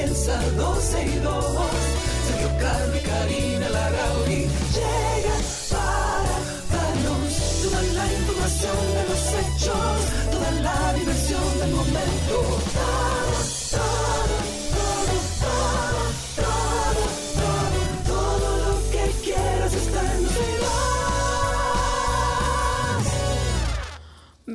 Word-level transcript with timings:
comienza 0.00 0.40
12 0.56 1.04
y 1.04 1.18
2. 1.18 1.44
Sergio 2.26 2.48
Carlos 2.58 2.96
y 2.96 3.06
Karina 3.06 3.68
Larrauri 3.68 4.29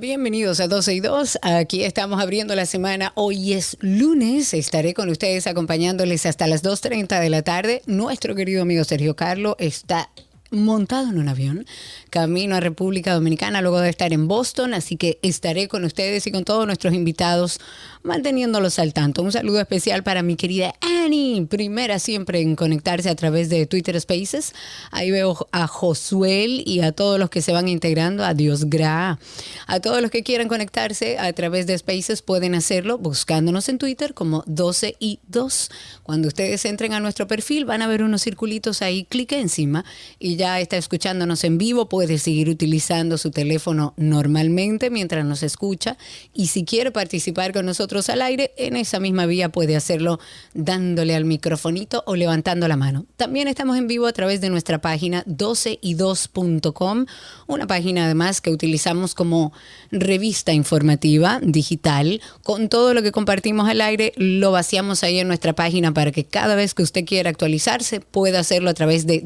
Bienvenidos 0.05 0.59
a 0.59 0.68
12 0.68 0.94
y 0.94 1.00
2. 1.00 1.40
Aquí 1.41 1.84
estamos 1.84 2.22
abriendo 2.22 2.54
la 2.54 2.68
semana. 2.68 3.12
Hoy 3.16 3.54
es 3.54 3.76
lunes. 3.80 4.54
Estaré 4.54 4.93
con 4.93 5.10
ustedes 5.10 5.48
acompañándoles 5.48 6.27
hasta 6.27 6.46
las 6.46 6.63
2.30 6.63 7.20
de 7.20 7.30
la 7.32 7.41
tarde. 7.41 7.82
Nuestro 7.88 8.35
querido 8.35 8.62
amigo 8.62 8.84
Sergio 8.84 9.15
Carlo 9.15 9.55
está 9.57 10.12
montado 10.51 11.10
en 11.10 11.18
un 11.18 11.27
avión, 11.27 11.65
camino 12.10 12.55
a 12.55 12.60
República 12.60 13.13
Dominicana 13.13 13.62
luego 13.62 13.79
de 13.79 13.90
estar 13.90 14.13
en 14.13 14.27
Boston, 14.27 14.74
así 14.74 14.96
que 14.96 15.20
estaré 15.21 15.68
con 15.68 15.84
ustedes 15.84 16.27
y 16.27 16.32
con 16.32 16.46
todos 16.46 16.65
nuestros 16.65 16.93
invitados 16.93 17.60
manteniéndolos 18.04 18.79
al 18.79 18.93
tanto. 18.93 19.24
Un 19.24 19.32
saludo 19.32 19.60
especial 19.60 20.04
para 20.04 20.21
mi 20.21 20.35
querida 20.35 20.76
Annie, 20.82 21.46
primera 21.48 21.99
siempre 21.99 22.41
en 22.41 22.55
conectarse 22.55 23.10
a 23.10 23.15
través 23.15 23.49
de 23.49 23.65
Twitter 23.65 23.99
Spaces. 23.99 24.54
Ahí 24.91 25.12
veo 25.12 25.48
a 25.52 25.68
Josuel 25.68 26.63
y 26.65 26.82
a 26.82 26.91
todos 26.91 27.20
los 27.20 27.30
que 27.30 27.41
se 27.41 27.52
van 27.52 27.68
integrando, 27.68 28.24
a 28.24 28.34
Dios 28.34 28.70
Gra. 28.70 29.20
A 29.68 29.80
todos 29.80 30.02
los 30.02 30.12
que 30.12 30.24
quieran 30.24 30.48
conectarse 30.48 31.18
a 31.18 31.34
través 31.34 31.68
de 31.68 31.77
Spaces 31.77 32.21
pueden 32.21 32.55
hacerlo 32.55 32.98
buscándonos 32.98 33.68
en 33.70 33.80
Twitter 33.80 34.13
como 34.13 34.43
12 34.46 34.96
y 34.99 35.20
2. 35.27 35.71
Cuando 36.04 36.27
ustedes 36.27 36.63
entren 36.65 36.93
a 36.93 36.99
nuestro 36.99 37.27
perfil 37.27 37.65
van 37.65 37.82
a 37.82 37.87
ver 37.87 38.04
unos 38.04 38.21
circulitos 38.21 38.82
ahí, 38.82 39.05
clique 39.05 39.40
encima 39.40 39.84
y 40.20 40.35
ya 40.35 40.45
está 40.46 40.77
escuchándonos 40.77 41.43
en 41.43 41.57
vivo, 41.57 41.90
puede 41.90 42.20
seguir 42.20 42.49
utilizando 42.49 43.18
su 43.18 43.32
teléfono 43.32 43.93
normalmente 43.98 44.90
mientras 44.90 45.26
nos 45.26 45.43
escucha 45.43 45.98
y 46.34 46.48
si 46.48 46.65
quiere 46.65 46.91
participar 46.91 47.52
con 47.52 47.65
nosotros 47.65 48.10
al 48.10 48.21
aire, 48.21 48.54
en 48.57 48.76
esa 48.76 48.99
misma 48.99 49.26
vía 49.26 49.49
puede 49.49 49.76
hacerlo 49.76 50.20
dándole 50.54 51.15
al 51.15 51.26
microfonito 51.26 52.04
o 52.05 52.15
levantando 52.15 52.68
la 52.68 52.77
mano. 52.77 53.05
También 53.18 53.48
estamos 53.48 53.77
en 53.77 53.87
vivo 53.87 54.05
a 54.05 54.13
través 54.13 54.40
de 54.40 54.49
nuestra 54.49 54.79
página 54.79 55.26
12y2.com, 55.26 57.05
una 57.48 57.68
página 57.68 58.05
además 58.05 58.40
que 58.40 58.52
utilizamos 58.52 59.15
como 59.15 59.52
revista 59.91 60.54
informativa 60.54 61.40
digital. 61.41 62.21
Con 62.43 62.70
todo 62.70 62.93
lo 62.93 63.02
que 63.02 63.12
compartimos 63.12 63.68
al 63.68 63.82
aire, 63.82 64.13
lo 64.16 64.52
vaciamos 64.52 65.03
ahí 65.03 65.19
en 65.19 65.28
nuestra 65.28 65.53
página 65.53 65.94
para 65.94 66.12
que 66.12 66.24
cada 66.24 66.56
vez 66.56 66.74
que 66.74 66.84
usted 66.84 67.03
quiera 67.03 67.31
actualizarse 67.31 68.00
pueda 68.00 68.40
hacerlo 68.40 68.70
a 68.70 68.74
través 68.74 69.08
de 69.08 69.22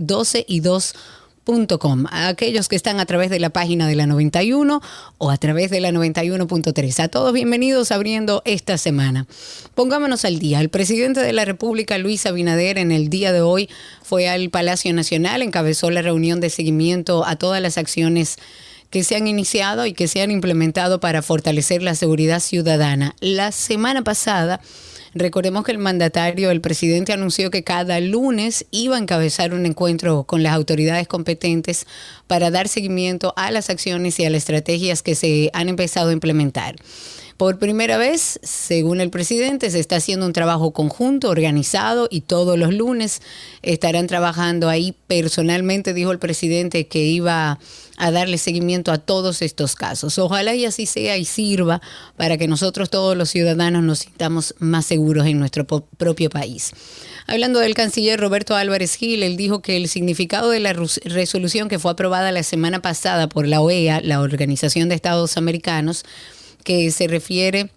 12y2.com. 1.46 2.06
A 2.10 2.28
aquellos 2.28 2.68
que 2.68 2.76
están 2.76 3.00
a 3.00 3.06
través 3.06 3.30
de 3.30 3.40
la 3.40 3.50
página 3.50 3.88
de 3.88 3.96
la 3.96 4.08
91 4.08 4.82
o 5.18 5.30
a 5.32 5.38
través 5.38 5.70
de 5.70 5.80
la 5.80 5.92
91.3. 5.92 7.00
A 7.00 7.08
todos 7.08 7.34
bienvenidos 7.34 7.92
abriendo 7.92 8.42
esta 8.46 8.78
semana. 8.78 9.26
Pongámonos 9.76 10.26
al 10.26 10.40
día. 10.40 10.60
El 10.60 10.70
presidente 10.70 11.22
de 11.22 11.34
la 11.34 11.46
República, 11.46 11.98
Luis 11.98 12.26
Abinader, 12.26 12.78
en 12.78 12.92
el 12.92 13.10
día 13.10 13.32
de 13.32 13.42
hoy 13.42 13.70
fue 14.04 14.30
al 14.30 14.50
Palacio 14.50 14.94
Nacional, 14.94 15.42
encabezó 15.42 15.90
la 15.92 16.02
reunión 16.02 16.40
de 16.40 16.50
seguimiento 16.50 17.26
a 17.26 17.36
todas 17.36 17.62
las 17.62 17.78
acciones 17.78 18.38
que 18.90 19.04
se 19.04 19.16
han 19.16 19.28
iniciado 19.28 19.86
y 19.86 19.94
que 19.94 20.08
se 20.08 20.22
han 20.22 20.32
implementado 20.32 21.00
para 21.00 21.22
fortalecer 21.22 21.84
la 21.84 21.94
seguridad 21.94 22.40
ciudadana. 22.40 23.16
La 23.20 23.52
semana 23.52 24.04
pasada, 24.04 24.62
recordemos 25.14 25.64
que 25.64 25.72
el 25.72 25.78
mandatario, 25.78 26.52
el 26.52 26.62
presidente, 26.62 27.14
anunció 27.14 27.52
que 27.52 27.64
cada 27.64 28.00
lunes 28.00 28.66
iba 28.72 28.96
a 28.96 29.00
encabezar 29.00 29.54
un 29.54 29.66
encuentro 29.66 30.24
con 30.24 30.44
las 30.44 30.54
autoridades 30.54 31.08
competentes 31.08 31.86
para 32.28 32.52
dar 32.52 32.68
seguimiento 32.68 33.34
a 33.36 33.52
las 33.52 33.70
acciones 33.70 34.20
y 34.20 34.26
a 34.26 34.30
las 34.30 34.40
estrategias 34.40 35.02
que 35.02 35.16
se 35.16 35.50
han 35.54 35.70
empezado 35.70 36.10
a 36.10 36.14
implementar. 36.14 36.76
Por 37.40 37.58
primera 37.58 37.98
vez, 37.98 38.38
según 38.44 39.00
el 39.00 39.12
presidente, 39.12 39.72
se 39.72 39.80
está 39.80 39.96
haciendo 39.96 40.26
un 40.26 40.34
trabajo 40.34 40.72
conjunto, 40.72 41.30
organizado, 41.30 42.10
y 42.12 42.20
todos 42.20 42.60
los 42.60 42.74
lunes 42.74 43.22
estarán 43.62 44.08
trabajando 44.08 44.68
ahí 44.68 44.94
personalmente, 45.08 45.94
dijo 45.94 46.12
el 46.12 46.20
presidente, 46.20 46.88
que 46.88 47.00
iba 47.00 47.58
a 47.96 48.12
darle 48.12 48.38
seguimiento 48.38 48.92
a 48.92 48.98
todos 48.98 49.42
estos 49.42 49.76
casos. 49.76 50.20
Ojalá 50.20 50.54
y 50.54 50.66
así 50.66 50.86
sea 50.86 51.16
y 51.16 51.24
sirva 51.24 51.82
para 52.18 52.38
que 52.38 52.50
nosotros 52.50 52.90
todos 52.90 53.16
los 53.16 53.30
ciudadanos 53.30 53.84
nos 53.84 54.00
sintamos 54.00 54.54
más 54.60 54.86
seguros 54.86 55.26
en 55.26 55.40
nuestro 55.40 55.66
propio 55.66 56.30
país. 56.30 56.74
Hablando 57.26 57.60
del 57.60 57.74
canciller 57.74 58.20
Roberto 58.20 58.54
Álvarez 58.58 58.96
Gil, 58.96 59.24
él 59.24 59.38
dijo 59.38 59.62
que 59.62 59.78
el 59.78 59.88
significado 59.88 60.50
de 60.50 60.60
la 60.60 60.74
resolución 61.06 61.70
que 61.70 61.80
fue 61.80 61.92
aprobada 61.92 62.34
la 62.34 62.44
semana 62.44 62.82
pasada 62.82 63.30
por 63.30 63.48
la 63.48 63.62
OEA, 63.62 64.02
la 64.02 64.20
Organización 64.20 64.90
de 64.90 64.96
Estados 64.96 65.38
Americanos, 65.38 66.04
que 66.70 66.92
se 66.92 67.08
refiere 67.08 67.72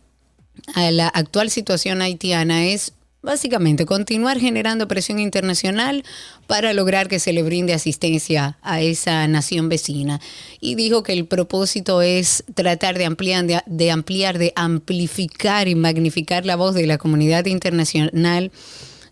a 0.74 0.90
la 0.90 1.08
actual 1.08 1.48
situación 1.48 2.02
haitiana 2.02 2.66
es 2.66 2.92
básicamente 3.22 3.86
continuar 3.86 4.38
generando 4.38 4.86
presión 4.86 5.18
internacional 5.18 6.04
para 6.46 6.74
lograr 6.74 7.08
que 7.08 7.18
se 7.18 7.32
le 7.32 7.42
brinde 7.42 7.72
asistencia 7.72 8.58
a 8.60 8.82
esa 8.82 9.26
nación 9.28 9.70
vecina. 9.70 10.20
Y 10.60 10.74
dijo 10.74 11.02
que 11.02 11.14
el 11.14 11.24
propósito 11.24 12.02
es 12.02 12.44
tratar 12.52 12.98
de 12.98 13.06
ampliar, 13.06 13.46
de, 13.46 13.62
de 13.64 13.90
ampliar, 13.90 14.36
de 14.36 14.52
amplificar 14.56 15.68
y 15.68 15.74
magnificar 15.74 16.44
la 16.44 16.56
voz 16.56 16.74
de 16.74 16.86
la 16.86 16.98
comunidad 16.98 17.46
internacional 17.46 18.52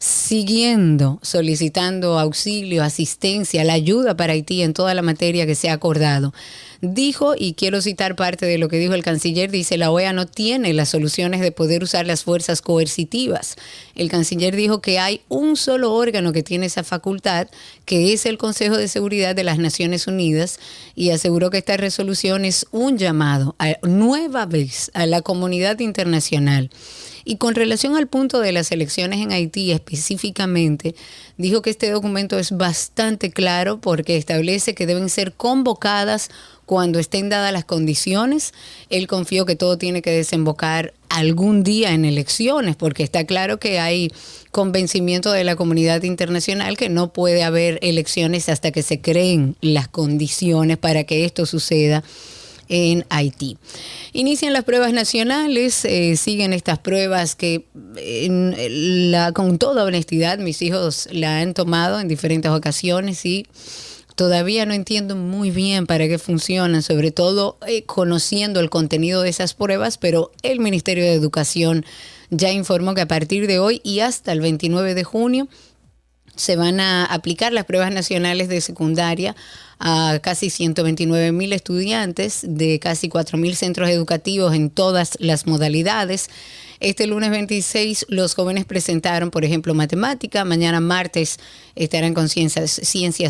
siguiendo 0.00 1.18
solicitando 1.20 2.18
auxilio, 2.18 2.82
asistencia, 2.82 3.64
la 3.64 3.74
ayuda 3.74 4.16
para 4.16 4.32
Haití 4.32 4.62
en 4.62 4.72
toda 4.72 4.94
la 4.94 5.02
materia 5.02 5.44
que 5.44 5.54
se 5.54 5.68
ha 5.68 5.74
acordado. 5.74 6.32
Dijo, 6.80 7.34
y 7.36 7.52
quiero 7.52 7.82
citar 7.82 8.16
parte 8.16 8.46
de 8.46 8.56
lo 8.56 8.68
que 8.68 8.78
dijo 8.78 8.94
el 8.94 9.02
canciller, 9.02 9.50
dice, 9.50 9.76
la 9.76 9.90
OEA 9.90 10.14
no 10.14 10.26
tiene 10.26 10.72
las 10.72 10.88
soluciones 10.88 11.42
de 11.42 11.52
poder 11.52 11.82
usar 11.82 12.06
las 12.06 12.24
fuerzas 12.24 12.62
coercitivas. 12.62 13.56
El 13.94 14.08
canciller 14.08 14.56
dijo 14.56 14.80
que 14.80 14.98
hay 14.98 15.20
un 15.28 15.56
solo 15.56 15.92
órgano 15.92 16.32
que 16.32 16.42
tiene 16.42 16.64
esa 16.64 16.82
facultad, 16.82 17.48
que 17.84 18.14
es 18.14 18.24
el 18.24 18.38
Consejo 18.38 18.78
de 18.78 18.88
Seguridad 18.88 19.36
de 19.36 19.44
las 19.44 19.58
Naciones 19.58 20.06
Unidas, 20.06 20.58
y 20.94 21.10
aseguró 21.10 21.50
que 21.50 21.58
esta 21.58 21.76
resolución 21.76 22.46
es 22.46 22.64
un 22.70 22.96
llamado 22.96 23.54
a 23.58 23.74
nueva 23.82 24.46
vez 24.46 24.90
a 24.94 25.04
la 25.04 25.20
comunidad 25.20 25.78
internacional. 25.80 26.70
Y 27.24 27.36
con 27.36 27.54
relación 27.54 27.96
al 27.96 28.06
punto 28.06 28.40
de 28.40 28.52
las 28.52 28.72
elecciones 28.72 29.20
en 29.20 29.32
Haití 29.32 29.72
específicamente, 29.72 30.94
dijo 31.36 31.62
que 31.62 31.70
este 31.70 31.90
documento 31.90 32.38
es 32.38 32.52
bastante 32.52 33.30
claro 33.30 33.80
porque 33.80 34.16
establece 34.16 34.74
que 34.74 34.86
deben 34.86 35.08
ser 35.08 35.32
convocadas 35.32 36.30
cuando 36.66 36.98
estén 36.98 37.28
dadas 37.28 37.52
las 37.52 37.64
condiciones. 37.64 38.54
Él 38.90 39.06
confió 39.06 39.44
que 39.44 39.56
todo 39.56 39.76
tiene 39.76 40.02
que 40.02 40.12
desembocar 40.12 40.94
algún 41.08 41.64
día 41.64 41.92
en 41.92 42.04
elecciones, 42.04 42.76
porque 42.76 43.02
está 43.02 43.24
claro 43.24 43.58
que 43.58 43.80
hay 43.80 44.12
convencimiento 44.52 45.32
de 45.32 45.42
la 45.42 45.56
comunidad 45.56 46.04
internacional 46.04 46.76
que 46.76 46.88
no 46.88 47.12
puede 47.12 47.42
haber 47.42 47.80
elecciones 47.82 48.48
hasta 48.48 48.70
que 48.70 48.82
se 48.82 49.00
creen 49.00 49.56
las 49.60 49.88
condiciones 49.88 50.78
para 50.78 51.04
que 51.04 51.24
esto 51.24 51.44
suceda 51.44 52.04
en 52.70 53.04
Haití. 53.10 53.58
Inician 54.12 54.54
las 54.54 54.64
pruebas 54.64 54.94
nacionales, 54.94 55.84
eh, 55.84 56.16
siguen 56.16 56.54
estas 56.54 56.78
pruebas 56.78 57.34
que 57.34 57.66
con 59.34 59.58
toda 59.58 59.84
honestidad 59.84 60.38
mis 60.38 60.62
hijos 60.62 61.08
la 61.12 61.40
han 61.40 61.52
tomado 61.52 62.00
en 62.00 62.08
diferentes 62.08 62.50
ocasiones 62.50 63.26
y 63.26 63.46
todavía 64.14 64.66
no 64.66 64.72
entiendo 64.72 65.16
muy 65.16 65.50
bien 65.50 65.86
para 65.86 66.06
qué 66.06 66.18
funcionan, 66.18 66.82
sobre 66.82 67.10
todo 67.10 67.58
eh, 67.66 67.84
conociendo 67.84 68.60
el 68.60 68.70
contenido 68.70 69.22
de 69.22 69.30
esas 69.30 69.54
pruebas, 69.54 69.98
pero 69.98 70.30
el 70.42 70.60
Ministerio 70.60 71.04
de 71.04 71.14
Educación 71.14 71.84
ya 72.30 72.52
informó 72.52 72.94
que 72.94 73.00
a 73.00 73.08
partir 73.08 73.46
de 73.48 73.58
hoy 73.58 73.80
y 73.82 74.00
hasta 74.00 74.32
el 74.32 74.40
29 74.40 74.94
de 74.94 75.04
junio 75.04 75.48
se 76.36 76.56
van 76.56 76.80
a 76.80 77.04
aplicar 77.04 77.52
las 77.52 77.64
pruebas 77.64 77.92
nacionales 77.92 78.48
de 78.48 78.60
secundaria 78.60 79.34
a 79.80 80.20
casi 80.22 80.50
129 80.50 81.32
mil 81.32 81.52
estudiantes 81.54 82.44
de 82.46 82.78
casi 82.78 83.08
4 83.08 83.38
mil 83.38 83.56
centros 83.56 83.88
educativos 83.88 84.54
en 84.54 84.70
todas 84.70 85.16
las 85.18 85.46
modalidades. 85.46 86.28
Este 86.80 87.06
lunes 87.06 87.30
26 87.30 88.06
los 88.08 88.34
jóvenes 88.34 88.64
presentaron, 88.64 89.30
por 89.30 89.44
ejemplo, 89.44 89.74
matemática, 89.74 90.46
mañana 90.46 90.80
martes 90.80 91.38
estarán 91.74 92.14
con 92.14 92.30
ciencias, 92.30 92.80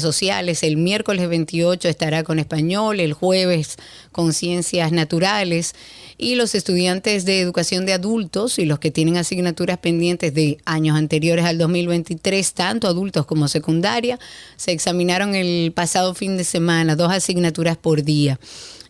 sociales, 0.03 0.63
el 0.63 0.77
miércoles 0.77 1.29
28 1.29 1.89
estará 1.89 2.23
con 2.23 2.39
español, 2.39 3.01
el 3.01 3.13
jueves 3.13 3.75
con 4.13 4.33
ciencias 4.35 4.93
naturales. 4.93 5.75
Y 6.17 6.37
los 6.37 6.55
estudiantes 6.55 7.25
de 7.25 7.41
educación 7.41 7.87
de 7.87 7.95
adultos 7.95 8.61
y 8.61 8.67
los 8.67 8.79
que 8.79 8.93
tienen 8.93 9.17
asignaturas 9.17 9.79
pendientes 9.79 10.33
de 10.33 10.59
años 10.65 10.97
anteriores 10.97 11.45
al 11.45 11.59
2023, 11.59 12.53
tanto 12.53 12.87
adultos 12.87 13.27
como 13.27 13.49
secundaria, 13.49 14.21
se 14.57 14.71
examinaron 14.71 15.35
el 15.35 15.73
pasado 15.73 16.15
fin 16.15 16.37
de 16.37 16.45
semana, 16.45 16.95
dos 16.95 17.11
asignaturas 17.11 17.77
por 17.77 18.05
día. 18.05 18.39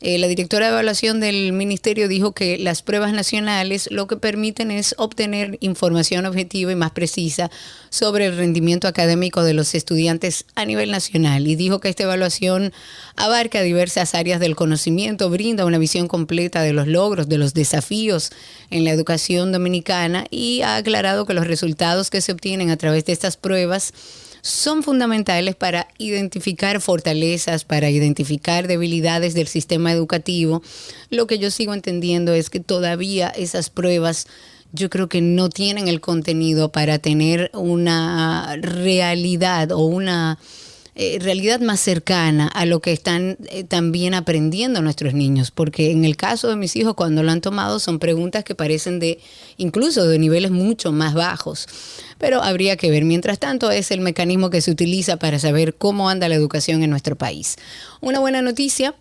Eh, 0.02 0.18
la 0.18 0.28
directora 0.28 0.66
de 0.66 0.72
evaluación 0.72 1.20
del 1.20 1.52
ministerio 1.52 2.08
dijo 2.08 2.32
que 2.32 2.56
las 2.56 2.80
pruebas 2.80 3.12
nacionales 3.12 3.88
lo 3.90 4.06
que 4.06 4.16
permiten 4.16 4.70
es 4.70 4.94
obtener 4.96 5.58
información 5.60 6.24
objetiva 6.24 6.72
y 6.72 6.74
más 6.74 6.92
precisa 6.92 7.50
sobre 7.90 8.26
el 8.26 8.36
rendimiento 8.36 8.88
académico 8.88 9.42
de 9.42 9.52
los 9.52 9.74
estudiantes 9.74 10.46
a 10.54 10.64
nivel 10.64 10.90
nacional. 10.90 11.46
Y 11.46 11.54
dijo 11.54 11.80
que 11.80 11.90
esta 11.90 12.04
evaluación 12.04 12.72
abarca 13.16 13.60
diversas 13.60 14.14
áreas 14.14 14.40
del 14.40 14.56
conocimiento, 14.56 15.28
brinda 15.28 15.66
una 15.66 15.76
visión 15.78 16.08
completa 16.08 16.62
de 16.62 16.72
los 16.72 16.86
logros, 16.86 17.28
de 17.28 17.36
los 17.36 17.52
desafíos 17.52 18.30
en 18.70 18.84
la 18.84 18.92
educación 18.92 19.52
dominicana 19.52 20.24
y 20.30 20.62
ha 20.62 20.76
aclarado 20.76 21.26
que 21.26 21.34
los 21.34 21.46
resultados 21.46 22.08
que 22.08 22.22
se 22.22 22.32
obtienen 22.32 22.70
a 22.70 22.78
través 22.78 23.04
de 23.04 23.12
estas 23.12 23.36
pruebas 23.36 23.92
son 24.42 24.82
fundamentales 24.82 25.54
para 25.54 25.88
identificar 25.98 26.80
fortalezas, 26.80 27.64
para 27.64 27.90
identificar 27.90 28.66
debilidades 28.66 29.34
del 29.34 29.48
sistema 29.48 29.92
educativo. 29.92 30.62
Lo 31.10 31.26
que 31.26 31.38
yo 31.38 31.50
sigo 31.50 31.74
entendiendo 31.74 32.32
es 32.34 32.50
que 32.50 32.60
todavía 32.60 33.28
esas 33.28 33.70
pruebas 33.70 34.26
yo 34.72 34.88
creo 34.88 35.08
que 35.08 35.20
no 35.20 35.48
tienen 35.48 35.88
el 35.88 36.00
contenido 36.00 36.70
para 36.70 36.98
tener 36.98 37.50
una 37.54 38.56
realidad 38.60 39.72
o 39.72 39.78
una 39.78 40.38
eh, 41.02 41.18
realidad 41.18 41.60
más 41.60 41.80
cercana 41.80 42.46
a 42.46 42.66
lo 42.66 42.80
que 42.80 42.92
están 42.92 43.38
eh, 43.48 43.64
también 43.64 44.12
aprendiendo 44.12 44.82
nuestros 44.82 45.14
niños, 45.14 45.50
porque 45.50 45.92
en 45.92 46.04
el 46.04 46.14
caso 46.14 46.48
de 46.48 46.56
mis 46.56 46.76
hijos 46.76 46.92
cuando 46.92 47.22
lo 47.22 47.30
han 47.30 47.40
tomado 47.40 47.78
son 47.78 47.98
preguntas 47.98 48.44
que 48.44 48.54
parecen 48.54 48.98
de 49.00 49.18
incluso 49.56 50.06
de 50.06 50.18
niveles 50.18 50.50
mucho 50.50 50.92
más 50.92 51.14
bajos, 51.14 51.68
pero 52.18 52.42
habría 52.42 52.76
que 52.76 52.90
ver. 52.90 53.06
Mientras 53.06 53.38
tanto 53.38 53.70
es 53.70 53.90
el 53.92 54.02
mecanismo 54.02 54.50
que 54.50 54.60
se 54.60 54.70
utiliza 54.70 55.16
para 55.16 55.38
saber 55.38 55.74
cómo 55.74 56.10
anda 56.10 56.28
la 56.28 56.34
educación 56.34 56.82
en 56.82 56.90
nuestro 56.90 57.16
país. 57.16 57.56
Una 58.02 58.18
buena 58.20 58.42
noticia 58.42 58.94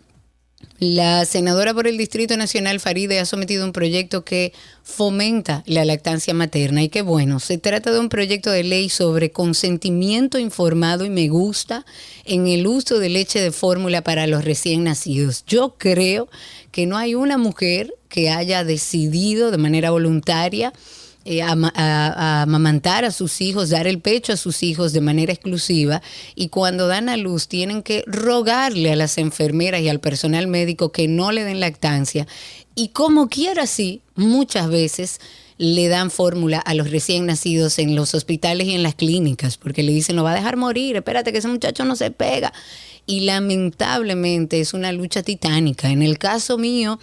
la 0.79 1.25
senadora 1.25 1.73
por 1.73 1.87
el 1.87 1.97
Distrito 1.97 2.37
Nacional 2.37 2.79
Faride 2.79 3.19
ha 3.19 3.25
sometido 3.25 3.65
un 3.65 3.73
proyecto 3.73 4.23
que 4.23 4.53
fomenta 4.81 5.61
la 5.65 5.83
lactancia 5.83 6.33
materna 6.33 6.81
y 6.81 6.89
qué 6.89 7.01
bueno, 7.01 7.39
se 7.41 7.57
trata 7.57 7.91
de 7.91 7.99
un 7.99 8.07
proyecto 8.07 8.49
de 8.49 8.63
ley 8.63 8.87
sobre 8.87 9.31
consentimiento 9.31 10.39
informado 10.39 11.03
y 11.03 11.09
me 11.09 11.27
gusta 11.27 11.85
en 12.23 12.47
el 12.47 12.65
uso 12.65 12.99
de 12.99 13.09
leche 13.09 13.41
de 13.41 13.51
fórmula 13.51 14.03
para 14.03 14.25
los 14.25 14.45
recién 14.45 14.85
nacidos. 14.85 15.43
Yo 15.45 15.75
creo 15.77 16.29
que 16.71 16.85
no 16.85 16.97
hay 16.97 17.13
una 17.13 17.37
mujer 17.37 17.93
que 18.07 18.29
haya 18.29 18.63
decidido 18.63 19.51
de 19.51 19.57
manera 19.57 19.91
voluntaria 19.91 20.71
eh, 21.31 21.43
a, 21.43 22.41
amamantar 22.41 23.05
a 23.05 23.11
sus 23.11 23.39
hijos, 23.39 23.69
dar 23.69 23.85
el 23.85 23.99
pecho 23.99 24.33
a 24.33 24.37
sus 24.37 24.63
hijos 24.63 24.93
de 24.93 25.01
manera 25.01 25.31
exclusiva 25.31 26.01
y 26.33 26.49
cuando 26.49 26.87
dan 26.87 27.07
a 27.07 27.17
luz 27.17 27.47
tienen 27.47 27.83
que 27.83 28.03
rogarle 28.07 28.91
a 28.91 28.95
las 28.95 29.19
enfermeras 29.19 29.81
y 29.81 29.89
al 29.89 29.99
personal 29.99 30.47
médico 30.47 30.91
que 30.91 31.07
no 31.07 31.31
le 31.31 31.43
den 31.43 31.59
lactancia 31.59 32.25
y 32.73 32.87
como 32.87 33.27
quiera 33.27 33.63
así, 33.63 34.01
muchas 34.15 34.69
veces 34.69 35.19
le 35.59 35.87
dan 35.89 36.09
fórmula 36.09 36.57
a 36.59 36.73
los 36.73 36.89
recién 36.89 37.25
nacidos 37.25 37.77
en 37.77 37.93
los 37.93 38.15
hospitales 38.15 38.65
y 38.67 38.73
en 38.73 38.81
las 38.81 38.95
clínicas, 38.95 39.57
porque 39.57 39.83
le 39.83 39.91
dicen, 39.91 40.15
no 40.15 40.23
va 40.23 40.31
a 40.31 40.35
dejar 40.35 40.55
morir, 40.55 40.95
espérate 40.95 41.31
que 41.31 41.39
ese 41.39 41.49
muchacho 41.49 41.83
no 41.85 41.95
se 41.95 42.09
pega. 42.09 42.53
Y 43.05 43.21
lamentablemente 43.21 44.61
es 44.61 44.73
una 44.73 44.93
lucha 44.93 45.21
titánica. 45.21 45.89
En 45.89 46.01
el 46.01 46.17
caso 46.17 46.57
mío, 46.57 46.99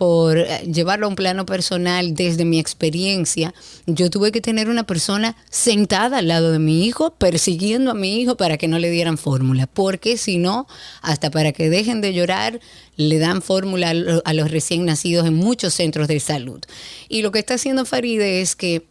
por 0.00 0.38
eh, 0.38 0.60
llevarlo 0.60 1.04
a 1.04 1.08
un 1.10 1.14
plano 1.14 1.44
personal 1.44 2.14
desde 2.14 2.46
mi 2.46 2.58
experiencia, 2.58 3.52
yo 3.84 4.08
tuve 4.08 4.32
que 4.32 4.40
tener 4.40 4.70
una 4.70 4.84
persona 4.84 5.36
sentada 5.50 6.16
al 6.16 6.28
lado 6.28 6.52
de 6.52 6.58
mi 6.58 6.86
hijo, 6.86 7.10
persiguiendo 7.10 7.90
a 7.90 7.94
mi 7.94 8.18
hijo 8.18 8.38
para 8.38 8.56
que 8.56 8.66
no 8.66 8.78
le 8.78 8.88
dieran 8.88 9.18
fórmula, 9.18 9.66
porque 9.66 10.16
si 10.16 10.38
no, 10.38 10.66
hasta 11.02 11.30
para 11.30 11.52
que 11.52 11.68
dejen 11.68 12.00
de 12.00 12.14
llorar, 12.14 12.60
le 12.96 13.18
dan 13.18 13.42
fórmula 13.42 13.90
a 14.24 14.32
los 14.32 14.50
recién 14.50 14.86
nacidos 14.86 15.26
en 15.26 15.34
muchos 15.34 15.74
centros 15.74 16.08
de 16.08 16.18
salud. 16.18 16.62
Y 17.10 17.20
lo 17.20 17.30
que 17.30 17.40
está 17.40 17.52
haciendo 17.52 17.84
Faride 17.84 18.40
es 18.40 18.56
que 18.56 18.86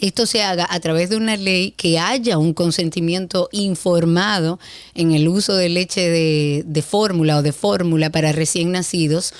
esto 0.00 0.24
se 0.24 0.42
haga 0.42 0.66
a 0.70 0.80
través 0.80 1.10
de 1.10 1.16
una 1.16 1.36
ley 1.36 1.72
que 1.72 1.98
haya 1.98 2.38
un 2.38 2.54
consentimiento 2.54 3.50
informado 3.52 4.58
en 4.94 5.12
el 5.12 5.28
uso 5.28 5.54
de 5.54 5.68
leche 5.68 6.08
de, 6.08 6.62
de 6.64 6.82
fórmula 6.82 7.36
o 7.36 7.42
de 7.42 7.52
fórmula 7.52 8.08
para 8.08 8.32
recién 8.32 8.72
nacidos, 8.72 9.34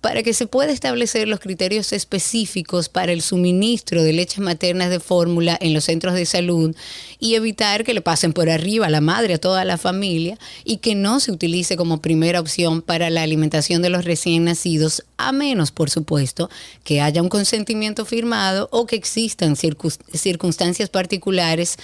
para 0.00 0.22
que 0.22 0.32
se 0.32 0.46
pueda 0.46 0.72
establecer 0.72 1.28
los 1.28 1.40
criterios 1.40 1.92
específicos 1.92 2.88
para 2.88 3.12
el 3.12 3.20
suministro 3.20 4.02
de 4.02 4.12
leches 4.12 4.38
maternas 4.38 4.90
de 4.90 5.00
fórmula 5.00 5.58
en 5.60 5.74
los 5.74 5.84
centros 5.84 6.14
de 6.14 6.24
salud 6.24 6.74
y 7.18 7.34
evitar 7.34 7.84
que 7.84 7.92
le 7.92 8.00
pasen 8.00 8.32
por 8.32 8.48
arriba 8.48 8.86
a 8.86 8.90
la 8.90 9.02
madre, 9.02 9.34
a 9.34 9.38
toda 9.38 9.64
la 9.64 9.76
familia 9.76 10.38
y 10.64 10.78
que 10.78 10.94
no 10.94 11.20
se 11.20 11.32
utilice 11.32 11.76
como 11.76 12.00
primera 12.00 12.40
opción 12.40 12.80
para 12.80 13.10
la 13.10 13.22
alimentación 13.22 13.82
de 13.82 13.90
los 13.90 14.04
recién 14.04 14.44
nacidos, 14.44 15.04
a 15.18 15.32
menos, 15.32 15.70
por 15.70 15.90
supuesto, 15.90 16.48
que 16.82 17.00
haya 17.02 17.20
un 17.20 17.28
consentimiento 17.28 18.04
firmado 18.06 18.68
o 18.72 18.86
que 18.86 18.96
existan 18.96 19.56
circunstancias 19.56 20.88
particulares 20.88 21.76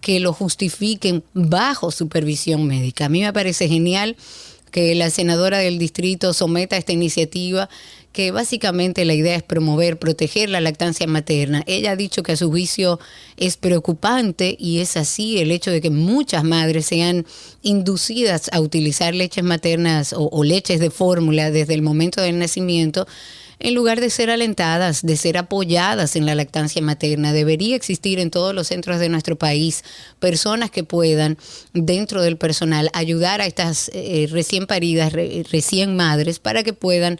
que 0.00 0.20
lo 0.20 0.34
justifiquen 0.34 1.24
bajo 1.32 1.90
supervisión 1.90 2.66
médica. 2.66 3.06
A 3.06 3.08
mí 3.08 3.22
me 3.22 3.32
parece 3.32 3.68
genial 3.68 4.16
que 4.74 4.92
la 4.96 5.08
senadora 5.08 5.58
del 5.58 5.78
distrito 5.78 6.32
someta 6.32 6.76
esta 6.76 6.90
iniciativa 6.90 7.68
que 8.12 8.32
básicamente 8.32 9.04
la 9.04 9.14
idea 9.14 9.36
es 9.36 9.44
promover, 9.44 10.00
proteger 10.00 10.50
la 10.50 10.60
lactancia 10.60 11.06
materna. 11.06 11.62
Ella 11.66 11.92
ha 11.92 11.96
dicho 11.96 12.24
que 12.24 12.32
a 12.32 12.36
su 12.36 12.50
juicio 12.50 12.98
es 13.36 13.56
preocupante 13.56 14.56
y 14.58 14.80
es 14.80 14.96
así 14.96 15.38
el 15.38 15.52
hecho 15.52 15.70
de 15.70 15.80
que 15.80 15.90
muchas 15.90 16.42
madres 16.42 16.86
sean 16.86 17.24
inducidas 17.62 18.50
a 18.52 18.58
utilizar 18.58 19.14
leches 19.14 19.44
maternas 19.44 20.12
o, 20.12 20.28
o 20.32 20.42
leches 20.42 20.80
de 20.80 20.90
fórmula 20.90 21.52
desde 21.52 21.74
el 21.74 21.82
momento 21.82 22.20
del 22.20 22.40
nacimiento 22.40 23.06
en 23.64 23.74
lugar 23.74 23.98
de 23.98 24.10
ser 24.10 24.28
alentadas, 24.28 25.00
de 25.00 25.16
ser 25.16 25.38
apoyadas 25.38 26.16
en 26.16 26.26
la 26.26 26.34
lactancia 26.34 26.82
materna. 26.82 27.32
Debería 27.32 27.76
existir 27.76 28.18
en 28.18 28.30
todos 28.30 28.54
los 28.54 28.66
centros 28.66 29.00
de 29.00 29.08
nuestro 29.08 29.36
país 29.36 29.84
personas 30.18 30.70
que 30.70 30.84
puedan, 30.84 31.38
dentro 31.72 32.20
del 32.20 32.36
personal, 32.36 32.90
ayudar 32.92 33.40
a 33.40 33.46
estas 33.46 33.90
eh, 33.94 34.28
recién 34.30 34.66
paridas, 34.66 35.14
recién 35.14 35.96
madres, 35.96 36.40
para 36.40 36.62
que 36.62 36.74
puedan 36.74 37.18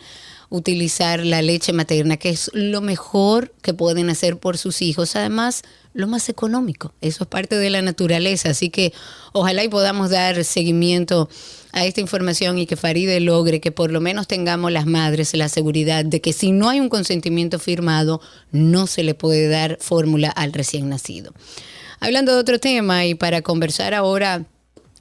utilizar 0.50 1.24
la 1.24 1.42
leche 1.42 1.72
materna, 1.72 2.16
que 2.16 2.30
es 2.30 2.50
lo 2.54 2.80
mejor 2.80 3.52
que 3.62 3.74
pueden 3.74 4.10
hacer 4.10 4.38
por 4.38 4.58
sus 4.58 4.82
hijos. 4.82 5.16
Además, 5.16 5.62
lo 5.94 6.06
más 6.08 6.28
económico. 6.28 6.92
Eso 7.00 7.24
es 7.24 7.28
parte 7.28 7.56
de 7.56 7.70
la 7.70 7.80
naturaleza. 7.82 8.50
Así 8.50 8.68
que 8.68 8.92
ojalá 9.32 9.64
y 9.64 9.68
podamos 9.68 10.10
dar 10.10 10.44
seguimiento 10.44 11.28
a 11.72 11.84
esta 11.84 12.00
información 12.00 12.58
y 12.58 12.66
que 12.66 12.76
Faride 12.76 13.18
logre 13.20 13.60
que 13.60 13.72
por 13.72 13.90
lo 13.90 14.00
menos 14.00 14.28
tengamos 14.28 14.70
las 14.70 14.86
madres 14.86 15.34
la 15.34 15.48
seguridad 15.48 16.04
de 16.04 16.20
que 16.20 16.32
si 16.32 16.52
no 16.52 16.68
hay 16.68 16.80
un 16.80 16.88
consentimiento 16.88 17.58
firmado, 17.58 18.20
no 18.52 18.86
se 18.86 19.02
le 19.02 19.14
puede 19.14 19.48
dar 19.48 19.78
fórmula 19.80 20.30
al 20.30 20.52
recién 20.52 20.88
nacido. 20.88 21.32
Hablando 22.00 22.32
de 22.32 22.38
otro 22.38 22.58
tema 22.58 23.06
y 23.06 23.14
para 23.14 23.42
conversar 23.42 23.94
ahora 23.94 24.44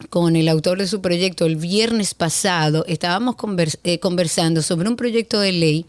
con 0.10 0.36
el 0.36 0.48
autor 0.48 0.78
de 0.78 0.88
su 0.88 1.02
proyecto, 1.02 1.46
el 1.46 1.56
viernes 1.56 2.14
pasado 2.14 2.86
estábamos 2.88 3.36
eh, 3.84 4.00
conversando 4.00 4.62
sobre 4.62 4.90
un 4.90 4.96
proyecto 4.96 5.40
de 5.40 5.52
ley 5.52 5.86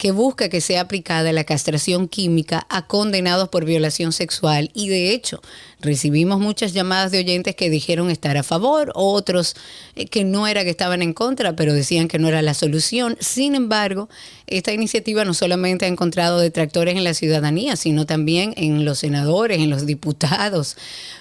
que 0.00 0.12
busca 0.12 0.48
que 0.48 0.62
sea 0.62 0.80
aplicada 0.80 1.30
la 1.32 1.44
castración 1.44 2.08
química 2.08 2.66
a 2.70 2.86
condenados 2.86 3.50
por 3.50 3.66
violación 3.66 4.12
sexual 4.12 4.70
y 4.72 4.88
de 4.88 5.12
hecho 5.12 5.42
recibimos 5.80 6.40
muchas 6.40 6.72
llamadas 6.72 7.10
de 7.10 7.18
oyentes 7.18 7.54
que 7.54 7.70
dijeron 7.70 8.10
estar 8.10 8.36
a 8.36 8.42
favor, 8.42 8.92
otros 8.94 9.56
eh, 9.96 10.06
que 10.06 10.24
no 10.24 10.46
era 10.46 10.64
que 10.64 10.70
estaban 10.70 11.02
en 11.02 11.12
contra, 11.12 11.56
pero 11.56 11.72
decían 11.72 12.08
que 12.08 12.18
no 12.18 12.28
era 12.28 12.42
la 12.42 12.54
solución. 12.54 13.16
Sin 13.20 13.54
embargo, 13.54 14.08
esta 14.46 14.72
iniciativa 14.72 15.24
no 15.24 15.34
solamente 15.34 15.84
ha 15.84 15.88
encontrado 15.88 16.38
detractores 16.38 16.96
en 16.96 17.04
la 17.04 17.14
ciudadanía, 17.14 17.76
sino 17.76 18.06
también 18.06 18.54
en 18.56 18.84
los 18.84 18.98
senadores, 18.98 19.58
en 19.58 19.70
los 19.70 19.86
diputados. 19.86 20.76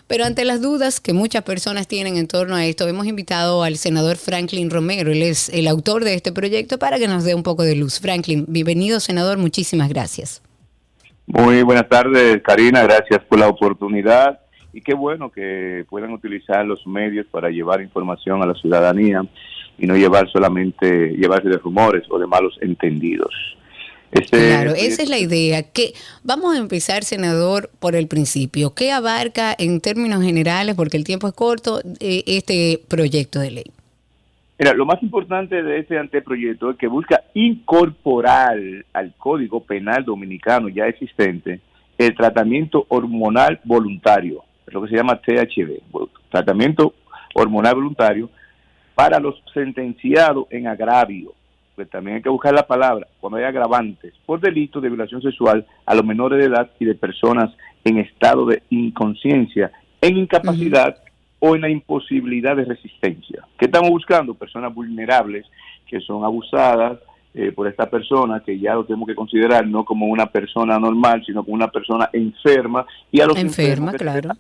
Pero 0.08 0.25
ante 0.25 0.46
las 0.46 0.62
dudas 0.62 1.00
que 1.00 1.13
muchas 1.13 1.44
personas 1.44 1.88
tienen 1.88 2.18
en 2.18 2.28
torno 2.28 2.56
a 2.56 2.66
esto, 2.66 2.88
hemos 2.88 3.08
invitado 3.08 3.63
al 3.63 3.78
senador 3.78 4.18
Franklin 4.18 4.70
Romero, 4.70 5.12
él 5.12 5.22
es 5.22 5.50
el 5.50 5.68
autor 5.68 6.04
de 6.04 6.16
este 6.16 6.32
proyecto, 6.32 6.80
para 6.80 6.98
que 6.98 7.08
nos 7.08 7.24
dé 7.24 7.36
un 7.36 7.44
poco 7.44 7.63
de 7.63 7.75
luz. 7.75 8.00
Franklin, 8.00 8.46
bienvenido 8.48 9.00
senador, 9.00 9.38
muchísimas 9.38 9.89
gracias. 9.89 10.42
Muy 11.28 11.62
buenas 11.62 11.88
tardes, 11.88 12.42
Karina, 12.44 12.82
gracias 12.82 13.22
por 13.30 13.38
la 13.38 13.48
oportunidad 13.48 14.39
y 14.74 14.82
qué 14.82 14.94
bueno 14.94 15.32
que 15.32 15.86
puedan 15.90 16.12
utilizar 16.12 16.66
los 16.66 16.86
medios 16.86 17.26
para 17.28 17.50
llevar 17.50 17.82
información 17.82 18.42
a 18.42 18.46
la 18.46 18.54
ciudadanía 18.54 19.24
y 19.78 19.88
no 19.88 19.96
llevar 19.96 20.30
solamente 20.32 21.16
llevarse 21.16 21.50
de 21.50 21.58
rumores 21.58 22.04
o 22.10 22.20
de 22.20 22.28
malos 22.28 22.58
entendidos. 22.62 23.34
Este 24.12 24.38
claro, 24.38 24.72
esa 24.72 25.04
es 25.04 25.10
la 25.10 25.20
idea. 25.20 25.64
Que 25.64 25.94
vamos 26.24 26.56
a 26.56 26.60
empezar, 26.60 27.04
senador, 27.04 27.70
por 27.80 27.96
el 27.96 28.08
principio. 28.08 28.74
¿Qué 28.74 28.92
abarca 28.92 29.56
en 29.58 29.82
términos 29.82 30.24
generales, 30.24 30.76
porque 30.76 30.98
el 30.98 31.04
tiempo 31.04 31.28
es 31.28 31.34
corto, 31.34 31.80
eh, 32.00 32.24
este 32.26 32.82
proyecto 32.88 33.40
de 33.40 33.52
ley? 33.52 33.72
Mira, 34.58 34.74
lo 34.74 34.86
más 34.86 35.02
importante 35.02 35.64
de 35.64 35.80
este 35.80 35.98
anteproyecto 35.98 36.72
es 36.72 36.78
que 36.78 36.88
busca 36.88 37.24
incorporar 37.34 38.58
al 38.92 39.14
Código 39.18 39.64
Penal 39.64 40.04
Dominicano 40.04 40.68
ya 40.68 40.86
existente 40.86 41.62
el 41.98 42.16
tratamiento 42.16 42.86
hormonal 42.90 43.60
voluntario, 43.64 44.44
lo 44.74 44.82
que 44.82 44.90
se 44.90 44.96
llama 44.96 45.20
THB, 45.22 46.10
tratamiento 46.30 46.94
hormonal 47.34 47.76
voluntario 47.76 48.30
para 48.96 49.20
los 49.20 49.42
sentenciados 49.54 50.48
en 50.50 50.68
agravio 50.68 51.34
también 51.86 52.18
hay 52.18 52.22
que 52.22 52.30
buscar 52.30 52.54
la 52.54 52.68
palabra, 52.68 53.08
cuando 53.20 53.38
hay 53.38 53.46
agravantes 53.46 54.14
por 54.26 54.40
delito 54.40 54.82
de 54.82 54.90
violación 54.90 55.22
sexual 55.22 55.66
a 55.86 55.96
los 55.96 56.06
menores 56.06 56.40
de 56.40 56.46
edad 56.46 56.70
y 56.80 56.86
de 56.86 56.96
personas 56.96 57.52
en 57.84 57.98
estado 57.98 58.46
de 58.46 58.64
inconsciencia, 58.70 59.72
en 60.02 60.18
incapacidad 60.18 60.98
o 61.40 61.56
en 61.56 61.62
la 61.62 61.70
imposibilidad 61.70 62.56
de 62.56 62.66
resistencia. 62.66 63.46
¿Qué 63.58 63.66
estamos 63.66 63.90
buscando? 63.90 64.34
Personas 64.34 64.74
vulnerables 64.74 65.46
que 65.88 66.00
son 66.02 66.24
abusadas 66.24 67.00
eh, 67.34 67.52
por 67.52 67.68
esta 67.68 67.90
persona, 67.90 68.42
que 68.46 68.60
ya 68.60 68.74
lo 68.74 68.86
tenemos 68.86 69.08
que 69.08 69.16
considerar 69.16 69.66
no 69.66 69.86
como 69.86 70.08
una 70.08 70.26
persona 70.26 70.78
normal, 70.80 71.24
sino 71.26 71.44
como 71.44 71.56
una 71.56 71.70
persona 71.70 72.10
enferma. 72.12 72.86
Y 73.12 73.22
a 73.22 73.28
los 73.28 73.38
enferma, 73.38 73.94
claro. 73.94 74.32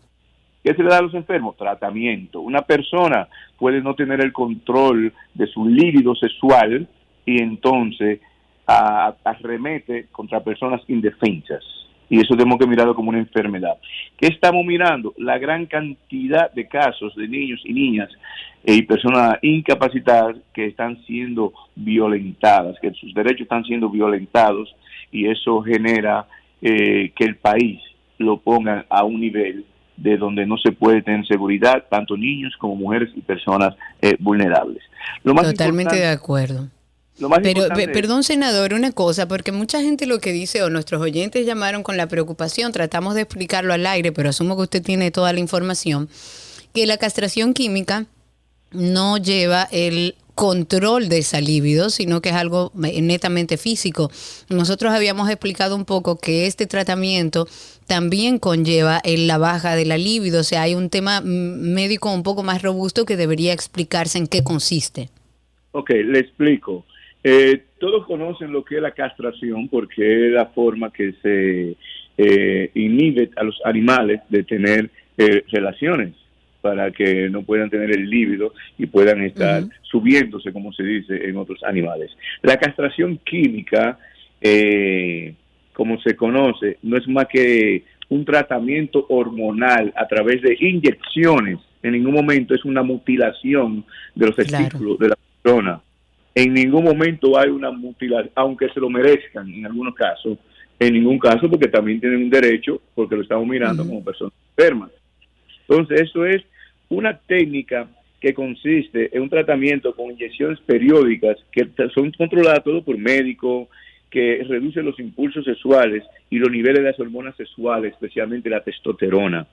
¿Qué 0.63 0.73
se 0.73 0.83
le 0.83 0.89
da 0.89 0.97
a 0.97 1.01
los 1.01 1.13
enfermos? 1.13 1.55
Tratamiento. 1.57 2.41
Una 2.41 2.61
persona 2.61 3.27
puede 3.57 3.81
no 3.81 3.95
tener 3.95 4.21
el 4.21 4.33
control 4.33 5.13
de 5.33 5.47
su 5.47 5.67
líbido 5.67 6.15
sexual, 6.15 6.87
y 7.29 7.41
entonces 7.41 8.19
arremete 8.65 10.07
contra 10.11 10.43
personas 10.43 10.81
indefensas. 10.87 11.63
Y 12.09 12.19
eso 12.19 12.35
tenemos 12.35 12.57
que 12.57 12.65
mirarlo 12.65 12.95
como 12.95 13.09
una 13.09 13.19
enfermedad. 13.19 13.77
¿Qué 14.17 14.27
estamos 14.27 14.65
mirando? 14.65 15.13
La 15.17 15.37
gran 15.37 15.67
cantidad 15.67 16.51
de 16.51 16.67
casos 16.67 17.15
de 17.15 17.27
niños 17.27 17.61
y 17.63 17.73
niñas 17.73 18.09
eh, 18.63 18.75
y 18.75 18.81
personas 18.81 19.37
incapacitadas 19.43 20.37
que 20.53 20.65
están 20.65 20.97
siendo 21.05 21.53
violentadas, 21.75 22.77
que 22.81 22.91
sus 22.93 23.13
derechos 23.13 23.41
están 23.41 23.63
siendo 23.63 23.89
violentados 23.89 24.75
y 25.11 25.27
eso 25.27 25.61
genera 25.61 26.25
eh, 26.61 27.11
que 27.15 27.25
el 27.25 27.35
país 27.37 27.79
lo 28.17 28.37
ponga 28.37 28.85
a 28.89 29.03
un 29.03 29.19
nivel 29.19 29.65
de 30.01 30.17
donde 30.17 30.45
no 30.45 30.57
se 30.57 30.71
puede 30.71 31.01
tener 31.01 31.25
seguridad, 31.27 31.85
tanto 31.89 32.15
niños 32.15 32.53
como 32.59 32.75
mujeres 32.75 33.09
y 33.15 33.21
personas 33.21 33.75
eh, 34.01 34.15
vulnerables. 34.19 34.83
Totalmente 35.23 35.95
de 35.95 36.07
acuerdo. 36.07 36.69
Pero, 37.43 37.67
perdón, 37.91 38.23
senador, 38.23 38.73
una 38.73 38.91
cosa, 38.91 39.27
porque 39.27 39.51
mucha 39.51 39.81
gente 39.81 40.05
lo 40.05 40.19
que 40.19 40.31
dice, 40.31 40.63
o 40.63 40.69
nuestros 40.69 41.01
oyentes 41.01 41.45
llamaron 41.45 41.83
con 41.83 41.97
la 41.97 42.07
preocupación, 42.07 42.71
tratamos 42.71 43.13
de 43.13 43.21
explicarlo 43.21 43.73
al 43.73 43.85
aire, 43.85 44.11
pero 44.13 44.29
asumo 44.29 44.55
que 44.55 44.63
usted 44.63 44.81
tiene 44.81 45.11
toda 45.11 45.33
la 45.33 45.39
información, 45.39 46.07
que 46.73 46.85
la 46.85 46.97
castración 46.97 47.53
química 47.53 48.05
no 48.71 49.17
lleva 49.17 49.67
el 49.71 50.15
control 50.39 51.09
de 51.09 51.17
esa 51.17 51.41
libido, 51.41 51.89
sino 51.89 52.21
que 52.21 52.29
es 52.29 52.35
algo 52.35 52.71
netamente 52.73 53.57
físico. 53.57 54.09
Nosotros 54.49 54.93
habíamos 54.93 55.29
explicado 55.29 55.75
un 55.75 55.83
poco 55.83 56.17
que 56.17 56.45
este 56.45 56.65
tratamiento 56.65 57.45
también 57.87 58.39
conlleva 58.39 59.01
la 59.03 59.37
baja 59.37 59.75
de 59.75 59.83
la 59.83 59.97
libido, 59.97 60.39
o 60.39 60.43
sea, 60.43 60.61
hay 60.61 60.75
un 60.75 60.89
tema 60.89 61.19
médico 61.19 62.13
un 62.13 62.23
poco 62.23 62.41
más 62.41 62.61
robusto 62.61 63.03
que 63.03 63.17
debería 63.17 63.51
explicarse 63.51 64.17
en 64.17 64.27
qué 64.27 64.41
consiste. 64.41 65.09
Ok, 65.73 65.89
le 65.89 66.19
explico. 66.19 66.85
Eh, 67.21 67.61
todos 67.77 68.05
conocen 68.05 68.53
lo 68.53 68.63
que 68.63 68.77
es 68.77 68.81
la 68.81 68.91
castración 68.91 69.67
porque 69.67 70.27
es 70.27 70.31
la 70.31 70.45
forma 70.45 70.89
que 70.93 71.15
se 71.21 71.75
eh, 72.17 72.71
inhibe 72.75 73.29
a 73.35 73.43
los 73.43 73.59
animales 73.65 74.21
de 74.29 74.43
tener 74.43 74.89
eh, 75.17 75.43
relaciones 75.51 76.13
para 76.61 76.91
que 76.91 77.29
no 77.29 77.43
puedan 77.43 77.69
tener 77.69 77.91
el 77.91 78.09
líbido 78.09 78.53
y 78.77 78.85
puedan 78.85 79.21
estar 79.23 79.63
subiéndose, 79.83 80.51
como 80.51 80.73
se 80.73 80.83
dice 80.83 81.27
en 81.27 81.37
otros 81.37 81.63
animales. 81.63 82.11
La 82.41 82.57
castración 82.57 83.19
química, 83.23 83.97
como 85.73 85.99
se 86.01 86.15
conoce, 86.15 86.77
no 86.83 86.97
es 86.97 87.07
más 87.07 87.27
que 87.27 87.83
un 88.09 88.25
tratamiento 88.25 89.05
hormonal 89.09 89.93
a 89.95 90.07
través 90.07 90.41
de 90.41 90.57
inyecciones. 90.59 91.59
En 91.81 91.93
ningún 91.93 92.13
momento 92.13 92.53
es 92.53 92.65
una 92.65 92.83
mutilación 92.83 93.85
de 94.15 94.25
los 94.25 94.35
testículos 94.35 94.99
de 94.99 95.09
la 95.09 95.15
persona 95.41 95.81
en 96.35 96.53
ningún 96.53 96.83
momento 96.83 97.37
hay 97.37 97.49
una 97.49 97.71
mutilación, 97.71 98.31
aunque 98.35 98.69
se 98.69 98.79
lo 98.79 98.89
merezcan 98.89 99.51
en 99.53 99.65
algunos 99.65 99.93
casos, 99.95 100.37
en 100.79 100.93
ningún 100.93 101.19
caso 101.19 101.49
porque 101.49 101.67
también 101.67 101.99
tienen 101.99 102.23
un 102.23 102.29
derecho, 102.29 102.81
porque 102.95 103.15
lo 103.15 103.23
estamos 103.23 103.45
mirando 103.45 103.85
como 103.85 104.03
personas 104.03 104.33
enfermas. 104.55 104.89
Entonces, 105.69 106.01
eso 106.01 106.25
es 106.25 106.43
una 106.89 107.15
técnica 107.15 107.87
que 108.19 108.33
consiste 108.33 109.15
en 109.15 109.21
un 109.21 109.29
tratamiento 109.29 109.95
con 109.95 110.11
inyecciones 110.11 110.59
periódicas 110.61 111.37
que 111.51 111.69
son 111.93 112.11
controladas 112.11 112.63
todo 112.63 112.83
por 112.83 112.97
médicos, 112.97 113.67
que 114.09 114.43
reduce 114.47 114.81
los 114.81 114.99
impulsos 114.99 115.45
sexuales 115.45 116.03
y 116.31 116.39
los 116.39 116.49
niveles 116.51 116.79
de 116.79 116.89
las 116.89 116.99
hormonas 116.99 117.35
sexuales, 117.35 117.93
especialmente 117.93 118.49
la 118.49 118.63
testosterona. 118.63 119.45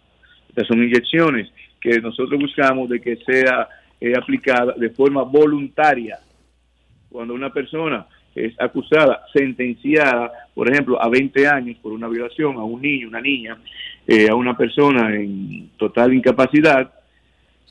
Estas 0.49 0.67
son 0.67 0.83
inyecciones 0.83 1.53
que 1.81 2.01
nosotros 2.01 2.41
buscamos 2.41 2.89
de 2.89 3.01
que 3.01 3.17
sea 3.17 3.69
eh, 4.01 4.15
aplicada 4.17 4.73
de 4.77 4.91
forma 4.91 5.23
voluntaria 5.23 6.19
cuando 7.11 7.35
una 7.35 7.53
persona 7.53 8.07
es 8.37 8.55
acusada, 8.61 9.23
sentenciada, 9.33 10.31
por 10.55 10.71
ejemplo, 10.71 11.03
a 11.03 11.09
20 11.09 11.49
años 11.49 11.79
por 11.83 11.93
una 11.93 12.07
violación 12.07 12.57
a 12.57 12.63
un 12.63 12.83
niño, 12.83 13.09
una 13.09 13.21
niña, 13.21 13.57
eh, 14.07 14.29
a 14.31 14.35
una 14.35 14.57
persona 14.57 15.15
en 15.15 15.71
total 15.79 16.13
incapacidad, 16.13 16.93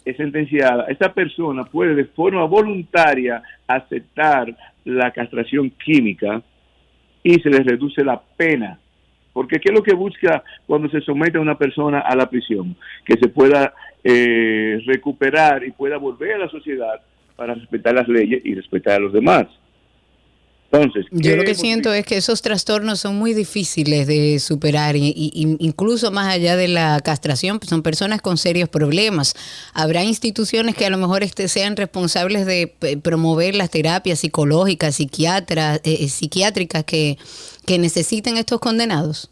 es 0.03 0.17
sentenciada, 0.17 0.85
esa 0.87 1.13
persona 1.13 1.63
puede 1.63 1.95
de 1.95 2.05
forma 2.05 2.45
voluntaria 2.45 3.41
aceptar 3.67 4.55
la 4.83 5.11
castración 5.11 5.71
química 5.71 6.41
y 7.23 7.35
se 7.39 7.49
le 7.49 7.59
reduce 7.59 8.03
la 8.03 8.21
pena. 8.37 8.79
Porque 9.33 9.59
¿qué 9.59 9.69
es 9.69 9.75
lo 9.75 9.83
que 9.83 9.95
busca 9.95 10.43
cuando 10.65 10.89
se 10.89 11.01
somete 11.01 11.37
a 11.37 11.41
una 11.41 11.57
persona 11.57 11.99
a 11.99 12.15
la 12.15 12.29
prisión? 12.29 12.75
Que 13.03 13.17
se 13.17 13.27
pueda 13.27 13.73
eh, 14.03 14.79
recuperar 14.85 15.63
y 15.63 15.71
pueda 15.71 15.97
volver 15.97 16.35
a 16.35 16.39
la 16.39 16.49
sociedad 16.49 17.01
para 17.35 17.55
respetar 17.55 17.95
las 17.95 18.07
leyes 18.07 18.41
y 18.45 18.55
respetar 18.55 18.97
a 18.97 18.99
los 18.99 19.11
demás. 19.11 19.47
Entonces, 20.71 21.05
yo 21.11 21.35
lo 21.37 21.43
que 21.43 21.55
siento 21.55 21.93
es 21.93 22.05
que 22.05 22.17
esos 22.17 22.41
trastornos 22.41 22.99
son 22.99 23.15
muy 23.15 23.33
difíciles 23.33 24.07
de 24.07 24.39
superar 24.39 24.95
y, 24.95 25.31
incluso 25.59 26.11
más 26.11 26.33
allá 26.33 26.57
de 26.57 26.67
la 26.67 26.99
castración, 27.03 27.59
son 27.61 27.81
personas 27.81 28.21
con 28.21 28.37
serios 28.37 28.67
problemas. 28.67 29.35
Habrá 29.73 30.03
instituciones 30.03 30.75
que 30.75 30.85
a 30.85 30.89
lo 30.89 30.97
mejor 30.97 31.23
este, 31.23 31.47
sean 31.47 31.77
responsables 31.77 32.45
de 32.45 32.73
eh, 32.81 32.97
promover 32.97 33.55
las 33.55 33.71
terapias 33.71 34.19
psicológicas, 34.19 34.95
psiquiatras, 34.95 35.77
eh, 35.85 35.97
eh, 36.01 36.07
psiquiátricas 36.09 36.83
que, 36.83 37.17
que 37.65 37.77
necesiten 37.77 38.37
estos 38.37 38.59
condenados. 38.59 39.31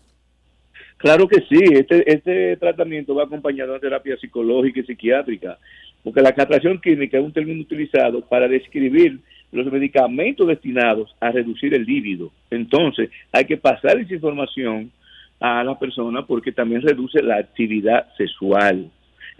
Claro 0.98 1.28
que 1.28 1.42
sí, 1.50 1.60
este, 1.72 2.10
este 2.10 2.56
tratamiento 2.58 3.16
va 3.16 3.26
acompañado 3.26 3.74
de 3.74 3.80
terapia 3.82 4.16
psicológica 4.18 4.80
y 4.80 4.84
psiquiátrica 4.84 5.58
porque 6.04 6.22
la 6.22 6.34
castración 6.34 6.80
química 6.82 7.18
es 7.18 7.24
un 7.24 7.32
término 7.32 7.62
utilizado 7.62 8.22
para 8.22 8.48
describir 8.48 9.20
los 9.54 9.72
medicamentos 9.72 10.48
destinados 10.48 11.16
a 11.20 11.32
reducir 11.32 11.74
el 11.74 11.86
líbido. 11.86 12.32
Entonces, 12.50 13.10
hay 13.32 13.46
que 13.46 13.58
pasar 13.58 14.00
esa 14.00 14.14
información 14.14 14.92
a 15.40 15.64
la 15.64 15.78
persona 15.78 16.26
porque 16.26 16.52
también 16.52 16.82
reduce 16.82 17.22
la 17.22 17.38
actividad 17.38 18.08
sexual. 18.18 18.90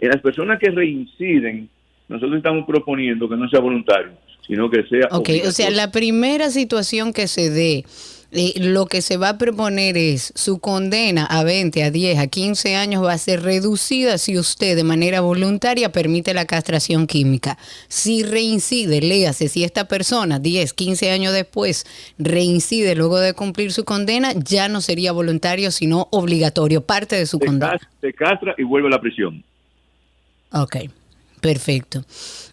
En 0.00 0.08
las 0.08 0.20
personas 0.20 0.58
que 0.58 0.70
reinciden, 0.70 1.68
nosotros 2.08 2.36
estamos 2.36 2.66
proponiendo 2.66 3.28
que 3.28 3.36
no 3.36 3.48
sea 3.48 3.60
voluntario, 3.60 4.12
sino 4.46 4.70
que 4.70 4.84
sea... 4.84 5.08
Ok, 5.10 5.30
o 5.46 5.50
sea, 5.50 5.70
la 5.70 5.90
primera 5.90 6.50
situación 6.50 7.12
que 7.12 7.26
se 7.26 7.50
dé 7.50 7.84
lo 8.56 8.86
que 8.86 9.00
se 9.02 9.16
va 9.16 9.30
a 9.30 9.38
proponer 9.38 9.96
es 9.96 10.32
su 10.34 10.58
condena 10.58 11.24
a 11.24 11.44
20, 11.44 11.82
a 11.84 11.90
10, 11.90 12.18
a 12.18 12.26
15 12.26 12.76
años 12.76 13.04
va 13.04 13.12
a 13.12 13.18
ser 13.18 13.42
reducida 13.42 14.18
si 14.18 14.38
usted 14.38 14.76
de 14.76 14.84
manera 14.84 15.20
voluntaria 15.20 15.92
permite 15.92 16.34
la 16.34 16.44
castración 16.44 17.06
química. 17.06 17.56
Si 17.88 18.22
reincide, 18.22 19.00
léase, 19.00 19.48
si 19.48 19.64
esta 19.64 19.86
persona 19.86 20.38
10, 20.38 20.72
15 20.72 21.10
años 21.10 21.32
después 21.32 21.86
reincide 22.18 22.94
luego 22.94 23.20
de 23.20 23.34
cumplir 23.34 23.72
su 23.72 23.84
condena, 23.84 24.32
ya 24.32 24.68
no 24.68 24.80
sería 24.80 25.12
voluntario, 25.12 25.70
sino 25.70 26.08
obligatorio, 26.10 26.80
parte 26.80 27.16
de 27.16 27.26
su 27.26 27.38
condena. 27.38 27.78
se 28.00 28.12
castra 28.12 28.54
y 28.58 28.64
vuelve 28.64 28.88
a 28.88 28.90
la 28.90 29.00
prisión. 29.00 29.44
Ok. 30.52 30.76
Perfecto. 31.44 31.98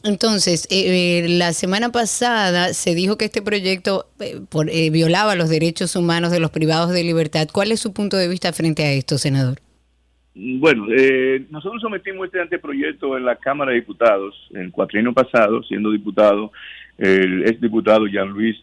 Entonces, 0.03 0.67
eh, 0.69 1.23
eh, 1.23 1.29
la 1.29 1.53
semana 1.53 1.93
pasada 1.93 2.73
se 2.73 2.93
dijo 2.93 3.17
que 3.17 3.23
este 3.23 3.41
proyecto 3.41 4.07
eh, 4.19 4.89
violaba 4.89 5.35
los 5.35 5.49
derechos 5.49 5.95
humanos 5.95 6.29
de 6.29 6.41
los 6.41 6.51
privados 6.51 6.91
de 6.91 7.01
libertad. 7.01 7.47
¿Cuál 7.53 7.71
es 7.71 7.79
su 7.79 7.93
punto 7.93 8.17
de 8.17 8.27
vista 8.27 8.51
frente 8.51 8.83
a 8.83 8.91
esto, 8.91 9.17
senador? 9.17 9.59
Bueno, 10.35 10.87
nosotros 11.49 11.81
sometimos 11.81 12.25
este 12.25 12.41
anteproyecto 12.41 13.17
en 13.17 13.23
la 13.23 13.37
Cámara 13.37 13.71
de 13.71 13.77
Diputados 13.79 14.35
el 14.53 14.71
cuatrienio 14.71 15.13
pasado, 15.13 15.63
siendo 15.63 15.91
diputado 15.91 16.51
el 16.97 17.47
exdiputado 17.47 18.07
Jean 18.07 18.27
Luis 18.27 18.57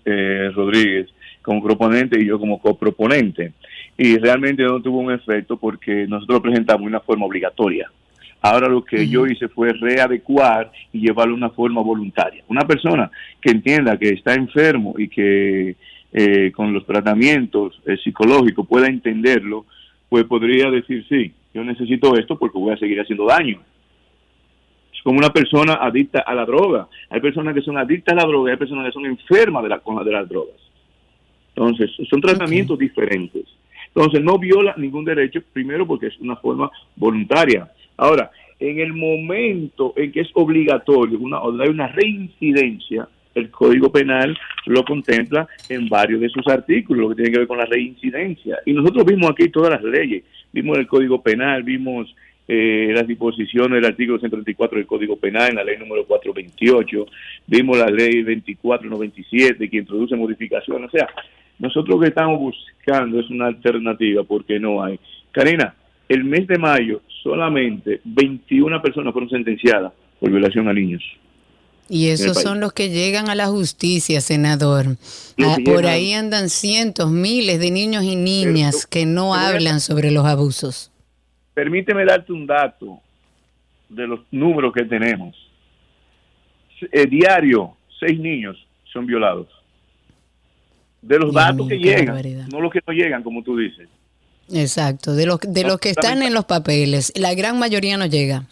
Rodríguez, 0.54 1.08
como 1.40 1.62
proponente 1.62 2.20
y 2.20 2.26
yo 2.26 2.38
como 2.38 2.60
coproponente. 2.60 3.54
Y 3.96 4.18
realmente 4.18 4.62
no 4.62 4.82
tuvo 4.82 4.98
un 4.98 5.10
efecto 5.10 5.56
porque 5.56 6.06
nosotros 6.06 6.42
presentamos 6.42 6.86
una 6.86 7.00
forma 7.00 7.24
obligatoria. 7.24 7.90
Ahora 8.40 8.68
lo 8.68 8.84
que 8.84 9.08
yo 9.08 9.26
hice 9.26 9.48
fue 9.48 9.72
readecuar 9.72 10.70
y 10.92 11.00
llevarlo 11.00 11.34
a 11.34 11.36
una 11.36 11.50
forma 11.50 11.80
voluntaria. 11.80 12.44
Una 12.48 12.66
persona 12.66 13.10
que 13.40 13.50
entienda 13.50 13.98
que 13.98 14.10
está 14.10 14.34
enfermo 14.34 14.94
y 14.96 15.08
que 15.08 15.76
eh, 16.12 16.52
con 16.52 16.72
los 16.72 16.86
tratamientos 16.86 17.80
eh, 17.84 17.96
psicológicos 18.02 18.66
pueda 18.66 18.86
entenderlo, 18.86 19.66
pues 20.08 20.24
podría 20.24 20.70
decir, 20.70 21.04
sí, 21.08 21.32
yo 21.52 21.64
necesito 21.64 22.16
esto 22.16 22.38
porque 22.38 22.58
voy 22.58 22.72
a 22.72 22.78
seguir 22.78 23.00
haciendo 23.00 23.26
daño. 23.26 23.60
Es 24.94 25.02
como 25.02 25.18
una 25.18 25.32
persona 25.32 25.74
adicta 25.74 26.20
a 26.20 26.34
la 26.34 26.44
droga. 26.44 26.88
Hay 27.10 27.20
personas 27.20 27.54
que 27.54 27.62
son 27.62 27.76
adictas 27.76 28.12
a 28.14 28.22
la 28.22 28.26
droga 28.26 28.50
y 28.50 28.52
hay 28.52 28.58
personas 28.58 28.86
que 28.86 28.92
son 28.92 29.06
enfermas 29.06 29.62
de, 29.64 29.68
la, 29.68 29.82
de 30.04 30.12
las 30.12 30.28
drogas. 30.28 30.56
Entonces, 31.48 31.90
son 32.08 32.20
tratamientos 32.20 32.78
diferentes. 32.78 33.44
Entonces, 33.88 34.22
no 34.22 34.38
viola 34.38 34.74
ningún 34.76 35.04
derecho, 35.04 35.40
primero 35.52 35.86
porque 35.86 36.06
es 36.06 36.18
una 36.20 36.36
forma 36.36 36.70
voluntaria. 36.94 37.68
Ahora, 37.98 38.30
en 38.58 38.80
el 38.80 38.92
momento 38.94 39.92
en 39.96 40.10
que 40.10 40.20
es 40.20 40.30
obligatorio, 40.34 41.18
una, 41.18 41.38
hay 41.38 41.68
una 41.68 41.88
reincidencia, 41.88 43.08
el 43.34 43.50
Código 43.50 43.92
Penal 43.92 44.36
lo 44.66 44.84
contempla 44.84 45.46
en 45.68 45.88
varios 45.88 46.20
de 46.20 46.28
sus 46.28 46.46
artículos, 46.48 47.02
lo 47.02 47.08
que 47.10 47.16
tiene 47.16 47.30
que 47.30 47.38
ver 47.38 47.46
con 47.46 47.58
la 47.58 47.66
reincidencia. 47.66 48.58
Y 48.64 48.72
nosotros 48.72 49.04
vimos 49.04 49.30
aquí 49.30 49.48
todas 49.48 49.70
las 49.70 49.82
leyes, 49.82 50.24
vimos 50.52 50.78
el 50.78 50.86
Código 50.86 51.22
Penal, 51.22 51.62
vimos 51.62 52.14
eh, 52.46 52.92
las 52.94 53.06
disposiciones 53.06 53.72
del 53.72 53.84
artículo 53.84 54.18
134 54.18 54.78
del 54.78 54.86
Código 54.86 55.16
Penal, 55.16 55.50
en 55.50 55.56
la 55.56 55.64
ley 55.64 55.76
número 55.76 56.04
428, 56.06 57.06
vimos 57.46 57.78
la 57.78 57.90
ley 57.90 58.22
2497 58.22 59.68
que 59.68 59.76
introduce 59.76 60.16
modificaciones. 60.16 60.88
O 60.88 60.90
sea, 60.90 61.08
nosotros 61.58 61.96
lo 61.96 62.00
que 62.00 62.08
estamos 62.08 62.38
buscando 62.38 63.20
es 63.20 63.28
una 63.30 63.46
alternativa 63.46 64.22
porque 64.24 64.58
no 64.58 64.82
hay. 64.82 64.98
Karina, 65.30 65.74
el 66.08 66.24
mes 66.24 66.46
de 66.46 66.58
mayo 66.58 67.02
solamente 67.22 68.00
21 68.04 68.80
personas 68.80 69.12
fueron 69.12 69.30
sentenciadas 69.30 69.92
por 70.18 70.30
violación 70.30 70.68
a 70.68 70.72
niños. 70.72 71.02
Y 71.90 72.08
esos 72.08 72.42
son 72.42 72.60
los 72.60 72.74
que 72.74 72.90
llegan 72.90 73.30
a 73.30 73.34
la 73.34 73.46
justicia, 73.46 74.20
senador. 74.20 74.84
Ah, 75.42 75.56
por 75.64 75.86
ahí 75.86 76.12
andan 76.12 76.50
cientos, 76.50 77.10
miles 77.10 77.60
de 77.60 77.70
niños 77.70 78.04
y 78.04 78.14
niñas 78.14 78.86
que 78.86 79.06
no 79.06 79.34
hablan 79.34 79.80
sobre 79.80 80.10
los 80.10 80.26
abusos. 80.26 80.92
Permíteme 81.54 82.04
darte 82.04 82.32
un 82.32 82.46
dato 82.46 83.00
de 83.88 84.06
los 84.06 84.20
números 84.30 84.72
que 84.74 84.84
tenemos. 84.84 85.34
Eh, 86.92 87.06
diario, 87.06 87.74
seis 87.98 88.20
niños 88.20 88.56
son 88.92 89.06
violados. 89.06 89.48
De 91.00 91.18
los 91.18 91.32
datos 91.32 91.68
que 91.68 91.78
llegan, 91.78 92.48
no 92.50 92.60
los 92.60 92.70
que 92.70 92.80
no 92.86 92.92
llegan, 92.92 93.22
como 93.22 93.42
tú 93.42 93.56
dices. 93.56 93.88
Exacto, 94.52 95.14
de 95.14 95.26
los, 95.26 95.40
de 95.40 95.64
los 95.64 95.78
que 95.78 95.90
están 95.90 96.22
en 96.22 96.34
los 96.34 96.44
papeles, 96.44 97.12
la 97.16 97.34
gran 97.34 97.58
mayoría 97.58 97.96
no 97.96 98.06
llega. 98.06 98.44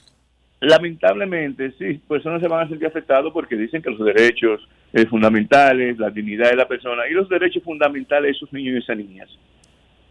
Lamentablemente, 0.60 1.72
sí, 1.78 2.00
personas 2.08 2.40
se 2.40 2.48
van 2.48 2.66
a 2.66 2.68
sentir 2.68 2.86
afectados 2.86 3.32
porque 3.32 3.56
dicen 3.56 3.82
que 3.82 3.90
los 3.90 4.04
derechos 4.04 4.66
eh, 4.92 5.06
fundamentales, 5.06 5.98
la 5.98 6.10
dignidad 6.10 6.50
de 6.50 6.56
la 6.56 6.66
persona 6.66 7.02
y 7.08 7.12
los 7.12 7.28
derechos 7.28 7.62
fundamentales 7.62 8.32
de 8.32 8.36
esos 8.36 8.52
niños 8.52 8.74
y 8.74 8.78
esas 8.78 8.96
niñas. 8.96 9.28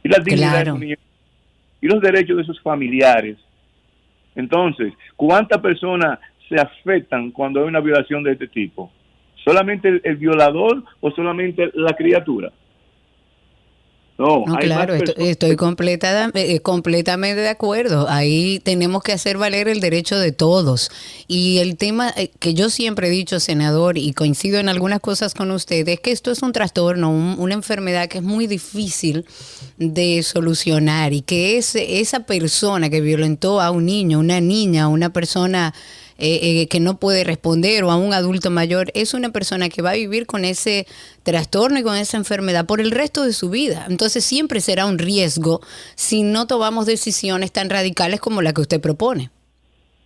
Y 0.04 0.10
la 0.10 0.20
dignidad 0.20 0.58
de 0.58 0.62
esos 0.64 0.80
niños 0.80 1.00
y 1.82 1.88
los 1.88 2.02
derechos 2.02 2.38
de 2.38 2.44
sus 2.44 2.60
familiares. 2.62 3.38
Entonces, 4.36 4.94
¿cuántas 5.16 5.62
personas 5.62 6.20
se 6.50 6.60
afectan 6.60 7.32
cuando 7.32 7.62
hay 7.62 7.68
una 7.68 7.80
violación 7.80 8.24
de 8.24 8.32
este 8.32 8.48
tipo? 8.48 8.92
¿Solamente 9.44 10.02
el 10.04 10.16
violador 10.18 10.84
o 11.00 11.12
solamente 11.12 11.70
la 11.76 11.94
criatura? 11.94 12.52
No, 14.18 14.46
claro, 14.62 14.94
estoy, 14.94 15.58
completa, 15.58 16.32
eh, 16.36 16.62
completamente 16.62 17.42
de 17.42 17.50
acuerdo. 17.50 18.08
Ahí 18.10 18.60
tenemos 18.60 19.04
que 19.04 19.12
hacer 19.12 19.38
valer 19.38 19.68
el 19.68 19.82
derecho 19.82 20.18
de 20.18 20.32
todos. 20.32 20.90
Y 21.28 21.58
el 21.58 21.76
tema 21.76 22.14
eh, 22.16 22.32
que 22.40 22.54
yo 22.54 22.70
siempre 22.70 23.08
he 23.08 23.10
dicho, 23.10 23.42
senador, 23.42 23.98
y 23.98 24.14
coincido 24.14 24.60
en 24.60 24.70
algunas 24.70 25.02
cosas 25.02 25.34
con 25.34 25.52
usted, 25.52 25.86
es 25.90 26.00
que 26.00 26.12
esto 26.12 26.32
es 26.32 26.42
un 26.44 26.54
trastorno, 26.54 27.10
una 27.10 27.56
enfermedad 27.56 28.08
que 28.08 28.20
es 28.20 28.24
muy 28.24 28.48
difícil 28.48 29.26
de 29.78 30.24
solucionar 30.24 31.12
y 31.12 31.22
que 31.22 31.58
es 31.58 31.76
esa 31.76 32.22
persona 32.22 32.90
que 32.90 33.02
violentó 33.02 33.60
a 33.60 33.70
un 33.70 33.86
niño, 33.86 34.20
una 34.20 34.40
niña, 34.40 34.88
una 34.88 35.12
persona 35.12 35.74
eh, 36.18 36.62
eh, 36.62 36.68
que 36.68 36.80
no 36.80 36.98
puede 36.98 37.24
responder 37.24 37.84
o 37.84 37.92
a 37.92 37.98
un 37.98 38.14
adulto 38.14 38.50
mayor, 38.50 38.92
es 38.94 39.14
una 39.14 39.32
persona 39.32 39.70
que 39.70 39.82
va 39.82 39.92
a 39.92 39.96
vivir 39.96 40.26
con 40.26 40.46
ese 40.46 40.88
trastorno 41.24 41.80
y 41.80 41.84
con 41.84 41.98
esa 41.98 42.18
enfermedad 42.18 42.66
por 42.66 42.80
el 42.80 42.92
resto 42.92 43.26
de 43.26 43.34
su 43.34 43.50
vida. 43.50 43.86
Entonces 43.90 44.24
siempre 44.24 44.62
será 44.62 44.86
un 44.86 44.98
riesgo 44.98 45.62
si 45.96 46.24
no 46.24 46.48
tomamos 46.48 46.86
decisiones 46.86 47.52
tan 47.52 47.70
radicales 47.70 48.22
como 48.22 48.42
la 48.42 48.54
que 48.54 48.62
usted 48.62 48.80
propone. 48.80 49.30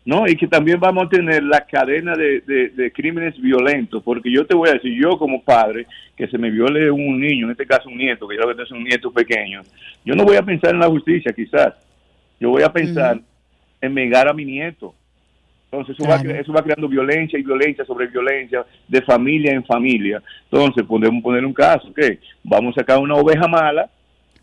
No, 0.06 0.28
y 0.28 0.36
que 0.36 0.48
también 0.48 0.80
vamos 0.80 1.06
a 1.06 1.10
tener 1.10 1.44
la 1.44 1.62
cadena 1.68 2.16
de, 2.16 2.92
crímenes 2.96 3.40
violentos, 3.40 4.02
porque 4.02 4.32
yo 4.32 4.44
te 4.44 4.56
voy 4.56 4.70
a 4.70 4.74
decir, 4.74 5.00
yo 5.00 5.20
como 5.20 5.44
padre, 5.44 5.86
que 6.18 6.28
se 6.28 6.40
me 6.40 6.50
viole 6.50 6.90
un 6.90 7.20
niño, 7.20 7.46
en 7.46 7.52
este 7.52 7.68
caso 7.68 7.90
un 7.90 7.98
nieto, 7.98 8.28
que 8.28 8.36
yo 8.36 8.42
creo 8.42 8.56
que 8.56 8.64
es 8.64 8.72
un 8.72 8.84
nieto 8.84 9.12
pequeño, 9.12 9.62
yo 10.04 10.16
no 10.16 10.24
voy 10.24 10.38
a 10.38 10.42
pensar 10.42 10.74
en 10.74 10.80
la 10.80 10.88
justicia 10.88 11.32
quizás, 11.32 11.76
yo 12.40 12.50
voy 12.50 12.64
a 12.64 12.74
pensar 12.74 13.22
en 13.82 13.94
negar 13.94 14.28
a 14.28 14.34
mi 14.34 14.46
nieto, 14.46 14.96
entonces 15.72 15.96
eso, 16.00 16.10
va, 16.10 16.16
eso 16.16 16.52
va 16.52 16.64
creando 16.64 16.88
violencia 16.88 17.38
y 17.38 17.44
violencia 17.44 17.86
sobre 17.86 18.08
violencia, 18.08 18.66
de 18.88 19.02
familia 19.04 19.54
en 19.54 19.64
familia. 19.64 20.22
Entonces 20.52 20.84
podemos 20.84 21.22
poner 21.22 21.46
un 21.46 21.54
caso, 21.54 21.94
que 21.94 22.20
vamos 22.44 22.76
a 22.76 22.82
sacar 22.82 22.98
una 22.98 23.16
oveja 23.16 23.48
mala 23.48 23.90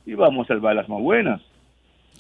y 0.05 0.15
vamos 0.15 0.45
a 0.45 0.55
salvar 0.55 0.77
las 0.77 0.89
más 0.89 1.01
buenas. 1.01 1.41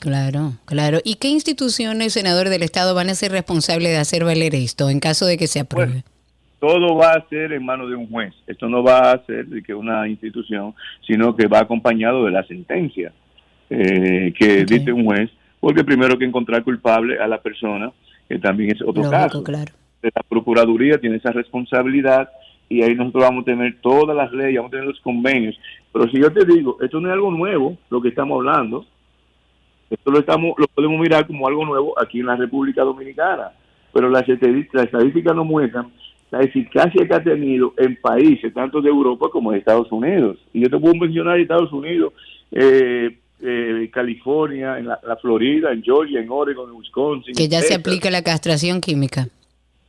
Claro, 0.00 0.54
claro. 0.64 0.98
¿Y 1.04 1.14
qué 1.16 1.28
instituciones, 1.28 2.12
senador 2.12 2.48
del 2.48 2.62
Estado, 2.62 2.94
van 2.94 3.08
a 3.08 3.14
ser 3.14 3.30
responsables 3.30 3.92
de 3.92 3.98
hacer 3.98 4.24
valer 4.24 4.54
esto 4.54 4.90
en 4.90 4.98
caso 5.00 5.24
de 5.24 5.38
que 5.38 5.46
se 5.46 5.60
apruebe? 5.60 6.02
todo 6.58 6.96
va 6.96 7.12
a 7.12 7.28
ser 7.28 7.52
en 7.52 7.64
manos 7.64 7.88
de 7.90 7.96
un 7.96 8.08
juez. 8.08 8.34
Esto 8.46 8.68
no 8.68 8.82
va 8.82 9.12
a 9.12 9.24
ser 9.26 9.46
de 9.46 9.62
que 9.62 9.74
una 9.74 10.08
institución, 10.08 10.74
sino 11.06 11.36
que 11.36 11.46
va 11.46 11.60
acompañado 11.60 12.24
de 12.24 12.30
la 12.30 12.44
sentencia 12.44 13.12
eh, 13.68 14.32
que 14.36 14.64
dice 14.64 14.90
un 14.90 15.04
juez, 15.04 15.30
porque 15.60 15.84
primero 15.84 16.14
hay 16.14 16.18
que 16.18 16.24
encontrar 16.24 16.64
culpable 16.64 17.18
a 17.18 17.26
la 17.26 17.40
persona 17.40 17.92
que 18.28 18.38
también 18.38 18.74
es 18.74 18.82
otro 18.82 19.08
caso. 19.10 19.42
Claro. 19.42 19.72
La 20.02 20.22
Procuraduría 20.28 20.98
tiene 20.98 21.16
esa 21.16 21.32
responsabilidad 21.32 22.30
y 22.68 22.82
ahí 22.82 22.94
nosotros 22.94 23.24
vamos 23.24 23.42
a 23.42 23.46
tener 23.46 23.76
todas 23.80 24.16
las 24.16 24.32
leyes, 24.32 24.56
vamos 24.56 24.70
a 24.70 24.76
tener 24.76 24.86
los 24.86 25.00
convenios. 25.00 25.58
Pero 25.92 26.08
si 26.10 26.20
yo 26.20 26.32
te 26.32 26.44
digo, 26.44 26.78
esto 26.80 27.00
no 27.00 27.08
es 27.08 27.14
algo 27.14 27.30
nuevo, 27.30 27.76
lo 27.90 28.00
que 28.00 28.08
estamos 28.08 28.36
hablando, 28.36 28.84
esto 29.90 30.10
lo, 30.10 30.18
estamos, 30.18 30.54
lo 30.58 30.66
podemos 30.66 30.98
mirar 31.00 31.26
como 31.26 31.46
algo 31.46 31.64
nuevo 31.64 31.98
aquí 32.00 32.20
en 32.20 32.26
la 32.26 32.36
República 32.36 32.82
Dominicana, 32.82 33.52
pero 33.92 34.08
las 34.08 34.28
estadísticas 34.28 35.34
nos 35.34 35.46
muestran 35.46 35.92
la 36.30 36.40
eficacia 36.40 37.06
que 37.06 37.14
ha 37.14 37.22
tenido 37.22 37.72
en 37.76 37.96
países 37.96 38.52
tanto 38.52 38.82
de 38.82 38.88
Europa 38.88 39.28
como 39.30 39.52
de 39.52 39.58
Estados 39.58 39.90
Unidos. 39.92 40.38
Y 40.52 40.60
yo 40.60 40.70
te 40.70 40.78
puedo 40.78 40.94
mencionar 40.94 41.38
Estados 41.38 41.72
Unidos, 41.72 42.12
eh, 42.50 43.16
eh, 43.40 43.90
California, 43.92 44.78
en 44.78 44.86
la, 44.86 45.18
Florida, 45.20 45.72
en 45.72 45.82
Georgia, 45.82 46.20
en 46.20 46.30
Oregon, 46.30 46.70
en 46.70 46.76
Wisconsin. 46.76 47.34
Que 47.34 47.48
ya 47.48 47.60
se 47.60 47.74
aplica 47.74 48.10
la 48.10 48.22
castración 48.22 48.80
química. 48.80 49.28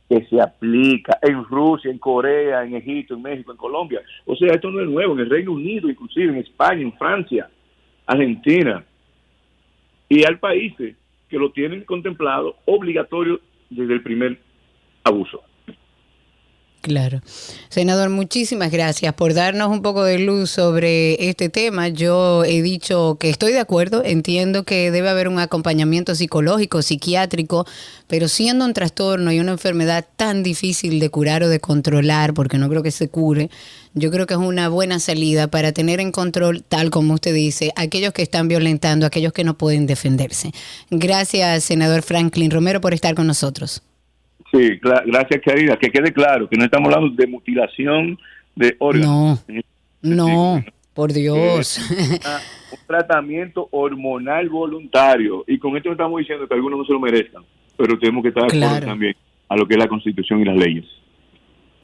Que 0.08 0.24
se 0.26 0.40
aplica 0.40 1.18
en 1.22 1.44
Rusia, 1.44 1.90
en 1.90 1.98
Corea, 1.98 2.64
en 2.64 2.74
Egipto, 2.74 3.14
en 3.14 3.22
México, 3.22 3.52
en 3.52 3.58
Colombia. 3.58 4.00
O 4.26 4.36
sea, 4.36 4.54
esto 4.54 4.70
no 4.70 4.80
es 4.80 4.88
nuevo, 4.88 5.14
en 5.14 5.20
el 5.20 5.30
Reino 5.30 5.52
Unido, 5.52 5.88
inclusive 5.88 6.32
en 6.32 6.38
España, 6.38 6.82
en 6.82 6.92
Francia, 6.94 7.50
Argentina. 8.06 8.84
Y 10.08 10.24
hay 10.24 10.36
países 10.36 10.96
que 11.28 11.38
lo 11.38 11.52
tienen 11.52 11.84
contemplado 11.84 12.56
obligatorio 12.64 13.40
desde 13.68 13.94
el 13.94 14.02
primer 14.02 14.38
abuso. 15.04 15.42
Claro. 16.80 17.20
Senador, 17.70 18.08
muchísimas 18.08 18.70
gracias 18.70 19.12
por 19.12 19.34
darnos 19.34 19.68
un 19.68 19.82
poco 19.82 20.04
de 20.04 20.20
luz 20.20 20.50
sobre 20.50 21.28
este 21.28 21.48
tema. 21.48 21.88
Yo 21.88 22.44
he 22.44 22.62
dicho 22.62 23.16
que 23.18 23.30
estoy 23.30 23.52
de 23.52 23.58
acuerdo, 23.58 24.02
entiendo 24.04 24.62
que 24.62 24.92
debe 24.92 25.08
haber 25.08 25.26
un 25.26 25.40
acompañamiento 25.40 26.14
psicológico, 26.14 26.80
psiquiátrico, 26.82 27.66
pero 28.06 28.28
siendo 28.28 28.64
un 28.64 28.74
trastorno 28.74 29.32
y 29.32 29.40
una 29.40 29.52
enfermedad 29.52 30.06
tan 30.16 30.44
difícil 30.44 31.00
de 31.00 31.10
curar 31.10 31.42
o 31.42 31.48
de 31.48 31.58
controlar, 31.58 32.32
porque 32.32 32.58
no 32.58 32.68
creo 32.68 32.84
que 32.84 32.92
se 32.92 33.08
cure, 33.08 33.50
yo 33.94 34.12
creo 34.12 34.26
que 34.26 34.34
es 34.34 34.40
una 34.40 34.68
buena 34.68 35.00
salida 35.00 35.48
para 35.48 35.72
tener 35.72 35.98
en 35.98 36.12
control, 36.12 36.62
tal 36.62 36.90
como 36.90 37.14
usted 37.14 37.34
dice, 37.34 37.72
aquellos 37.74 38.12
que 38.12 38.22
están 38.22 38.46
violentando, 38.46 39.04
aquellos 39.04 39.32
que 39.32 39.42
no 39.42 39.58
pueden 39.58 39.86
defenderse. 39.86 40.52
Gracias, 40.90 41.64
senador 41.64 42.02
Franklin 42.02 42.52
Romero, 42.52 42.80
por 42.80 42.94
estar 42.94 43.16
con 43.16 43.26
nosotros. 43.26 43.82
Sí, 44.52 44.80
gracias, 44.80 45.40
querida. 45.42 45.76
Que 45.76 45.90
quede 45.90 46.12
claro 46.12 46.48
que 46.48 46.56
no 46.56 46.64
estamos 46.64 46.92
hablando 46.92 47.14
de 47.14 47.26
mutilación 47.26 48.18
de 48.56 48.76
órganos. 48.78 49.44
No, 50.00 50.26
no, 50.26 50.64
por 50.94 51.12
Dios. 51.12 51.78
un 52.72 52.86
tratamiento 52.86 53.68
hormonal 53.70 54.48
voluntario. 54.48 55.44
Y 55.46 55.58
con 55.58 55.76
esto 55.76 55.92
estamos 55.92 56.18
diciendo 56.18 56.48
que 56.48 56.54
algunos 56.54 56.80
no 56.80 56.84
se 56.84 56.92
lo 56.92 57.00
merezcan, 57.00 57.42
pero 57.76 57.98
tenemos 57.98 58.22
que 58.22 58.28
estar 58.28 58.50
de 58.50 58.64
acuerdo 58.64 58.86
también 58.86 59.14
a 59.48 59.56
lo 59.56 59.66
que 59.66 59.74
es 59.74 59.78
la 59.78 59.88
Constitución 59.88 60.40
y 60.40 60.44
las 60.44 60.56
leyes. 60.56 60.84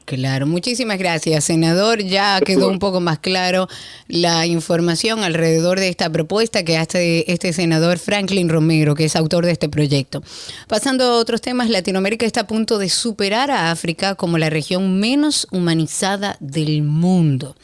Claro, 0.05 0.47
muchísimas 0.47 0.99
gracias, 0.99 1.45
senador. 1.45 2.03
Ya 2.03 2.39
quedó 2.45 2.69
un 2.69 2.79
poco 2.79 3.01
más 3.01 3.21
claro 3.21 3.69
la 4.07 4.45
información 4.45 5.25
alrededor 5.25 5.81
de 5.81 5.89
esta 5.89 6.11
propuesta 6.11 6.63
que 6.63 6.77
hace 6.77 7.25
este 7.27 7.55
senador 7.55 7.99
Franklin 7.99 8.51
Romero, 8.51 8.95
que 8.95 9.07
es 9.07 9.17
autor 9.17 9.47
de 9.47 9.53
este 9.53 9.71
proyecto. 9.71 10.23
Pasando 10.69 11.05
a 11.05 11.17
otros 11.17 11.41
temas, 11.41 11.71
Latinoamérica 11.71 12.27
está 12.27 12.43
a 12.43 12.47
punto 12.47 12.79
de 12.79 12.91
superar 12.91 13.51
a 13.51 13.71
África 13.71 14.15
como 14.15 14.37
la 14.37 14.51
región 14.51 15.01
menos 15.01 15.47
humanizada 15.51 16.37
del 16.39 16.83
mundo. 16.83 17.57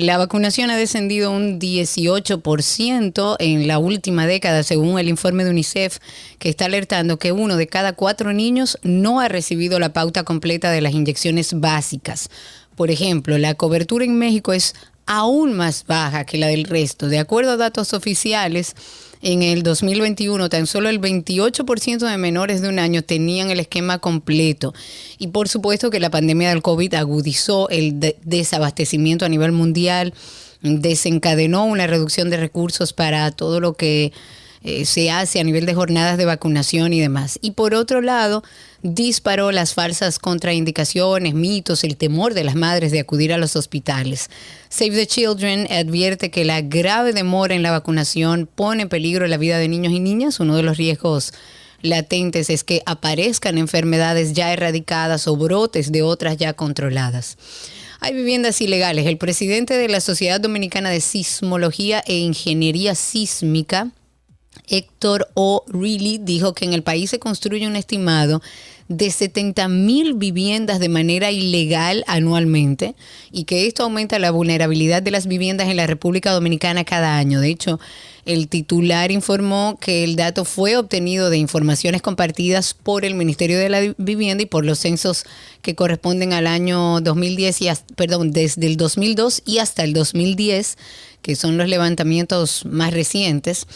La 0.00 0.16
vacunación 0.16 0.70
ha 0.70 0.78
descendido 0.78 1.30
un 1.30 1.60
18% 1.60 3.36
en 3.38 3.68
la 3.68 3.78
última 3.78 4.26
década, 4.26 4.62
según 4.62 4.98
el 4.98 5.10
informe 5.10 5.44
de 5.44 5.50
UNICEF, 5.50 5.98
que 6.38 6.48
está 6.48 6.64
alertando 6.64 7.18
que 7.18 7.32
uno 7.32 7.58
de 7.58 7.66
cada 7.66 7.92
cuatro 7.92 8.32
niños 8.32 8.78
no 8.82 9.20
ha 9.20 9.28
recibido 9.28 9.78
la 9.78 9.92
pauta 9.92 10.22
completa 10.22 10.70
de 10.70 10.80
las 10.80 10.94
inyecciones 10.94 11.60
básicas. 11.60 12.30
Por 12.76 12.90
ejemplo, 12.90 13.36
la 13.36 13.52
cobertura 13.52 14.06
en 14.06 14.16
México 14.16 14.54
es 14.54 14.74
aún 15.04 15.52
más 15.52 15.84
baja 15.86 16.24
que 16.24 16.38
la 16.38 16.46
del 16.46 16.64
resto. 16.64 17.08
De 17.08 17.18
acuerdo 17.18 17.50
a 17.50 17.56
datos 17.58 17.92
oficiales, 17.92 18.76
en 19.22 19.42
el 19.42 19.62
2021 19.62 20.48
tan 20.48 20.66
solo 20.66 20.88
el 20.88 21.00
28% 21.00 21.98
de 21.98 22.16
menores 22.16 22.62
de 22.62 22.68
un 22.68 22.78
año 22.78 23.02
tenían 23.02 23.50
el 23.50 23.60
esquema 23.60 23.98
completo. 23.98 24.74
Y 25.18 25.28
por 25.28 25.48
supuesto 25.48 25.90
que 25.90 26.00
la 26.00 26.10
pandemia 26.10 26.50
del 26.50 26.62
COVID 26.62 26.94
agudizó 26.94 27.68
el 27.68 28.00
desabastecimiento 28.24 29.24
a 29.24 29.28
nivel 29.28 29.52
mundial, 29.52 30.14
desencadenó 30.62 31.64
una 31.64 31.86
reducción 31.86 32.30
de 32.30 32.36
recursos 32.36 32.92
para 32.92 33.30
todo 33.30 33.60
lo 33.60 33.74
que 33.74 34.12
eh, 34.62 34.84
se 34.84 35.10
hace 35.10 35.40
a 35.40 35.44
nivel 35.44 35.64
de 35.64 35.74
jornadas 35.74 36.18
de 36.18 36.26
vacunación 36.26 36.92
y 36.92 37.00
demás. 37.00 37.38
Y 37.40 37.52
por 37.52 37.74
otro 37.74 38.00
lado, 38.02 38.42
disparó 38.82 39.52
las 39.52 39.74
falsas 39.74 40.18
contraindicaciones, 40.18 41.34
mitos, 41.34 41.82
el 41.84 41.96
temor 41.96 42.34
de 42.34 42.44
las 42.44 42.56
madres 42.56 42.92
de 42.92 43.00
acudir 43.00 43.32
a 43.32 43.38
los 43.38 43.56
hospitales. 43.56 44.28
Save 44.68 44.90
the 44.90 45.06
Children 45.06 45.66
advierte 45.70 46.30
que 46.30 46.44
la 46.44 46.60
grave 46.60 47.12
demora 47.12 47.54
en 47.54 47.62
la 47.62 47.70
vacunación 47.70 48.48
pone 48.54 48.82
en 48.82 48.88
peligro 48.88 49.26
la 49.26 49.38
vida 49.38 49.58
de 49.58 49.68
niños 49.68 49.92
y 49.92 50.00
niñas. 50.00 50.40
Uno 50.40 50.56
de 50.56 50.62
los 50.62 50.76
riesgos 50.76 51.32
latentes 51.82 52.50
es 52.50 52.64
que 52.64 52.82
aparezcan 52.86 53.58
enfermedades 53.58 54.34
ya 54.34 54.52
erradicadas 54.52 55.26
o 55.26 55.36
brotes 55.36 55.92
de 55.92 56.02
otras 56.02 56.36
ya 56.36 56.52
controladas. 56.52 57.38
Hay 58.00 58.14
viviendas 58.14 58.60
ilegales. 58.60 59.06
El 59.06 59.18
presidente 59.18 59.76
de 59.76 59.88
la 59.88 60.00
Sociedad 60.00 60.40
Dominicana 60.40 60.90
de 60.90 61.00
Sismología 61.00 62.02
e 62.06 62.16
Ingeniería 62.16 62.94
Sísmica, 62.94 63.90
Héctor 64.70 65.28
O'Reilly 65.34 66.18
dijo 66.18 66.54
que 66.54 66.64
en 66.64 66.72
el 66.72 66.82
país 66.82 67.10
se 67.10 67.18
construye 67.18 67.66
un 67.66 67.76
estimado 67.76 68.40
de 68.90 69.08
70 69.10 69.68
mil 69.68 70.14
viviendas 70.14 70.80
de 70.80 70.88
manera 70.88 71.30
ilegal 71.30 72.02
anualmente 72.08 72.96
y 73.30 73.44
que 73.44 73.68
esto 73.68 73.84
aumenta 73.84 74.18
la 74.18 74.32
vulnerabilidad 74.32 75.00
de 75.00 75.12
las 75.12 75.28
viviendas 75.28 75.68
en 75.68 75.76
la 75.76 75.86
República 75.86 76.32
Dominicana 76.32 76.84
cada 76.84 77.16
año. 77.16 77.40
De 77.40 77.50
hecho, 77.50 77.78
el 78.26 78.48
titular 78.48 79.12
informó 79.12 79.78
que 79.80 80.02
el 80.02 80.16
dato 80.16 80.44
fue 80.44 80.76
obtenido 80.76 81.30
de 81.30 81.38
informaciones 81.38 82.02
compartidas 82.02 82.74
por 82.74 83.04
el 83.04 83.14
Ministerio 83.14 83.58
de 83.58 83.68
la 83.68 83.94
Vivienda 83.96 84.42
y 84.42 84.46
por 84.46 84.64
los 84.64 84.80
censos 84.80 85.24
que 85.62 85.76
corresponden 85.76 86.32
al 86.32 86.48
año 86.48 87.00
2010 87.00 87.62
y 87.62 87.68
perdón, 87.94 88.32
desde 88.32 88.66
el 88.66 88.76
2002 88.76 89.42
y 89.46 89.58
hasta 89.58 89.84
el 89.84 89.92
2010, 89.92 90.78
que 91.22 91.36
son 91.36 91.56
los 91.56 91.68
levantamientos 91.68 92.64
más 92.66 92.92
recientes 92.92 93.68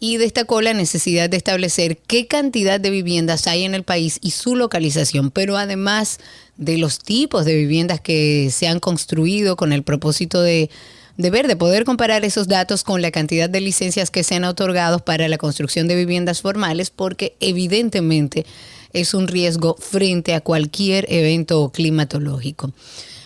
y 0.00 0.16
destacó 0.16 0.62
la 0.62 0.72
necesidad 0.72 1.28
de 1.28 1.36
establecer 1.36 1.98
qué 1.98 2.26
cantidad 2.26 2.80
de 2.80 2.88
viviendas 2.88 3.46
hay 3.46 3.64
en 3.64 3.74
el 3.74 3.84
país 3.84 4.18
y 4.22 4.30
su 4.30 4.56
localización, 4.56 5.30
pero 5.30 5.58
además 5.58 6.18
de 6.56 6.78
los 6.78 6.98
tipos 6.98 7.44
de 7.44 7.54
viviendas 7.54 8.00
que 8.00 8.48
se 8.50 8.66
han 8.66 8.80
construido 8.80 9.56
con 9.56 9.74
el 9.74 9.82
propósito 9.82 10.40
de, 10.40 10.70
de 11.18 11.56
poder 11.56 11.84
comparar 11.84 12.24
esos 12.24 12.48
datos 12.48 12.82
con 12.82 13.02
la 13.02 13.10
cantidad 13.10 13.50
de 13.50 13.60
licencias 13.60 14.10
que 14.10 14.24
se 14.24 14.36
han 14.36 14.44
otorgado 14.44 15.04
para 15.04 15.28
la 15.28 15.36
construcción 15.36 15.86
de 15.86 15.96
viviendas 15.96 16.40
formales, 16.40 16.88
porque 16.88 17.36
evidentemente 17.40 18.46
es 18.94 19.12
un 19.12 19.28
riesgo 19.28 19.76
frente 19.78 20.34
a 20.34 20.40
cualquier 20.40 21.06
evento 21.12 21.70
climatológico. 21.72 22.72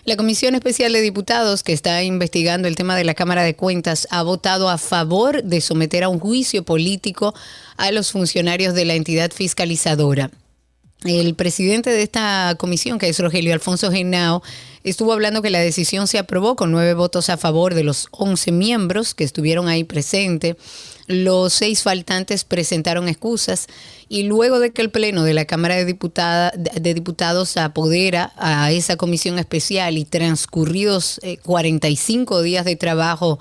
La 0.05 0.17
Comisión 0.17 0.55
Especial 0.55 0.93
de 0.93 1.01
Diputados, 1.01 1.63
que 1.63 1.73
está 1.73 2.03
investigando 2.03 2.69
el 2.69 2.77
tema 2.77 2.95
de 2.95 3.05
la 3.05 3.15
Cámara 3.15 3.43
de 3.43 3.57
Cuentas, 3.57 4.07
ha 4.11 4.23
votado 4.23 4.69
a 4.69 4.77
favor 4.77 5.43
de 5.43 5.63
someter 5.63 6.05
a 6.05 6.11
un 6.11 6.19
juicio 6.19 6.63
político 6.63 7.35
a 7.79 7.91
los 7.91 8.13
funcionarios 8.13 8.75
de 8.75 8.85
la 8.85 8.97
entidad 8.97 9.33
fiscalizadora. 9.33 10.31
El 11.05 11.35
presidente 11.35 11.89
de 11.89 12.03
esta 12.03 12.55
comisión, 12.59 12.99
que 12.99 13.09
es 13.09 13.19
Rogelio 13.19 13.55
Alfonso 13.55 13.91
Genao, 13.91 14.43
estuvo 14.83 15.11
hablando 15.11 15.41
que 15.41 15.49
la 15.49 15.61
decisión 15.61 16.07
se 16.07 16.19
aprobó 16.19 16.55
con 16.55 16.71
nueve 16.71 16.93
votos 16.93 17.31
a 17.31 17.39
favor 17.39 17.73
de 17.73 17.85
los 17.85 18.09
once 18.11 18.53
miembros 18.53 19.15
que 19.15 19.25
estuvieron 19.25 19.69
ahí 19.69 19.85
presentes. 19.85 20.57
Los 21.07 21.53
seis 21.53 21.83
faltantes 21.83 22.45
presentaron 22.45 23.09
excusas 23.09 23.67
y 24.09 24.23
luego 24.23 24.59
de 24.59 24.71
que 24.71 24.81
el 24.81 24.91
Pleno 24.91 25.23
de 25.23 25.35
la 25.35 25.45
Cámara 25.45 25.77
de, 25.77 25.85
de 25.85 26.95
Diputados 26.95 27.57
apodera 27.57 28.33
a 28.37 28.71
esa 28.73 28.97
comisión 28.97 29.39
especial 29.39 29.99
y 29.99 30.05
transcurridos 30.05 31.21
45 31.43 32.41
eh, 32.41 32.43
días 32.43 32.65
de 32.65 32.77
trabajo 32.77 33.39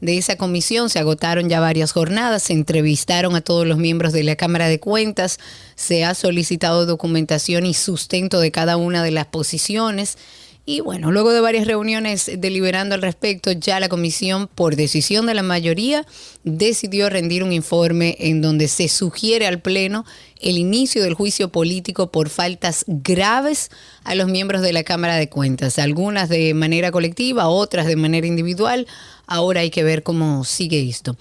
de 0.00 0.18
esa 0.18 0.36
comisión, 0.36 0.90
se 0.90 0.98
agotaron 0.98 1.48
ya 1.48 1.60
varias 1.60 1.92
jornadas, 1.92 2.42
se 2.44 2.52
entrevistaron 2.52 3.34
a 3.36 3.40
todos 3.40 3.66
los 3.66 3.78
miembros 3.78 4.12
de 4.12 4.22
la 4.22 4.36
Cámara 4.36 4.68
de 4.68 4.78
Cuentas, 4.78 5.38
se 5.76 6.04
ha 6.04 6.14
solicitado 6.14 6.84
documentación 6.84 7.64
y 7.64 7.74
sustento 7.74 8.40
de 8.40 8.50
cada 8.50 8.76
una 8.76 9.02
de 9.02 9.12
las 9.12 9.26
posiciones 9.26 10.18
y 10.66 10.80
bueno, 10.80 11.12
luego 11.12 11.32
de 11.32 11.42
varias 11.42 11.66
reuniones 11.66 12.30
deliberando 12.38 12.94
al 12.94 13.02
respecto, 13.02 13.52
ya 13.52 13.80
la 13.80 13.90
comisión, 13.90 14.48
por 14.48 14.76
decisión 14.76 15.26
de 15.26 15.34
la 15.34 15.42
mayoría, 15.42 16.06
decidió 16.42 17.10
rendir 17.10 17.44
un 17.44 17.52
informe 17.52 18.16
en 18.18 18.40
donde 18.40 18.68
se 18.68 18.88
sugiere 18.88 19.46
al 19.46 19.60
Pleno 19.60 20.06
el 20.40 20.56
inicio 20.56 21.02
del 21.02 21.12
juicio 21.12 21.50
político 21.50 22.10
por 22.10 22.30
faltas 22.30 22.84
graves 22.86 23.70
a 24.04 24.14
los 24.14 24.28
miembros 24.28 24.62
de 24.62 24.72
la 24.72 24.84
Cámara 24.84 25.16
de 25.16 25.28
Cuentas, 25.28 25.78
algunas 25.78 26.30
de 26.30 26.54
manera 26.54 26.90
colectiva, 26.90 27.48
otras 27.48 27.86
de 27.86 27.96
manera 27.96 28.26
individual. 28.26 28.86
Ahora 29.26 29.60
hay 29.60 29.70
que 29.70 29.84
ver 29.84 30.02
cómo 30.02 30.44
sigue 30.44 30.88
esto. 30.88 31.14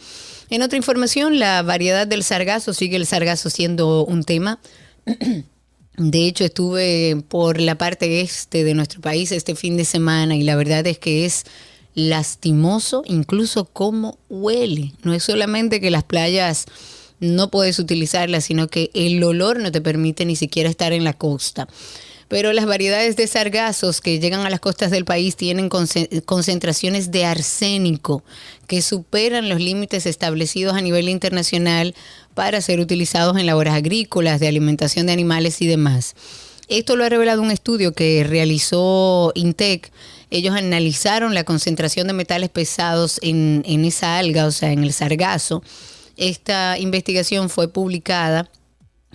En 0.50 0.62
otra 0.62 0.78
información, 0.78 1.38
la 1.38 1.64
variedad 1.64 2.08
del 2.08 2.24
sargazo, 2.24 2.74
sigue 2.74 2.96
el 2.96 3.06
sargazo 3.06 3.50
siendo 3.50 4.06
un 4.06 4.24
tema. 4.24 4.60
De 5.98 6.26
hecho, 6.26 6.44
estuve 6.44 7.24
por 7.28 7.62
la 7.62 7.76
parte 7.76 8.22
este 8.22 8.64
de 8.64 8.74
nuestro 8.74 9.00
país 9.02 9.32
este 9.32 9.56
fin 9.56 9.78
de 9.78 9.86
semana 9.86 10.36
y 10.36 10.44
la 10.44 10.56
verdad 10.56 10.86
es 10.88 10.98
que 10.98 11.26
es 11.26 11.46
lastimoso 11.94 13.04
incluso 13.06 13.66
cómo 13.66 14.18
huele. 14.30 14.94
No 15.04 15.14
es 15.14 15.24
solamente 15.24 15.80
que 15.80 15.92
las 15.92 16.04
playas 16.04 16.66
no 17.20 17.52
puedes 17.52 17.78
utilizarlas, 17.78 18.46
sino 18.46 18.68
que 18.68 18.90
el 18.96 19.24
olor 19.24 19.60
no 19.60 19.72
te 19.72 19.82
permite 19.82 20.26
ni 20.26 20.36
siquiera 20.36 20.70
estar 20.70 20.94
en 20.94 21.04
la 21.04 21.14
costa 21.14 21.68
pero 22.34 22.52
las 22.52 22.66
variedades 22.66 23.16
de 23.16 23.28
sargazos 23.28 24.02
que 24.02 24.20
llegan 24.20 24.42
a 24.42 24.50
las 24.50 24.60
costas 24.60 24.90
del 24.90 25.06
país 25.06 25.36
tienen 25.36 25.70
concentraciones 25.70 27.12
de 27.12 27.26
arsénico 27.26 28.24
que 28.66 28.82
superan 28.82 29.50
los 29.50 29.60
límites 29.60 30.08
establecidos 30.08 30.76
a 30.76 30.82
nivel 30.82 31.10
internacional 31.10 31.94
para 32.34 32.62
ser 32.62 32.80
utilizados 32.80 33.38
en 33.38 33.46
labores 33.46 33.74
agrícolas, 33.74 34.40
de 34.40 34.48
alimentación 34.48 35.06
de 35.06 35.14
animales 35.14 35.62
y 35.62 35.68
demás. 35.68 36.16
Esto 36.68 36.96
lo 36.96 37.04
ha 37.04 37.10
revelado 37.10 37.42
un 37.42 37.52
estudio 37.52 37.94
que 37.94 38.24
realizó 38.24 39.32
INTEC. 39.36 39.92
Ellos 40.30 40.56
analizaron 40.56 41.34
la 41.34 41.44
concentración 41.44 42.08
de 42.08 42.14
metales 42.14 42.50
pesados 42.50 43.20
en, 43.22 43.64
en 43.66 43.86
esa 43.86 44.18
alga, 44.18 44.46
o 44.46 44.52
sea, 44.52 44.72
en 44.72 44.84
el 44.84 44.94
sargazo. 44.94 45.62
Esta 46.18 46.78
investigación 46.80 47.50
fue 47.50 47.68
publicada 47.68 48.50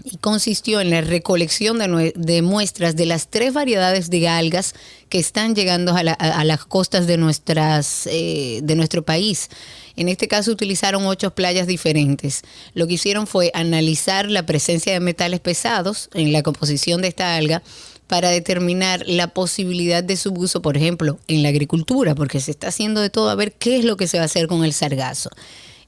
y 0.04 0.16
consistió 0.18 0.80
en 0.80 0.90
la 0.90 1.00
recolección 1.00 1.78
de, 1.78 2.42
muestras 2.42 2.96
de 2.96 3.06
las 3.06 3.28
tres 3.28 3.52
variedades 3.52 4.10
de 4.10 4.28
algas 4.28 4.74
que 5.08 5.18
están 5.18 5.54
llegando 5.54 5.94
a, 5.94 6.44
las 6.44 6.64
costas 6.64 7.06
de, 7.06 7.16
nuestras, 7.16 8.06
eh, 8.06 8.60
de 8.62 8.74
nuestro 8.74 9.02
país. 9.02 9.48
En 9.96 10.08
este 10.08 10.28
caso 10.28 10.52
utilizaron 10.52 11.06
ocho 11.06 11.34
playas 11.34 11.66
diferentes. 11.66 12.42
Lo 12.74 12.86
que 12.86 12.94
hicieron 12.94 13.26
fue 13.26 13.50
analizar 13.54 14.30
la 14.30 14.46
presencia 14.46 14.92
de 14.92 15.00
metales 15.00 15.40
pesados 15.40 16.08
en 16.14 16.32
la 16.32 16.42
composición 16.42 17.02
de 17.02 17.08
esta 17.08 17.36
alga 17.36 17.62
para 18.06 18.30
determinar 18.30 19.04
la 19.06 19.28
posibilidad 19.28 20.02
de 20.02 20.16
su 20.16 20.32
uso, 20.32 20.62
por 20.62 20.76
ejemplo, 20.76 21.18
en 21.28 21.42
la 21.42 21.50
agricultura, 21.50 22.14
porque 22.14 22.40
se 22.40 22.50
está 22.50 22.68
haciendo 22.68 23.00
de 23.00 23.10
todo 23.10 23.28
a 23.28 23.34
ver 23.34 23.52
qué 23.52 23.76
es 23.76 23.84
lo 23.84 23.96
que 23.96 24.08
se 24.08 24.16
va 24.16 24.22
a 24.22 24.26
hacer 24.26 24.48
con 24.48 24.64
el 24.64 24.72
sargazo. 24.72 25.30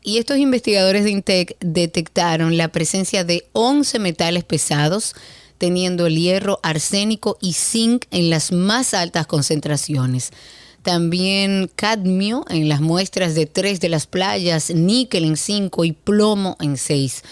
Y 0.02 0.18
estos 0.18 0.38
investigadores 0.38 1.04
de 1.04 1.10
INTEC 1.10 1.56
detectaron 1.60 2.56
la 2.56 2.68
presencia 2.68 3.24
de 3.24 3.46
11 3.52 3.98
metales 3.98 4.44
pesados, 4.44 5.14
teniendo 5.58 6.06
el 6.06 6.16
hierro, 6.16 6.58
arsénico 6.62 7.36
y 7.40 7.52
zinc 7.52 8.04
en 8.10 8.30
las 8.30 8.50
más 8.50 8.94
altas 8.94 9.26
concentraciones. 9.26 10.30
También 10.82 11.70
cadmio 11.76 12.46
en 12.48 12.70
las 12.70 12.80
muestras 12.80 13.34
de 13.34 13.44
tres 13.44 13.80
de 13.80 13.90
las 13.90 14.06
playas, 14.06 14.70
níquel 14.70 15.24
en 15.24 15.36
cinco 15.36 15.84
y 15.84 15.92
plomo 15.92 16.56
en 16.60 16.78
seis 16.78 17.22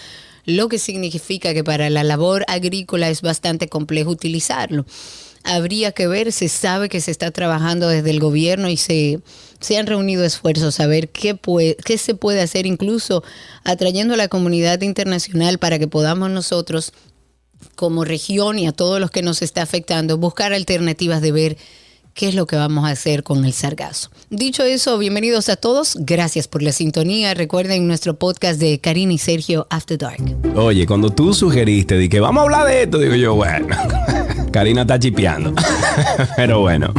lo 0.45 0.67
que 0.67 0.79
significa 0.79 1.53
que 1.53 1.63
para 1.63 1.89
la 1.89 2.03
labor 2.03 2.43
agrícola 2.47 3.09
es 3.09 3.21
bastante 3.21 3.69
complejo 3.69 4.09
utilizarlo. 4.09 4.85
Habría 5.43 5.91
que 5.91 6.07
ver, 6.07 6.31
se 6.31 6.49
sabe 6.49 6.89
que 6.89 7.01
se 7.01 7.11
está 7.11 7.31
trabajando 7.31 7.87
desde 7.87 8.09
el 8.09 8.19
gobierno 8.19 8.69
y 8.69 8.77
se, 8.77 9.19
se 9.59 9.77
han 9.77 9.87
reunido 9.87 10.23
esfuerzos 10.23 10.79
a 10.79 10.87
ver 10.87 11.09
qué, 11.09 11.35
puede, 11.35 11.75
qué 11.85 11.97
se 11.97 12.15
puede 12.15 12.41
hacer, 12.41 12.65
incluso 12.65 13.23
atrayendo 13.63 14.13
a 14.13 14.17
la 14.17 14.27
comunidad 14.27 14.81
internacional 14.81 15.57
para 15.57 15.79
que 15.79 15.87
podamos 15.87 16.29
nosotros, 16.29 16.93
como 17.75 18.05
región 18.05 18.59
y 18.59 18.67
a 18.67 18.71
todos 18.71 18.99
los 18.99 19.11
que 19.11 19.21
nos 19.21 19.41
está 19.41 19.61
afectando, 19.61 20.17
buscar 20.17 20.53
alternativas 20.53 21.21
de 21.21 21.31
ver 21.31 21.57
qué 22.13 22.27
es 22.27 22.35
lo 22.35 22.47
que 22.47 22.55
vamos 22.55 22.85
a 22.85 22.91
hacer 22.91 23.23
con 23.23 23.45
el 23.45 23.53
sargazo. 23.53 24.09
Dicho 24.29 24.63
eso, 24.63 24.97
bienvenidos 24.97 25.47
a 25.49 25.55
todos. 25.55 25.95
Gracias 25.99 26.47
por 26.47 26.61
la 26.61 26.71
sintonía. 26.71 27.33
Recuerden 27.33 27.87
nuestro 27.87 28.17
podcast 28.17 28.59
de 28.59 28.79
Karina 28.79 29.13
y 29.13 29.17
Sergio 29.17 29.67
After 29.69 29.97
Dark. 29.97 30.21
Oye, 30.55 30.85
cuando 30.85 31.09
tú 31.09 31.33
sugeriste 31.33 31.95
de 31.95 32.09
que 32.09 32.19
vamos 32.19 32.41
a 32.41 32.43
hablar 32.43 32.67
de 32.67 32.83
esto, 32.83 32.97
digo 32.97 33.15
yo, 33.15 33.35
bueno. 33.35 33.67
Karina 34.51 34.81
está 34.81 34.99
chipeando. 34.99 35.53
Pero 36.35 36.61
bueno. 36.61 36.93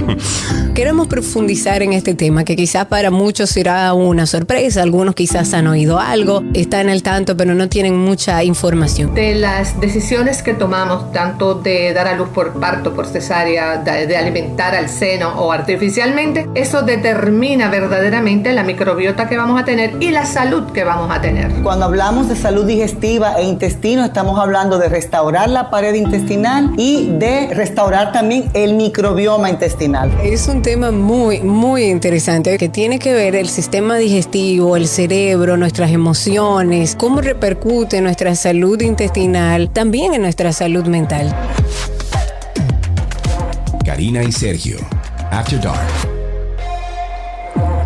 Queremos 0.75 1.09
profundizar 1.09 1.83
en 1.83 1.93
este 1.93 2.15
tema 2.15 2.45
que 2.45 2.57
quizás 2.57 2.87
para 2.87 3.11
muchos 3.11 3.51
será 3.51 3.93
una 3.93 4.27
sorpresa. 4.27 4.83
Algunos 4.83 5.15
quizás 5.15 5.53
han 5.53 5.67
oído 5.67 5.99
algo, 5.99 6.43
están 6.55 6.89
al 6.89 7.03
tanto, 7.03 7.37
pero 7.37 7.55
no 7.55 7.69
tienen 7.69 7.99
mucha 7.99 8.43
información. 8.45 9.15
De 9.15 9.35
las 9.35 9.79
decisiones 9.81 10.43
que 10.43 10.55
tomamos, 10.55 11.13
tanto 11.13 11.55
de 11.55 11.93
dar 11.93 12.07
a 12.07 12.15
luz 12.15 12.29
por 12.29 12.59
parto, 12.61 12.95
por 12.95 13.07
cesárea, 13.07 13.79
de, 13.79 14.17
alimentar 14.17 14.75
al 14.75 14.89
seno 14.89 15.31
o 15.41 15.53
artificialmente, 15.53 16.49
eso 16.55 16.83
determina 16.83 17.69
verdaderamente 17.69 18.53
la 18.53 18.63
microbiota 18.63 19.29
que 19.29 19.37
vamos 19.37 19.61
a 19.61 19.65
tener 19.65 19.97
y 20.01 20.11
la 20.11 20.25
salud 20.25 20.71
que 20.73 20.85
vamos 20.85 21.11
a 21.11 21.21
tener. 21.21 21.51
Cuando 21.63 21.87
hablamos 21.87 22.29
de 22.29 22.37
salud 22.37 22.65
digestiva 22.65 23.35
e 23.39 23.45
intestino, 23.45 24.05
estamos 24.05 24.39
hablando 24.39 24.79
de 24.79 24.89
restaurar 24.89 25.51
la 25.51 25.69
pared 25.69 25.95
intestinal 25.95 26.73
y 26.77 27.11
de 27.19 27.40
restaurar 27.49 28.13
también 28.13 28.51
el 28.55 28.75
microbioma 28.75 29.51
intestinal. 29.51 30.11
Es 30.23 30.49
un 30.49 30.63
tema 30.63 30.91
muy, 30.91 31.41
muy 31.41 31.85
interesante 31.85 32.59
que 32.59 32.69
tiene 32.69 32.99
que 32.99 33.13
ver 33.13 33.37
el 33.37 33.49
sistema 33.49 33.97
digestivo, 33.97 34.77
el 34.77 34.87
cerebro, 34.87 35.57
nuestras 35.57 35.91
emociones, 35.91 36.97
cómo 36.97 37.21
repercute 37.21 38.01
nuestra 38.01 38.35
salud 38.35 38.81
intestinal, 38.81 39.71
también 39.71 40.15
en 40.15 40.23
nuestra 40.23 40.53
salud 40.53 40.87
mental. 40.87 41.35
Karina 43.85 44.23
y 44.23 44.33
Sergio, 44.33 44.77
After 45.31 45.61
Dark. 45.61 46.10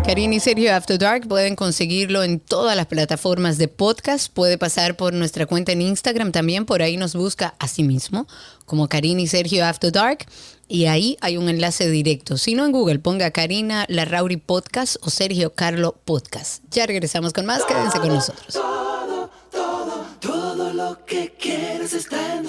Karina 0.05 0.35
y 0.35 0.39
Sergio 0.39 0.75
After 0.75 0.99
Dark 0.99 1.27
pueden 1.27 1.55
conseguirlo 1.55 2.21
en 2.21 2.39
todas 2.39 2.77
las 2.77 2.85
plataformas 2.85 3.57
de 3.57 3.67
podcast. 3.67 4.31
Puede 4.31 4.59
pasar 4.59 4.95
por 4.95 5.13
nuestra 5.13 5.47
cuenta 5.47 5.71
en 5.71 5.81
Instagram 5.81 6.31
también. 6.31 6.67
Por 6.67 6.83
ahí 6.83 6.95
nos 6.95 7.15
busca 7.15 7.55
a 7.57 7.67
sí 7.67 7.81
mismo 7.81 8.27
como 8.67 8.87
Karina 8.87 9.21
y 9.21 9.27
Sergio 9.27 9.65
After 9.65 9.91
Dark. 9.91 10.27
Y 10.67 10.85
ahí 10.85 11.17
hay 11.21 11.37
un 11.37 11.49
enlace 11.49 11.89
directo. 11.89 12.37
Si 12.37 12.53
no 12.53 12.65
en 12.65 12.71
Google, 12.71 12.99
ponga 12.99 13.31
Karina 13.31 13.85
Larrauri 13.89 14.37
Podcast 14.37 14.97
o 15.01 15.09
Sergio 15.09 15.53
Carlo 15.53 15.95
Podcast. 16.05 16.63
Ya 16.69 16.85
regresamos 16.85 17.33
con 17.33 17.47
más. 17.47 17.63
Quédense 17.65 17.99
con 17.99 18.09
nosotros. 18.09 18.53
Todo, 18.53 19.31
todo, 19.51 20.05
todo 20.19 20.71
lo 20.71 21.03
que 21.03 21.33
quieres 21.39 21.93
está 21.93 22.35
en 22.35 22.43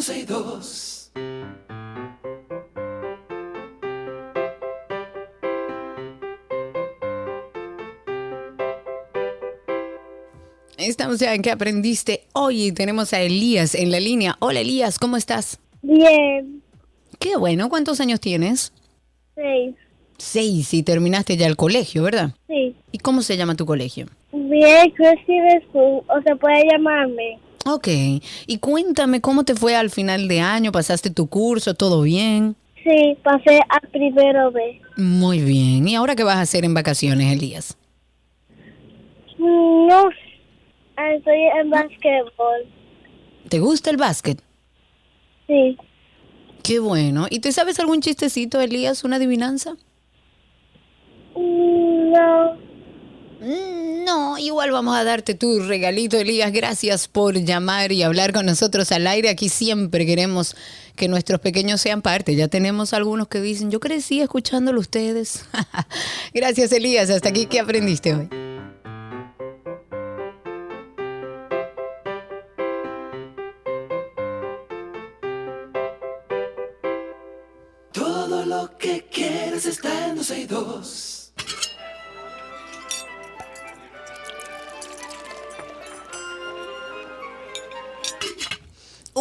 Estamos 10.78 11.18
ya 11.18 11.34
en 11.34 11.40
que 11.40 11.50
aprendiste 11.50 12.24
hoy. 12.34 12.70
Tenemos 12.72 13.14
a 13.14 13.20
Elías 13.22 13.74
en 13.74 13.90
la 13.90 13.98
línea. 13.98 14.36
Hola 14.40 14.60
Elías, 14.60 14.98
¿cómo 14.98 15.16
estás? 15.16 15.58
Bien. 15.80 16.62
Qué 17.18 17.36
bueno. 17.36 17.70
¿Cuántos 17.70 17.98
años 18.00 18.20
tienes? 18.20 18.74
Seis. 19.34 19.74
Seis 20.18 20.74
y 20.74 20.82
terminaste 20.82 21.38
ya 21.38 21.46
el 21.46 21.56
colegio, 21.56 22.02
¿verdad? 22.02 22.32
Sí. 22.46 22.74
¿Y 22.92 22.98
cómo 22.98 23.22
se 23.22 23.38
llama 23.38 23.54
tu 23.54 23.64
colegio? 23.64 24.06
Bien, 24.32 24.90
Christine 24.90 25.62
School, 25.70 26.02
o 26.08 26.22
se 26.22 26.36
puede 26.36 26.68
llamarme. 26.70 27.38
Ok. 27.64 27.88
Y 28.46 28.58
cuéntame 28.58 29.22
cómo 29.22 29.44
te 29.44 29.54
fue 29.54 29.74
al 29.74 29.88
final 29.88 30.28
de 30.28 30.40
año. 30.40 30.72
¿Pasaste 30.72 31.08
tu 31.08 31.26
curso? 31.26 31.72
¿Todo 31.72 32.02
bien? 32.02 32.54
Sí, 32.84 33.16
pasé 33.22 33.60
al 33.68 33.88
primero 33.90 34.52
B. 34.52 34.80
Muy 34.98 35.40
bien. 35.40 35.88
¿Y 35.88 35.94
ahora 35.94 36.14
qué 36.16 36.22
vas 36.22 36.36
a 36.36 36.42
hacer 36.42 36.66
en 36.66 36.74
vacaciones, 36.74 37.32
Elías? 37.32 37.78
Mm, 39.38 39.86
no 39.88 40.10
Estoy 40.96 41.42
en 41.60 41.70
básquetbol. 41.70 42.66
¿Te 43.48 43.58
gusta 43.58 43.90
el 43.90 43.96
básquet? 43.96 44.42
Sí. 45.46 45.76
Qué 46.62 46.78
bueno. 46.80 47.26
¿Y 47.30 47.40
te 47.40 47.52
sabes 47.52 47.78
algún 47.78 48.00
chistecito, 48.00 48.60
Elías? 48.60 49.04
¿Una 49.04 49.16
adivinanza? 49.16 49.76
Mm, 51.36 52.10
no. 52.10 52.54
Mm, 53.40 54.04
no, 54.04 54.38
igual 54.38 54.72
vamos 54.72 54.96
a 54.96 55.04
darte 55.04 55.34
tu 55.34 55.60
regalito, 55.60 56.16
Elías. 56.16 56.50
Gracias 56.50 57.06
por 57.06 57.34
llamar 57.36 57.92
y 57.92 58.02
hablar 58.02 58.32
con 58.32 58.46
nosotros 58.46 58.90
al 58.90 59.06
aire. 59.06 59.28
Aquí 59.28 59.48
siempre 59.48 60.06
queremos 60.06 60.56
que 60.96 61.06
nuestros 61.06 61.40
pequeños 61.40 61.80
sean 61.80 62.02
parte. 62.02 62.34
Ya 62.34 62.48
tenemos 62.48 62.94
algunos 62.94 63.28
que 63.28 63.40
dicen, 63.40 63.70
yo 63.70 63.78
crecí 63.78 64.20
escuchándolo 64.20 64.80
ustedes. 64.80 65.44
Gracias, 66.34 66.72
Elías. 66.72 67.10
Hasta 67.10 67.28
aquí, 67.28 67.46
¿qué 67.46 67.60
aprendiste 67.60 68.14
hoy? 68.14 68.45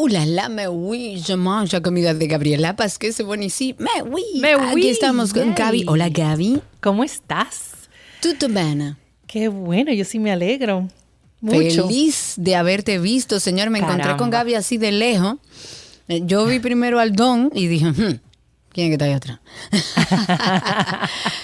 La 0.08 0.26
la, 0.26 0.50
me 0.50 0.68
oui, 0.68 1.22
je 1.26 1.34
mange 1.34 1.80
comida 1.82 2.14
de 2.14 2.26
Gabriela 2.26 2.74
parce 2.74 2.98
que 2.98 3.12
c'est 3.12 3.24
bon 3.24 3.42
ici. 3.42 3.76
Me 3.80 4.02
oui, 4.04 4.24
me 4.40 4.54
aquí 4.54 4.90
estamos 4.90 5.34
con 5.34 5.54
Gaby. 5.54 5.86
Hola, 5.88 6.10
Gaby. 6.10 6.62
¿Cómo 6.82 7.04
estás? 7.04 7.72
Todo 8.22 8.50
bien. 8.50 8.98
Qué 9.28 9.48
bueno, 9.48 9.92
yo 9.94 10.06
sí 10.06 10.20
me 10.20 10.32
alegro. 10.32 10.88
Mucho. 11.42 11.88
Feliz 11.88 12.34
de 12.38 12.56
haberte 12.56 13.00
visto, 13.00 13.40
señor. 13.40 13.70
Me 13.70 13.80
encontré 13.80 14.16
con 14.18 14.30
Gaby 14.30 14.56
así 14.56 14.78
de 14.78 14.92
lejos. 14.92 15.36
Eh, 16.08 16.22
yo 16.26 16.46
vi 16.46 16.60
primero 16.60 17.00
al 17.00 17.14
Don 17.14 17.52
y 17.54 17.68
dije, 17.68 17.88
hmm, 17.88 18.20
¿Quién 18.76 18.90
que 18.90 18.96
está 18.96 19.06
ahí 19.06 19.14
atrás? 19.14 19.40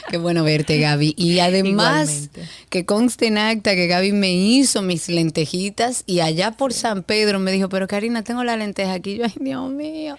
Qué 0.09 0.17
bueno 0.17 0.43
verte, 0.43 0.77
Gaby. 0.79 1.13
Y 1.15 1.39
además, 1.39 2.29
que 2.69 2.85
conste 2.85 3.27
en 3.27 3.37
acta 3.37 3.73
que 3.73 3.87
Gaby 3.87 4.11
me 4.11 4.33
hizo 4.33 4.81
mis 4.81 5.07
lentejitas 5.07 6.03
y 6.05 6.19
allá 6.19 6.51
por 6.51 6.73
San 6.73 7.03
Pedro 7.03 7.39
me 7.39 7.53
dijo, 7.53 7.69
pero 7.69 7.87
Karina, 7.87 8.21
tengo 8.21 8.43
la 8.43 8.57
lenteja 8.57 8.91
aquí. 8.91 9.15
Yo, 9.15 9.23
ay, 9.23 9.33
Dios 9.39 9.71
mío. 9.71 10.17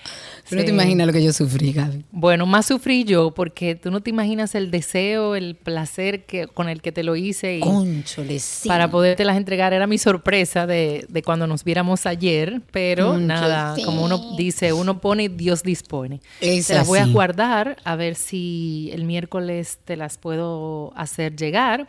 Tú 0.48 0.56
no 0.56 0.64
te 0.64 0.70
imaginas 0.70 1.06
lo 1.06 1.12
que 1.12 1.22
yo 1.22 1.34
sufrí, 1.34 1.74
Gaby. 1.74 2.02
Bueno, 2.12 2.46
más 2.46 2.64
sufrí 2.64 3.04
yo 3.04 3.32
porque 3.32 3.74
tú 3.74 3.90
no 3.90 4.00
te 4.00 4.08
imaginas 4.08 4.54
el 4.54 4.70
deseo, 4.70 5.36
el 5.36 5.54
placer 5.54 6.24
que, 6.24 6.46
con 6.46 6.70
el 6.70 6.80
que 6.80 6.92
te 6.92 7.02
lo 7.02 7.14
hice. 7.14 7.58
Y 7.58 7.60
Conchole, 7.60 8.38
sí. 8.38 8.68
Para 8.68 8.90
poderte 8.90 9.26
las 9.26 9.36
entregar. 9.36 9.74
Era 9.74 9.86
mi 9.86 9.98
sorpresa 9.98 10.66
de, 10.66 11.06
cuando 11.26 11.46
nos 11.46 11.62
viéramos 11.62 12.06
ayer, 12.06 12.62
pero 12.70 13.18
nada, 13.18 13.76
como 13.84 14.02
uno 14.02 14.34
dice, 14.38 14.72
uno 14.72 14.98
pone, 14.98 15.28
Dios 15.28 15.62
dispone. 15.62 16.22
Es 16.40 16.68
te 16.68 16.74
las 16.74 16.86
voy 16.86 17.01
guardar 17.06 17.76
a 17.84 17.96
ver 17.96 18.14
si 18.14 18.90
el 18.92 19.04
miércoles 19.04 19.78
te 19.84 19.96
las 19.96 20.18
puedo 20.18 20.92
hacer 20.96 21.36
llegar. 21.36 21.88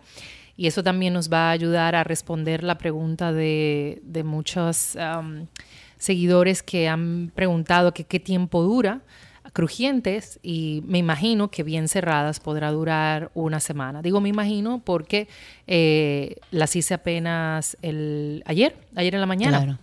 Y 0.56 0.68
eso 0.68 0.84
también 0.84 1.14
nos 1.14 1.32
va 1.32 1.50
a 1.50 1.52
ayudar 1.52 1.96
a 1.96 2.04
responder 2.04 2.64
la 2.64 2.78
pregunta 2.78 3.34
de, 3.34 4.02
de 4.04 4.24
muchos 4.24 4.98
seguidores 5.98 6.62
que 6.62 6.88
han 6.88 7.32
preguntado 7.34 7.94
que 7.94 8.04
qué 8.04 8.20
tiempo 8.20 8.62
dura 8.62 9.02
crujientes 9.54 10.40
y 10.42 10.84
me 10.86 10.98
imagino 10.98 11.50
que 11.50 11.64
bien 11.64 11.88
cerradas 11.88 12.40
podrá 12.40 12.72
durar 12.72 13.32
una 13.36 13.60
semana. 13.60 14.02
Digo 14.02 14.20
me 14.20 14.30
imagino 14.30 14.82
porque 14.84 15.28
eh, 15.68 16.38
las 16.52 16.76
hice 16.76 16.96
apenas 16.96 17.78
el 17.82 18.44
ayer, 18.46 18.76
ayer 18.96 19.14
en 19.14 19.22
la 19.22 19.28
mañana. 19.28 19.80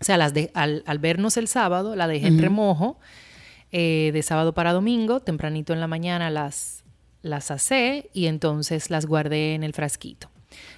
O 0.00 0.04
sea, 0.04 0.16
las 0.16 0.32
de, 0.32 0.50
al, 0.54 0.98
vernos 0.98 1.36
el 1.36 1.48
sábado, 1.48 1.94
la 1.94 2.06
dejé 2.06 2.28
en 2.28 2.38
remojo 2.38 2.98
eh, 3.72 4.10
de 4.12 4.22
sábado 4.22 4.54
para 4.54 4.72
domingo, 4.72 5.20
tempranito 5.20 5.72
en 5.72 5.80
la 5.80 5.86
mañana 5.86 6.30
las, 6.30 6.84
las 7.22 7.50
asé 7.50 8.10
y 8.12 8.26
entonces 8.26 8.90
las 8.90 9.06
guardé 9.06 9.54
en 9.54 9.62
el 9.62 9.72
frasquito. 9.72 10.29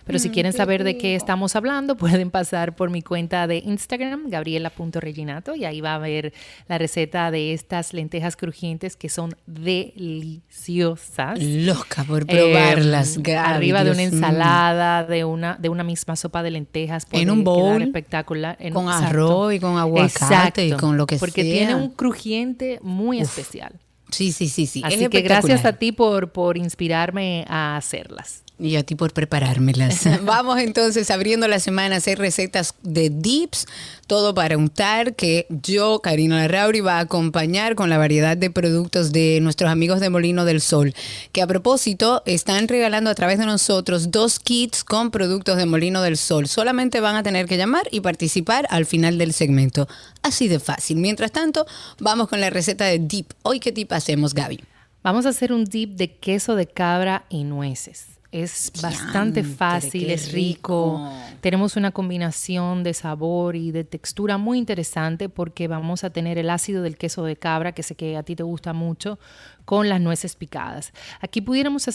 Pero 0.05 0.19
si 0.19 0.29
mm, 0.29 0.33
quieren 0.33 0.53
saber 0.53 0.85
de 0.85 0.99
qué 0.99 1.15
estamos 1.15 1.57
hablando, 1.57 1.97
pueden 1.99 2.31
pasar 2.31 2.75
por 2.75 2.91
mi 2.91 3.03
cuenta 3.03 3.47
de 3.47 3.59
Instagram, 3.59 4.29
gabriela.reginato, 4.29 5.55
y 5.55 5.65
ahí 5.65 5.81
va 5.81 5.95
a 5.95 5.99
ver 5.99 6.33
la 6.69 6.79
receta 6.79 7.31
de 7.31 7.53
estas 7.53 7.93
lentejas 7.93 8.37
crujientes 8.37 8.97
que 8.97 9.09
son 9.09 9.35
deliciosas. 9.47 11.43
Loca 11.43 12.05
por 12.05 12.27
probarlas, 12.27 13.19
eh, 13.25 13.37
Arriba 13.37 13.85
de 13.85 13.91
una 13.91 14.03
ensalada, 14.03 15.05
de 15.05 15.25
una, 15.25 15.57
de 15.59 15.69
una 15.69 15.85
misma 15.85 16.17
sopa 16.17 16.43
de 16.43 16.51
lentejas. 16.51 17.07
En 17.13 17.31
un 17.31 17.45
bowl. 17.45 17.83
Espectacular. 17.83 18.59
con 18.73 18.89
arroz 18.89 19.55
y 19.55 19.61
con 19.61 19.77
aguacate 19.79 20.67
y 20.67 20.73
con 20.73 20.97
lo 20.97 21.07
que 21.07 21.17
porque 21.17 21.43
sea. 21.43 21.51
Porque 21.51 21.59
tiene 21.59 21.75
un 21.75 21.91
crujiente 21.91 22.79
muy 22.83 23.21
especial. 23.21 23.81
Sí, 24.11 24.31
sí, 24.33 24.49
sí, 24.49 24.67
sí. 24.67 24.83
Así 24.85 25.09
que 25.09 25.23
gracias 25.23 25.65
a 25.65 25.73
ti 25.73 25.91
por, 25.91 26.33
por 26.33 26.59
inspirarme 26.59 27.45
a 27.49 27.77
hacerlas. 27.77 28.43
Y 28.63 28.77
a 28.77 28.85
ti 28.85 28.95
por 28.95 29.13
preparármelas. 29.13 30.05
Vamos 30.25 30.61
entonces 30.61 31.11
abriendo 31.11 31.49
la 31.49 31.59
semana 31.59 31.97
a 31.97 31.99
hacer 31.99 32.21
recetas 32.21 32.77
de 32.83 33.11
dips, 33.11 33.67
todo 34.07 34.35
para 34.35 34.57
untar, 34.57 35.17
que 35.17 35.47
yo, 35.49 35.99
Karina 35.99 36.37
Larrauri, 36.37 36.79
va 36.79 36.99
a 36.99 37.01
acompañar 37.01 37.75
con 37.75 37.91
la 37.91 37.99
variedad 37.99 38.37
de 38.37 38.51
productos 38.51 39.11
de 39.11 39.41
nuestros 39.43 39.69
amigos 39.69 39.99
de 39.99 40.11
Molino 40.11 40.45
del 40.45 40.61
Sol, 40.61 40.95
que 41.33 41.43
a 41.43 41.49
propósito 41.49 42.23
están 42.25 42.69
regalando 42.69 43.11
a 43.11 43.17
través 43.17 43.41
de 43.41 43.47
nosotros 43.47 44.13
dos 44.13 44.39
kits 44.39 44.85
con 44.85 45.11
productos 45.11 45.57
de 45.57 45.67
Molino 45.67 46.01
del 46.01 46.17
Sol. 46.17 46.47
Solamente 46.47 47.01
van 47.01 47.17
a 47.17 47.25
tener 47.25 47.47
que 47.47 47.57
llamar 47.57 47.89
y 47.91 47.99
participar 47.99 48.69
al 48.71 48.87
final 48.87 49.19
del 49.19 49.33
segmento. 49.33 49.89
Así 50.23 50.47
de 50.47 50.61
fácil. 50.61 50.99
Mientras 50.99 51.33
tanto, 51.33 51.67
vamos 51.99 52.29
con 52.29 52.41
la 52.41 52.49
receta 52.49 52.85
de 52.85 53.01
dip. 53.01 53.33
Hoy, 53.43 53.59
¿qué 53.59 53.73
tip 53.73 53.91
hacemos, 53.93 54.35
Gaby? 54.35 54.61
Vamos 55.03 55.27
a 55.27 55.31
hacer 55.31 55.53
un 55.53 55.65
dip 55.65 55.97
de 55.97 56.15
queso 56.15 56.55
de 56.55 56.69
cabra 56.69 57.25
y 57.29 57.43
nueces. 57.43 58.12
Es 58.33 58.73
bastante 58.81 59.45
fácil, 59.45 60.11
es 60.11 60.33
rico. 60.33 61.07
Tenemos 61.43 61.77
una 61.77 61.91
combinación 61.91 62.83
de 62.83 62.95
sabor 62.95 63.57
y 63.57 63.73
de 63.73 63.85
textura 63.85 64.39
muy 64.39 64.57
interesante 64.57 65.29
porque 65.29 65.69
vamos 65.69 66.03
a 66.03 66.09
tener 66.09 66.39
el 66.39 66.49
ácido 66.49 66.83
del 66.83 66.97
queso 66.97 67.25
de 67.25 67.37
cabra, 67.37 67.73
que 67.73 67.83
sé 67.83 67.95
que 67.95 68.17
a 68.17 68.23
ti 68.23 68.35
te 68.35 68.43
gusta 68.43 68.73
mucho, 68.73 69.19
con 69.67 69.91
las 69.91 70.01
nueces 70.01 70.35
picadas. 70.35 70.95
Aquí 71.21 71.43
pudiéramos 71.43 71.87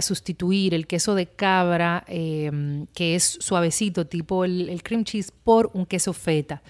sustituir 0.00 0.74
el 0.74 0.86
queso 0.86 1.14
de 1.14 1.26
cabra, 1.26 2.04
em, 2.06 2.84
que 2.94 3.14
es 3.14 3.38
suavecito, 3.40 4.06
tipo 4.06 4.44
el 4.44 4.82
cream 4.82 5.04
cheese, 5.04 5.32
por 5.32 5.70
un 5.72 5.86
queso 5.86 6.12
feta 6.12 6.62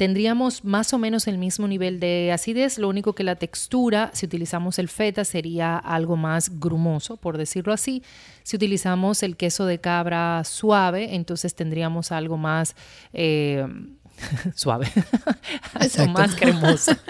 tendríamos 0.00 0.64
más 0.64 0.94
o 0.94 0.98
menos 0.98 1.28
el 1.28 1.36
mismo 1.36 1.68
nivel 1.68 2.00
de 2.00 2.32
acidez, 2.32 2.78
lo 2.78 2.88
único 2.88 3.14
que 3.14 3.22
la 3.22 3.36
textura, 3.36 4.10
si 4.14 4.24
utilizamos 4.24 4.78
el 4.78 4.88
feta, 4.88 5.26
sería 5.26 5.76
algo 5.76 6.16
más 6.16 6.58
grumoso, 6.58 7.18
por 7.18 7.36
decirlo 7.36 7.74
así. 7.74 8.02
Si 8.42 8.56
utilizamos 8.56 9.22
el 9.22 9.36
queso 9.36 9.66
de 9.66 9.78
cabra 9.78 10.42
suave, 10.44 11.14
entonces 11.16 11.54
tendríamos 11.54 12.12
algo 12.12 12.38
más 12.38 12.76
eh, 13.12 13.66
suave, 14.54 14.90
algo 15.74 16.12
más 16.12 16.34
cremoso. 16.34 16.92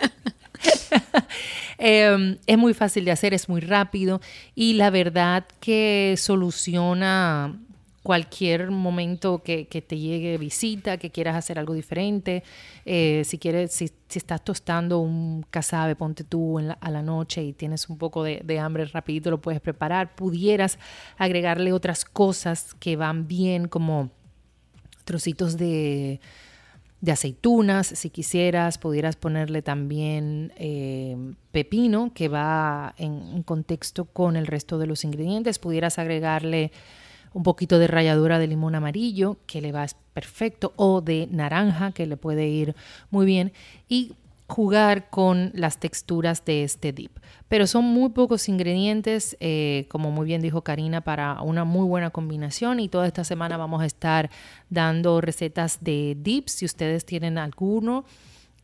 Em, 1.78 2.36
es 2.46 2.58
muy 2.58 2.74
fácil 2.74 3.06
de 3.06 3.12
hacer, 3.12 3.32
es 3.32 3.48
muy 3.48 3.62
rápido 3.62 4.20
y 4.54 4.74
la 4.74 4.90
verdad 4.90 5.46
que 5.60 6.14
soluciona 6.18 7.58
cualquier 8.02 8.70
momento 8.70 9.42
que, 9.42 9.66
te 9.66 9.98
llegue 9.98 10.38
visita, 10.38 10.96
que 10.96 11.10
quieras 11.10 11.36
hacer 11.36 11.58
algo 11.58 11.74
diferente, 11.74 12.42
eh, 12.86 13.22
si 13.24 13.38
quieres, 13.38 13.72
si, 13.72 13.90
estás 14.14 14.42
tostando 14.42 15.00
un 15.00 15.44
casabe, 15.50 15.94
ponte 15.96 16.24
tú 16.24 16.58
a 16.58 16.90
la 16.90 17.02
noche 17.02 17.42
y 17.42 17.52
tienes 17.52 17.88
un 17.88 17.98
poco 17.98 18.24
de, 18.24 18.58
hambre, 18.58 18.86
rapidito 18.86 19.30
lo 19.30 19.40
puedes 19.40 19.60
preparar, 19.60 20.14
pudieras 20.14 20.78
agregarle 21.18 21.72
otras 21.72 22.04
cosas 22.04 22.74
que 22.74 22.96
van 22.96 23.28
bien 23.28 23.68
como 23.68 24.10
trocitos 25.04 25.58
de, 25.58 26.20
aceitunas, 27.06 27.86
si 27.86 28.08
quisieras, 28.10 28.78
pudieras 28.78 29.16
ponerle 29.16 29.62
también 29.62 30.52
eh, 30.56 31.16
pepino, 31.52 32.12
que 32.14 32.28
va 32.28 32.94
en 32.96 33.42
contexto 33.42 34.06
con 34.06 34.36
el 34.36 34.46
resto 34.46 34.78
de 34.78 34.86
los 34.86 35.04
ingredientes, 35.04 35.58
pudieras 35.58 35.98
agregarle 35.98 36.72
un 37.32 37.42
poquito 37.42 37.78
de 37.78 37.86
ralladura 37.86 38.38
de 38.38 38.46
limón 38.46 38.74
amarillo, 38.74 39.38
que 39.46 39.60
le 39.60 39.72
va 39.72 39.86
perfecto, 40.12 40.72
o 40.76 41.00
de 41.00 41.28
naranja, 41.30 41.92
que 41.92 42.06
le 42.06 42.16
puede 42.16 42.48
ir 42.48 42.74
muy 43.10 43.26
bien, 43.26 43.52
y 43.88 44.12
jugar 44.50 45.10
con 45.10 45.52
las 45.54 45.78
texturas 45.78 46.44
de 46.44 46.64
este 46.64 46.92
dip. 46.92 47.16
Pero 47.48 47.66
son 47.66 47.84
muy 47.84 48.10
pocos 48.10 48.48
ingredientes, 48.48 49.36
eh, 49.40 49.86
como 49.88 50.10
muy 50.10 50.26
bien 50.26 50.42
dijo 50.42 50.62
Karina, 50.62 51.00
para 51.00 51.40
una 51.42 51.64
muy 51.64 51.86
buena 51.86 52.10
combinación 52.10 52.80
y 52.80 52.88
toda 52.88 53.06
esta 53.06 53.24
semana 53.24 53.56
vamos 53.56 53.80
a 53.80 53.86
estar 53.86 54.28
dando 54.68 55.20
recetas 55.20 55.78
de 55.80 56.16
dips. 56.20 56.52
Si 56.52 56.64
ustedes 56.64 57.04
tienen 57.04 57.38
alguno 57.38 58.04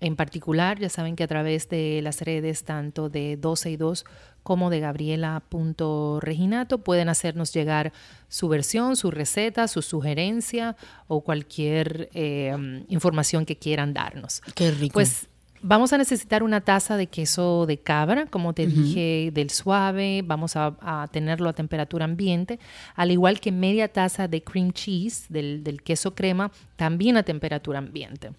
en 0.00 0.16
particular, 0.16 0.78
ya 0.78 0.88
saben 0.88 1.16
que 1.16 1.24
a 1.24 1.26
través 1.26 1.68
de 1.68 2.00
las 2.02 2.20
redes 2.20 2.64
tanto 2.64 3.08
de 3.08 3.36
12 3.36 3.70
y 3.70 3.76
2 3.76 4.04
como 4.42 4.68
de 4.70 4.80
gabriela.reginato. 4.80 6.78
Pueden 6.78 7.08
hacernos 7.08 7.52
llegar 7.52 7.92
su 8.28 8.48
versión, 8.48 8.96
su 8.96 9.10
receta, 9.10 9.68
su 9.68 9.82
sugerencia 9.82 10.76
o 11.08 11.22
cualquier 11.22 12.10
eh, 12.14 12.84
información 12.88 13.46
que 13.46 13.56
quieran 13.56 13.94
darnos. 13.94 14.42
Qué 14.54 14.70
rico. 14.70 14.94
Pues 14.94 15.28
vamos 15.62 15.92
a 15.92 15.98
necesitar 15.98 16.42
una 16.44 16.60
taza 16.60 16.96
de 16.96 17.08
queso 17.08 17.66
de 17.66 17.78
cabra, 17.78 18.26
como 18.26 18.52
te 18.52 18.66
dije, 18.66 19.30
del 19.32 19.50
suave. 19.50 20.22
Vamos 20.24 20.56
a, 20.56 21.08
tenerlo 21.10 21.48
a 21.48 21.54
temperatura 21.54 22.04
ambiente, 22.04 22.60
al 22.94 23.10
igual 23.10 23.40
que 23.40 23.50
media 23.50 23.92
taza 23.92 24.28
de 24.28 24.44
cream 24.44 24.72
cheese, 24.72 25.26
del 25.28 25.82
queso 25.82 26.14
crema, 26.14 26.52
también 26.76 27.16
a 27.16 27.22
temperatura 27.22 27.78
ambiente. 27.78 28.30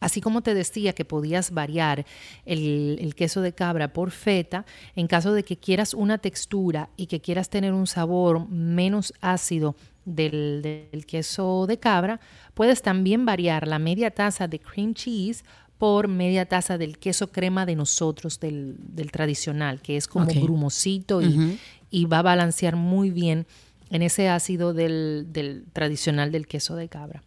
Así 0.00 0.20
como 0.20 0.42
te 0.42 0.54
decía 0.54 0.92
que 0.92 1.04
podías 1.04 1.52
variar 1.52 2.04
el, 2.44 3.14
queso 3.16 3.40
de 3.40 3.52
cabra 3.52 3.92
por 3.92 4.10
feta, 4.10 4.66
en 4.94 5.06
caso 5.06 5.32
de 5.32 5.42
que 5.42 5.56
quieras 5.56 5.94
una 5.94 6.18
textura 6.18 6.90
y 6.96 7.06
que 7.06 7.20
quieras 7.20 7.48
tener 7.48 7.72
un 7.72 7.86
sabor 7.86 8.48
menos 8.48 9.14
ácido 9.20 9.74
del, 10.04 11.04
queso 11.06 11.66
de 11.66 11.78
cabra, 11.78 12.20
puedes 12.54 12.82
también 12.82 13.24
variar 13.24 13.66
la 13.66 13.78
media 13.78 14.10
taza 14.10 14.48
de 14.48 14.60
cream 14.60 14.92
cheese 14.92 15.44
por 15.78 16.08
media 16.08 16.46
taza 16.46 16.78
del 16.78 16.98
queso 16.98 17.32
crema 17.32 17.64
de 17.66 17.76
nosotros, 17.76 18.38
del, 18.38 18.76
tradicional, 19.10 19.80
que 19.80 19.96
es 19.96 20.06
como 20.06 20.26
grumosito 20.26 21.22
y, 21.22 22.04
va 22.04 22.18
a 22.18 22.22
balancear 22.22 22.76
muy 22.76 23.10
bien 23.10 23.46
en 23.90 24.02
ese 24.02 24.28
ácido 24.28 24.74
del 24.74 25.64
tradicional 25.72 26.32
del 26.32 26.46
queso 26.46 26.76
de 26.76 26.88
cabra. 26.88 27.22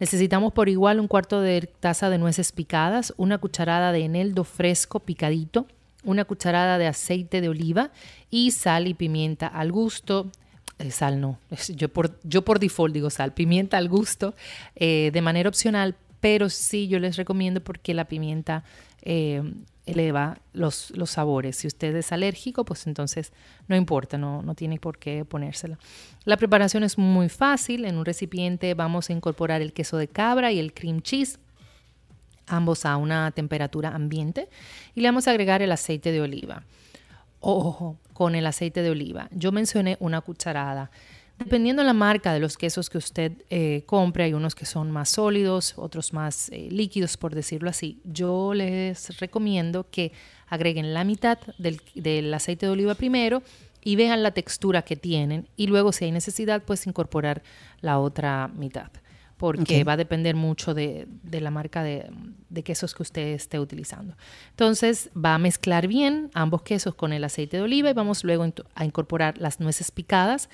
Necesitamos 0.00 0.52
por 0.52 0.68
igual 0.68 1.00
un 1.00 1.08
cuarto 1.08 1.40
de 1.40 1.68
taza 1.80 2.10
de 2.10 2.18
nueces 2.18 2.52
picadas, 2.52 3.12
una 3.16 3.38
cucharada 3.38 3.92
de 3.92 4.04
eneldo 4.04 4.44
fresco 4.44 5.00
picadito, 5.00 5.66
una 6.04 6.24
cucharada 6.24 6.78
de 6.78 6.86
aceite 6.86 7.40
de 7.40 7.48
oliva 7.48 7.90
y 8.30 8.52
sal 8.52 8.86
y 8.86 8.94
pimienta 8.94 9.46
al 9.46 9.72
gusto. 9.72 10.30
Eh, 10.78 10.90
sal 10.90 11.20
no, 11.20 11.38
yo 11.74 11.88
por, 11.88 12.20
yo 12.22 12.44
por 12.44 12.60
default 12.60 12.94
digo 12.94 13.10
sal, 13.10 13.32
pimienta 13.32 13.78
al 13.78 13.88
gusto, 13.88 14.34
eh, 14.76 15.10
de 15.12 15.22
manera 15.22 15.48
opcional, 15.48 15.96
pero 16.20 16.48
sí 16.48 16.86
yo 16.86 17.00
les 17.00 17.16
recomiendo 17.16 17.60
porque 17.60 17.94
la 17.94 18.04
pimienta 18.04 18.62
eh, 19.02 19.42
eleva 19.90 20.38
los, 20.52 20.90
los, 20.90 21.10
sabores. 21.10 21.56
Si 21.56 21.66
usted 21.66 21.94
es 21.96 22.12
alérgico, 22.12 22.64
pues 22.64 22.86
entonces 22.86 23.32
no 23.66 23.76
importa, 23.76 24.18
no, 24.18 24.42
no 24.42 24.54
tiene 24.54 24.78
por 24.78 24.98
qué 24.98 25.24
ponérsela. 25.24 25.78
La 26.24 26.36
preparación 26.36 26.84
es 26.84 26.98
muy 26.98 27.28
fácil. 27.28 27.84
En 27.84 27.96
un 27.96 28.04
recipiente 28.04 28.74
vamos 28.74 29.10
a 29.10 29.12
incorporar 29.12 29.62
el 29.62 29.72
queso 29.72 29.96
de 29.96 30.08
cabra 30.08 30.52
y 30.52 30.58
el 30.58 30.74
cream 30.74 31.00
cheese, 31.00 31.38
ambos 32.46 32.84
a 32.84 32.96
una 32.96 33.30
temperatura 33.30 33.90
ambiente, 33.90 34.48
y 34.94 35.00
le 35.00 35.08
vamos 35.08 35.28
a 35.28 35.30
agregar 35.30 35.62
el 35.62 35.72
aceite 35.72 36.12
de 36.12 36.20
oliva. 36.20 36.64
Ojo, 37.40 37.96
con 38.12 38.34
el 38.34 38.46
aceite 38.46 38.82
de 38.82 38.90
oliva. 38.90 39.28
Yo 39.30 39.52
mencioné 39.52 39.96
una 40.00 40.20
cucharada. 40.20 40.90
Dependiendo 41.38 41.82
de 41.82 41.86
la 41.86 41.92
marca 41.92 42.32
de 42.32 42.40
los 42.40 42.56
quesos 42.56 42.90
que 42.90 42.98
usted 42.98 43.32
eh, 43.48 43.84
compre, 43.86 44.24
hay 44.24 44.34
unos 44.34 44.56
que 44.56 44.66
son 44.66 44.90
más 44.90 45.10
sólidos, 45.10 45.74
otros 45.76 46.12
más 46.12 46.48
eh, 46.48 46.68
líquidos, 46.70 47.16
por 47.16 47.34
decirlo 47.34 47.70
así. 47.70 48.00
Yo 48.04 48.54
les 48.54 49.18
recomiendo 49.20 49.86
que 49.88 50.12
agreguen 50.48 50.94
la 50.94 51.04
mitad 51.04 51.38
del, 51.58 52.34
aceite 52.34 52.66
de 52.66 52.72
oliva 52.72 52.96
primero 52.96 53.42
y 53.84 53.94
vean 53.94 54.24
la 54.24 54.32
textura 54.32 54.82
que 54.82 54.96
tienen 54.96 55.48
y 55.56 55.68
luego 55.68 55.92
si 55.92 56.06
hay 56.06 56.10
necesidad 56.10 56.62
pues 56.64 56.86
incorporar 56.86 57.42
la 57.80 58.00
otra 58.00 58.48
mitad 58.48 58.90
porque 59.36 59.84
va 59.84 59.92
a 59.92 59.96
depender 59.96 60.34
mucho 60.34 60.74
de, 60.74 61.06
la 61.30 61.52
marca 61.52 61.84
de, 61.84 62.10
de, 62.48 62.64
quesos 62.64 62.92
que 62.92 63.04
usted 63.04 63.22
esté 63.34 63.60
utilizando. 63.60 64.16
Entonces 64.50 65.10
va 65.14 65.36
a 65.36 65.38
mezclar 65.38 65.86
bien 65.86 66.28
ambos 66.34 66.62
quesos 66.62 66.96
con 66.96 67.12
el 67.12 67.22
aceite 67.22 67.58
de 67.58 67.62
oliva 67.62 67.88
y 67.88 67.92
vamos 67.92 68.24
luego 68.24 68.44
a 68.74 68.84
incorporar 68.84 69.38
las 69.38 69.60
nueces 69.60 69.92
picadas 69.92 70.48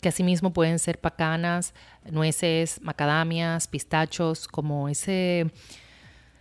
que 0.00 0.08
asimismo 0.08 0.52
pueden 0.52 0.78
ser 0.78 0.98
pacanas, 0.98 1.74
nueces, 2.10 2.80
macadamias, 2.82 3.68
pistachos, 3.68 4.48
como 4.48 4.88
ese, 4.88 5.50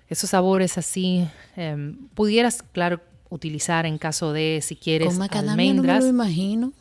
esos 0.08 0.30
sabores 0.30 0.78
así. 0.78 1.28
Em, 1.56 2.08
pudieras, 2.16 2.64
claro, 2.72 3.02
utilizar 3.30 3.86
en 3.86 3.98
caso 3.98 4.34
de, 4.34 4.60
si 4.64 4.76
quieres, 4.76 5.10
Con 5.10 5.18
macadamia 5.18 5.74
no 5.74 5.84
me 5.84 6.00
lo 6.00 6.08
imagino. 6.08 6.74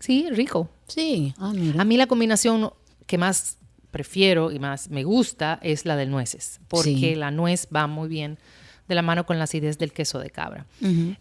Sí, 0.00 0.26
rico. 0.30 0.68
Sí, 0.86 1.34
ah, 1.38 1.52
A 1.78 1.84
mí 1.84 1.96
la 1.96 2.06
combinación 2.06 2.70
que 3.06 3.18
más 3.18 3.58
prefiero 3.90 4.52
y 4.52 4.58
más 4.58 4.90
me 4.90 5.04
gusta 5.04 5.58
es 5.62 5.84
la 5.84 5.96
de 5.96 6.06
nueces, 6.06 6.60
porque 6.68 7.16
la 7.16 7.30
nuez 7.30 7.68
va 7.74 7.86
muy 7.86 8.08
bien 8.08 8.38
de 8.86 8.94
la 8.94 9.02
mano 9.02 9.26
con 9.26 9.38
la 9.38 9.44
acidez 9.44 9.78
del 9.78 9.92
queso 9.92 10.18
de 10.18 10.30
cabra. 10.30 10.66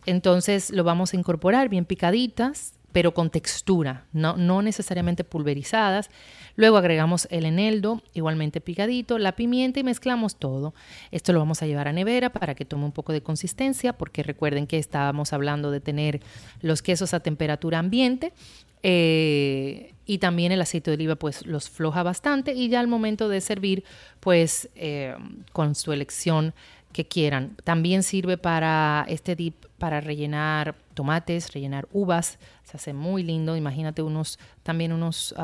Entonces 0.05 0.69
lo 0.69 0.83
vamos 0.83 1.13
a 1.13 1.17
incorporar 1.17 1.69
bien 1.69 1.85
picaditas 1.85 2.73
pero 2.97 3.13
con 3.13 3.29
textura, 3.29 4.07
no, 4.11 4.63
necesariamente 4.63 5.23
pulverizadas. 5.23 6.09
Luego 6.55 6.77
agregamos 6.77 7.27
el 7.29 7.45
eneldo, 7.45 8.01
igualmente 8.15 8.59
picadito, 8.59 9.19
la 9.19 9.35
pimienta 9.35 9.79
y 9.79 9.83
mezclamos 9.83 10.37
todo. 10.37 10.73
Esto 11.11 11.31
lo 11.31 11.37
vamos 11.37 11.61
a 11.61 11.67
llevar 11.67 11.87
a 11.87 11.93
nevera 11.93 12.31
para 12.31 12.55
que 12.55 12.65
tome 12.65 12.85
un 12.85 12.91
poco 12.91 13.13
de 13.13 13.21
consistencia, 13.21 13.93
porque 13.93 14.23
recuerden 14.23 14.65
que 14.65 14.79
estábamos 14.79 15.31
hablando 15.31 15.69
de 15.69 15.79
tener 15.79 16.21
los 16.61 16.81
quesos 16.81 17.13
a 17.13 17.19
temperatura 17.19 17.77
ambiente. 17.77 18.33
Eh, 18.81 19.93
y 20.07 20.17
también 20.17 20.51
el 20.51 20.61
aceite 20.61 20.89
de 20.89 20.95
oliva 20.95 21.15
pues 21.17 21.45
los 21.45 21.69
floja 21.69 22.01
bastante 22.01 22.53
y 22.53 22.69
ya 22.69 22.79
al 22.79 22.87
momento 22.87 23.27
de 23.27 23.41
servir 23.41 23.83
pues 24.19 24.69
eh, 24.75 25.15
con 25.51 25.75
su 25.75 25.91
elección 25.91 26.53
que 26.97 27.07
quieran. 27.07 27.55
También 27.63 28.01
sirve 28.01 28.39
para 28.39 29.05
este 29.07 29.35
dip 29.35 29.67
para 29.77 30.01
rellenar 30.01 30.73
tomates, 30.95 31.53
rellenar 31.53 31.87
uvas, 31.91 32.39
se 32.63 32.75
hace 32.75 32.91
muy 32.91 33.21
lindo. 33.21 33.55
Imagínate 33.55 34.01
unos 34.01 34.39
también 34.63 34.91
unos 34.91 35.35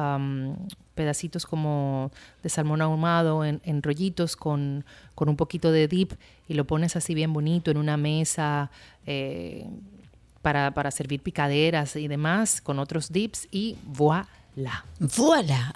pedacitos 0.95 1.45
como 1.45 2.11
de 2.41 2.49
salmón 2.49 2.81
ahumado 2.81 3.45
en, 3.45 3.83
rollitos 3.83 4.35
con, 4.35 4.83
con, 5.13 5.29
un 5.29 5.35
poquito 5.35 5.71
de 5.71 5.87
dip 5.87 6.13
y 6.47 6.55
lo 6.55 6.65
pones 6.65 6.95
así 6.95 7.13
bien 7.13 7.31
bonito 7.33 7.69
en 7.69 7.77
una 7.77 7.97
mesa. 7.97 8.71
Eh, 9.05 9.67
para, 10.41 10.73
para 10.73 10.91
servir 10.91 11.21
picaderas 11.21 11.95
y 11.95 12.09
demás 12.09 12.59
con 12.59 12.77
otros 12.77 13.13
dips 13.13 13.47
y 13.49 13.77
voilà 13.85 14.27
la. 14.55 14.85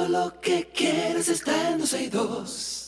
Lo 0.07 0.40
que 0.40 0.70
quieres 0.74 1.28
está 1.28 1.70
en 1.70 1.80
2. 2.09 2.78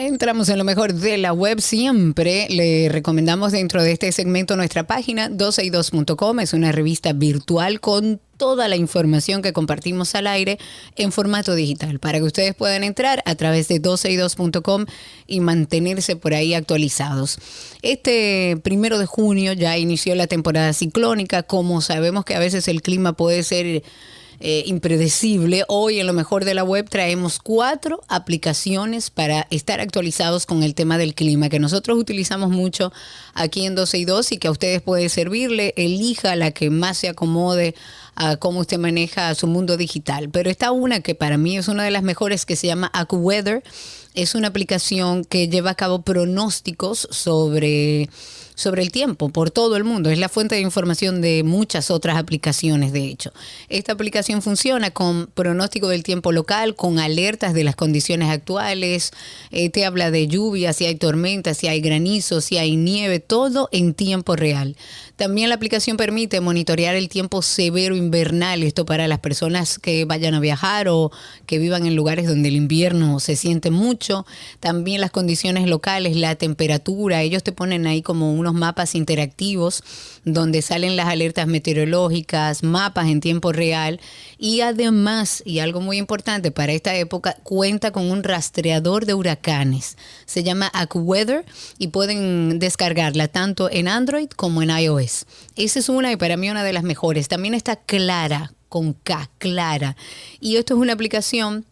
Entramos 0.00 0.48
en 0.48 0.58
lo 0.58 0.62
mejor 0.62 0.94
de 0.94 1.18
la 1.18 1.32
web 1.32 1.60
siempre. 1.60 2.46
Le 2.50 2.88
recomendamos 2.88 3.50
dentro 3.50 3.82
de 3.82 3.90
este 3.90 4.12
segmento 4.12 4.54
nuestra 4.54 4.86
página 4.86 5.28
262.com. 5.28 6.38
Es 6.38 6.52
una 6.52 6.70
revista 6.70 7.12
virtual 7.12 7.80
con 7.80 8.20
toda 8.36 8.68
la 8.68 8.76
información 8.76 9.42
que 9.42 9.52
compartimos 9.52 10.14
al 10.14 10.28
aire 10.28 10.60
en 10.94 11.10
formato 11.10 11.56
digital 11.56 11.98
para 11.98 12.18
que 12.18 12.26
ustedes 12.26 12.54
puedan 12.54 12.84
entrar 12.84 13.24
a 13.26 13.34
través 13.34 13.66
de 13.66 13.82
262.com 13.82 14.86
y 15.26 15.40
mantenerse 15.40 16.14
por 16.14 16.32
ahí 16.32 16.54
actualizados. 16.54 17.40
Este 17.82 18.56
primero 18.62 19.00
de 19.00 19.06
junio 19.06 19.52
ya 19.52 19.78
inició 19.78 20.14
la 20.14 20.28
temporada 20.28 20.74
ciclónica. 20.74 21.42
Como 21.42 21.80
sabemos 21.80 22.24
que 22.24 22.36
a 22.36 22.38
veces 22.38 22.68
el 22.68 22.82
clima 22.82 23.14
puede 23.14 23.42
ser 23.42 23.82
eh, 24.40 24.62
impredecible. 24.66 25.64
Hoy 25.66 25.98
en 25.98 26.06
lo 26.06 26.12
mejor 26.12 26.44
de 26.44 26.54
la 26.54 26.62
web 26.62 26.88
traemos 26.88 27.40
cuatro 27.40 28.02
aplicaciones 28.08 29.10
para 29.10 29.48
estar 29.50 29.80
actualizados 29.80 30.46
con 30.46 30.62
el 30.62 30.74
tema 30.74 30.96
del 30.96 31.14
clima 31.14 31.48
que 31.48 31.58
nosotros 31.58 31.98
utilizamos 31.98 32.50
mucho 32.50 32.92
aquí 33.34 33.66
en 33.66 33.74
12 33.74 33.98
y 33.98 34.04
2 34.04 34.32
y 34.32 34.38
que 34.38 34.48
a 34.48 34.52
ustedes 34.52 34.80
puede 34.80 35.08
servirle. 35.08 35.74
Elija 35.76 36.36
la 36.36 36.52
que 36.52 36.70
más 36.70 36.98
se 36.98 37.08
acomode 37.08 37.74
a 38.14 38.36
cómo 38.36 38.60
usted 38.60 38.78
maneja 38.78 39.34
su 39.34 39.46
mundo 39.46 39.76
digital. 39.76 40.28
Pero 40.30 40.50
está 40.50 40.70
una 40.70 41.00
que 41.00 41.14
para 41.14 41.36
mí 41.36 41.56
es 41.56 41.68
una 41.68 41.82
de 41.82 41.90
las 41.90 42.02
mejores 42.02 42.46
que 42.46 42.56
se 42.56 42.68
llama 42.68 42.90
AccuWeather. 42.92 43.62
Es 44.14 44.34
una 44.34 44.48
aplicación 44.48 45.24
que 45.24 45.48
lleva 45.48 45.70
a 45.70 45.74
cabo 45.74 46.02
pronósticos 46.02 47.08
sobre 47.10 48.08
sobre 48.58 48.82
el 48.82 48.90
tiempo 48.90 49.28
por 49.28 49.52
todo 49.52 49.76
el 49.76 49.84
mundo. 49.84 50.10
Es 50.10 50.18
la 50.18 50.28
fuente 50.28 50.56
de 50.56 50.62
información 50.62 51.20
de 51.20 51.44
muchas 51.44 51.92
otras 51.92 52.16
aplicaciones, 52.16 52.92
de 52.92 53.04
hecho. 53.04 53.32
Esta 53.68 53.92
aplicación 53.92 54.42
funciona 54.42 54.90
con 54.90 55.28
pronóstico 55.32 55.86
del 55.88 56.02
tiempo 56.02 56.32
local, 56.32 56.74
con 56.74 56.98
alertas 56.98 57.54
de 57.54 57.62
las 57.62 57.76
condiciones 57.76 58.30
actuales, 58.30 59.12
eh, 59.52 59.70
te 59.70 59.84
habla 59.84 60.10
de 60.10 60.26
lluvia, 60.26 60.72
si 60.72 60.86
hay 60.86 60.96
tormenta, 60.96 61.54
si 61.54 61.68
hay 61.68 61.80
granizo, 61.80 62.40
si 62.40 62.58
hay 62.58 62.74
nieve, 62.74 63.20
todo 63.20 63.68
en 63.70 63.94
tiempo 63.94 64.34
real. 64.34 64.76
También 65.14 65.50
la 65.50 65.54
aplicación 65.54 65.96
permite 65.96 66.40
monitorear 66.40 66.96
el 66.96 67.08
tiempo 67.08 67.42
severo 67.42 67.94
invernal, 67.94 68.64
esto 68.64 68.84
para 68.84 69.06
las 69.06 69.20
personas 69.20 69.78
que 69.78 70.04
vayan 70.04 70.34
a 70.34 70.40
viajar 70.40 70.88
o 70.88 71.12
que 71.46 71.58
vivan 71.58 71.86
en 71.86 71.94
lugares 71.94 72.26
donde 72.26 72.48
el 72.48 72.56
invierno 72.56 73.20
se 73.20 73.36
siente 73.36 73.70
mucho. 73.70 74.26
También 74.58 75.00
las 75.00 75.12
condiciones 75.12 75.68
locales, 75.68 76.16
la 76.16 76.34
temperatura, 76.34 77.22
ellos 77.22 77.44
te 77.44 77.52
ponen 77.52 77.86
ahí 77.86 78.02
como 78.02 78.32
mapas 78.54 78.94
interactivos 78.94 79.82
donde 80.24 80.62
salen 80.62 80.96
las 80.96 81.08
alertas 81.08 81.46
meteorológicas, 81.46 82.62
mapas 82.62 83.08
en 83.08 83.20
tiempo 83.20 83.52
real 83.52 84.00
y 84.38 84.60
además, 84.60 85.42
y 85.44 85.58
algo 85.58 85.80
muy 85.80 85.96
importante 85.98 86.50
para 86.50 86.72
esta 86.72 86.94
época, 86.94 87.36
cuenta 87.42 87.90
con 87.90 88.10
un 88.10 88.22
rastreador 88.22 89.06
de 89.06 89.14
huracanes. 89.14 89.96
Se 90.26 90.42
llama 90.42 90.70
AccuWeather 90.72 91.44
y 91.78 91.88
pueden 91.88 92.58
descargarla 92.58 93.28
tanto 93.28 93.70
en 93.70 93.88
Android 93.88 94.28
como 94.28 94.62
en 94.62 94.70
iOS. 94.70 95.26
Esa 95.56 95.78
es 95.78 95.88
una 95.88 96.12
y 96.12 96.16
para 96.16 96.36
mí 96.36 96.50
una 96.50 96.64
de 96.64 96.72
las 96.72 96.84
mejores. 96.84 97.28
También 97.28 97.54
está 97.54 97.76
Clara, 97.76 98.52
con 98.68 98.92
K, 98.92 99.30
Clara. 99.38 99.96
Y 100.40 100.56
esto 100.56 100.74
es 100.74 100.80
una 100.80 100.92
aplicación 100.92 101.64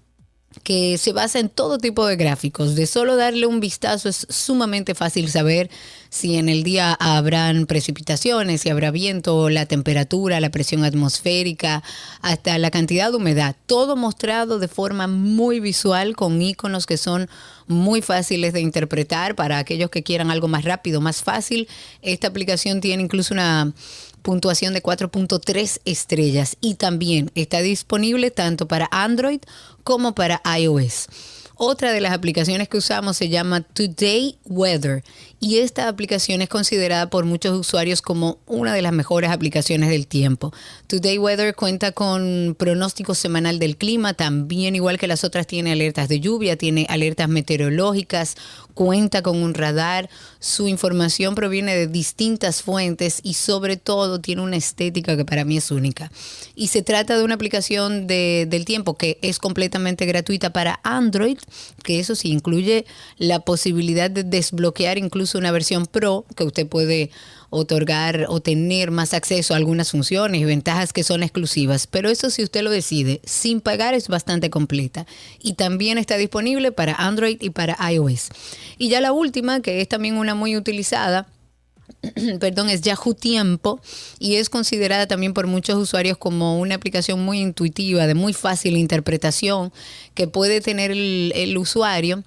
que 0.63 0.99
se 0.99 1.13
basa 1.13 1.39
en 1.39 1.49
todo 1.49 1.79
tipo 1.79 2.07
de 2.07 2.17
gráficos. 2.17 2.75
De 2.75 2.87
solo 2.87 3.17
darle 3.17 3.47
un 3.47 3.61
vistazo 3.61 4.09
es 4.09 4.27
sumamente 4.31 4.95
fácil 4.95 5.31
saber 5.31 5.71
si 6.17 6.37
en 6.37 6.49
el 6.49 6.63
día 6.63 6.95
habrán 6.95 7.67
precipitaciones, 7.67 8.63
si 8.63 8.71
habrá 8.71 8.91
viento, 8.91 9.51
la 9.51 9.67
temperatura, 9.67 10.41
la 10.41 10.51
presión 10.51 10.83
atmosférica, 10.83 11.83
hasta 12.23 12.57
la 12.59 12.71
cantidad 12.71 13.11
de 13.11 13.17
humedad. 13.17 13.55
Todo 13.67 13.97
mostrado 13.97 14.59
de 14.59 14.67
forma 14.67 15.07
muy 15.07 15.61
visual 15.61 16.17
con 16.17 16.41
iconos 16.41 16.87
que 16.87 16.97
son 16.97 17.29
muy 17.67 18.01
fáciles 18.01 18.55
de 18.55 18.63
interpretar 18.63 19.35
para 19.35 19.59
aquellos 19.59 19.91
que 19.91 20.03
quieran 20.03 20.31
algo 20.31 20.49
más 20.49 20.65
rápido, 20.65 21.03
más 21.03 21.23
fácil. 21.23 21.69
Esta 22.01 22.29
aplicación 22.29 22.81
tiene 22.81 23.03
incluso 23.03 23.35
una 23.35 23.75
puntuación 24.23 24.73
de 24.73 24.83
4.3 24.83 25.81
estrellas 25.85 26.57
y 26.63 26.75
también 26.75 27.31
está 27.35 27.61
disponible 27.61 28.31
tanto 28.31 28.67
para 28.67 28.89
Android 28.91 29.41
como 29.85 30.15
para 30.15 30.41
iOS. 30.59 31.09
Otra 31.59 31.93
de 31.93 32.03
las 32.03 32.13
aplicaciones 32.13 32.69
que 32.69 32.77
usamos 32.77 33.17
se 33.17 33.31
llama 33.31 33.63
Today 33.63 34.37
Weather 34.45 35.03
y 35.41 35.59
esta 35.59 35.89
aplicación 35.89 36.43
es 36.43 36.49
considerada 36.49 37.11
por 37.11 37.25
muchos 37.25 37.59
usuarios 37.59 38.03
como 38.03 38.39
una 38.47 38.73
de 38.73 38.83
las 38.83 38.93
mejores 38.93 39.31
aplicaciones 39.31 39.91
del 39.91 40.07
tiempo. 40.07 40.53
Today 40.87 41.19
Weather 41.19 41.55
cuenta 41.55 41.93
con 41.93 42.57
pronóstico 42.59 43.15
semanal 43.15 43.59
del 43.59 43.77
clima, 43.77 44.15
también 44.15 44.75
igual 44.75 44.99
que 44.99 45.07
las 45.07 45.25
otras 45.25 45.47
tiene 45.47 45.73
alertas 45.73 46.09
de 46.09 46.21
lluvia, 46.21 46.57
tiene 46.57 46.87
alertas 46.89 47.29
meteorológicas, 47.29 48.37
cuenta 48.75 49.23
con 49.23 49.37
un 49.43 49.55
radar, 49.55 50.09
su 50.41 50.69
información 50.69 51.35
proviene 51.35 51.75
de 51.75 51.87
distintas 51.87 52.63
fuentes 52.63 53.21
y 53.23 53.35
sobre 53.35 53.77
todo 53.77 54.21
tiene 54.21 54.43
una 54.43 54.57
estética 54.57 55.17
que 55.17 55.25
para 55.25 55.45
mí 55.45 55.57
es 55.57 55.71
única. 55.71 56.11
Y 56.55 56.69
se 56.69 56.83
trata 56.83 57.17
de 57.17 57.25
una 57.25 57.35
aplicación 57.35 58.07
de, 58.07 58.47
del 58.49 58.65
tiempo 58.65 58.97
que 58.97 59.19
es 59.23 59.39
completamente 59.39 60.07
gratuita 60.07 60.53
para 60.53 60.81
Android 60.83 61.39
que 61.83 62.01
eso 62.01 62.15
sí 62.15 62.31
incluye 62.31 62.87
la 63.19 63.41
posibilidad 63.41 64.11
de 64.11 64.25
desbloquear 64.25 64.99
incluso 64.99 65.26
una 65.35 65.51
versión 65.51 65.87
Pro 65.87 66.25
que 66.37 66.45
usted 66.45 66.67
puede 66.67 67.11
otorgar 67.51 68.27
o 68.29 68.41
tener 68.41 68.91
más 68.91 69.15
acceso 69.15 69.55
a 69.55 69.57
algunas 69.57 69.91
funciones 69.91 70.41
y 70.41 70.45
ventajas 70.45 70.93
que 70.93 71.05
son 71.05 71.23
exclusivas. 71.23 71.87
Pero 71.87 72.09
eso 72.09 72.31
si 72.31 72.43
usted 72.43 72.63
lo 72.63 72.71
decide, 72.71 73.21
sin 73.25 73.61
pagar 73.61 73.95
es 73.95 74.09
bastante 74.09 74.51
completa. 74.51 75.07
Y 75.41 75.55
también 75.55 75.99
está 75.99 76.17
disponible 76.17 76.73
para 76.73 76.95
Android 76.95 77.39
y 77.41 77.51
para 77.51 77.77
iOS. 77.91 78.29
Y 78.79 78.89
ya 78.89 79.01
la 79.01 79.13
última, 79.13 79.61
que 79.61 79.81
es 79.81 79.89
también 79.89 80.17
una 80.17 80.35
muy 80.35 80.57
utilizada, 80.57 81.27
perdón, 82.41 82.69
es 82.69 82.83
Yahoo 82.83 83.15
Tiempo 83.15 83.81
y 84.19 84.37
es 84.37 84.51
considerada 84.51 85.07
también 85.07 85.35
por 85.35 85.47
muchos 85.47 85.77
usuarios 85.77 86.19
como 86.19 86.59
una 86.59 86.75
aplicación 86.75 87.25
muy 87.25 87.41
intuitiva, 87.41 88.07
de 88.07 88.15
muy 88.15 88.33
fácil 88.33 88.77
interpretación 88.77 89.73
que 90.15 90.27
puede 90.27 90.61
tener 90.61 90.91
el, 90.91 91.33
el 91.35 91.57
usuario 91.57 92.25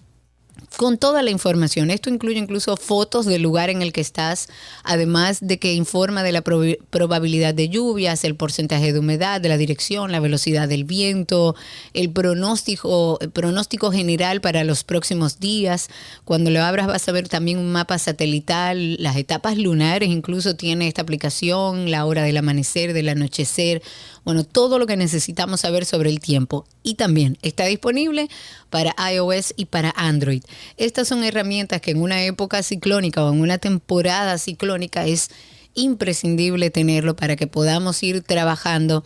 con 0.78 0.98
toda 0.98 1.22
la 1.22 1.32
información. 1.32 1.92
Esto 1.92 2.10
incluye 2.10 2.38
incluso 2.38 2.78
fotos 2.78 3.26
del 3.26 3.42
lugar 3.42 3.70
en 3.70 3.82
el 3.82 3.94
que 3.94 4.02
estás, 4.02 4.50
además 4.84 5.40
de 5.42 5.60
que 5.60 5.74
informa 5.74 6.24
de 6.24 6.32
la 6.32 6.42
probabilidad 6.42 7.54
de 7.54 7.70
lluvias, 7.70 8.24
el 8.24 8.36
porcentaje 8.36 8.94
de 8.94 9.00
humedad, 9.00 9.42
de 9.42 9.50
la 9.50 9.58
dirección, 9.58 10.12
la 10.12 10.20
velocidad 10.20 10.68
del 10.68 10.84
viento, 10.84 11.56
el 11.94 12.12
pronóstico, 12.12 13.18
el 13.22 13.32
pronóstico 13.32 13.92
general 13.92 14.42
para 14.42 14.64
los 14.64 14.84
próximos 14.84 15.40
días. 15.40 15.90
Cuando 16.26 16.50
lo 16.50 16.64
abras 16.64 16.88
vas 16.88 17.08
a 17.08 17.12
ver 17.12 17.28
también 17.28 17.58
un 17.58 17.72
mapa 17.72 17.98
satelital, 17.98 18.96
las 19.02 19.18
etapas 19.18 19.58
lunares, 19.58 20.10
incluso 20.10 20.56
tiene 20.56 20.88
esta 20.88 21.02
aplicación, 21.02 21.92
la 21.92 22.06
hora 22.06 22.24
del 22.24 22.38
amanecer, 22.38 22.94
del 22.94 23.10
anochecer, 23.10 23.82
bueno, 24.30 24.44
todo 24.44 24.78
lo 24.78 24.86
que 24.86 24.96
necesitamos 24.96 25.62
saber 25.62 25.86
sobre 25.86 26.12
el 26.12 26.20
tiempo. 26.20 26.68
Y 26.84 26.94
también 26.94 27.40
está 27.42 27.66
disponible 27.66 28.30
para 28.70 28.96
iOS 29.12 29.56
y 29.58 29.66
para 29.66 29.92
Android. 29.96 30.44
Estas 30.78 31.08
son 31.08 31.24
herramientas 31.24 31.82
que 31.82 31.90
en 31.90 32.00
una 32.00 32.24
época 32.24 32.62
ciclónica 32.62 33.26
o 33.26 33.34
en 33.34 33.42
una 33.42 33.58
temporada 33.58 34.38
ciclónica 34.38 35.08
es 35.08 35.32
imprescindible 35.74 36.70
tenerlo 36.70 37.16
para 37.16 37.38
que 37.38 37.48
podamos 37.48 38.04
ir 38.04 38.22
trabajando 38.22 39.04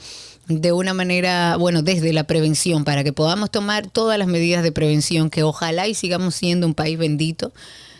de 0.49 0.73
una 0.73 0.93
manera, 0.93 1.55
bueno, 1.55 1.83
desde 1.83 2.11
la 2.11 2.25
prevención, 2.25 2.83
para 2.83 3.05
que 3.05 3.13
podamos 3.13 3.49
tomar 3.49 3.89
todas 3.89 4.19
las 4.19 4.27
medidas 4.27 4.61
de 4.61 4.73
prevención, 4.73 5.29
que 5.29 5.43
ojalá 5.43 5.87
y 5.87 5.93
sigamos 5.93 6.35
siendo 6.35 6.67
un 6.67 6.73
país 6.73 6.97
bendito, 6.97 7.53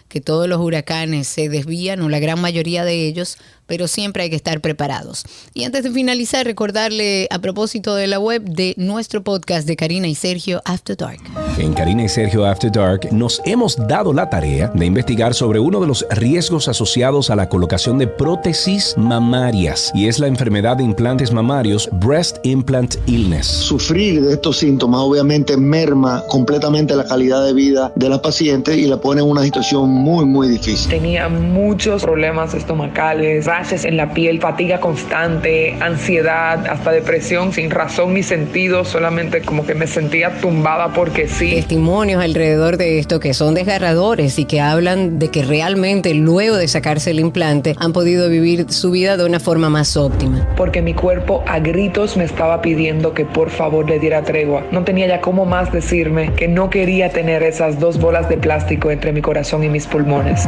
que 0.09 0.19
todos 0.19 0.49
los 0.49 0.59
huracanes 0.59 1.29
se 1.29 1.47
desvían 1.47 2.01
o 2.01 2.09
la 2.09 2.19
gran 2.19 2.41
mayoría 2.41 2.83
de 2.83 3.07
ellos, 3.07 3.37
pero 3.73 3.87
siempre 3.87 4.21
hay 4.21 4.29
que 4.29 4.35
estar 4.35 4.61
preparados. 4.61 5.25
Y 5.55 5.63
antes 5.63 5.83
de 5.83 5.89
finalizar, 5.89 6.45
recordarle 6.45 7.27
a 7.31 7.39
propósito 7.39 7.95
de 7.95 8.05
la 8.05 8.19
web 8.19 8.43
de 8.43 8.75
nuestro 8.77 9.23
podcast 9.23 9.67
de 9.67 9.75
Karina 9.75 10.07
y 10.07 10.13
Sergio 10.13 10.61
After 10.63 10.95
Dark. 10.95 11.17
En 11.57 11.73
Karina 11.73 12.03
y 12.03 12.09
Sergio 12.09 12.45
After 12.45 12.71
Dark 12.71 13.11
nos 13.11 13.41
hemos 13.45 13.75
dado 13.87 14.13
la 14.13 14.29
tarea 14.29 14.71
de 14.75 14.85
investigar 14.85 15.33
sobre 15.33 15.57
uno 15.57 15.79
de 15.79 15.87
los 15.87 16.05
riesgos 16.11 16.67
asociados 16.67 17.31
a 17.31 17.35
la 17.35 17.49
colocación 17.49 17.97
de 17.97 18.05
prótesis 18.05 18.93
mamarias 18.95 19.91
y 19.95 20.07
es 20.07 20.19
la 20.19 20.27
enfermedad 20.27 20.77
de 20.77 20.83
implantes 20.83 21.31
mamarios 21.31 21.89
Breast 21.93 22.37
Implant 22.43 22.97
Illness. 23.07 23.47
Sufrir 23.47 24.21
de 24.21 24.33
estos 24.33 24.57
síntomas 24.57 25.01
obviamente 25.01 25.57
merma 25.57 26.23
completamente 26.27 26.95
la 26.95 27.05
calidad 27.05 27.43
de 27.43 27.53
vida 27.53 27.91
de 27.95 28.09
la 28.09 28.21
paciente 28.21 28.77
y 28.77 28.85
la 28.85 28.97
pone 28.97 29.21
en 29.21 29.27
una 29.27 29.41
situación 29.41 29.89
muy 29.89 30.25
muy 30.25 30.47
difícil. 30.47 30.91
Tenía 30.91 31.27
muchos 31.27 32.03
problemas 32.03 32.53
estomacales 32.53 33.47
en 33.71 33.95
la 33.95 34.13
piel, 34.13 34.41
fatiga 34.41 34.79
constante, 34.79 35.77
ansiedad, 35.79 36.67
hasta 36.67 36.91
depresión 36.91 37.53
sin 37.53 37.71
razón 37.71 38.13
ni 38.13 38.21
sentido, 38.21 38.83
solamente 38.83 39.41
como 39.41 39.65
que 39.65 39.73
me 39.73 39.87
sentía 39.87 40.31
tumbada 40.41 40.91
porque 40.93 41.29
sí. 41.29 41.51
Testimonios 41.51 42.21
alrededor 42.21 42.75
de 42.77 42.99
esto 42.99 43.21
que 43.21 43.33
son 43.33 43.53
desgarradores 43.55 44.37
y 44.37 44.45
que 44.45 44.59
hablan 44.59 45.17
de 45.17 45.29
que 45.29 45.43
realmente 45.43 46.13
luego 46.13 46.57
de 46.57 46.67
sacarse 46.67 47.11
el 47.11 47.19
implante 47.19 47.75
han 47.79 47.93
podido 47.93 48.29
vivir 48.29 48.69
su 48.69 48.91
vida 48.91 49.15
de 49.15 49.25
una 49.25 49.39
forma 49.39 49.69
más 49.69 49.95
óptima. 49.95 50.47
Porque 50.57 50.81
mi 50.81 50.93
cuerpo 50.93 51.43
a 51.47 51.59
gritos 51.59 52.17
me 52.17 52.25
estaba 52.25 52.61
pidiendo 52.61 53.13
que 53.13 53.23
por 53.23 53.49
favor 53.49 53.89
le 53.89 53.97
diera 53.97 54.23
tregua. 54.23 54.65
No 54.71 54.83
tenía 54.83 55.07
ya 55.07 55.21
cómo 55.21 55.45
más 55.45 55.71
decirme 55.71 56.33
que 56.35 56.49
no 56.49 56.69
quería 56.69 57.09
tener 57.09 57.43
esas 57.43 57.79
dos 57.79 57.97
bolas 57.97 58.27
de 58.27 58.37
plástico 58.37 58.91
entre 58.91 59.13
mi 59.13 59.21
corazón 59.21 59.63
y 59.63 59.69
mis 59.69 59.87
pulmones. 59.87 60.47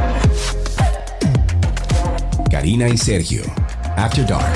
Karina 2.55 2.87
y 2.87 2.95
Sergio, 2.95 3.41
After 3.97 4.25
Dark. 4.25 4.55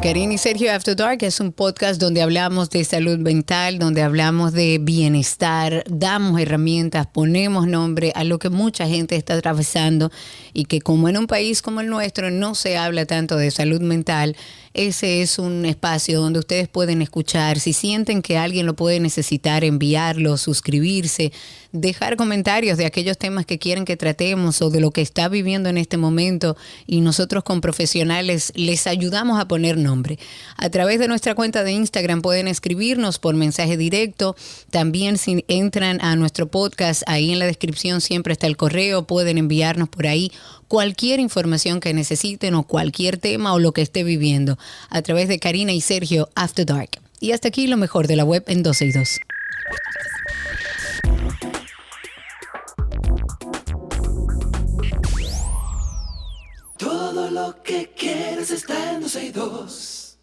Karina 0.00 0.32
y 0.32 0.38
Sergio 0.38 0.72
After 0.72 0.96
Dark 0.96 1.18
es 1.20 1.40
un 1.40 1.52
podcast 1.52 2.00
donde 2.00 2.22
hablamos 2.22 2.70
de 2.70 2.84
salud 2.84 3.18
mental, 3.18 3.78
donde 3.78 4.00
hablamos 4.00 4.54
de 4.54 4.78
bienestar, 4.80 5.84
damos 5.90 6.40
herramientas, 6.40 7.06
ponemos 7.06 7.66
nombre 7.66 8.12
a 8.14 8.24
lo 8.24 8.38
que 8.38 8.48
mucha 8.48 8.86
gente 8.86 9.14
está 9.14 9.34
atravesando 9.34 10.10
y 10.54 10.64
que 10.64 10.80
como 10.80 11.10
en 11.10 11.18
un 11.18 11.26
país 11.26 11.60
como 11.60 11.82
el 11.82 11.88
nuestro 11.88 12.30
no 12.30 12.54
se 12.54 12.78
habla 12.78 13.04
tanto 13.04 13.36
de 13.36 13.50
salud 13.50 13.82
mental, 13.82 14.38
ese 14.72 15.20
es 15.20 15.40
un 15.40 15.66
espacio 15.66 16.20
donde 16.20 16.38
ustedes 16.38 16.68
pueden 16.68 17.02
escuchar. 17.02 17.58
Si 17.58 17.72
sienten 17.72 18.22
que 18.22 18.38
alguien 18.38 18.66
lo 18.66 18.76
puede 18.76 19.00
necesitar, 19.00 19.64
enviarlo, 19.64 20.36
suscribirse, 20.36 21.32
dejar 21.72 22.16
comentarios 22.16 22.78
de 22.78 22.86
aquellos 22.86 23.18
temas 23.18 23.46
que 23.46 23.58
quieren 23.58 23.84
que 23.84 23.96
tratemos 23.96 24.62
o 24.62 24.70
de 24.70 24.80
lo 24.80 24.92
que 24.92 25.02
está 25.02 25.28
viviendo 25.28 25.68
en 25.68 25.76
este 25.76 25.96
momento 25.96 26.56
y 26.86 27.00
nosotros 27.00 27.42
con 27.42 27.60
profesionales 27.60 28.52
les 28.54 28.86
ayudamos 28.86 29.40
a 29.40 29.48
poner 29.48 29.76
nombre. 29.76 30.20
A 30.56 30.70
través 30.70 31.00
de 31.00 31.08
nuestra 31.08 31.34
cuenta 31.34 31.64
de 31.64 31.72
Instagram 31.72 32.22
pueden 32.22 32.46
escribirnos 32.46 33.18
por 33.18 33.34
mensaje 33.34 33.76
directo. 33.76 34.36
También 34.70 35.18
si 35.18 35.44
entran 35.48 36.00
a 36.00 36.14
nuestro 36.14 36.48
podcast, 36.48 37.02
ahí 37.06 37.32
en 37.32 37.40
la 37.40 37.46
descripción 37.46 38.00
siempre 38.00 38.32
está 38.32 38.46
el 38.46 38.56
correo, 38.56 39.04
pueden 39.04 39.36
enviarnos 39.36 39.88
por 39.88 40.06
ahí 40.06 40.30
cualquier 40.68 41.18
información 41.18 41.80
que 41.80 41.92
necesiten 41.92 42.54
o 42.54 42.62
cualquier 42.62 43.16
tema 43.16 43.52
o 43.52 43.58
lo 43.58 43.72
que 43.72 43.82
esté 43.82 44.04
viviendo 44.04 44.59
a 44.88 45.02
través 45.02 45.28
de 45.28 45.38
Karina 45.38 45.72
y 45.72 45.80
Sergio 45.80 46.28
After 46.34 46.66
Dark. 46.66 46.90
Y 47.20 47.32
hasta 47.32 47.48
aquí 47.48 47.66
lo 47.66 47.76
mejor 47.76 48.06
de 48.06 48.16
la 48.16 48.24
web 48.24 48.44
en 48.46 48.62
12 48.62 48.86
y 48.86 48.92
2. 48.92 49.20
Todo 56.78 57.30
lo 57.30 57.62
que 57.62 57.92
quieres 57.96 58.50
está 58.50 58.92
en 58.94 59.02
12 59.02 59.24
y 59.24 59.30
2. 59.30 60.18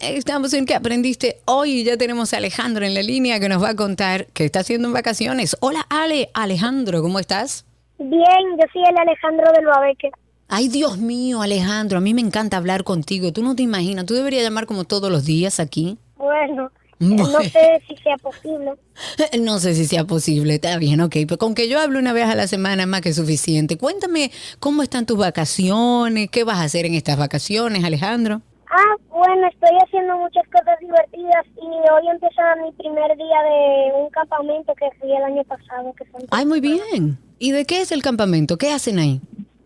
Estamos 0.00 0.54
en 0.54 0.64
que 0.64 0.74
aprendiste 0.74 1.40
hoy. 1.44 1.82
Ya 1.82 1.96
tenemos 1.96 2.32
a 2.32 2.36
Alejandro 2.36 2.84
en 2.84 2.94
la 2.94 3.02
línea 3.02 3.40
que 3.40 3.48
nos 3.48 3.62
va 3.62 3.70
a 3.70 3.76
contar 3.76 4.26
qué 4.26 4.44
está 4.44 4.60
haciendo 4.60 4.88
en 4.88 4.94
vacaciones. 4.94 5.56
Hola 5.60 5.86
Ale, 5.88 6.30
Alejandro, 6.34 7.02
¿cómo 7.02 7.18
estás? 7.18 7.64
Bien, 7.98 8.20
yo 8.58 8.64
soy 8.72 8.82
el 8.88 8.96
Alejandro 8.96 9.52
del 9.52 9.66
Babeque. 9.66 10.10
Ay, 10.46 10.68
Dios 10.68 10.98
mío, 10.98 11.42
Alejandro, 11.42 11.98
a 11.98 12.00
mí 12.00 12.14
me 12.14 12.20
encanta 12.20 12.56
hablar 12.56 12.84
contigo. 12.84 13.32
Tú 13.32 13.42
no 13.42 13.56
te 13.56 13.62
imaginas, 13.62 14.06
tú 14.06 14.14
deberías 14.14 14.44
llamar 14.44 14.66
como 14.66 14.84
todos 14.84 15.10
los 15.10 15.24
días 15.24 15.58
aquí. 15.58 15.98
Bueno, 16.16 16.70
no 17.00 17.40
sé 17.42 17.82
si 17.88 17.96
sea 17.96 18.16
posible. 18.16 18.72
No 19.40 19.60
sé 19.60 19.74
si 19.74 19.86
sea 19.86 20.04
posible, 20.04 20.54
está 20.54 20.76
bien, 20.78 21.00
ok. 21.00 21.12
Pero 21.26 21.38
con 21.38 21.54
que 21.54 21.68
yo 21.68 21.80
hable 21.80 21.98
una 21.98 22.12
vez 22.12 22.26
a 22.26 22.34
la 22.34 22.46
semana 22.46 22.82
es 22.82 22.88
más 22.88 23.00
que 23.00 23.12
suficiente. 23.12 23.78
Cuéntame 23.78 24.30
cómo 24.58 24.82
están 24.82 25.06
tus 25.06 25.18
vacaciones, 25.18 26.30
qué 26.30 26.44
vas 26.44 26.58
a 26.58 26.64
hacer 26.64 26.86
en 26.86 26.94
estas 26.94 27.16
vacaciones, 27.16 27.84
Alejandro. 27.84 28.42
Ah, 28.70 28.96
bueno, 29.08 29.46
estoy 29.48 29.76
haciendo 29.82 30.18
muchas 30.18 30.46
cosas 30.48 30.78
divertidas 30.80 31.46
y 31.56 31.90
hoy 31.90 32.08
empieza 32.10 32.56
mi 32.56 32.70
primer 32.72 33.16
día 33.16 33.42
de 33.42 33.92
un 33.94 34.10
campamento 34.10 34.74
que 34.74 34.90
fui 35.00 35.10
el 35.10 35.22
año 35.22 35.42
pasado. 35.44 35.94
Que 35.94 36.04
Ay, 36.30 36.44
muy 36.44 36.60
bien. 36.60 37.18
¿Y 37.38 37.52
de 37.52 37.64
qué 37.64 37.80
es 37.80 37.92
el 37.92 38.02
campamento? 38.02 38.58
¿Qué 38.58 38.70
hacen 38.70 38.98
ahí? 38.98 39.20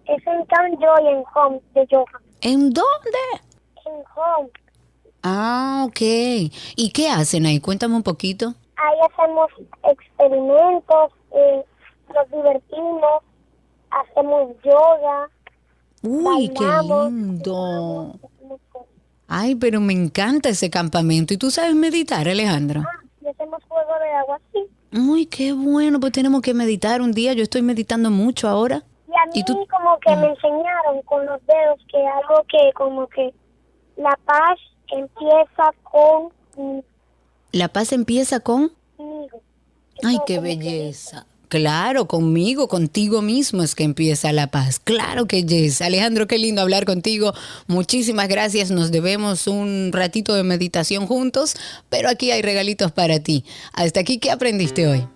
Es 0.07 0.24
en 0.26 0.44
Camp 0.44 0.80
Joy, 0.80 1.09
en 1.09 1.24
Home, 1.34 1.61
de 1.74 1.86
Yoga. 1.86 2.20
¿En 2.42 2.70
dónde? 2.70 3.18
En 3.86 4.05
Home. 4.14 4.50
Ah, 5.24 5.84
ok. 5.86 6.00
¿Y 6.00 6.90
qué 6.94 7.09
hacen 7.09 7.46
ahí? 7.46 7.61
Cuéntame 7.61 7.96
un 7.96 8.03
poquito. 8.03 8.55
Ahí 8.76 8.98
hacemos 9.11 9.50
experimentos, 9.84 11.12
eh, 11.34 11.64
nos 12.14 12.30
divertimos, 12.30 13.22
hacemos 13.90 14.57
yoga. 14.64 15.28
Uy, 16.03 16.48
qué 16.48 16.64
lindo. 16.82 18.14
Ay, 19.29 19.55
pero 19.55 19.81
me 19.81 19.93
encanta 19.93 20.49
ese 20.49 20.70
campamento. 20.70 21.33
¿Y 21.35 21.37
tú 21.37 21.51
sabes 21.51 21.75
meditar, 21.75 22.29
Alejandra? 22.29 22.83
Ah, 22.87 23.31
hacemos 23.31 23.62
juego 23.68 23.93
de 24.01 24.11
agua, 24.12 24.41
sí. 24.53 24.61
Uy, 24.99 25.27
qué 25.27 25.53
bueno, 25.53 26.01
pues 26.01 26.12
tenemos 26.12 26.43
que 26.43 26.53
meditar 26.55 27.01
un 27.01 27.12
día. 27.12 27.33
Yo 27.33 27.43
estoy 27.43 27.62
meditando 27.62 28.11
mucho 28.11 28.49
ahora. 28.49 28.83
Y 29.09 29.41
a 29.41 29.45
mí 29.55 29.66
como 29.66 29.99
que 30.01 30.16
me 30.16 30.29
enseñaron 30.29 31.03
con 31.05 31.25
los 31.27 31.41
dedos 31.47 31.81
que 31.91 31.99
algo 31.99 32.43
que 32.49 32.73
como 32.75 33.07
que 33.09 33.33
la 33.97 34.18
paz 34.25 34.59
empieza 34.89 35.73
con... 35.83 36.85
¿La 37.53 37.68
paz 37.68 37.93
empieza 37.93 38.41
con? 38.41 38.73
Conmigo. 38.97 39.41
Ay, 40.03 40.18
qué 40.27 40.41
belleza. 40.41 41.27
Claro, 41.53 42.09
conmigo, 42.09 42.66
contigo 42.66 43.20
mismo 43.20 43.62
es 43.62 43.74
que 43.74 43.84
empieza 43.84 44.32
la 44.32 44.46
paz. 44.46 44.80
Claro 44.82 45.26
que 45.26 45.44
yes. 45.44 45.82
Alejandro, 45.82 46.26
qué 46.26 46.38
lindo 46.38 46.62
hablar 46.62 46.86
contigo. 46.86 47.34
Muchísimas 47.66 48.26
gracias. 48.26 48.70
Nos 48.70 48.90
debemos 48.90 49.46
un 49.46 49.90
ratito 49.92 50.32
de 50.34 50.44
meditación 50.44 51.07
juntos, 51.07 51.55
pero 51.90 52.09
aquí 52.09 52.30
hay 52.30 52.40
regalitos 52.40 52.90
para 52.90 53.20
ti. 53.20 53.44
Hasta 53.74 54.00
aquí, 54.00 54.16
¿qué 54.16 54.30
aprendiste 54.30 54.86
hoy? 54.86 55.07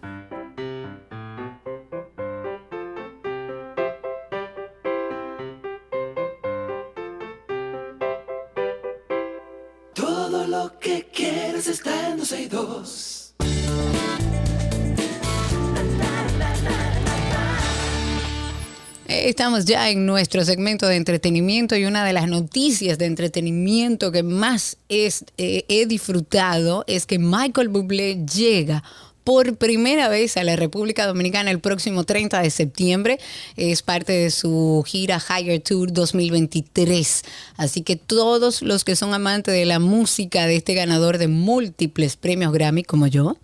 Estamos 19.26 19.64
ya 19.64 19.90
en 19.90 20.06
nuestro 20.06 20.44
segmento 20.44 20.86
de 20.86 20.94
entretenimiento 20.94 21.74
y 21.74 21.84
una 21.84 22.04
de 22.04 22.12
las 22.12 22.28
noticias 22.28 22.96
de 22.96 23.06
entretenimiento 23.06 24.12
que 24.12 24.22
más 24.22 24.76
es, 24.88 25.24
eh, 25.36 25.64
he 25.66 25.86
disfrutado 25.86 26.84
es 26.86 27.06
que 27.06 27.18
Michael 27.18 27.68
Bublé 27.68 28.24
llega 28.24 28.84
por 29.26 29.56
primera 29.56 30.08
vez 30.08 30.36
a 30.36 30.44
la 30.44 30.54
República 30.54 31.04
Dominicana 31.04 31.50
el 31.50 31.58
próximo 31.58 32.04
30 32.04 32.42
de 32.42 32.48
septiembre. 32.48 33.18
Es 33.56 33.82
parte 33.82 34.12
de 34.12 34.30
su 34.30 34.84
gira 34.86 35.20
Higher 35.20 35.60
Tour 35.60 35.92
2023. 35.92 37.24
Así 37.56 37.82
que 37.82 37.96
todos 37.96 38.62
los 38.62 38.84
que 38.84 38.94
son 38.94 39.14
amantes 39.14 39.52
de 39.52 39.64
la 39.64 39.80
música 39.80 40.46
de 40.46 40.54
este 40.54 40.74
ganador 40.74 41.18
de 41.18 41.26
múltiples 41.26 42.14
premios 42.14 42.52
Grammy 42.52 42.84
como 42.84 43.08
yo, 43.08 43.36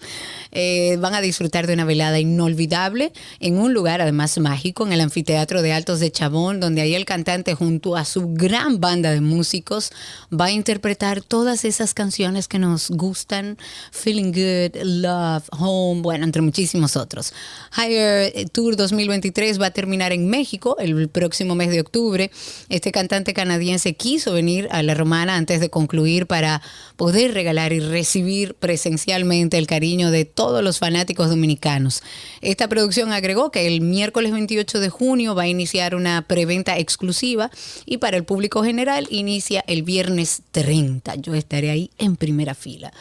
eh, 0.53 0.99
van 1.01 1.15
a 1.15 1.21
disfrutar 1.21 1.67
de 1.67 1.75
una 1.75 1.85
velada 1.85 2.21
inolvidable 2.21 3.13
en 3.41 3.59
un 3.59 3.75
lugar 3.75 4.01
además 4.01 4.39
mágico, 4.39 4.87
en 4.87 4.93
el 4.93 5.01
anfiteatro 5.01 5.63
de 5.63 5.73
Altos 5.73 5.99
de 5.99 6.13
Chabón, 6.13 6.61
donde 6.61 6.83
ahí 6.83 6.95
el 6.95 7.07
cantante 7.07 7.57
junto 7.57 7.97
a 7.97 8.05
su 8.05 8.29
gran 8.29 8.79
banda 8.79 9.11
de 9.11 9.21
músicos 9.21 9.91
va 10.33 10.45
a 10.45 10.53
interpretar 10.53 11.23
todas 11.23 11.65
esas 11.65 11.93
canciones 11.93 12.47
que 12.47 12.61
nos 12.61 12.89
gustan, 12.89 13.59
Feeling 13.91 14.31
Good, 14.31 14.81
Love, 14.85 15.49
Home 15.59 15.72
bueno, 15.97 16.25
entre 16.25 16.43
muchísimos 16.43 16.97
otros. 16.97 17.33
Higher 17.77 18.49
Tour 18.51 18.77
2023 18.77 19.61
va 19.61 19.67
a 19.67 19.71
terminar 19.71 20.13
en 20.13 20.29
México 20.29 20.77
el 20.79 21.09
próximo 21.09 21.55
mes 21.55 21.71
de 21.71 21.81
octubre. 21.81 22.31
Este 22.69 22.93
cantante 22.93 23.35
canadiense 23.35 23.95
quiso 23.95 24.33
venir 24.33 24.69
a 24.71 24.83
la 24.83 24.95
Romana 24.95 25.37
antes 25.37 25.61
de 25.61 25.71
concluir 25.71 26.27
para 26.27 26.63
poder 26.97 27.35
regalar 27.35 27.73
y 27.73 27.81
recibir 27.81 28.55
presencialmente 28.55 29.59
el 29.59 29.67
cariño 29.67 30.11
de 30.11 30.25
todos 30.25 30.63
los 30.63 30.79
fanáticos 30.79 31.29
dominicanos. 31.29 32.03
Esta 32.41 32.69
producción 32.69 33.13
agregó 33.13 33.51
que 33.51 33.67
el 33.67 33.81
miércoles 33.81 34.33
28 34.33 34.81
de 34.81 34.89
junio 34.89 35.35
va 35.35 35.43
a 35.43 35.49
iniciar 35.49 35.95
una 35.95 36.23
preventa 36.23 36.79
exclusiva 36.79 37.51
y 37.87 37.99
para 37.99 38.17
el 38.17 38.25
público 38.25 38.63
general 38.63 39.07
inicia 39.11 39.65
el 39.67 39.83
viernes 39.83 40.43
30. 40.51 41.17
Yo 41.17 41.35
estaré 41.35 41.71
ahí 41.71 41.91
en 41.99 42.17
primera 42.17 42.55
fila. 42.55 42.93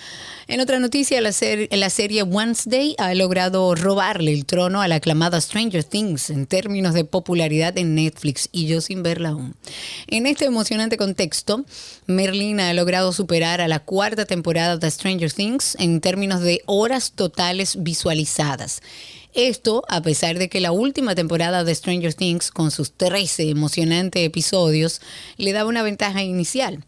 En 0.51 0.59
otra 0.59 0.79
noticia, 0.79 1.21
la, 1.21 1.31
la 1.71 1.89
serie 1.89 2.23
Wednesday 2.23 2.93
ha 2.97 3.13
logrado 3.15 3.73
robarle 3.73 4.33
el 4.33 4.45
trono 4.45 4.81
a 4.81 4.89
la 4.89 4.95
aclamada 4.95 5.39
Stranger 5.39 5.85
Things 5.85 6.29
en 6.29 6.45
términos 6.45 6.93
de 6.93 7.05
popularidad 7.05 7.77
en 7.77 7.95
Netflix 7.95 8.49
y 8.51 8.65
yo 8.65 8.81
sin 8.81 9.01
verla 9.01 9.29
aún. 9.29 9.55
En 10.07 10.27
este 10.27 10.43
emocionante 10.43 10.97
contexto, 10.97 11.63
Merlina 12.05 12.69
ha 12.69 12.73
logrado 12.73 13.13
superar 13.13 13.61
a 13.61 13.69
la 13.69 13.79
cuarta 13.79 14.25
temporada 14.25 14.75
de 14.75 14.91
Stranger 14.91 15.31
Things 15.31 15.77
en 15.79 16.01
términos 16.01 16.41
de 16.41 16.63
horas 16.65 17.13
totales 17.13 17.81
visualizadas. 17.81 18.81
Esto 19.33 19.85
a 19.87 20.01
pesar 20.01 20.37
de 20.37 20.49
que 20.49 20.59
la 20.59 20.73
última 20.73 21.15
temporada 21.15 21.63
de 21.63 21.73
Stranger 21.73 22.13
Things, 22.13 22.51
con 22.51 22.71
sus 22.71 22.91
13 22.91 23.49
emocionantes 23.49 24.25
episodios, 24.25 24.99
le 25.37 25.53
daba 25.53 25.69
una 25.69 25.81
ventaja 25.81 26.23
inicial. 26.23 26.83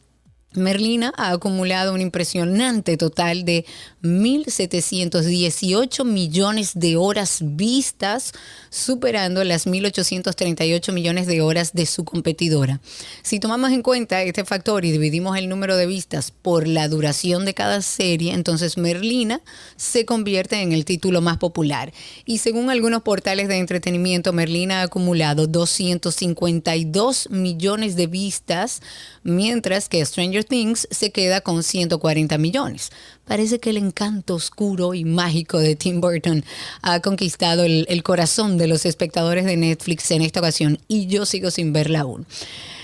Merlina 0.56 1.14
ha 1.18 1.32
acumulado 1.32 1.94
un 1.94 2.02
impresionante 2.02 2.98
total 2.98 3.46
de 3.46 3.66
1.718 4.04 6.06
millones 6.06 6.72
de 6.76 6.98
horas 6.98 7.40
vistas, 7.42 8.34
superando 8.70 9.44
las 9.44 9.66
1.838 9.66 10.94
millones 10.94 11.26
de 11.26 11.42
horas 11.42 11.74
de 11.74 11.86
su 11.86 12.06
competidora. 12.06 12.80
Si 13.22 13.40
tomamos 13.40 13.72
en 13.72 13.82
cuenta 13.82 14.22
este 14.22 14.46
factor 14.46 14.86
y 14.86 14.92
dividimos 14.92 15.38
el 15.38 15.50
número 15.50 15.76
de 15.76 15.88
vistas 15.88 16.32
por 16.32 16.68
la 16.68 16.88
duración 16.88 17.46
de 17.46 17.54
cada 17.54 17.82
serie, 17.82 18.34
entonces 18.34 18.78
Merlina 18.78 19.42
se 19.76 20.06
convierte 20.06 20.62
en 20.62 20.72
el 20.72 20.86
título 20.86 21.22
más 21.22 21.38
popular. 21.38 21.92
Y 22.26 22.40
según 22.40 22.70
algunos 22.70 23.02
portales 23.02 23.48
de 23.48 23.58
entretenimiento, 23.58 24.34
Merlina 24.34 24.82
ha 24.82 24.84
acumulado 24.84 25.48
252 25.48 27.30
millones 27.32 27.96
de 27.96 28.08
vistas, 28.08 28.82
mientras 29.24 29.90
que 29.90 30.06
Stranger 30.06 30.43
Things 30.44 30.88
se 30.92 31.12
queda 31.12 31.42
con 31.42 31.64
140 31.64 32.38
millones. 32.38 32.92
Parece 33.26 33.60
que 33.60 33.70
el 33.70 33.78
encanto 33.78 34.36
oscuro 34.36 34.94
y 34.94 35.06
mágico 35.06 35.60
de 35.60 35.76
Tim 35.76 36.02
Burton 36.02 36.44
ha 36.82 37.00
conquistado 37.00 37.64
el, 37.64 37.86
el 37.90 38.04
corazón 38.04 38.58
de 38.58 38.68
los 38.68 38.86
espectadores 38.86 39.46
de 39.46 39.58
Netflix 39.58 40.12
en 40.12 40.22
esta 40.22 40.40
ocasión 40.40 40.80
y 40.88 41.08
yo 41.08 41.26
sigo 41.26 41.52
sin 41.52 41.74
verla 41.74 42.02
aún. 42.02 42.26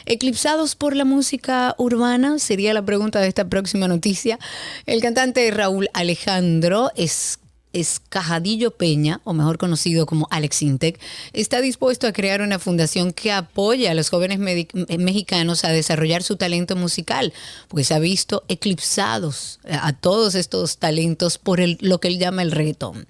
¿Eclipsados 0.05 0.76
por 0.76 0.95
la 0.95 1.05
música 1.05 1.76
urbana? 1.78 2.39
Sería 2.39 2.74
la 2.74 2.84
pregunta 2.84 3.20
de 3.20 3.28
esta 3.28 3.47
próxima 3.47 3.88
noticia. 3.88 4.39
El 4.86 5.01
cantante 5.01 5.51
Raúl 5.51 5.88
Alejandro 5.93 6.91
es 6.95 7.39
Escajadillo 7.74 8.72
Peña, 8.72 9.22
o 9.24 9.34
mejor 9.34 9.57
conocido 9.57 10.05
como 10.05 10.28
Alex 10.32 10.61
Intec, 10.61 10.99
está 11.34 11.61
dispuesto 11.61 12.07
a 12.07 12.13
crear 12.13 12.41
una 12.41 12.59
fundación 12.59 13.13
que 13.13 13.32
apoya 13.32 13.91
a 13.91 13.93
los 13.93 14.09
jóvenes 14.09 14.39
mexicanos 14.39 15.63
a 15.63 15.70
desarrollar 15.70 16.24
su 16.24 16.36
talento 16.36 16.76
musical, 16.76 17.34
porque 17.67 17.84
se 17.84 17.93
ha 17.93 17.99
visto 17.99 18.43
eclipsados 18.47 19.59
a 19.70 19.93
todos 19.93 20.36
estos 20.36 20.78
talentos 20.78 21.38
por 21.38 21.59
lo 21.82 21.99
que 21.99 22.07
él 22.07 22.20
llama 22.20 22.41
el 22.41 22.51
reggaetón. 22.51 23.07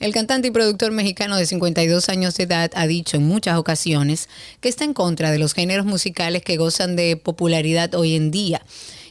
El 0.00 0.12
cantante 0.12 0.48
y 0.48 0.50
productor 0.50 0.92
mexicano 0.92 1.36
de 1.36 1.46
52 1.46 2.08
años 2.08 2.36
de 2.36 2.44
edad 2.44 2.70
ha 2.74 2.86
dicho 2.86 3.16
en 3.16 3.24
muchas 3.24 3.56
ocasiones 3.56 4.28
que 4.60 4.68
está 4.68 4.84
en 4.84 4.94
contra 4.94 5.30
de 5.30 5.38
los 5.38 5.54
géneros 5.54 5.86
musicales 5.86 6.42
que 6.42 6.56
gozan 6.56 6.96
de 6.96 7.16
popularidad 7.16 7.94
hoy 7.94 8.14
en 8.14 8.30
día. 8.30 8.62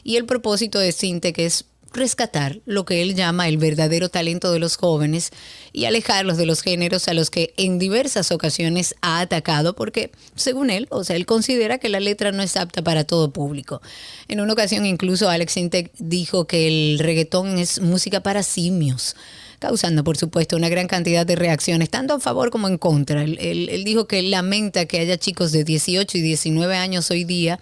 Y 0.04 0.16
el 0.16 0.24
propósito 0.24 0.78
de 0.78 0.92
Sintec 0.92 1.38
es 1.38 1.64
rescatar 1.92 2.60
lo 2.64 2.84
que 2.84 3.02
él 3.02 3.14
llama 3.14 3.48
el 3.48 3.58
verdadero 3.58 4.08
talento 4.08 4.52
de 4.52 4.58
los 4.58 4.76
jóvenes 4.76 5.30
y 5.72 5.84
alejarlos 5.84 6.36
de 6.36 6.46
los 6.46 6.62
géneros 6.62 7.08
a 7.08 7.14
los 7.14 7.30
que 7.30 7.54
en 7.56 7.78
diversas 7.78 8.32
ocasiones 8.32 8.94
ha 9.00 9.20
atacado 9.20 9.74
porque, 9.74 10.10
según 10.34 10.70
él, 10.70 10.86
o 10.90 11.04
sea, 11.04 11.16
él 11.16 11.26
considera 11.26 11.78
que 11.78 11.88
la 11.88 12.00
letra 12.00 12.32
no 12.32 12.42
es 12.42 12.56
apta 12.56 12.82
para 12.82 13.04
todo 13.04 13.32
público. 13.32 13.80
En 14.28 14.40
una 14.40 14.52
ocasión 14.52 14.86
incluso 14.86 15.28
Alex 15.28 15.56
Intec 15.56 15.92
dijo 15.98 16.46
que 16.46 16.68
el 16.68 16.98
reggaetón 16.98 17.58
es 17.58 17.80
música 17.80 18.22
para 18.22 18.42
simios 18.42 19.16
causando 19.62 20.02
por 20.02 20.16
supuesto 20.16 20.56
una 20.56 20.68
gran 20.68 20.88
cantidad 20.88 21.24
de 21.24 21.36
reacciones, 21.36 21.88
tanto 21.88 22.14
a 22.14 22.18
favor 22.18 22.50
como 22.50 22.66
en 22.66 22.78
contra. 22.78 23.22
Él, 23.22 23.38
él, 23.40 23.84
dijo 23.84 24.08
que 24.08 24.20
lamenta 24.20 24.86
que 24.86 24.98
haya 24.98 25.16
chicos 25.18 25.52
de 25.52 25.62
18 25.62 26.18
y 26.18 26.20
19 26.20 26.74
años 26.74 27.08
hoy 27.12 27.22
día 27.22 27.60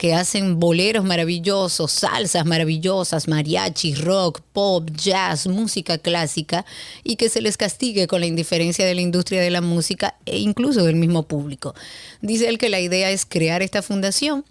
que 0.00 0.14
hacen 0.14 0.58
boleros 0.58 1.04
maravillosos, 1.04 1.92
salsas 1.92 2.46
maravillosas, 2.46 3.28
mariachi, 3.28 3.94
rock, 3.96 4.40
pop, 4.54 4.88
jazz, 4.94 5.46
música 5.46 5.98
clásica 5.98 6.64
y 7.04 7.16
que 7.16 7.28
se 7.28 7.42
les 7.42 7.58
castigue 7.58 8.06
con 8.06 8.20
la 8.20 8.26
indiferencia 8.26 8.86
de 8.86 8.94
la 8.94 9.02
industria 9.02 9.42
de 9.42 9.50
la 9.50 9.60
música 9.60 10.14
e 10.24 10.38
incluso 10.38 10.84
del 10.84 10.96
mismo 10.96 11.24
público. 11.24 11.74
Dice 12.22 12.48
él 12.48 12.56
que 12.56 12.70
la 12.70 12.80
idea 12.80 13.10
es 13.10 13.26
crear 13.26 13.60
esta 13.60 13.82
fundación 13.82 14.46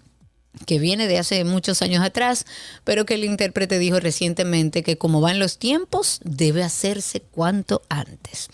que 0.66 0.78
viene 0.78 1.06
de 1.06 1.18
hace 1.18 1.44
muchos 1.44 1.80
años 1.80 2.04
atrás, 2.04 2.44
pero 2.84 3.06
que 3.06 3.14
el 3.14 3.24
intérprete 3.24 3.78
dijo 3.78 4.00
recientemente 4.00 4.82
que 4.82 4.98
como 4.98 5.20
van 5.20 5.38
los 5.38 5.58
tiempos, 5.58 6.20
debe 6.24 6.62
hacerse 6.62 7.20
cuanto 7.20 7.82
antes. 7.88 8.48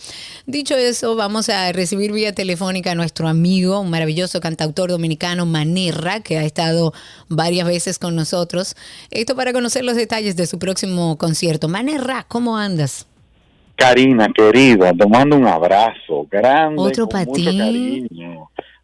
Dicho 0.46 0.76
eso, 0.76 1.16
vamos 1.16 1.48
a 1.48 1.72
recibir 1.72 2.12
vía 2.12 2.34
telefónica 2.34 2.92
a 2.92 2.94
nuestro 2.94 3.28
amigo, 3.28 3.80
un 3.80 3.90
maravilloso 3.90 4.40
cantautor 4.40 4.90
dominicano, 4.90 5.46
Manerra, 5.46 6.20
que 6.20 6.38
ha 6.38 6.44
estado 6.44 6.92
varias 7.28 7.66
veces 7.66 7.98
con 7.98 8.14
nosotros. 8.14 8.76
Esto 9.10 9.34
para 9.34 9.52
conocer 9.52 9.84
los 9.84 9.96
detalles 9.96 10.36
de 10.36 10.46
su 10.46 10.58
próximo 10.58 11.16
concierto. 11.16 11.68
Manerra, 11.68 12.24
¿cómo 12.28 12.58
andas? 12.58 13.06
Karina, 13.74 14.28
querida, 14.34 14.92
tomando 14.92 15.36
un 15.36 15.46
abrazo 15.46 16.26
grande. 16.30 16.80
Otro 16.80 17.08
para 17.08 17.26
ti. 17.26 18.06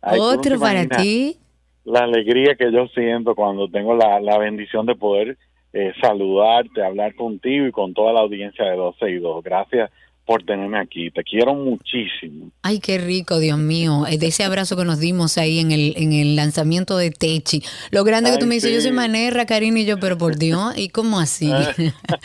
Otro 0.03 0.59
para 0.59 0.87
ti 0.87 1.39
la 1.85 2.01
alegría 2.01 2.55
que 2.55 2.73
yo 2.73 2.87
siento 2.89 3.35
cuando 3.35 3.69
tengo 3.69 3.95
la, 3.95 4.21
la 4.21 4.39
bendición 4.39 4.87
de 4.87 4.95
poder 4.95 5.37
eh, 5.73 5.93
saludarte, 6.01 6.85
hablar 6.85 7.15
contigo 7.15 7.67
y 7.67 7.73
con 7.73 7.95
toda 7.95 8.13
la 8.13 8.21
audiencia 8.21 8.65
de 8.67 8.77
12 8.77 9.11
y 9.11 9.19
2. 9.19 9.43
Gracias 9.43 9.91
por 10.25 10.45
tenerme 10.45 10.79
aquí. 10.79 11.11
Te 11.11 11.25
quiero 11.25 11.55
muchísimo. 11.55 12.51
Ay, 12.63 12.79
qué 12.79 12.99
rico, 12.99 13.39
Dios 13.39 13.59
mío. 13.59 14.05
De 14.05 14.27
ese 14.27 14.45
abrazo 14.45 14.77
que 14.77 14.85
nos 14.85 15.01
dimos 15.01 15.39
ahí 15.39 15.59
en 15.59 15.73
el, 15.73 15.95
en 15.97 16.13
el 16.13 16.37
lanzamiento 16.37 16.97
de 16.97 17.11
Techi. 17.11 17.63
Lo 17.91 18.05
grande 18.05 18.31
que 18.31 18.39
tú 18.39 18.47
me 18.47 18.55
dices, 18.55 18.73
yo 18.73 18.81
soy 18.81 18.93
Manerra, 18.93 19.47
Karina 19.47 19.81
y 19.81 19.87
yo, 19.87 19.99
pero 19.99 20.19
por 20.19 20.37
Dios, 20.37 20.77
¿y 20.77 20.91
cómo 20.91 21.19
así? 21.19 21.51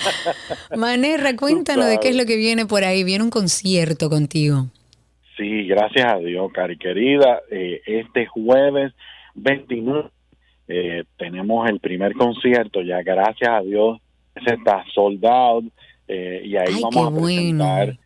Manerra, 0.78 1.36
cuéntanos 1.36 1.88
de 1.88 2.00
qué 2.00 2.10
es 2.10 2.16
lo 2.16 2.26
que 2.26 2.38
viene 2.38 2.66
por 2.66 2.84
ahí. 2.84 3.04
Viene 3.04 3.24
un 3.24 3.32
concierto 3.32 4.10
contigo. 4.10 4.68
Sí, 5.38 5.66
gracias 5.68 6.14
a 6.14 6.18
Dios, 6.18 6.52
cari 6.52 6.78
querida. 6.78 7.42
Eh, 7.50 7.82
este 7.86 8.26
jueves 8.26 8.94
29 9.38 10.10
eh, 10.68 11.04
tenemos 11.18 11.70
el 11.70 11.80
primer 11.80 12.14
concierto, 12.14 12.82
ya 12.82 13.02
gracias 13.02 13.50
a 13.50 13.62
Dios 13.62 14.00
se 14.46 14.54
está 14.54 14.84
soldado 14.94 15.64
eh, 16.08 16.42
y 16.44 16.58
ahí 16.58 16.82
vamos 16.82 17.08
a 17.08 17.22
presentar 17.22 17.98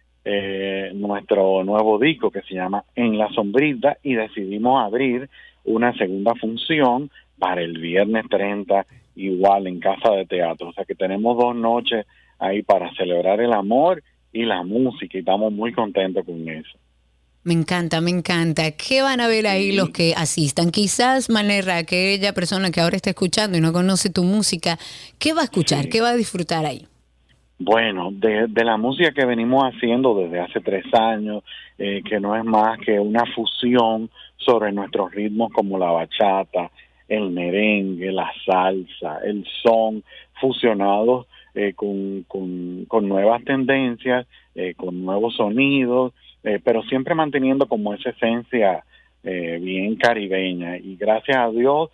nuestro 0.94 1.64
nuevo 1.64 1.98
disco 1.98 2.30
que 2.30 2.42
se 2.44 2.54
llama 2.54 2.86
En 2.96 3.18
la 3.18 3.28
sombrita 3.30 3.98
y 4.04 4.14
decidimos 4.14 4.84
abrir 4.84 5.28
una 5.64 5.94
segunda 5.98 6.36
función 6.36 7.10
para 7.40 7.62
el 7.62 7.80
viernes 7.80 8.26
30 8.30 8.86
igual 9.16 9.68
en 9.68 9.80
casa 9.80 10.12
de 10.12 10.26
teatro. 10.26 10.70
O 10.70 10.74
sea 10.74 10.86
que 10.86 10.96
tenemos 10.96 11.38
dos 11.38 11.56
noches 11.56 12.06
ahí 12.40 12.62
para 12.64 12.94
celebrar 12.96 13.42
el 13.42 13.54
amor 13.54 14.04
y 14.32 14.46
la 14.46 14.64
música 14.64 15.18
y 15.18 15.22
estamos 15.22 15.52
muy 15.52 15.74
contentos 15.74 16.26
con 16.26 16.48
eso. 16.48 16.78
Me 17.44 17.54
encanta, 17.54 18.02
me 18.02 18.12
encanta. 18.12 18.70
¿Qué 18.72 19.02
van 19.02 19.20
a 19.20 19.28
ver 19.28 19.48
ahí 19.48 19.72
los 19.72 19.90
que 19.90 20.14
asistan? 20.16 20.70
Quizás 20.70 21.30
Manera, 21.30 21.78
aquella 21.78 22.34
persona 22.34 22.70
que 22.70 22.82
ahora 22.82 22.96
está 22.96 23.10
escuchando 23.10 23.58
y 23.58 23.62
no 23.62 23.74
conoce 23.74 24.12
tu 24.12 24.24
música, 24.24 24.78
¿qué 25.18 25.34
va 25.34 25.42
a 25.42 25.46
escuchar? 25.46 25.90
¿Qué 25.90 26.02
va 26.02 26.10
a 26.10 26.16
disfrutar 26.16 26.66
ahí? 26.66 26.86
Bueno, 27.58 28.10
de, 28.12 28.48
la 28.64 28.78
música 28.78 29.12
que 29.12 29.26
venimos 29.26 29.64
haciendo 29.64 30.16
desde 30.16 30.40
hace 30.40 30.62
tres 30.62 30.86
años, 30.94 31.44
eh, 31.80 32.02
que 32.08 32.20
no 32.20 32.36
es 32.36 32.44
más 32.44 32.80
que 32.80 33.00
una 33.00 33.24
fusión 33.36 34.10
sobre 34.38 34.72
nuestros 34.72 35.12
ritmos 35.12 35.52
como 35.52 35.80
la 35.80 35.92
bachata, 35.92 36.70
el 37.08 37.32
merengue, 37.32 38.12
la 38.12 38.32
salsa, 38.46 39.20
el 39.26 39.46
son, 39.64 40.04
fusionados 40.40 41.28
eh, 41.54 41.74
con, 41.74 42.24
con, 42.28 43.10
nuevas 43.10 43.44
tendencias, 43.44 44.26
eh, 44.56 44.74
con 44.76 45.04
nuevos 45.04 45.36
sonidos, 45.36 46.14
eh, 46.44 46.60
pero 46.64 46.82
siempre 46.84 47.16
manteniendo 47.16 47.68
como 47.68 47.94
esa 47.94 48.10
esencia 48.12 48.84
bien 49.24 49.98
caribeña. 49.98 50.78
Y 50.78 50.96
gracias 50.96 51.38
a 51.38 51.52
Dios 51.52 51.92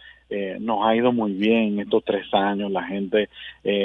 nos 0.61 0.85
ha 0.85 0.95
ido 0.95 1.11
muy 1.11 1.33
bien 1.33 1.77
estos 1.77 2.05
tres 2.05 2.25
años, 2.33 2.71
la 2.71 2.83
gente 2.83 3.27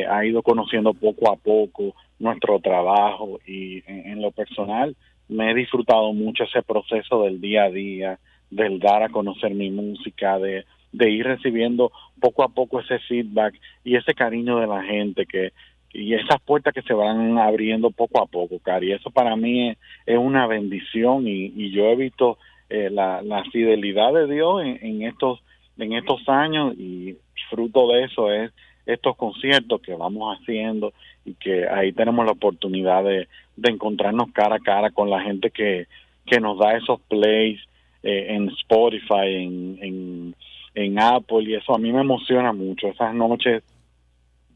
ha 0.09 0.25
ido 0.25 0.43
conociendo 0.43 0.95
poco 0.95 1.29
a 1.29 1.35
poco 1.35 1.97
nuestro 2.21 2.61
trabajo 2.61 3.41
y 3.45 3.83
en 3.89 4.23
lo 4.23 4.31
personal 4.31 4.95
me 5.29 5.51
he 5.51 5.55
disfrutado 5.55 6.13
mucho 6.13 6.45
ese 6.45 6.63
proceso 6.63 7.25
del 7.25 7.41
día 7.41 7.65
a 7.65 7.71
día, 7.71 8.19
del 8.51 8.79
dar 8.79 9.03
a 9.03 9.09
conocer 9.09 9.55
mi 9.55 9.71
música, 9.71 10.39
de, 10.39 10.65
de 10.93 11.11
ir 11.11 11.25
recibiendo 11.25 11.91
poco 12.21 12.43
a 12.43 12.49
poco 12.49 12.81
ese 12.81 12.99
feedback 13.01 13.55
y 13.83 13.97
ese 13.97 14.15
cariño 14.15 14.59
de 14.59 14.67
la 14.67 14.83
gente 14.83 15.27
que 15.27 15.53
y 15.93 16.15
esas 16.15 16.41
puertas 16.41 16.75
que 16.75 16.83
se 16.83 16.95
van 16.95 17.39
abriendo 17.39 17.91
poco 17.91 18.23
a 18.23 18.27
poco, 18.27 18.59
Cari. 18.59 18.93
Eso 18.93 19.11
para 19.11 19.37
mí 19.37 19.75
es, 20.07 20.19
una 20.19 20.47
bendición 20.47 21.27
y, 21.27 21.53
y, 21.55 21.71
yo 21.71 21.87
he 21.87 21.97
visto 21.97 22.39
eh, 22.71 22.89
la, 22.91 23.23
la, 23.23 23.45
fidelidad 23.45 24.13
de 24.13 24.27
Dios 24.27 24.63
en, 24.65 25.03
estos 25.03 25.41
en 25.79 25.93
estos 25.95 26.29
años 26.29 26.75
y 26.79 27.17
fruto 27.51 27.89
de 27.93 28.05
eso 28.05 28.33
es 28.33 28.51
estos 28.87 29.17
conciertos 29.17 29.81
que 29.81 29.95
vamos 29.95 30.37
haciendo 30.39 30.93
y 31.25 31.35
que 31.35 31.69
ahí 31.69 31.93
tenemos 31.93 32.25
la 32.25 32.33
oportunidad 32.33 33.05
de, 33.05 33.29
encontrarnos 33.63 34.33
cara 34.33 34.57
a 34.57 34.61
cara 34.61 34.91
con 34.91 35.11
la 35.11 35.21
gente 35.21 35.51
que, 35.51 35.87
que 36.27 36.41
nos 36.41 36.59
da 36.59 36.77
esos 36.77 37.01
plays 37.03 37.61
eh, 38.03 38.29
en 38.31 38.49
Spotify, 38.49 39.45
en, 39.45 39.79
en 39.81 40.35
en 40.75 40.99
Apple 40.99 41.43
y 41.43 41.55
eso 41.55 41.75
a 41.75 41.79
mí 41.79 41.93
me 41.93 42.01
emociona 42.01 42.53
mucho, 42.53 42.89
esas 42.89 43.15
noches 43.15 43.63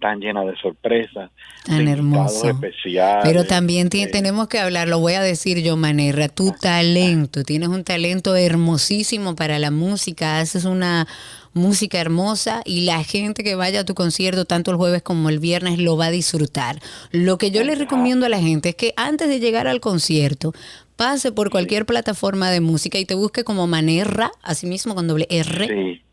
tan 0.00 0.20
llenas 0.20 0.46
de 0.46 0.56
sorpresas, 0.56 1.30
tan 1.64 1.88
hermoso. 1.88 2.48
especiales. 2.48 3.24
Pero 3.24 3.44
también 3.44 3.88
eh, 3.92 4.06
tenemos 4.06 4.48
que 4.48 4.58
hablar, 4.58 4.88
lo 4.88 4.98
voy 4.98 5.14
a 5.14 5.22
decir 5.22 5.62
yo, 5.62 5.76
Manera, 5.76 6.28
tu 6.28 6.52
talento, 6.52 7.42
tienes 7.42 7.68
un 7.68 7.84
talento 7.84 8.36
hermosísimo 8.36 9.36
para 9.36 9.58
la 9.58 9.70
música, 9.70 10.38
haces 10.38 10.64
una 10.64 11.06
música 11.52 11.98
hermosa 11.98 12.60
y 12.64 12.82
la 12.82 13.02
gente 13.02 13.42
que 13.42 13.54
vaya 13.54 13.80
a 13.80 13.84
tu 13.84 13.94
concierto 13.94 14.44
tanto 14.44 14.70
el 14.70 14.76
jueves 14.76 15.02
como 15.02 15.30
el 15.30 15.38
viernes 15.38 15.78
lo 15.78 15.96
va 15.96 16.06
a 16.06 16.10
disfrutar. 16.10 16.78
Lo 17.10 17.38
que 17.38 17.50
yo 17.50 17.64
le 17.64 17.74
recomiendo 17.74 18.26
a 18.26 18.28
la 18.28 18.38
gente 18.38 18.70
es 18.70 18.74
que 18.74 18.92
antes 18.96 19.28
de 19.28 19.40
llegar 19.40 19.66
al 19.66 19.80
concierto 19.80 20.52
pase 20.96 21.32
por 21.32 21.50
cualquier 21.50 21.86
plataforma 21.86 22.50
de 22.50 22.60
música 22.60 22.98
y 22.98 23.06
te 23.06 23.14
busque 23.14 23.44
como 23.44 23.66
Manera, 23.66 24.30
así 24.42 24.66
mismo 24.66 24.94
con 24.94 25.08
doble 25.08 25.26
R. 25.30 25.66
Sí 25.66 26.05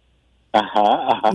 Ajá, 0.54 1.32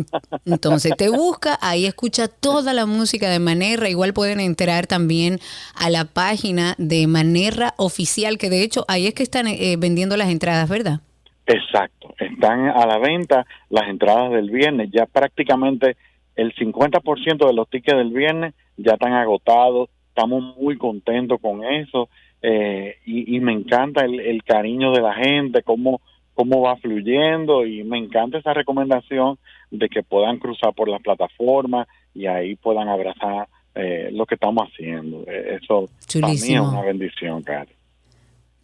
Entonces 0.46 0.92
te 0.96 1.08
busca, 1.08 1.58
ahí 1.60 1.86
escucha 1.86 2.28
toda 2.28 2.72
la 2.72 2.86
música 2.86 3.28
de 3.28 3.40
Manerra. 3.40 3.88
Igual 3.88 4.14
pueden 4.14 4.38
entrar 4.38 4.86
también 4.86 5.40
a 5.74 5.90
la 5.90 6.04
página 6.04 6.76
de 6.78 7.08
Manerra 7.08 7.74
Oficial, 7.78 8.38
que 8.38 8.48
de 8.48 8.62
hecho 8.62 8.84
ahí 8.86 9.08
es 9.08 9.14
que 9.14 9.24
están 9.24 9.48
eh, 9.48 9.76
vendiendo 9.76 10.16
las 10.16 10.30
entradas, 10.30 10.68
¿verdad? 10.68 11.00
Exacto, 11.46 12.14
están 12.18 12.68
a 12.68 12.86
la 12.86 12.98
venta 12.98 13.44
las 13.70 13.88
entradas 13.88 14.30
del 14.30 14.50
viernes. 14.50 14.90
Ya 14.92 15.06
prácticamente 15.06 15.96
el 16.36 16.54
50% 16.54 17.44
de 17.44 17.52
los 17.52 17.68
tickets 17.68 17.98
del 17.98 18.12
viernes 18.12 18.54
ya 18.76 18.92
están 18.92 19.14
agotados. 19.14 19.88
Estamos 20.10 20.56
muy 20.56 20.78
contentos 20.78 21.40
con 21.40 21.64
eso 21.64 22.08
eh, 22.40 22.98
y, 23.04 23.40
me 23.40 23.52
encanta 23.52 24.04
el, 24.04 24.20
el 24.20 24.44
cariño 24.44 24.92
de 24.92 25.00
la 25.00 25.14
gente, 25.14 25.62
cómo 25.62 26.00
cómo 26.38 26.60
va 26.60 26.76
fluyendo 26.76 27.66
y 27.66 27.82
me 27.82 27.98
encanta 27.98 28.38
esa 28.38 28.54
recomendación 28.54 29.38
de 29.72 29.88
que 29.88 30.04
puedan 30.04 30.38
cruzar 30.38 30.72
por 30.72 30.88
las 30.88 31.02
plataformas 31.02 31.88
y 32.14 32.26
ahí 32.26 32.54
puedan 32.54 32.88
abrazar 32.88 33.48
eh, 33.74 34.10
lo 34.12 34.24
que 34.24 34.36
estamos 34.36 34.68
haciendo. 34.68 35.24
Eh, 35.26 35.58
eso 35.60 35.88
para 36.20 36.28
mí 36.28 36.34
es 36.34 36.60
una 36.60 36.82
bendición, 36.82 37.42
Cari. 37.42 37.72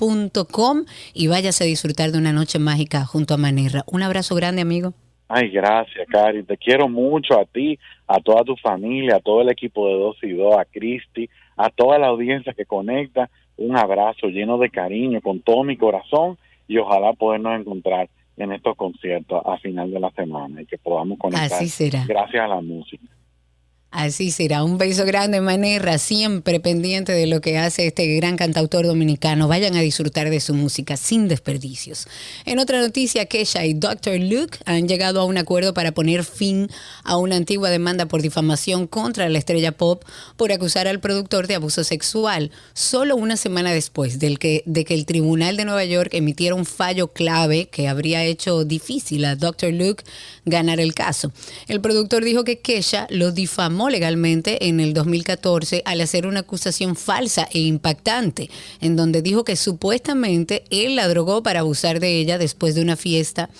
y 1.14 1.26
váyase 1.28 1.64
a 1.64 1.66
disfrutar 1.66 2.10
de 2.10 2.18
una 2.18 2.32
noche 2.32 2.58
mágica 2.58 3.04
junto 3.04 3.34
a 3.34 3.36
Manerra. 3.36 3.84
Un 3.86 4.02
abrazo 4.02 4.34
grande, 4.34 4.62
amigo. 4.62 4.94
Ay, 5.28 5.48
gracias, 5.48 6.06
Cari. 6.08 6.42
Te 6.42 6.56
quiero 6.56 6.88
mucho 6.88 7.38
a 7.38 7.44
ti, 7.44 7.78
a 8.06 8.20
toda 8.20 8.42
tu 8.44 8.56
familia, 8.56 9.16
a 9.16 9.20
todo 9.20 9.42
el 9.42 9.48
equipo 9.48 9.88
de 9.88 9.94
Dos 9.94 10.16
y 10.22 10.32
Dos, 10.32 10.58
a 10.58 10.64
Cristi, 10.64 11.30
a 11.56 11.70
toda 11.70 11.98
la 11.98 12.08
audiencia 12.08 12.52
que 12.52 12.66
conecta. 12.66 13.30
Un 13.56 13.76
abrazo 13.76 14.26
lleno 14.26 14.58
de 14.58 14.70
cariño, 14.70 15.20
con 15.20 15.40
todo 15.40 15.62
mi 15.62 15.76
corazón 15.76 16.36
y 16.66 16.78
ojalá 16.78 17.12
podernos 17.12 17.60
encontrar 17.60 18.08
en 18.36 18.52
estos 18.52 18.76
conciertos 18.76 19.40
a 19.44 19.56
final 19.58 19.90
de 19.90 20.00
la 20.00 20.10
semana 20.10 20.62
y 20.62 20.66
que 20.66 20.78
podamos 20.78 21.18
conectar. 21.18 21.52
Así 21.52 21.68
será. 21.68 22.04
Gracias 22.06 22.42
a 22.42 22.48
la 22.48 22.60
música. 22.60 23.04
Así 23.92 24.30
será. 24.30 24.64
Un 24.64 24.78
beso 24.78 25.04
grande, 25.04 25.42
Manera, 25.42 25.98
siempre 25.98 26.60
pendiente 26.60 27.12
de 27.12 27.26
lo 27.26 27.42
que 27.42 27.58
hace 27.58 27.88
este 27.88 28.06
gran 28.16 28.38
cantautor 28.38 28.86
dominicano. 28.86 29.48
Vayan 29.48 29.76
a 29.76 29.82
disfrutar 29.82 30.30
de 30.30 30.40
su 30.40 30.54
música 30.54 30.96
sin 30.96 31.28
desperdicios. 31.28 32.08
En 32.46 32.58
otra 32.58 32.80
noticia, 32.80 33.26
Kesha 33.26 33.66
y 33.66 33.74
Dr. 33.74 34.18
Luke 34.18 34.58
han 34.64 34.88
llegado 34.88 35.20
a 35.20 35.26
un 35.26 35.36
acuerdo 35.36 35.74
para 35.74 35.92
poner 35.92 36.24
fin 36.24 36.70
a 37.04 37.18
una 37.18 37.36
antigua 37.36 37.68
demanda 37.68 38.06
por 38.06 38.22
difamación 38.22 38.86
contra 38.86 39.28
la 39.28 39.36
estrella 39.36 39.72
pop 39.72 40.02
por 40.38 40.52
acusar 40.52 40.88
al 40.88 40.98
productor 40.98 41.46
de 41.46 41.56
abuso 41.56 41.84
sexual, 41.84 42.50
solo 42.72 43.14
una 43.14 43.36
semana 43.36 43.72
después 43.72 44.18
del 44.18 44.38
que, 44.38 44.62
de 44.64 44.86
que 44.86 44.94
el 44.94 45.04
Tribunal 45.04 45.58
de 45.58 45.66
Nueva 45.66 45.84
York 45.84 46.14
emitiera 46.14 46.54
un 46.54 46.64
fallo 46.64 47.08
clave 47.08 47.68
que 47.68 47.88
habría 47.88 48.24
hecho 48.24 48.64
difícil 48.64 49.26
a 49.26 49.36
Dr. 49.36 49.74
Luke 49.74 50.02
ganar 50.46 50.80
el 50.80 50.94
caso. 50.94 51.30
El 51.68 51.82
productor 51.82 52.24
dijo 52.24 52.42
que 52.44 52.58
Kesha 52.60 53.06
lo 53.10 53.32
difamó 53.32 53.81
legalmente 53.88 54.68
en 54.68 54.80
el 54.80 54.94
2014 54.94 55.82
al 55.84 56.00
hacer 56.00 56.26
una 56.26 56.40
acusación 56.40 56.96
falsa 56.96 57.48
e 57.52 57.60
impactante, 57.60 58.50
en 58.80 58.96
donde 58.96 59.22
dijo 59.22 59.44
que 59.44 59.56
supuestamente 59.56 60.64
él 60.70 60.96
la 60.96 61.08
drogó 61.08 61.42
para 61.42 61.60
abusar 61.60 62.00
de 62.00 62.18
ella 62.18 62.38
después 62.38 62.74
de 62.74 62.82
una 62.82 62.96
fiesta 62.96 63.50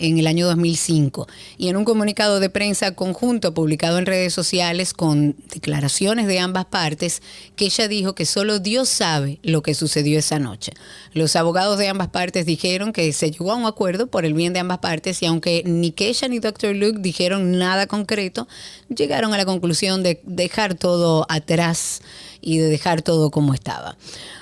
en 0.00 0.18
el 0.18 0.26
año 0.26 0.46
2005. 0.46 1.28
Y 1.58 1.68
en 1.68 1.76
un 1.76 1.84
comunicado 1.84 2.40
de 2.40 2.50
prensa 2.50 2.94
conjunto 2.94 3.54
publicado 3.54 3.98
en 3.98 4.06
redes 4.06 4.32
sociales 4.32 4.92
con 4.92 5.36
declaraciones 5.52 6.26
de 6.26 6.40
ambas 6.40 6.64
partes, 6.64 7.22
que 7.56 7.70
dijo 7.88 8.14
que 8.14 8.26
solo 8.26 8.58
Dios 8.58 8.88
sabe 8.88 9.38
lo 9.42 9.62
que 9.62 9.74
sucedió 9.74 10.18
esa 10.18 10.38
noche. 10.38 10.72
Los 11.12 11.36
abogados 11.36 11.78
de 11.78 11.88
ambas 11.88 12.08
partes 12.08 12.46
dijeron 12.46 12.92
que 12.92 13.12
se 13.12 13.30
llegó 13.30 13.52
a 13.52 13.56
un 13.56 13.66
acuerdo 13.66 14.08
por 14.08 14.24
el 14.24 14.34
bien 14.34 14.52
de 14.52 14.60
ambas 14.60 14.78
partes 14.78 15.22
y 15.22 15.26
aunque 15.26 15.62
ni 15.64 15.92
Keisha 15.92 16.28
ni 16.28 16.38
Dr. 16.38 16.74
Luke 16.74 16.98
dijeron 17.00 17.58
nada 17.58 17.86
concreto, 17.86 18.48
llegaron 18.88 19.32
a 19.32 19.38
la 19.38 19.44
conclusión 19.44 20.02
de 20.02 20.20
dejar 20.24 20.74
todo 20.74 21.26
atrás 21.28 22.02
y 22.40 22.58
de 22.58 22.68
dejar 22.68 23.02
todo 23.02 23.30
como 23.30 23.54
estaba. 23.54 23.96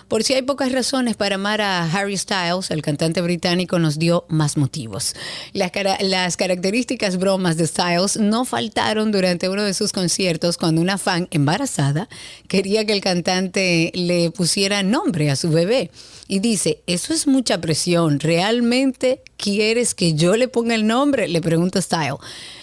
Por 0.08 0.24
si 0.24 0.32
hay 0.32 0.40
pocas 0.40 0.72
razones 0.72 1.16
para 1.16 1.34
amar 1.34 1.60
a 1.60 1.84
Harry 1.84 2.16
Styles, 2.16 2.70
el 2.70 2.80
cantante 2.80 3.20
británico 3.20 3.78
nos 3.78 3.98
dio 3.98 4.24
más 4.28 4.56
motivos. 4.56 5.14
Las, 5.52 6.36
características 6.38 7.18
bromas 7.18 7.58
de 7.58 7.66
Styles 7.66 8.16
no 8.16 8.46
faltaron 8.46 9.12
durante 9.12 9.50
uno 9.50 9.62
de 9.62 9.74
sus 9.74 9.92
conciertos 9.92 10.56
cuando 10.56 10.80
una 10.80 10.96
fan 10.96 11.28
embarazada 11.30 12.08
quería 12.48 12.86
que 12.86 12.94
el 12.94 13.02
cantante 13.02 13.92
le 13.94 14.30
pusiera 14.30 14.82
nombre 14.82 15.30
a 15.30 15.36
su 15.36 15.50
bebé. 15.50 15.90
Y 16.26 16.38
dice, 16.38 16.80
eso 16.86 17.12
es 17.12 17.26
mucha 17.26 17.60
presión, 17.60 18.18
¿realmente 18.18 19.20
quieres 19.36 19.94
que 19.94 20.14
yo 20.14 20.36
le 20.36 20.48
ponga 20.48 20.74
el 20.74 20.86
nombre? 20.86 21.28
Le 21.28 21.42
pregunta 21.42 21.82
Style. 21.82 22.16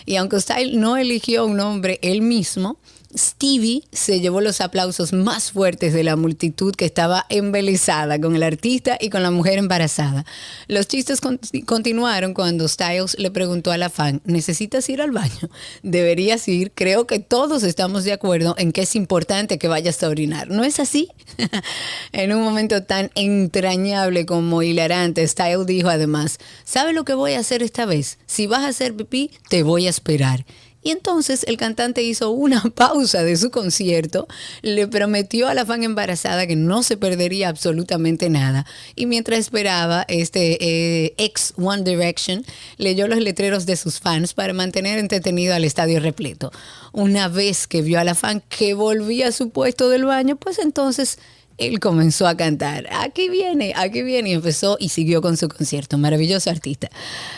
Y 0.07 0.15
aunque 0.15 0.39
Style 0.39 0.79
no 0.79 0.97
eligió 0.97 1.45
un 1.45 1.57
nombre 1.57 1.99
él 2.01 2.23
mismo, 2.23 2.79
Stevie 3.17 3.83
se 3.91 4.19
llevó 4.19 4.41
los 4.41 4.61
aplausos 4.61 5.13
más 5.13 5.51
fuertes 5.51 5.93
de 5.93 6.03
la 6.03 6.15
multitud 6.15 6.75
que 6.75 6.85
estaba 6.85 7.25
embelesada 7.29 8.19
con 8.19 8.35
el 8.35 8.43
artista 8.43 8.97
y 8.99 9.09
con 9.09 9.23
la 9.23 9.31
mujer 9.31 9.57
embarazada. 9.57 10.25
Los 10.67 10.87
chistes 10.87 11.21
continuaron 11.65 12.33
cuando 12.33 12.67
Styles 12.67 13.17
le 13.17 13.31
preguntó 13.31 13.71
a 13.71 13.77
la 13.77 13.89
fan, 13.89 14.21
¿necesitas 14.25 14.89
ir 14.89 15.01
al 15.01 15.11
baño? 15.11 15.49
Deberías 15.83 16.47
ir. 16.47 16.71
Creo 16.73 17.07
que 17.07 17.19
todos 17.19 17.63
estamos 17.63 18.03
de 18.03 18.13
acuerdo 18.13 18.55
en 18.57 18.71
que 18.71 18.81
es 18.81 18.95
importante 18.95 19.57
que 19.57 19.67
vayas 19.67 20.01
a 20.03 20.09
orinar. 20.09 20.49
¿No 20.49 20.63
es 20.63 20.79
así? 20.79 21.09
en 22.11 22.33
un 22.33 22.43
momento 22.43 22.83
tan 22.83 23.11
entrañable 23.15 24.25
como 24.25 24.61
hilarante, 24.61 25.27
Styles 25.27 25.65
dijo 25.65 25.89
además, 25.89 26.37
¿sabe 26.65 26.93
lo 26.93 27.05
que 27.05 27.13
voy 27.13 27.33
a 27.33 27.39
hacer 27.39 27.63
esta 27.63 27.85
vez? 27.85 28.17
Si 28.25 28.47
vas 28.47 28.63
a 28.63 28.67
hacer 28.67 28.95
pipí, 28.95 29.31
te 29.49 29.63
voy 29.63 29.87
a 29.87 29.89
esperar. 29.89 30.45
Y 30.85 30.91
entonces 30.91 31.43
el 31.47 31.57
cantante 31.57 32.03
hizo 32.03 32.29
una 32.29 32.61
pausa 32.75 33.23
de 33.23 33.35
su 33.37 33.49
concierto, 33.49 34.27
le 34.61 34.87
prometió 34.87 35.47
a 35.47 35.55
la 35.55 35.65
fan 35.65 35.81
embarazada 35.83 36.45
que 36.45 36.55
no 36.55 36.83
se 36.83 36.95
perdería 36.95 37.49
absolutamente 37.49 38.29
nada. 38.29 38.67
Y 38.95 39.07
mientras 39.07 39.39
esperaba, 39.39 40.05
este 40.07 40.59
eh, 40.61 41.15
ex 41.17 41.55
One 41.57 41.81
Direction 41.81 42.45
leyó 42.77 43.07
los 43.07 43.17
letreros 43.17 43.65
de 43.65 43.77
sus 43.77 43.99
fans 43.99 44.35
para 44.35 44.53
mantener 44.53 44.99
entretenido 44.99 45.55
al 45.55 45.63
estadio 45.63 45.99
repleto. 45.99 46.51
Una 46.91 47.29
vez 47.29 47.65
que 47.65 47.81
vio 47.81 47.99
a 47.99 48.03
la 48.03 48.13
fan 48.13 48.43
que 48.47 48.75
volvía 48.75 49.29
a 49.29 49.31
su 49.31 49.49
puesto 49.49 49.89
del 49.89 50.05
baño, 50.05 50.35
pues 50.35 50.59
entonces 50.59 51.17
él 51.57 51.79
comenzó 51.79 52.27
a 52.27 52.35
cantar. 52.35 52.87
Aquí 52.91 53.29
viene, 53.29 53.73
aquí 53.75 54.01
viene. 54.01 54.31
Y 54.31 54.33
empezó 54.33 54.77
y 54.79 54.89
siguió 54.89 55.21
con 55.21 55.37
su 55.37 55.47
concierto. 55.47 55.97
Maravilloso 55.97 56.49
artista. 56.49 56.89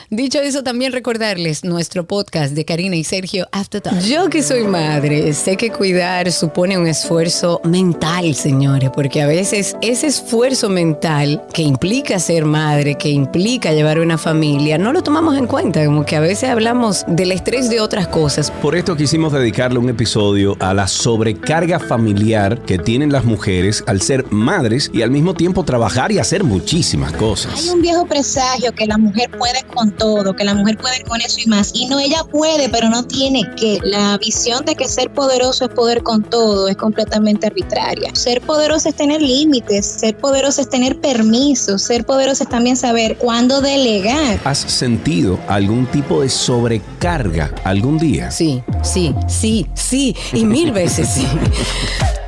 Dicho 0.09 0.39
eso, 0.39 0.63
también 0.63 0.91
recordarles 0.91 1.63
nuestro 1.63 2.05
podcast 2.05 2.53
de 2.53 2.65
Karina 2.65 2.95
y 2.95 3.03
Sergio 3.03 3.47
After 3.51 3.81
Talk. 3.81 3.99
Yo 4.01 4.29
que 4.29 4.41
soy 4.41 4.63
madre, 4.63 5.33
sé 5.33 5.57
que 5.57 5.69
cuidar 5.69 6.31
supone 6.31 6.77
un 6.77 6.87
esfuerzo 6.87 7.61
mental, 7.63 8.33
señores, 8.33 8.89
porque 8.93 9.21
a 9.21 9.27
veces 9.27 9.75
ese 9.81 10.07
esfuerzo 10.07 10.69
mental 10.69 11.43
que 11.53 11.61
implica 11.61 12.19
ser 12.19 12.45
madre, 12.45 12.95
que 12.95 13.09
implica 13.09 13.73
llevar 13.73 13.99
una 13.99 14.17
familia, 14.17 14.77
no 14.77 14.93
lo 14.93 15.03
tomamos 15.03 15.37
en 15.37 15.45
cuenta. 15.45 15.85
Como 15.85 16.05
que 16.05 16.15
a 16.15 16.21
veces 16.21 16.49
hablamos 16.49 17.05
del 17.07 17.31
estrés 17.31 17.69
de 17.69 17.81
otras 17.81 18.07
cosas. 18.07 18.49
Por 18.49 18.75
esto 18.75 18.95
quisimos 18.95 19.33
dedicarle 19.33 19.79
un 19.79 19.89
episodio 19.89 20.55
a 20.59 20.73
la 20.73 20.87
sobrecarga 20.87 21.79
familiar 21.79 22.61
que 22.61 22.77
tienen 22.77 23.11
las 23.11 23.25
mujeres 23.25 23.83
al 23.87 24.01
ser 24.07 24.25
madres 24.31 24.89
y 24.93 25.01
al 25.01 25.11
mismo 25.11 25.33
tiempo 25.33 25.63
trabajar 25.63 26.13
y 26.13 26.19
hacer 26.19 26.45
muchísimas 26.45 27.11
cosas. 27.11 27.59
Hay 27.59 27.69
un 27.69 27.81
viejo 27.81 28.05
presagio 28.05 28.71
que 28.73 28.85
la 28.85 28.97
mujer 28.97 29.29
puede 29.37 29.63
con 29.75 29.91
todo, 29.91 30.33
que 30.33 30.45
la 30.45 30.53
mujer 30.53 30.77
puede 30.77 31.01
con 31.01 31.19
eso 31.19 31.41
y 31.43 31.47
más. 31.47 31.71
Y 31.73 31.87
no, 31.87 31.99
ella 31.99 32.23
puede, 32.23 32.69
pero 32.69 32.89
no 32.89 33.05
tiene 33.05 33.43
que. 33.57 33.79
La 33.83 34.17
visión 34.17 34.63
de 34.63 34.75
que 34.75 34.87
ser 34.87 35.11
poderoso 35.11 35.65
es 35.65 35.71
poder 35.71 36.03
con 36.03 36.23
todo 36.23 36.69
es 36.69 36.77
completamente 36.77 37.47
arbitraria. 37.47 38.15
Ser 38.15 38.39
poderoso 38.41 38.87
es 38.87 38.95
tener 38.95 39.21
límites, 39.21 39.85
ser 39.85 40.17
poderoso 40.17 40.61
es 40.61 40.69
tener 40.69 41.01
permisos, 41.01 41.81
ser 41.81 42.05
poderoso 42.05 42.43
es 42.43 42.49
también 42.49 42.77
saber 42.77 43.17
cuándo 43.17 43.59
delegar. 43.59 44.39
¿Has 44.45 44.59
sentido 44.59 45.37
algún 45.49 45.85
tipo 45.87 46.21
de 46.21 46.29
sobrecarga 46.29 47.53
algún 47.65 47.97
día? 47.97 48.31
Sí, 48.31 48.63
sí, 48.83 49.13
sí, 49.27 49.67
sí, 49.73 50.15
y 50.31 50.45
mil 50.45 50.71
veces 50.71 51.09
sí. 51.09 51.27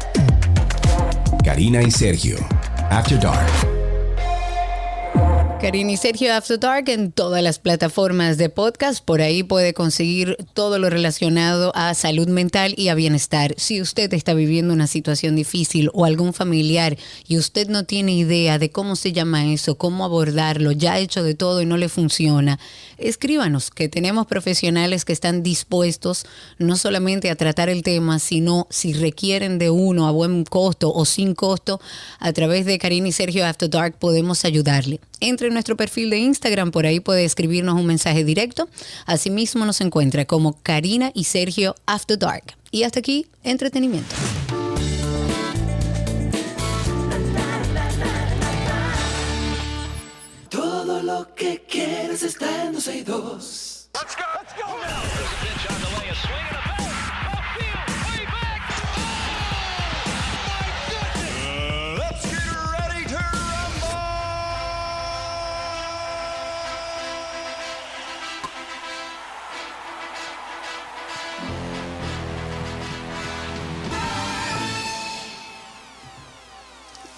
Karina 1.50 1.82
y 1.82 1.90
Sergio. 1.90 2.38
After 2.92 3.20
Dark. 3.20 3.50
Karina 5.60 5.92
y 5.92 5.98
Sergio 5.98 6.32
After 6.34 6.60
Dark 6.60 6.90
en 6.90 7.12
todas 7.12 7.42
las 7.42 7.58
plataformas 7.58 8.38
de 8.38 8.50
podcast. 8.50 9.04
Por 9.04 9.22
ahí 9.22 9.42
puede 9.42 9.74
conseguir 9.74 10.38
todo 10.54 10.78
lo 10.78 10.92
relacionado 10.92 11.72
a 11.76 11.96
salud 11.96 12.28
mental 12.28 12.76
y 12.78 12.90
a 12.90 12.96
bienestar. 12.96 13.56
Si 13.58 13.82
usted 13.82 14.14
está 14.14 14.36
viviendo 14.36 14.76
una 14.76 14.86
situación 14.86 15.36
difícil 15.36 15.90
o 15.94 16.06
algún 16.06 16.34
familiar 16.34 16.98
y 17.28 17.40
usted 17.40 17.68
no 17.68 17.84
tiene 17.84 18.14
idea 18.14 18.60
de 18.60 18.70
cómo 18.70 18.96
se 18.96 19.12
llama 19.12 19.52
eso, 19.52 19.76
cómo 19.76 20.06
abordarlo, 20.06 20.72
ya 20.72 20.94
ha 20.94 21.00
hecho 21.00 21.24
de 21.24 21.34
todo 21.34 21.64
y 21.64 21.66
no 21.66 21.78
le 21.78 21.90
funciona, 21.90 22.60
escríbanos 23.02 23.72
que 23.72 23.90
tenemos 23.90 24.28
profesionales 24.28 25.06
que 25.06 25.14
están 25.14 25.44
dispuestos 25.44 26.26
no 26.58 26.76
solamente 26.76 27.30
a 27.30 27.36
tratar 27.36 27.70
el 27.70 27.84
tema, 27.84 28.20
sino 28.20 28.68
si 28.70 28.94
requieren 28.94 29.60
de 29.60 29.70
uno 29.70 30.08
a 30.08 30.12
buen 30.12 30.44
costo 30.44 30.92
o 30.94 31.06
sin 31.06 31.36
costo, 31.36 31.80
a 32.20 32.34
través 32.34 32.66
de 32.66 32.78
Karina 32.78 33.08
y 33.08 33.12
Sergio 33.12 33.46
After 33.46 33.70
Dark 33.70 33.98
podemos 33.98 34.46
ayudarle. 34.46 35.00
Entre 35.20 35.50
nuestro 35.50 35.76
perfil 35.76 36.10
de 36.10 36.18
Instagram, 36.18 36.72
por 36.72 36.86
ahí 36.86 37.00
puede 37.00 37.26
escribirnos 37.26 37.76
un 37.76 37.86
mensaje 37.86 38.24
directo. 38.24 38.70
Asimismo 39.06 39.66
nos 39.66 39.82
encuentra 39.82 40.26
como 40.26 40.54
Karina 40.62 41.12
y 41.14 41.26
Sergio 41.26 41.76
After 41.86 42.18
Dark. 42.18 42.56
Y 42.72 42.84
hasta 42.84 43.00
aquí, 43.00 43.26
entretenimiento. 43.44 44.16
Lo 51.20 51.36
que 51.36 51.66
quieres 51.68 52.24
está 52.24 52.64
en 52.64 52.74
12 52.74 52.98
y 52.98 53.04
2. 53.04 53.90
Let's 53.94 54.16
go, 54.16 54.24
let's 54.36 54.54
go. 54.56 55.59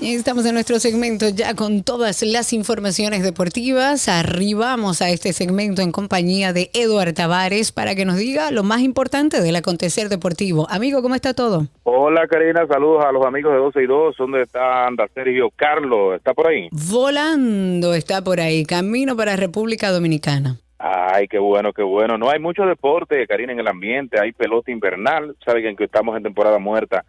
Estamos 0.03 0.47
en 0.47 0.55
nuestro 0.55 0.79
segmento 0.79 1.29
ya 1.29 1.53
con 1.53 1.83
todas 1.83 2.23
las 2.23 2.53
informaciones 2.53 3.21
deportivas. 3.21 4.09
Arribamos 4.09 4.99
a 5.03 5.09
este 5.11 5.31
segmento 5.31 5.83
en 5.83 5.91
compañía 5.91 6.53
de 6.53 6.71
Eduard 6.73 7.13
Tavares 7.13 7.71
para 7.71 7.93
que 7.93 8.03
nos 8.03 8.17
diga 8.17 8.49
lo 8.49 8.63
más 8.63 8.81
importante 8.81 9.41
del 9.41 9.55
acontecer 9.55 10.09
deportivo. 10.09 10.65
Amigo, 10.71 11.03
¿cómo 11.03 11.13
está 11.13 11.35
todo? 11.35 11.67
Hola 11.83 12.27
Karina, 12.27 12.65
saludos 12.65 13.05
a 13.05 13.11
los 13.11 13.23
amigos 13.23 13.53
de 13.53 13.59
12 13.59 13.83
y 13.83 13.85
2. 13.85 14.15
¿Dónde 14.17 14.41
está 14.41 14.87
anda 14.87 15.07
Sergio 15.13 15.51
Carlos? 15.55 16.15
¿Está 16.15 16.33
por 16.33 16.47
ahí? 16.47 16.67
Volando 16.71 17.93
está 17.93 18.23
por 18.23 18.39
ahí, 18.39 18.65
camino 18.65 19.15
para 19.15 19.35
República 19.35 19.91
Dominicana. 19.91 20.57
Ay, 20.79 21.27
qué 21.27 21.37
bueno, 21.37 21.73
qué 21.73 21.83
bueno. 21.83 22.17
No 22.17 22.31
hay 22.31 22.39
mucho 22.39 22.65
deporte, 22.65 23.27
Karina, 23.27 23.53
en 23.53 23.59
el 23.59 23.67
ambiente. 23.67 24.19
Hay 24.19 24.31
pelota 24.31 24.71
invernal. 24.71 25.35
Saben 25.45 25.75
que 25.75 25.83
estamos 25.83 26.17
en 26.17 26.23
temporada 26.23 26.57
muerta 26.57 27.05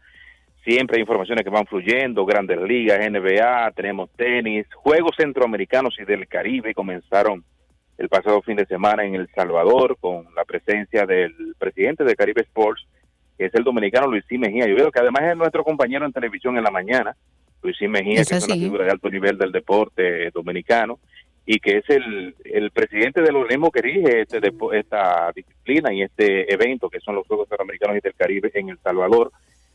Siempre 0.64 0.96
hay 0.96 1.00
informaciones 1.00 1.44
que 1.44 1.50
van 1.50 1.66
fluyendo, 1.66 2.24
grandes 2.24 2.60
ligas, 2.60 2.98
NBA, 2.98 3.72
tenemos 3.72 4.10
tenis, 4.16 4.66
Juegos 4.74 5.16
Centroamericanos 5.16 5.96
y 5.98 6.04
del 6.04 6.28
Caribe 6.28 6.72
comenzaron 6.72 7.44
el 7.98 8.08
pasado 8.08 8.42
fin 8.42 8.56
de 8.56 8.66
semana 8.66 9.04
en 9.04 9.14
El 9.14 9.28
Salvador 9.34 9.96
con 10.00 10.26
la 10.36 10.44
presencia 10.44 11.04
del 11.04 11.34
presidente 11.58 12.04
de 12.04 12.14
Caribe 12.14 12.42
Sports, 12.42 12.86
que 13.36 13.46
es 13.46 13.54
el 13.54 13.64
dominicano 13.64 14.06
Luisín 14.06 14.40
Mejía. 14.40 14.66
Yo 14.66 14.76
veo 14.76 14.90
que 14.90 15.00
además 15.00 15.22
es 15.22 15.36
nuestro 15.36 15.64
compañero 15.64 16.06
en 16.06 16.12
televisión 16.12 16.56
en 16.56 16.64
la 16.64 16.70
mañana, 16.70 17.16
Luisín 17.62 17.90
Mejía, 17.90 18.24
que 18.24 18.36
es 18.36 18.46
una 18.46 18.54
figura 18.54 18.84
de 18.84 18.90
alto 18.92 19.10
nivel 19.10 19.38
del 19.38 19.52
deporte 19.52 20.30
dominicano 20.30 20.98
y 21.44 21.58
que 21.58 21.78
es 21.78 21.90
el, 21.90 22.34
el 22.44 22.70
presidente 22.70 23.20
del 23.20 23.34
organismo 23.34 23.70
que 23.70 23.82
dirige 23.82 24.22
este, 24.22 24.40
esta 24.74 25.32
disciplina 25.34 25.92
y 25.92 26.02
este 26.02 26.52
evento 26.52 26.88
que 26.88 27.00
son 27.00 27.16
los 27.16 27.26
Juegos 27.26 27.48
Centroamericanos 27.48 27.96
y 27.96 28.00
del 28.00 28.14
Caribe 28.14 28.50
en 28.54 28.68
El 28.68 28.78
Salvador. 28.78 29.32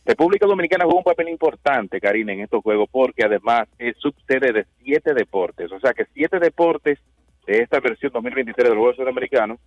República 0.08 0.48
Dominicana 0.48 0.86
juega 0.86 1.00
un 1.00 1.04
papel 1.04 1.28
importante, 1.28 2.00
Karina, 2.00 2.32
en 2.32 2.40
estos 2.40 2.64
juegos, 2.64 2.88
porque 2.90 3.26
además 3.26 3.68
es 3.78 3.98
subsede 3.98 4.54
de 4.54 4.66
siete 4.82 5.14
deportes. 5.14 5.70
O 5.70 5.82
sea 5.82 5.94
que 5.94 6.06
siete 6.14 6.40
deportes 6.40 6.98
de 7.46 7.60
esta 7.62 7.82
versión 7.82 8.14
2023 8.14 8.70
del 8.70 8.78
Juego 8.78 8.94
Sudamericano 8.94 9.60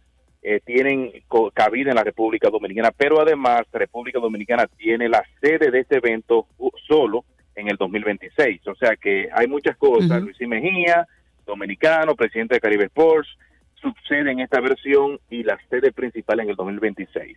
eh, 0.43 0.61
tienen 0.65 1.13
cabida 1.53 1.91
en 1.91 1.97
la 1.97 2.05
República 2.05 2.49
Dominicana, 2.49 2.91
pero 2.91 3.21
además 3.21 3.67
República 3.71 4.19
Dominicana 4.19 4.67
tiene 4.79 5.11
la 5.11 5.23
sede 5.43 5.71
de 5.71 5.81
este 5.81 5.99
evento 5.99 6.47
solo 6.89 7.27
en 7.55 7.69
el 7.69 7.77
2026. 7.77 8.67
O 8.69 8.75
sea 8.77 8.97
que 8.97 9.29
hay 9.35 9.47
muchas 9.47 9.77
cosas. 9.77 10.23
Luis 10.23 10.41
Mejía, 10.41 11.07
dominicano, 11.45 12.15
presidente 12.15 12.55
de 12.55 12.61
Caribe 12.61 12.85
Sports, 12.85 13.29
subsede 13.75 14.31
en 14.31 14.41
esta 14.41 14.61
versión 14.61 15.21
y 15.29 15.43
la 15.43 15.59
sede 15.69 15.93
principal 15.93 16.41
en 16.41 16.49
el 16.49 16.57
2026. 16.57 17.37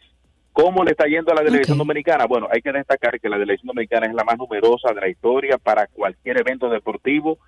¿Cómo 0.54 0.84
le 0.84 0.92
está 0.92 1.06
yendo 1.06 1.32
a 1.32 1.36
la 1.36 1.42
delegación 1.42 1.80
dominicana? 1.80 2.26
Bueno, 2.28 2.48
hay 2.50 2.62
que 2.62 2.72
destacar 2.72 3.20
que 3.20 3.28
la 3.28 3.40
delegación 3.40 3.68
dominicana 3.68 4.06
es 4.06 4.14
la 4.14 4.24
más 4.24 4.38
numerosa 4.38 4.94
de 4.94 5.02
la 5.02 5.10
historia 5.10 5.58
para 5.58 5.88
cualquier 5.88 6.40
evento 6.40 6.70
deportivo 6.70 7.40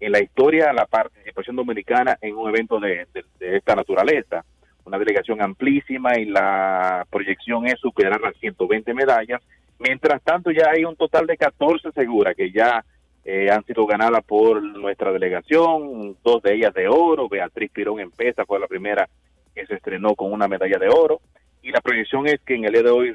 en 0.00 0.12
la 0.12 0.22
historia 0.22 0.72
la 0.72 0.86
participación 0.86 1.56
dominicana 1.56 2.18
en 2.20 2.36
un 2.36 2.48
evento 2.48 2.80
de, 2.80 3.06
esta 3.40 3.74
naturaleza. 3.74 4.44
Una 4.84 4.98
delegación 4.98 5.40
amplísima 5.40 6.18
y 6.18 6.26
la 6.26 7.06
proyección 7.10 7.66
es 7.66 7.78
superar 7.80 8.20
las 8.20 8.36
120 8.36 8.92
medallas. 8.92 9.40
Mientras 9.78 10.22
tanto, 10.22 10.50
ya 10.50 10.70
hay 10.70 10.84
un 10.84 10.96
total 10.96 11.26
de 11.26 11.36
14 11.36 11.92
seguras 11.92 12.34
que 12.36 12.50
ya 12.50 12.84
eh, 13.24 13.50
han 13.50 13.64
sido 13.64 13.86
ganadas 13.86 14.22
por 14.24 14.62
nuestra 14.62 15.10
delegación, 15.10 16.16
dos 16.22 16.42
de 16.42 16.54
ellas 16.54 16.74
de 16.74 16.86
oro. 16.86 17.28
Beatriz 17.28 17.70
Pirón 17.70 18.00
en 18.00 18.10
pesa 18.10 18.44
fue 18.44 18.60
la 18.60 18.66
primera 18.66 19.08
que 19.54 19.66
se 19.66 19.74
estrenó 19.74 20.14
con 20.14 20.32
una 20.32 20.48
medalla 20.48 20.78
de 20.78 20.88
oro. 20.88 21.20
Y 21.64 21.70
la 21.70 21.80
proyección 21.80 22.26
es 22.26 22.40
que 22.42 22.56
en 22.56 22.66
el 22.66 22.72
día 22.72 22.82
de 22.82 22.90
hoy 22.90 23.14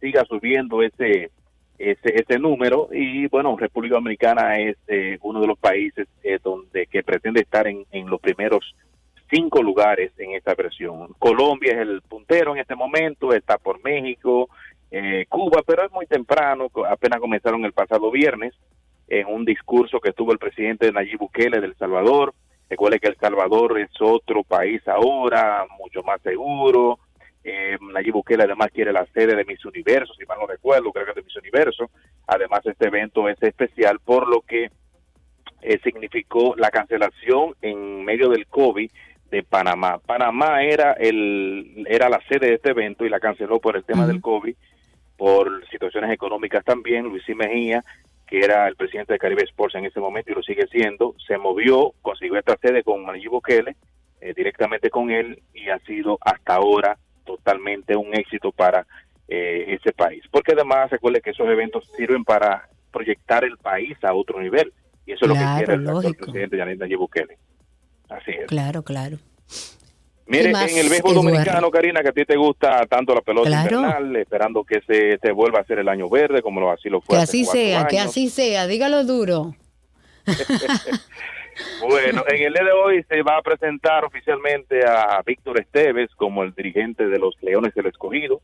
siga 0.00 0.24
subiendo 0.24 0.82
ese 0.82 1.30
ese, 1.78 2.20
ese 2.20 2.40
número 2.40 2.88
y 2.90 3.28
bueno, 3.28 3.56
República 3.56 3.94
Dominicana 3.94 4.58
es 4.58 4.76
eh, 4.88 5.16
uno 5.22 5.40
de 5.40 5.46
los 5.46 5.56
países 5.56 6.08
eh, 6.24 6.40
donde 6.42 6.88
que 6.88 7.04
pretende 7.04 7.40
estar 7.40 7.68
en, 7.68 7.86
en 7.92 8.10
los 8.10 8.20
primeros 8.20 8.74
cinco 9.30 9.62
lugares 9.62 10.10
en 10.18 10.32
esta 10.32 10.56
versión. 10.56 11.14
Colombia 11.20 11.74
es 11.74 11.78
el 11.78 12.02
puntero 12.02 12.52
en 12.52 12.58
este 12.60 12.74
momento, 12.74 13.32
está 13.32 13.58
por 13.58 13.80
México, 13.84 14.48
eh, 14.90 15.26
Cuba, 15.28 15.62
pero 15.64 15.84
es 15.84 15.92
muy 15.92 16.06
temprano, 16.06 16.68
apenas 16.90 17.20
comenzaron 17.20 17.64
el 17.64 17.72
pasado 17.72 18.10
viernes 18.10 18.54
en 19.06 19.28
un 19.28 19.44
discurso 19.44 20.00
que 20.00 20.12
tuvo 20.12 20.32
el 20.32 20.38
presidente 20.38 20.90
Nayib 20.90 21.18
Bukele 21.18 21.60
del 21.60 21.76
Salvador. 21.76 22.34
Recuerde 22.68 22.98
que 22.98 23.08
El 23.08 23.16
Salvador 23.16 23.78
es 23.78 23.90
otro 24.00 24.42
país 24.42 24.86
ahora, 24.88 25.64
mucho 25.78 26.02
más 26.02 26.20
seguro, 26.22 26.98
eh, 27.44 27.78
Nayib 27.80 28.14
Bukele 28.14 28.44
además 28.44 28.70
quiere 28.72 28.92
la 28.92 29.06
sede 29.06 29.36
de 29.36 29.44
Miss 29.44 29.64
Universo, 29.64 30.12
si 30.14 30.26
mal 30.26 30.38
no 30.40 30.46
recuerdo, 30.46 30.92
creo 30.92 31.04
que 31.04 31.10
es 31.12 31.16
de 31.16 31.22
Miss 31.22 31.36
Universo. 31.36 31.90
Además, 32.26 32.60
este 32.64 32.88
evento 32.88 33.28
es 33.28 33.42
especial 33.42 34.00
por 34.00 34.28
lo 34.28 34.42
que 34.42 34.70
eh, 35.62 35.80
significó 35.82 36.54
la 36.56 36.70
cancelación 36.70 37.54
en 37.62 38.04
medio 38.04 38.28
del 38.28 38.46
COVID 38.46 38.90
de 39.30 39.42
Panamá. 39.42 39.98
Panamá 39.98 40.62
era 40.62 40.92
el 40.92 41.86
era 41.88 42.08
la 42.08 42.20
sede 42.28 42.48
de 42.48 42.54
este 42.54 42.70
evento 42.70 43.04
y 43.04 43.08
la 43.08 43.20
canceló 43.20 43.60
por 43.60 43.76
el 43.76 43.84
tema 43.84 44.06
del 44.06 44.20
COVID, 44.20 44.54
por 45.16 45.66
situaciones 45.68 46.10
económicas 46.10 46.64
también. 46.64 47.04
Luis 47.04 47.24
Mejía, 47.28 47.84
que 48.26 48.40
era 48.40 48.68
el 48.68 48.76
presidente 48.76 49.14
de 49.14 49.18
Caribe 49.18 49.42
Sports 49.42 49.74
en 49.74 49.84
ese 49.84 50.00
momento 50.00 50.32
y 50.32 50.34
lo 50.34 50.42
sigue 50.42 50.66
siendo, 50.68 51.14
se 51.26 51.36
movió, 51.38 51.92
consiguió 52.02 52.38
esta 52.38 52.56
sede 52.56 52.82
con 52.82 53.04
Nayib 53.04 53.30
Bukele, 53.30 53.76
eh, 54.20 54.32
directamente 54.34 54.90
con 54.90 55.10
él 55.10 55.42
y 55.52 55.68
ha 55.68 55.78
sido 55.80 56.18
hasta 56.20 56.54
ahora 56.54 56.98
totalmente 57.28 57.94
un 57.94 58.14
éxito 58.14 58.50
para 58.50 58.86
eh, 59.28 59.76
ese 59.78 59.92
país. 59.92 60.24
Porque 60.30 60.52
además 60.52 60.90
recuerde 60.90 61.20
que 61.20 61.30
esos 61.30 61.46
eventos 61.48 61.84
sirven 61.96 62.24
para 62.24 62.68
proyectar 62.90 63.44
el 63.44 63.58
país 63.58 63.96
a 64.02 64.14
otro 64.14 64.40
nivel. 64.40 64.72
Y 65.06 65.12
eso 65.12 65.26
es 65.26 65.28
lo 65.28 65.34
que 65.34 65.64
quiere 65.64 65.74
el 65.74 66.16
presidente 66.16 66.58
Janet 66.58 66.78
Nayib 66.78 66.98
Bukele. 66.98 67.38
Así 68.08 68.30
es. 68.30 68.46
Claro, 68.46 68.82
claro. 68.82 69.18
Mire, 70.26 70.50
en 70.50 70.78
el 70.78 70.88
béisbol 70.90 71.14
dominicano, 71.14 71.70
Karina, 71.70 72.02
que 72.02 72.08
a 72.08 72.12
ti 72.12 72.24
te 72.26 72.36
gusta 72.36 72.84
tanto 72.86 73.14
la 73.14 73.22
pelota 73.22 73.48
invernal, 73.48 74.14
esperando 74.16 74.62
que 74.62 74.80
se 74.82 75.16
te 75.18 75.32
vuelva 75.32 75.58
a 75.58 75.62
hacer 75.62 75.78
el 75.78 75.88
año 75.88 76.08
verde, 76.10 76.42
como 76.42 76.70
así 76.70 76.90
lo 76.90 77.00
fue. 77.00 77.16
Que 77.16 77.22
así 77.22 77.44
sea, 77.46 77.86
que 77.86 77.98
así 77.98 78.28
sea, 78.28 78.66
dígalo 78.66 79.04
duro. 79.04 79.54
Bueno, 81.80 82.24
en 82.28 82.42
el 82.42 82.52
día 82.52 82.64
de 82.64 82.72
hoy 82.72 83.02
se 83.04 83.22
va 83.22 83.38
a 83.38 83.42
presentar 83.42 84.04
oficialmente 84.04 84.84
a 84.84 85.22
Víctor 85.24 85.60
Esteves 85.60 86.10
como 86.16 86.42
el 86.42 86.52
dirigente 86.54 87.06
de 87.06 87.18
los 87.18 87.34
Leones 87.40 87.74
del 87.74 87.86
Escogido. 87.86 88.40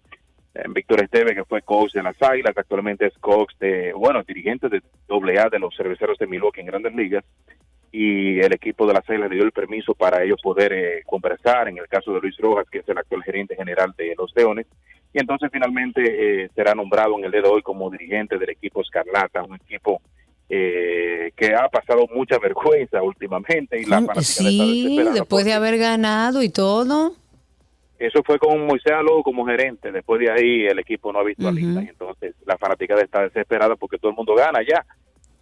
Eh, 0.54 0.62
Víctor 0.68 1.02
Esteves, 1.02 1.34
que 1.34 1.44
fue 1.44 1.62
coach 1.62 1.92
de 1.92 2.02
las 2.02 2.20
Águilas, 2.22 2.56
actualmente 2.56 3.06
es 3.06 3.18
coach 3.18 3.52
de, 3.58 3.92
bueno, 3.92 4.22
dirigente 4.22 4.68
de 4.68 4.82
AA 5.08 5.48
de 5.50 5.58
los 5.58 5.76
cerveceros 5.76 6.16
de 6.18 6.26
Milwaukee 6.26 6.60
en 6.60 6.66
Grandes 6.66 6.94
Ligas. 6.94 7.24
Y 7.90 8.40
el 8.40 8.52
equipo 8.52 8.86
de 8.86 8.94
las 8.94 9.08
Águilas 9.08 9.30
le 9.30 9.36
dio 9.36 9.44
el 9.44 9.52
permiso 9.52 9.94
para 9.94 10.22
ellos 10.22 10.40
poder 10.42 10.72
eh, 10.72 11.02
conversar. 11.04 11.68
En 11.68 11.78
el 11.78 11.88
caso 11.88 12.12
de 12.12 12.20
Luis 12.20 12.36
Rojas, 12.38 12.68
que 12.70 12.78
es 12.78 12.88
el 12.88 12.98
actual 12.98 13.22
gerente 13.22 13.56
general 13.56 13.94
de 13.96 14.14
los 14.16 14.32
Leones. 14.34 14.66
Y 15.12 15.20
entonces 15.20 15.48
finalmente 15.52 16.44
eh, 16.44 16.50
será 16.54 16.74
nombrado 16.74 17.16
en 17.18 17.24
el 17.24 17.30
día 17.30 17.42
de 17.42 17.48
hoy 17.48 17.62
como 17.62 17.90
dirigente 17.90 18.38
del 18.38 18.50
equipo 18.50 18.80
Escarlata, 18.80 19.44
un 19.44 19.54
equipo 19.54 20.00
eh, 20.56 21.32
que 21.34 21.52
ha 21.52 21.68
pasado 21.68 22.06
mucha 22.14 22.38
vergüenza 22.38 23.02
últimamente 23.02 23.80
y 23.80 23.86
la 23.86 24.06
sí, 24.20 25.02
después 25.12 25.44
de 25.44 25.52
haber 25.52 25.78
ganado 25.78 26.44
y 26.44 26.48
todo. 26.48 27.12
Eso 27.98 28.22
fue 28.24 28.38
con 28.38 28.64
Moisés 28.64 28.92
Aló 28.92 29.24
como 29.24 29.44
gerente. 29.44 29.90
Después 29.90 30.20
de 30.20 30.30
ahí 30.30 30.66
el 30.66 30.78
equipo 30.78 31.12
no 31.12 31.18
ha 31.18 31.24
visto 31.24 31.48
a 31.48 31.50
Lisa 31.50 31.82
y 31.82 31.88
entonces 31.88 32.36
la 32.46 32.56
fanática 32.56 32.94
está 33.00 33.22
desesperada 33.22 33.74
porque 33.74 33.98
todo 33.98 34.12
el 34.12 34.16
mundo 34.16 34.36
gana 34.36 34.60
ya. 34.62 34.86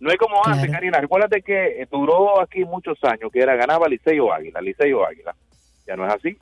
No 0.00 0.10
es 0.10 0.16
como 0.16 0.36
antes, 0.46 0.70
Karina. 0.70 0.98
Recuérdate 0.98 1.42
que 1.42 1.86
duró 1.90 2.40
aquí 2.40 2.64
muchos 2.64 2.96
años 3.04 3.30
que 3.30 3.40
era 3.40 3.54
ganaba 3.54 3.88
Liceo 3.88 4.32
Águila, 4.32 4.62
Liceo 4.62 5.04
Águila. 5.04 5.34
Ya 5.86 5.94
no 5.94 6.06
es 6.06 6.14
así. 6.14 6.38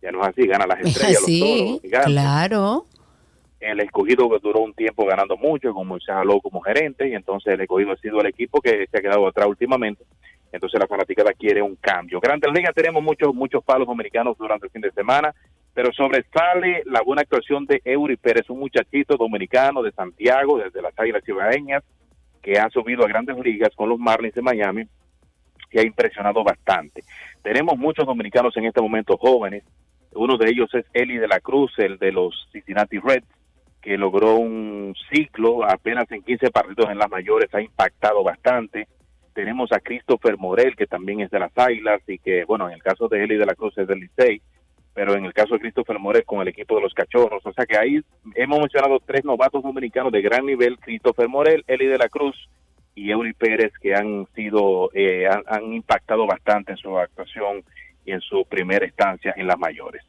Ya 0.00 0.10
no 0.10 0.22
es 0.22 0.28
así. 0.28 0.46
Gana 0.46 0.66
las 0.66 0.80
estrellas, 0.86 1.20
los 1.20 1.40
toros, 1.40 2.04
Claro 2.06 2.86
el 3.66 3.80
escogido 3.80 4.28
que 4.30 4.38
duró 4.38 4.60
un 4.60 4.74
tiempo 4.74 5.04
ganando 5.04 5.36
mucho, 5.36 5.72
como 5.72 5.98
se 6.00 6.12
jaló 6.12 6.40
como 6.40 6.60
gerente, 6.60 7.08
y 7.08 7.14
entonces 7.14 7.54
el 7.54 7.60
escogido 7.60 7.92
ha 7.92 7.96
sido 7.96 8.20
el 8.20 8.26
equipo 8.26 8.60
que 8.60 8.86
se 8.86 8.98
ha 8.98 9.02
quedado 9.02 9.26
atrás 9.26 9.46
últimamente. 9.48 10.04
Entonces 10.52 10.80
la 10.80 10.86
fanaticada 10.86 11.32
quiere 11.32 11.60
un 11.62 11.76
cambio. 11.76 12.20
Grandes 12.20 12.52
Ligas 12.52 12.74
tenemos 12.74 13.02
muchos 13.02 13.34
muchos 13.34 13.62
palos 13.64 13.86
dominicanos 13.86 14.38
durante 14.38 14.66
el 14.66 14.72
fin 14.72 14.82
de 14.82 14.90
semana, 14.92 15.34
pero 15.74 15.92
sobresale 15.92 16.82
la 16.86 17.02
buena 17.02 17.22
actuación 17.22 17.66
de 17.66 17.82
Eury 17.84 18.16
Pérez, 18.16 18.48
un 18.48 18.60
muchachito 18.60 19.16
dominicano 19.16 19.82
de 19.82 19.92
Santiago, 19.92 20.58
desde 20.58 20.80
las 20.80 20.98
Águilas 20.98 21.22
Ciudadeñas, 21.24 21.84
que 22.42 22.58
ha 22.58 22.70
subido 22.70 23.04
a 23.04 23.08
Grandes 23.08 23.36
Ligas 23.38 23.74
con 23.74 23.88
los 23.88 23.98
Marlins 23.98 24.34
de 24.34 24.42
Miami 24.42 24.84
y 25.70 25.78
ha 25.78 25.82
impresionado 25.82 26.42
bastante. 26.42 27.02
Tenemos 27.42 27.76
muchos 27.76 28.06
dominicanos 28.06 28.56
en 28.56 28.64
este 28.64 28.80
momento 28.80 29.16
jóvenes. 29.18 29.64
Uno 30.14 30.38
de 30.38 30.48
ellos 30.48 30.72
es 30.72 30.86
Eli 30.94 31.18
de 31.18 31.28
la 31.28 31.40
Cruz, 31.40 31.72
el 31.78 31.98
de 31.98 32.12
los 32.12 32.48
Cincinnati 32.52 32.98
Reds, 32.98 33.26
que 33.86 33.96
logró 33.96 34.34
un 34.34 34.96
ciclo 35.12 35.62
apenas 35.62 36.10
en 36.10 36.20
15 36.20 36.50
partidos 36.50 36.90
en 36.90 36.98
las 36.98 37.08
mayores, 37.08 37.54
ha 37.54 37.60
impactado 37.60 38.24
bastante. 38.24 38.88
Tenemos 39.32 39.70
a 39.70 39.78
Christopher 39.78 40.36
Morel, 40.36 40.74
que 40.74 40.88
también 40.88 41.20
es 41.20 41.30
de 41.30 41.38
las 41.38 41.56
Águilas, 41.56 42.02
y 42.08 42.18
que, 42.18 42.44
bueno, 42.46 42.66
en 42.66 42.74
el 42.74 42.82
caso 42.82 43.06
de 43.06 43.22
Eli 43.22 43.36
de 43.36 43.46
la 43.46 43.54
Cruz 43.54 43.78
es 43.78 43.86
del 43.86 44.00
Licey, 44.00 44.42
pero 44.92 45.14
en 45.14 45.24
el 45.24 45.32
caso 45.32 45.54
de 45.54 45.60
Christopher 45.60 46.00
Morel 46.00 46.24
con 46.24 46.40
el 46.40 46.48
equipo 46.48 46.74
de 46.74 46.82
los 46.82 46.94
Cachorros. 46.94 47.46
O 47.46 47.52
sea 47.52 47.64
que 47.64 47.78
ahí 47.78 48.00
hemos 48.34 48.58
mencionado 48.58 48.98
tres 48.98 49.24
novatos 49.24 49.62
dominicanos 49.62 50.10
de 50.10 50.20
gran 50.20 50.44
nivel, 50.44 50.80
Christopher 50.80 51.28
Morel, 51.28 51.62
Eli 51.68 51.86
de 51.86 51.98
la 51.98 52.08
Cruz 52.08 52.34
y 52.96 53.12
Eury 53.12 53.34
Pérez, 53.34 53.72
que 53.80 53.94
han 53.94 54.26
sido, 54.34 54.90
eh, 54.94 55.28
han 55.28 55.72
impactado 55.72 56.26
bastante 56.26 56.72
en 56.72 56.78
su 56.78 56.98
actuación 56.98 57.62
y 58.04 58.10
en 58.10 58.20
su 58.20 58.44
primera 58.46 58.84
estancia 58.84 59.32
en 59.36 59.46
las 59.46 59.60
mayores. 59.60 60.02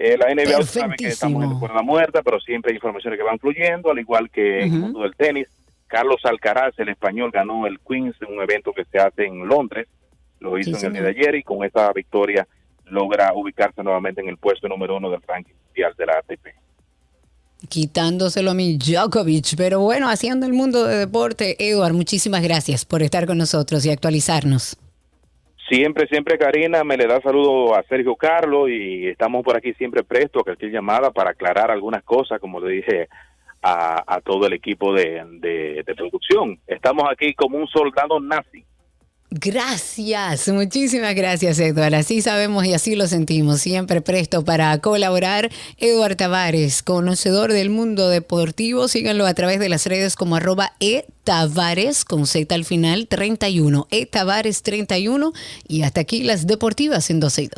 Eh, 0.00 0.16
la 0.16 0.32
NBA 0.32 0.62
sabe 0.62 0.94
que 0.96 1.08
estamos 1.08 1.42
en 1.44 1.74
la 1.74 1.82
muerta, 1.82 2.22
pero 2.22 2.38
siempre 2.38 2.70
hay 2.70 2.76
informaciones 2.76 3.18
que 3.18 3.24
van 3.24 3.38
fluyendo, 3.40 3.90
al 3.90 3.98
igual 3.98 4.30
que 4.30 4.60
en 4.62 4.72
el 4.72 4.80
mundo 4.80 5.02
del 5.02 5.16
tenis. 5.16 5.48
Carlos 5.88 6.20
Alcaraz, 6.24 6.78
el 6.78 6.90
español, 6.90 7.32
ganó 7.32 7.66
el 7.66 7.80
Queens, 7.80 8.14
un 8.28 8.40
evento 8.40 8.72
que 8.72 8.84
se 8.84 8.98
hace 8.98 9.24
en 9.24 9.48
Londres. 9.48 9.88
Lo 10.38 10.56
hizo 10.56 10.78
en 10.78 10.86
el 10.86 10.92
día 10.92 11.02
de 11.02 11.08
ayer 11.08 11.34
y 11.34 11.42
con 11.42 11.64
esta 11.64 11.92
victoria 11.92 12.46
logra 12.84 13.32
ubicarse 13.34 13.82
nuevamente 13.82 14.20
en 14.20 14.28
el 14.28 14.36
puesto 14.36 14.68
número 14.68 14.96
uno 14.96 15.10
del 15.10 15.20
ranking 15.26 15.54
mundial 15.66 15.92
de 15.98 16.06
la 16.06 16.12
ATP. 16.18 16.46
Quitándoselo 17.68 18.52
a 18.52 18.54
mi 18.54 18.78
Djokovic, 18.78 19.56
pero 19.56 19.80
bueno, 19.80 20.08
haciendo 20.08 20.46
el 20.46 20.52
mundo 20.52 20.84
de 20.84 20.96
deporte, 20.96 21.56
Eduard, 21.58 21.92
muchísimas 21.92 22.42
gracias 22.42 22.84
por 22.84 23.02
estar 23.02 23.26
con 23.26 23.36
nosotros 23.36 23.84
y 23.84 23.90
actualizarnos. 23.90 24.76
Siempre, 25.68 26.06
siempre, 26.06 26.38
Karina, 26.38 26.82
me 26.82 26.96
le 26.96 27.06
da 27.06 27.20
saludo 27.20 27.74
a 27.74 27.82
Sergio 27.82 28.16
Carlos 28.16 28.70
y 28.70 29.06
estamos 29.06 29.44
por 29.44 29.56
aquí 29.56 29.74
siempre 29.74 30.02
prestos 30.02 30.40
a 30.40 30.44
cualquier 30.44 30.72
llamada 30.72 31.10
para 31.10 31.30
aclarar 31.30 31.70
algunas 31.70 32.02
cosas, 32.04 32.40
como 32.40 32.58
le 32.60 32.76
dije 32.76 33.08
a, 33.62 34.20
todo 34.24 34.46
el 34.46 34.54
equipo 34.54 34.94
de, 34.94 35.22
de 35.84 35.94
producción. 35.94 36.58
Estamos 36.66 37.04
aquí 37.10 37.34
como 37.34 37.58
un 37.58 37.66
soldado 37.66 38.18
nazi 38.18 38.64
Gracias, 39.30 40.48
muchísimas 40.48 41.14
gracias 41.14 41.58
Eduard. 41.58 41.94
Así 41.94 42.22
sabemos 42.22 42.64
y 42.64 42.72
así 42.72 42.96
lo 42.96 43.06
sentimos, 43.06 43.60
siempre 43.60 44.00
presto 44.00 44.42
para 44.42 44.78
colaborar. 44.78 45.50
Eduard 45.76 46.16
Tavares, 46.16 46.82
conocedor 46.82 47.52
del 47.52 47.68
mundo 47.68 48.08
deportivo, 48.08 48.88
síganlo 48.88 49.26
a 49.26 49.34
través 49.34 49.60
de 49.60 49.68
las 49.68 49.84
redes 49.84 50.16
como 50.16 50.36
arroba 50.36 50.72
etavares 50.80 52.06
con 52.06 52.26
Z 52.26 52.54
al 52.54 52.64
final 52.64 53.06
31, 53.06 53.86
etavares 53.90 54.62
31 54.62 55.32
y 55.66 55.82
hasta 55.82 56.00
aquí 56.00 56.22
las 56.22 56.46
deportivas 56.46 57.10
en 57.10 57.20
12 57.20 57.50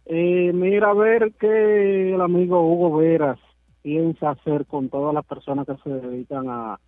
Eh, 0.07 0.53
mira, 0.53 0.91
a 0.91 0.95
ver 0.95 1.33
qué 1.39 2.15
el 2.15 2.21
amigo 2.21 2.61
Hugo 2.61 2.97
Veras 2.99 3.39
piensa 3.83 4.31
hacer 4.31 4.67
con 4.67 4.89
todas 4.89 5.15
las 5.15 5.25
personas 5.25 5.67
que 5.67 5.77
se 5.83 5.91
dedican 5.91 6.49
a, 6.49 6.79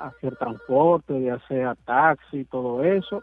hacer 0.00 0.34
transporte, 0.36 1.22
ya 1.22 1.38
sea 1.46 1.76
taxi, 1.84 2.38
y 2.38 2.44
todo 2.44 2.82
eso, 2.82 3.22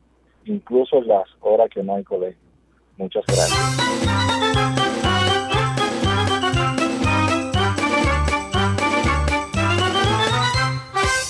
incluso 0.47 1.03
las 1.03 1.29
horas 1.41 1.69
que 1.69 1.83
no 1.83 1.97
hay 1.97 2.05
colegio. 2.05 2.41
Muchas 2.97 3.25
gracias. 3.27 3.77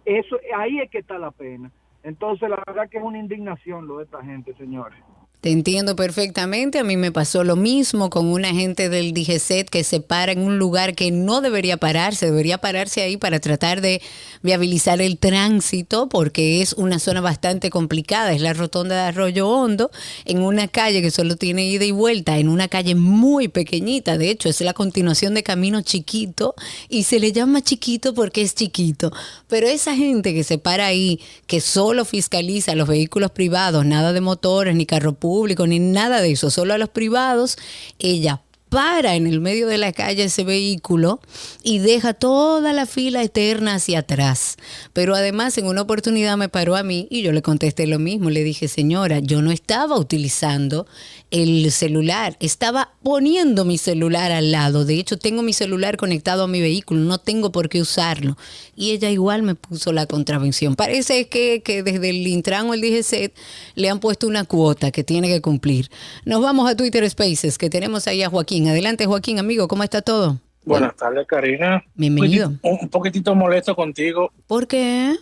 eso, 0.06 0.38
ahí 0.56 0.78
es 0.80 0.92
que 0.92 1.00
está 1.00 1.18
la 1.18 1.32
pena. 1.32 1.72
Entonces, 2.06 2.48
la 2.48 2.62
verdad 2.68 2.88
que 2.88 3.00
es 3.00 3.04
una 3.04 3.18
indignación 3.18 3.88
lo 3.88 3.98
de 3.98 4.04
esta 4.04 4.24
gente, 4.24 4.54
señores. 4.54 5.00
Te 5.46 5.52
entiendo 5.52 5.96
perfectamente. 5.96 6.80
A 6.80 6.84
mí 6.84 6.98
me 6.98 7.12
pasó 7.12 7.44
lo 7.44 7.56
mismo 7.56 8.10
con 8.10 8.26
un 8.26 8.46
agente 8.46 8.90
del 8.90 9.14
DGCET 9.14 9.70
que 9.70 9.84
se 9.84 10.00
para 10.00 10.32
en 10.32 10.40
un 10.40 10.58
lugar 10.58 10.96
que 10.96 11.12
no 11.12 11.40
debería 11.40 11.78
pararse, 11.78 12.26
debería 12.26 12.58
pararse 12.58 13.04
ahí 13.04 13.16
para 13.16 13.40
tratar 13.40 13.80
de 13.80 14.02
viabilizar 14.42 15.02
el 15.02 15.20
tránsito 15.20 16.10
porque 16.10 16.64
es 16.64 16.74
una 16.74 16.98
zona 16.98 17.22
bastante 17.22 17.70
complicada. 17.70 18.34
Es 18.34 18.42
la 18.42 18.54
rotonda 18.54 18.96
de 18.96 19.02
Arroyo 19.02 19.48
Hondo 19.48 19.92
en 20.26 20.42
una 20.42 20.68
calle 20.68 21.04
que 21.04 21.12
solo 21.12 21.36
tiene 21.36 21.68
ida 21.68 21.86
y 21.86 21.92
vuelta, 21.92 22.40
en 22.40 22.50
una 22.50 22.68
calle 22.68 22.96
muy 22.96 23.48
pequeñita. 23.48 24.18
De 24.18 24.32
hecho, 24.32 24.50
es 24.50 24.60
la 24.62 24.74
continuación 24.74 25.36
de 25.36 25.44
Camino 25.44 25.84
Chiquito 25.84 26.56
y 26.90 27.04
se 27.04 27.20
le 27.20 27.32
llama 27.32 27.62
chiquito 27.62 28.16
porque 28.16 28.42
es 28.42 28.56
chiquito. 28.56 29.12
Pero 29.48 29.68
esa 29.68 29.96
gente 29.96 30.34
que 30.34 30.44
se 30.44 30.58
para 30.58 30.88
ahí, 30.88 31.20
que 31.46 31.62
solo 31.62 32.04
fiscaliza 32.04 32.74
los 32.74 32.88
vehículos 32.88 33.30
privados, 33.30 33.86
nada 33.86 34.12
de 34.12 34.22
motores, 34.22 34.76
ni 34.76 34.88
carro 34.88 35.14
público, 35.14 35.35
ni 35.68 35.80
nada 35.80 36.22
de 36.22 36.32
eso, 36.32 36.50
solo 36.50 36.74
a 36.74 36.78
los 36.78 36.90
privados, 36.90 37.58
ella 38.00 38.42
para 38.70 39.16
en 39.16 39.28
el 39.28 39.40
medio 39.42 39.68
de 39.68 39.78
la 39.78 39.94
calle 39.94 40.24
ese 40.24 40.44
vehículo 40.44 41.20
y 41.64 41.80
deja 41.80 42.14
toda 42.14 42.74
la 42.74 42.86
fila 42.86 43.24
eterna 43.24 43.76
hacia 43.76 44.00
atrás. 44.00 44.58
Pero 44.94 45.16
además 45.16 45.58
en 45.58 45.68
una 45.68 45.82
oportunidad 45.82 46.38
me 46.38 46.50
paró 46.50 46.76
a 46.76 46.84
mí 46.84 47.08
y 47.10 47.22
yo 47.22 47.32
le 47.32 47.42
contesté 47.42 47.88
lo 47.88 48.00
mismo. 48.00 48.30
Le 48.30 48.44
dije, 48.44 48.68
señora, 48.68 49.20
yo 49.20 49.42
no 49.42 49.52
estaba 49.52 49.98
utilizando 49.98 50.88
el 51.32 51.72
celular, 51.72 52.38
estaba 52.40 52.94
poniendo 53.04 53.66
mi 53.66 53.78
celular 53.78 54.32
al 54.32 54.52
lado. 54.52 54.86
De 54.86 54.98
hecho, 54.98 55.18
tengo 55.18 55.42
mi 55.42 55.54
celular 55.54 55.98
conectado 55.98 56.44
a 56.44 56.48
mi 56.48 56.62
vehículo, 56.62 57.02
no 57.02 57.18
tengo 57.18 57.52
por 57.52 57.68
qué 57.70 57.82
usarlo. 57.82 58.38
Y 58.76 58.92
ella 58.92 59.10
igual 59.10 59.44
me 59.44 59.56
puso 59.56 59.92
la 59.92 60.06
contravención. 60.06 60.76
Parece 60.76 61.28
que, 61.28 61.62
que 61.62 61.84
desde 61.84 62.10
el 62.10 62.26
Intran 62.28 62.70
o 62.70 62.74
el 62.74 62.82
DGCET 62.82 63.34
le 63.76 63.90
han 63.90 64.00
puesto 64.00 64.28
una 64.28 64.46
cuota 64.46 64.92
que 64.92 65.04
tiene 65.04 65.28
que 65.28 65.42
cumplir. 65.42 65.90
Nos 66.24 66.42
vamos 66.42 66.70
a 66.70 66.76
Twitter 66.76 67.10
Spaces, 67.10 67.58
que 67.58 67.70
tenemos 67.70 68.08
ahí 68.08 68.24
a 68.24 68.30
Joaquín. 68.30 68.55
Adelante, 68.64 69.06
Joaquín, 69.06 69.40
amigo, 69.40 69.68
¿cómo 69.68 69.84
está 69.84 70.02
todo? 70.02 70.40
Buenas 70.64 70.96
tardes, 70.96 71.28
Karina. 71.28 71.84
Bienvenido. 71.94 72.54
Un, 72.62 72.80
un 72.82 72.90
poquitito 72.90 73.36
molesto 73.36 73.76
contigo 73.76 74.32
¿Por 74.48 74.68
qué? 74.68 75.16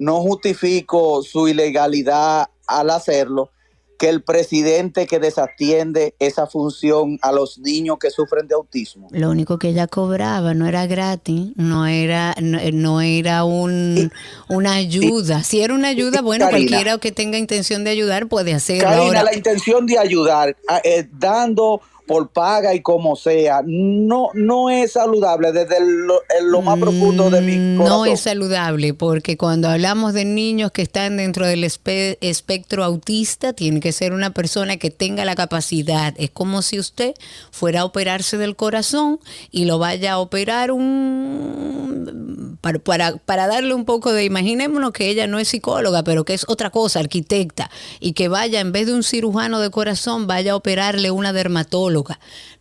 no 0.00 0.20
justifico 0.22 1.22
su 1.22 1.46
ilegalidad 1.46 2.48
al 2.66 2.90
hacerlo, 2.90 3.50
que 3.96 4.08
el 4.08 4.24
presidente 4.24 5.06
que 5.06 5.20
desatiende 5.20 6.16
esa 6.18 6.48
función 6.48 7.16
a 7.22 7.30
los 7.30 7.58
niños 7.58 7.98
que 8.00 8.10
sufren 8.10 8.48
de 8.48 8.56
autismo. 8.56 9.06
Lo 9.12 9.30
único 9.30 9.56
que 9.56 9.68
ella 9.68 9.86
cobraba 9.86 10.52
no 10.52 10.66
era 10.66 10.88
gratis, 10.88 11.52
no 11.54 11.86
era, 11.86 12.34
no, 12.42 12.58
no 12.72 13.00
era 13.00 13.44
un, 13.44 14.10
una 14.48 14.72
ayuda. 14.72 15.44
Si 15.44 15.60
era 15.60 15.74
una 15.74 15.86
ayuda, 15.90 16.20
bueno, 16.22 16.46
Karina. 16.46 16.68
cualquiera 16.68 16.98
que 16.98 17.12
tenga 17.12 17.38
intención 17.38 17.84
de 17.84 17.90
ayudar 17.90 18.26
puede 18.26 18.52
hacerlo. 18.52 18.82
Karina, 18.88 19.04
Ahora, 19.04 19.22
la 19.22 19.36
intención 19.36 19.86
de 19.86 19.96
ayudar, 19.96 20.56
a- 20.66 20.80
eh, 20.82 21.08
dando 21.12 21.80
por 22.06 22.28
paga 22.30 22.74
y 22.74 22.80
como 22.80 23.16
sea, 23.16 23.62
no, 23.64 24.30
no 24.34 24.70
es 24.70 24.92
saludable 24.92 25.52
desde 25.52 25.76
lo, 25.80 26.20
en 26.38 26.50
lo 26.50 26.60
más 26.60 26.78
profundo 26.78 27.30
de 27.30 27.40
mi 27.40 27.56
no 27.56 27.84
corazón. 27.84 28.08
es 28.08 28.20
saludable 28.20 28.92
porque 28.94 29.36
cuando 29.36 29.68
hablamos 29.68 30.12
de 30.12 30.24
niños 30.24 30.72
que 30.72 30.82
están 30.82 31.16
dentro 31.16 31.46
del 31.46 31.64
espe- 31.64 32.18
espectro 32.20 32.84
autista, 32.84 33.52
tiene 33.52 33.80
que 33.80 33.92
ser 33.92 34.12
una 34.12 34.30
persona 34.30 34.76
que 34.78 34.90
tenga 34.90 35.24
la 35.24 35.34
capacidad. 35.34 36.14
Es 36.16 36.30
como 36.30 36.62
si 36.62 36.78
usted 36.78 37.14
fuera 37.50 37.82
a 37.82 37.84
operarse 37.84 38.36
del 38.36 38.56
corazón 38.56 39.20
y 39.50 39.64
lo 39.64 39.78
vaya 39.78 40.14
a 40.14 40.18
operar 40.18 40.72
un 40.72 42.58
para, 42.60 42.78
para, 42.78 43.16
para 43.16 43.46
darle 43.46 43.74
un 43.74 43.84
poco 43.84 44.12
de, 44.12 44.24
imaginémonos 44.24 44.92
que 44.92 45.08
ella 45.08 45.26
no 45.26 45.38
es 45.38 45.48
psicóloga, 45.48 46.02
pero 46.04 46.24
que 46.24 46.34
es 46.34 46.44
otra 46.48 46.70
cosa, 46.70 47.00
arquitecta, 47.00 47.70
y 48.00 48.12
que 48.12 48.28
vaya, 48.28 48.60
en 48.60 48.72
vez 48.72 48.86
de 48.86 48.94
un 48.94 49.02
cirujano 49.02 49.60
de 49.60 49.70
corazón, 49.70 50.26
vaya 50.26 50.52
a 50.52 50.56
operarle 50.56 51.10
una 51.10 51.32
dermatóloga. 51.32 51.91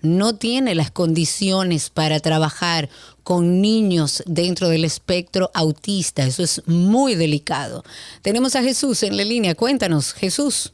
No 0.01 0.35
tiene 0.35 0.75
las 0.75 0.91
condiciones 0.91 1.89
para 1.89 2.19
trabajar 2.19 2.89
con 3.23 3.61
niños 3.61 4.23
dentro 4.27 4.69
del 4.69 4.83
espectro 4.85 5.49
autista. 5.53 6.23
Eso 6.23 6.43
es 6.43 6.67
muy 6.67 7.15
delicado. 7.15 7.83
Tenemos 8.21 8.55
a 8.55 8.61
Jesús 8.61 9.03
en 9.03 9.17
la 9.17 9.23
línea. 9.23 9.55
Cuéntanos, 9.55 10.13
Jesús. 10.13 10.73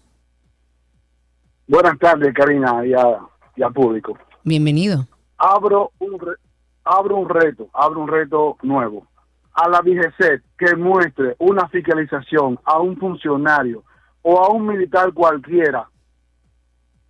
Buenas 1.67 1.99
tardes, 1.99 2.33
Karina, 2.33 2.85
y 2.85 2.93
a, 2.93 3.19
y 3.55 3.73
público. 3.73 4.17
Bienvenido. 4.43 5.05
Abro 5.37 5.91
un, 5.99 6.17
re- 6.19 6.37
abro 6.85 7.17
un 7.17 7.27
reto, 7.29 7.69
abro 7.73 7.99
un 8.01 8.07
reto 8.07 8.57
nuevo. 8.63 9.05
A 9.53 9.67
la 9.67 9.81
DGCET 9.81 10.43
que 10.57 10.75
muestre 10.75 11.35
una 11.39 11.67
fiscalización 11.67 12.59
a 12.63 12.79
un 12.79 12.95
funcionario 12.97 13.83
o 14.21 14.39
a 14.43 14.49
un 14.49 14.65
militar 14.67 15.11
cualquiera, 15.13 15.89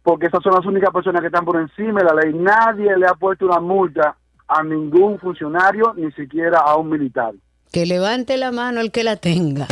porque 0.07 0.27
esas 0.27 0.41
son 0.41 0.53
las 0.53 0.65
únicas 0.65 0.89
personas 0.93 1.19
que 1.19 1.27
están 1.27 1.43
por 1.43 1.59
encima 1.59 1.99
de 1.99 2.05
la 2.05 2.13
ley. 2.13 2.33
Nadie 2.33 2.97
le 2.97 3.07
ha 3.07 3.13
puesto 3.15 3.45
una 3.45 3.59
multa 3.59 4.15
a 4.47 4.63
ningún 4.63 5.19
funcionario, 5.19 5.93
ni 5.97 6.09
siquiera 6.13 6.59
a 6.59 6.77
un 6.77 6.89
militar. 6.89 7.33
Que 7.73 7.85
levante 7.85 8.37
la 8.37 8.53
mano 8.53 8.79
el 8.79 8.89
que 8.93 9.03
la 9.03 9.17
tenga. 9.17 9.67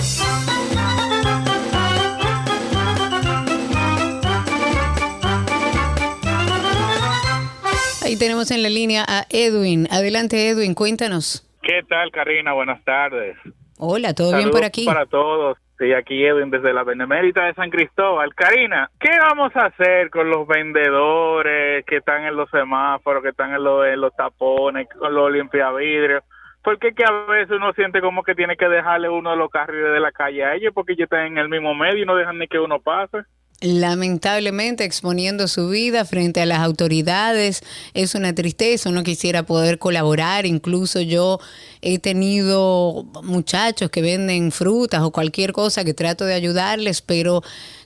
Ahí 8.03 8.17
tenemos 8.19 8.51
en 8.51 8.61
la 8.61 8.67
línea 8.67 9.05
a 9.07 9.25
Edwin. 9.29 9.87
Adelante, 9.89 10.49
Edwin, 10.49 10.73
cuéntanos. 10.73 11.47
¿Qué 11.61 11.81
tal, 11.87 12.11
Karina? 12.11 12.51
Buenas 12.51 12.83
tardes. 12.83 13.37
Hola, 13.77 14.13
¿todo 14.13 14.31
Saludos 14.31 14.43
bien 14.43 14.51
por 14.51 14.65
aquí? 14.65 14.83
Para 14.83 15.05
todos. 15.05 15.57
Sí, 15.77 15.91
aquí 15.91 16.25
Edwin 16.25 16.49
desde 16.49 16.71
la 16.71 16.83
Benemérita 16.83 17.45
de 17.45 17.53
San 17.53 17.69
Cristóbal. 17.69 18.33
Karina, 18.33 18.89
¿qué 18.97 19.09
vamos 19.19 19.53
a 19.55 19.65
hacer 19.65 20.09
con 20.09 20.29
los 20.29 20.47
vendedores 20.47 21.85
que 21.85 21.97
están 21.97 22.23
en 22.23 22.35
los 22.37 22.49
semáforos, 22.49 23.21
que 23.21 23.29
están 23.29 23.53
en 23.53 23.63
los, 23.63 23.85
en 23.85 23.99
los 23.99 24.15
tapones, 24.15 24.87
con 24.89 25.13
los 25.13 25.31
limpiavidrios? 25.31 26.23
Porque 26.63 26.93
que 26.93 27.03
a 27.03 27.11
veces 27.29 27.51
uno 27.51 27.73
siente 27.73 27.99
como 27.99 28.23
que 28.23 28.35
tiene 28.35 28.55
que 28.55 28.69
dejarle 28.69 29.09
uno 29.09 29.31
de 29.31 29.37
los 29.37 29.49
carriles 29.49 29.91
de 29.91 29.99
la 29.99 30.13
calle 30.13 30.45
a 30.45 30.55
ellos 30.55 30.73
porque 30.73 30.93
ellos 30.93 31.03
están 31.03 31.27
en 31.27 31.37
el 31.37 31.49
mismo 31.49 31.75
medio 31.75 32.01
y 32.01 32.05
no 32.05 32.15
dejan 32.15 32.39
ni 32.39 32.47
que 32.47 32.57
uno 32.57 32.79
pase 32.79 33.25
lamentablemente 33.61 34.83
exponiendo 34.83 35.47
su 35.47 35.69
vida 35.69 36.05
frente 36.05 36.41
a 36.41 36.45
las 36.45 36.59
autoridades. 36.59 37.61
Es 37.93 38.15
una 38.15 38.33
tristeza, 38.33 38.89
uno 38.89 39.03
quisiera 39.03 39.43
poder 39.43 39.79
colaborar. 39.79 40.45
Incluso 40.45 41.01
yo 41.01 41.39
he 41.81 41.99
tenido 41.99 43.05
muchachos 43.23 43.89
que 43.89 44.01
venden 44.01 44.51
frutas 44.51 45.01
o 45.01 45.11
cualquier 45.11 45.53
cosa 45.53 45.83
que 45.83 45.93
trato 45.93 46.25
de 46.25 46.33
ayudarles, 46.33 47.01
pero 47.01 47.43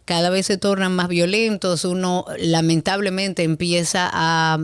cada 0.10 0.32
vez 0.32 0.48
se 0.48 0.58
tornan 0.58 0.96
más 0.96 1.08
violentos, 1.08 1.86
uno 1.86 2.26
lamentablemente 2.40 3.44
empieza 3.44 4.10
a, 4.12 4.58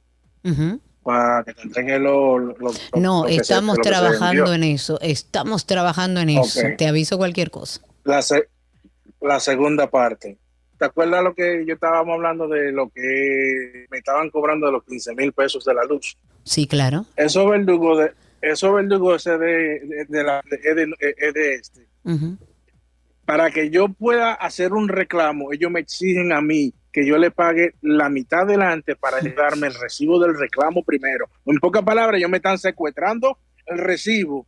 Para 1.03 1.43
que 1.45 1.55
te 1.55 1.62
entregue 1.62 1.99
lo, 1.99 2.55
No, 2.97 3.27
estamos 3.27 3.79
trabajando 3.79 4.53
en 4.53 4.65
eso, 4.65 5.01
estamos 5.01 5.65
trabajando 5.65 6.20
en 6.20 6.31
eso. 6.31 6.61
Te 6.77 6.87
aviso 6.87 7.16
cualquier 7.16 7.51
cosa. 7.51 7.81
La, 8.05 8.20
la 9.20 9.41
segunda 9.41 9.89
parte. 9.89 10.39
¿Te 10.79 10.85
acuerdas 10.85 11.25
lo 11.25 11.35
que 11.35 11.65
yo 11.66 11.75
estábamos 11.75 12.15
hablando 12.15 12.47
de 12.47 12.70
lo 12.70 12.89
que 12.89 13.87
me 13.91 13.99
estaban 13.99 14.31
cobrando 14.31 14.66
de 14.66 14.73
los 14.73 14.85
15 14.85 15.15
mil 15.15 15.33
pesos 15.33 15.65
de 15.65 15.75
la 15.75 15.85
luz? 15.85 16.16
Sí, 16.45 16.66
claro. 16.66 17.05
Eso 17.16 17.49
verdugo 17.49 17.99
de, 17.99 18.12
eso 18.41 18.73
verdugo 18.73 19.16
ese 19.16 19.37
de, 19.39 20.07
de, 20.09 20.25
la, 20.25 20.43
de, 20.49 21.55
este 21.55 21.89
para 23.28 23.50
que 23.50 23.68
yo 23.68 23.88
pueda 23.88 24.32
hacer 24.32 24.72
un 24.72 24.88
reclamo, 24.88 25.52
ellos 25.52 25.70
me 25.70 25.80
exigen 25.80 26.32
a 26.32 26.40
mí 26.40 26.72
que 26.90 27.06
yo 27.06 27.18
le 27.18 27.30
pague 27.30 27.74
la 27.82 28.09
mitad 28.09 28.46
delante 28.46 28.96
para 28.96 29.18
darme 29.36 29.66
el 29.66 29.74
recibo 29.74 30.18
del 30.18 30.34
reclamo 30.34 30.82
primero. 30.82 31.28
En 31.44 31.59
pocas 31.59 31.82
palabras, 31.82 32.16
ellos 32.16 32.30
me 32.30 32.38
están 32.38 32.56
secuestrando 32.56 33.36
el 33.66 33.80
recibo 33.80 34.46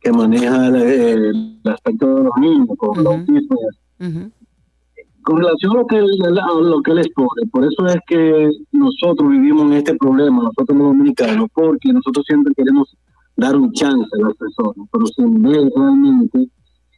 que 0.00 0.12
maneja 0.12 0.68
el, 0.68 1.60
aspecto 1.66 2.14
de 2.14 2.22
los 2.22 2.32
niños 2.40 2.68
con 2.78 3.06
autismo, 3.06 3.58
con 5.22 5.36
relación 5.36 5.72
a 5.72 5.74
lo, 5.74 5.86
que 5.86 5.96
él, 5.98 6.38
a 6.38 6.54
lo 6.54 6.80
que 6.80 6.92
él 6.92 6.98
expone, 7.00 7.46
por 7.52 7.66
eso 7.66 7.86
es 7.88 7.98
que 8.06 8.50
nosotros 8.72 9.28
vivimos 9.28 9.64
en 9.66 9.72
este 9.74 9.94
problema, 9.96 10.44
nosotros 10.44 10.78
los 10.78 10.86
dominicanos, 10.86 11.50
porque 11.52 11.92
nosotros 11.92 12.24
siempre 12.26 12.54
queremos 12.56 12.96
dar 13.36 13.54
un 13.54 13.70
chance 13.72 14.08
a 14.14 14.28
las 14.28 14.34
personas, 14.38 14.88
pero 14.90 15.06
sin 15.08 15.42
ver 15.42 15.70
realmente 15.76 16.48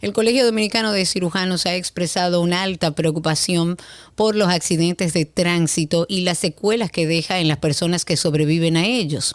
El 0.00 0.12
Colegio 0.12 0.44
Dominicano 0.44 0.92
de 0.92 1.06
Cirujanos 1.06 1.66
ha 1.66 1.74
expresado 1.74 2.40
una 2.40 2.62
alta 2.62 2.92
preocupación 2.92 3.78
por 4.14 4.36
los 4.36 4.48
accidentes 4.48 5.12
de 5.12 5.24
tránsito 5.24 6.06
y 6.08 6.20
las 6.20 6.38
secuelas 6.38 6.92
que 6.92 7.08
deja 7.08 7.40
en 7.40 7.48
las 7.48 7.58
personas 7.58 8.04
que 8.04 8.16
sobreviven 8.16 8.76
a 8.76 8.86
ellos. 8.86 9.34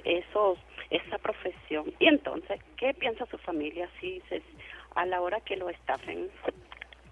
esos 0.04 0.58
esa 0.90 1.16
profesión. 1.16 1.90
Y 1.98 2.06
entonces, 2.06 2.60
¿qué 2.76 2.92
piensa 2.92 3.24
su 3.30 3.38
familia 3.38 3.88
si 3.98 4.20
se, 4.28 4.42
a 4.94 5.06
la 5.06 5.22
hora 5.22 5.40
que 5.40 5.56
lo 5.56 5.70
estafen? 5.70 6.28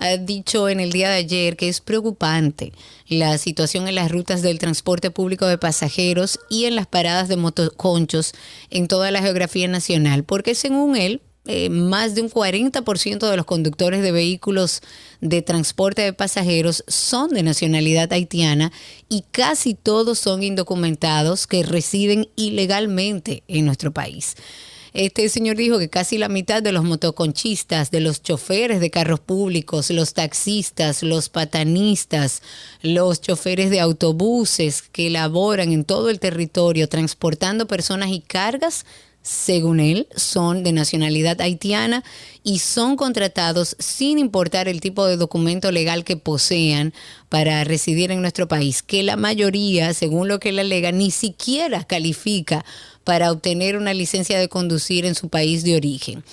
ha 0.00 0.16
dicho 0.16 0.68
en 0.68 0.80
el 0.80 0.92
día 0.92 1.10
de 1.10 1.16
ayer 1.16 1.56
que 1.56 1.68
es 1.68 1.80
preocupante 1.80 2.72
la 3.06 3.36
situación 3.36 3.86
en 3.86 3.94
las 3.94 4.10
rutas 4.10 4.40
del 4.40 4.58
transporte 4.58 5.10
público 5.10 5.46
de 5.46 5.58
pasajeros 5.58 6.40
y 6.48 6.64
en 6.64 6.74
las 6.74 6.86
paradas 6.86 7.28
de 7.28 7.36
motoconchos 7.36 8.32
en 8.70 8.88
toda 8.88 9.10
la 9.10 9.20
geografía 9.20 9.68
nacional, 9.68 10.24
porque 10.24 10.54
según 10.54 10.96
él, 10.96 11.20
eh, 11.46 11.68
más 11.68 12.14
de 12.14 12.22
un 12.22 12.30
40% 12.30 13.28
de 13.28 13.36
los 13.36 13.44
conductores 13.44 14.02
de 14.02 14.12
vehículos 14.12 14.80
de 15.20 15.42
transporte 15.42 16.02
de 16.02 16.12
pasajeros 16.14 16.82
son 16.88 17.30
de 17.30 17.42
nacionalidad 17.42 18.10
haitiana 18.12 18.72
y 19.08 19.24
casi 19.30 19.74
todos 19.74 20.18
son 20.18 20.42
indocumentados 20.42 21.46
que 21.46 21.62
residen 21.62 22.28
ilegalmente 22.36 23.42
en 23.48 23.66
nuestro 23.66 23.92
país. 23.92 24.36
Este 24.92 25.28
señor 25.28 25.56
dijo 25.56 25.78
que 25.78 25.88
casi 25.88 26.18
la 26.18 26.28
mitad 26.28 26.62
de 26.62 26.72
los 26.72 26.84
motoconchistas, 26.84 27.90
de 27.90 28.00
los 28.00 28.22
choferes 28.22 28.80
de 28.80 28.90
carros 28.90 29.20
públicos, 29.20 29.90
los 29.90 30.14
taxistas, 30.14 31.02
los 31.02 31.28
patanistas, 31.28 32.42
los 32.82 33.20
choferes 33.20 33.70
de 33.70 33.80
autobuses 33.80 34.82
que 34.82 35.10
laboran 35.10 35.72
en 35.72 35.84
todo 35.84 36.10
el 36.10 36.18
territorio 36.18 36.88
transportando 36.88 37.68
personas 37.68 38.10
y 38.10 38.20
cargas, 38.20 38.84
según 39.22 39.80
él, 39.80 40.08
son 40.16 40.62
de 40.62 40.72
nacionalidad 40.72 41.40
haitiana 41.40 42.02
y 42.42 42.60
son 42.60 42.96
contratados 42.96 43.76
sin 43.78 44.18
importar 44.18 44.66
el 44.66 44.80
tipo 44.80 45.06
de 45.06 45.16
documento 45.16 45.70
legal 45.72 46.04
que 46.04 46.16
posean 46.16 46.94
para 47.28 47.62
residir 47.64 48.10
en 48.10 48.22
nuestro 48.22 48.48
país, 48.48 48.82
que 48.82 49.02
la 49.02 49.16
mayoría, 49.16 49.92
según 49.92 50.28
lo 50.28 50.40
que 50.40 50.48
él 50.48 50.58
alega, 50.58 50.90
ni 50.90 51.10
siquiera 51.10 51.84
califica 51.84 52.64
para 53.04 53.30
obtener 53.30 53.76
una 53.76 53.92
licencia 53.92 54.38
de 54.38 54.48
conducir 54.48 55.04
en 55.04 55.14
su 55.14 55.28
país 55.28 55.64
de 55.64 55.76
origen. 55.76 56.24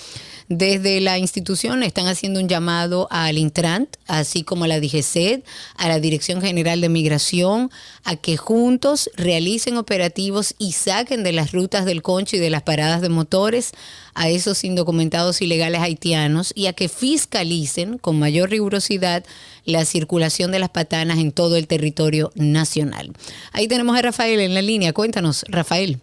Desde 0.50 1.02
la 1.02 1.18
institución 1.18 1.84
están 1.84 2.08
haciendo 2.08 2.40
un 2.40 2.48
llamado 2.48 3.10
al 3.12 3.38
Intrant, 3.38 3.98
así 4.08 4.44
como 4.44 4.64
a 4.64 4.68
la 4.70 4.80
DGCED, 4.80 5.42
a 5.76 5.90
la 5.90 6.00
Dirección 6.00 6.42
General 6.42 6.80
de 6.80 6.88
Migración, 6.88 7.70
a 8.06 8.16
que 8.16 8.38
juntos 8.38 9.10
realicen 9.18 9.76
operativos 9.76 10.56
y 10.58 10.72
saquen 10.72 11.26
de 11.26 11.34
las 11.34 11.52
rutas 11.52 11.84
del 11.84 12.02
concho 12.02 12.38
y 12.38 12.40
de 12.40 12.50
las 12.50 12.64
paradas 12.64 13.02
de 13.02 13.10
motores 13.10 13.74
a 14.14 14.30
esos 14.30 14.64
indocumentados 14.64 15.42
ilegales 15.42 15.82
haitianos 15.82 16.54
y 16.56 16.68
a 16.68 16.74
que 16.74 16.88
fiscalicen 16.88 17.98
con 17.98 18.18
mayor 18.18 18.50
rigurosidad 18.50 19.26
la 19.66 19.84
circulación 19.84 20.52
de 20.52 20.60
las 20.60 20.70
patanas 20.70 21.18
en 21.18 21.34
todo 21.34 21.58
el 21.58 21.68
territorio 21.68 22.32
nacional. 22.36 23.12
Ahí 23.52 23.68
tenemos 23.68 23.98
a 23.98 24.02
Rafael 24.02 24.40
en 24.40 24.54
la 24.54 24.62
línea. 24.62 24.94
Cuéntanos, 24.94 25.44
Rafael. 25.50 26.00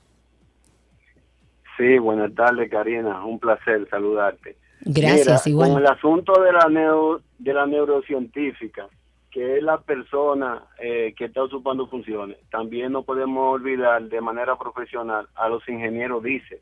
Sí, 1.76 1.98
buenas 1.98 2.34
tardes, 2.34 2.70
Karina. 2.70 3.24
Un 3.24 3.38
placer 3.38 3.86
saludarte. 3.90 4.56
Gracias, 4.82 5.46
Mira, 5.46 5.54
igual. 5.54 5.70
Con 5.72 5.80
el 5.80 5.86
asunto 5.86 6.42
de 6.42 6.52
la, 6.52 6.68
neo- 6.68 7.20
de 7.38 7.54
la 7.54 7.66
neurocientífica, 7.66 8.86
que 9.30 9.56
es 9.56 9.62
la 9.62 9.78
persona 9.80 10.62
eh, 10.78 11.14
que 11.16 11.24
está 11.24 11.42
ocupando 11.42 11.86
funciones, 11.88 12.36
también 12.50 12.92
no 12.92 13.02
podemos 13.02 13.54
olvidar 13.54 14.02
de 14.04 14.20
manera 14.20 14.56
profesional 14.56 15.26
a 15.34 15.48
los 15.48 15.66
ingenieros 15.68 16.22
dice. 16.22 16.60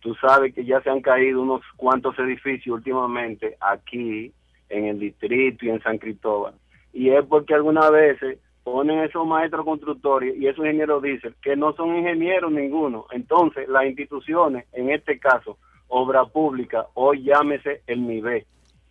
Tú 0.00 0.14
sabes 0.14 0.54
que 0.54 0.64
ya 0.64 0.80
se 0.82 0.90
han 0.90 1.00
caído 1.00 1.42
unos 1.42 1.62
cuantos 1.76 2.18
edificios 2.18 2.76
últimamente 2.76 3.56
aquí, 3.60 4.32
en 4.68 4.84
el 4.86 4.98
distrito 4.98 5.64
y 5.66 5.70
en 5.70 5.82
San 5.82 5.98
Cristóbal. 5.98 6.54
Y 6.92 7.10
es 7.10 7.24
porque 7.26 7.54
algunas 7.54 7.90
veces 7.90 8.38
ponen 8.66 8.98
esos 8.98 9.24
maestros 9.24 9.64
constructores 9.64 10.36
y 10.36 10.48
esos 10.48 10.64
ingenieros 10.64 11.00
dicen 11.00 11.36
que 11.40 11.54
no 11.54 11.72
son 11.74 11.94
ingenieros 11.98 12.50
ninguno. 12.50 13.06
Entonces, 13.12 13.68
las 13.68 13.86
instituciones, 13.86 14.66
en 14.72 14.90
este 14.90 15.20
caso, 15.20 15.56
obra 15.86 16.24
pública, 16.24 16.84
o 16.94 17.14
llámese 17.14 17.82
el 17.86 18.00
MIBE, 18.00 18.44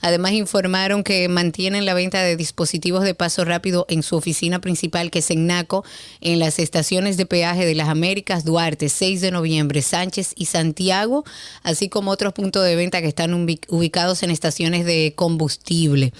Además 0.00 0.32
informaron 0.32 1.02
que 1.02 1.28
mantienen 1.28 1.86
la 1.86 1.94
venta 1.94 2.22
de 2.22 2.36
dispositivos 2.36 3.04
de 3.04 3.14
paso 3.14 3.44
rápido 3.44 3.86
en 3.88 4.02
su 4.02 4.16
oficina 4.16 4.60
principal, 4.60 5.10
que 5.10 5.20
es 5.20 5.30
en 5.30 5.46
Naco, 5.46 5.84
en 6.20 6.38
las 6.38 6.58
estaciones 6.58 7.16
de 7.16 7.26
peaje 7.26 7.64
de 7.64 7.74
las 7.74 7.88
Américas, 7.88 8.44
Duarte, 8.44 8.90
6 8.90 9.22
de 9.22 9.30
noviembre, 9.30 9.80
Sánchez 9.82 10.34
y 10.36 10.44
Santiago, 10.44 11.24
así 11.62 11.88
como 11.88 12.10
otros 12.10 12.32
puntos 12.32 12.64
de 12.64 12.76
venta 12.76 13.00
que 13.00 13.08
están 13.08 13.32
ubicados 13.32 14.22
en 14.22 14.30
estaciones 14.30 14.84
de 14.84 15.14
combustible. 15.16 16.12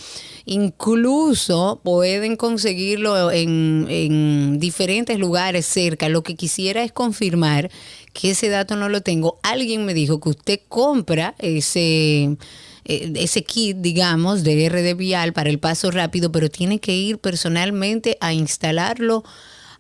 Incluso 0.46 1.80
pueden 1.84 2.36
conseguirlo 2.36 3.30
en, 3.30 3.86
en 3.90 4.58
diferentes 4.58 5.18
lugares 5.18 5.66
cerca. 5.66 6.08
Lo 6.08 6.22
que 6.22 6.36
quisiera 6.36 6.82
es 6.82 6.92
confirmar 6.92 7.70
que 8.14 8.30
ese 8.30 8.48
dato 8.48 8.76
no 8.76 8.88
lo 8.88 9.02
tengo. 9.02 9.38
Alguien 9.42 9.84
me 9.84 9.92
dijo 9.92 10.20
que 10.20 10.30
usted 10.30 10.60
compra 10.68 11.34
ese 11.38 12.38
eh, 12.86 13.12
ese 13.16 13.44
kit, 13.44 13.78
digamos, 13.78 14.44
de 14.44 14.68
RD 14.68 14.96
Vial 14.96 15.32
para 15.32 15.50
el 15.50 15.58
paso 15.58 15.90
rápido, 15.90 16.30
pero 16.32 16.48
tiene 16.50 16.80
que 16.80 16.94
ir 16.94 17.18
personalmente 17.18 18.16
a 18.20 18.32
instalarlo 18.32 19.24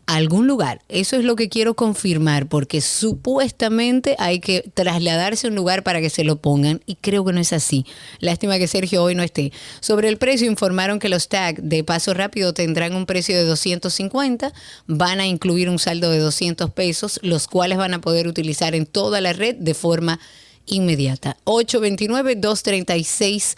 a 0.06 0.16
algún 0.16 0.46
lugar. 0.46 0.82
Eso 0.88 1.16
es 1.16 1.24
lo 1.24 1.36
que 1.36 1.48
quiero 1.48 1.74
confirmar, 1.74 2.46
porque 2.46 2.80
supuestamente 2.80 4.16
hay 4.18 4.40
que 4.40 4.70
trasladarse 4.74 5.46
a 5.46 5.50
un 5.50 5.56
lugar 5.56 5.82
para 5.82 6.00
que 6.00 6.10
se 6.10 6.24
lo 6.24 6.36
pongan 6.36 6.80
y 6.86 6.96
creo 6.96 7.24
que 7.24 7.32
no 7.32 7.40
es 7.40 7.52
así. 7.52 7.86
Lástima 8.20 8.58
que 8.58 8.68
Sergio 8.68 9.02
hoy 9.02 9.14
no 9.14 9.22
esté. 9.22 9.52
Sobre 9.80 10.08
el 10.08 10.18
precio 10.18 10.46
informaron 10.46 10.98
que 10.98 11.08
los 11.08 11.28
tags 11.28 11.60
de 11.62 11.84
paso 11.84 12.14
rápido 12.14 12.54
tendrán 12.54 12.94
un 12.94 13.06
precio 13.06 13.36
de 13.36 13.44
250, 13.44 14.52
van 14.86 15.20
a 15.20 15.26
incluir 15.26 15.68
un 15.68 15.78
saldo 15.78 16.10
de 16.10 16.18
200 16.18 16.70
pesos, 16.72 17.20
los 17.22 17.48
cuales 17.48 17.78
van 17.78 17.94
a 17.94 18.00
poder 18.00 18.26
utilizar 18.26 18.74
en 18.74 18.86
toda 18.86 19.20
la 19.20 19.32
red 19.32 19.56
de 19.56 19.74
forma 19.74 20.20
inmediata. 20.66 21.36
829-236. 21.44 23.56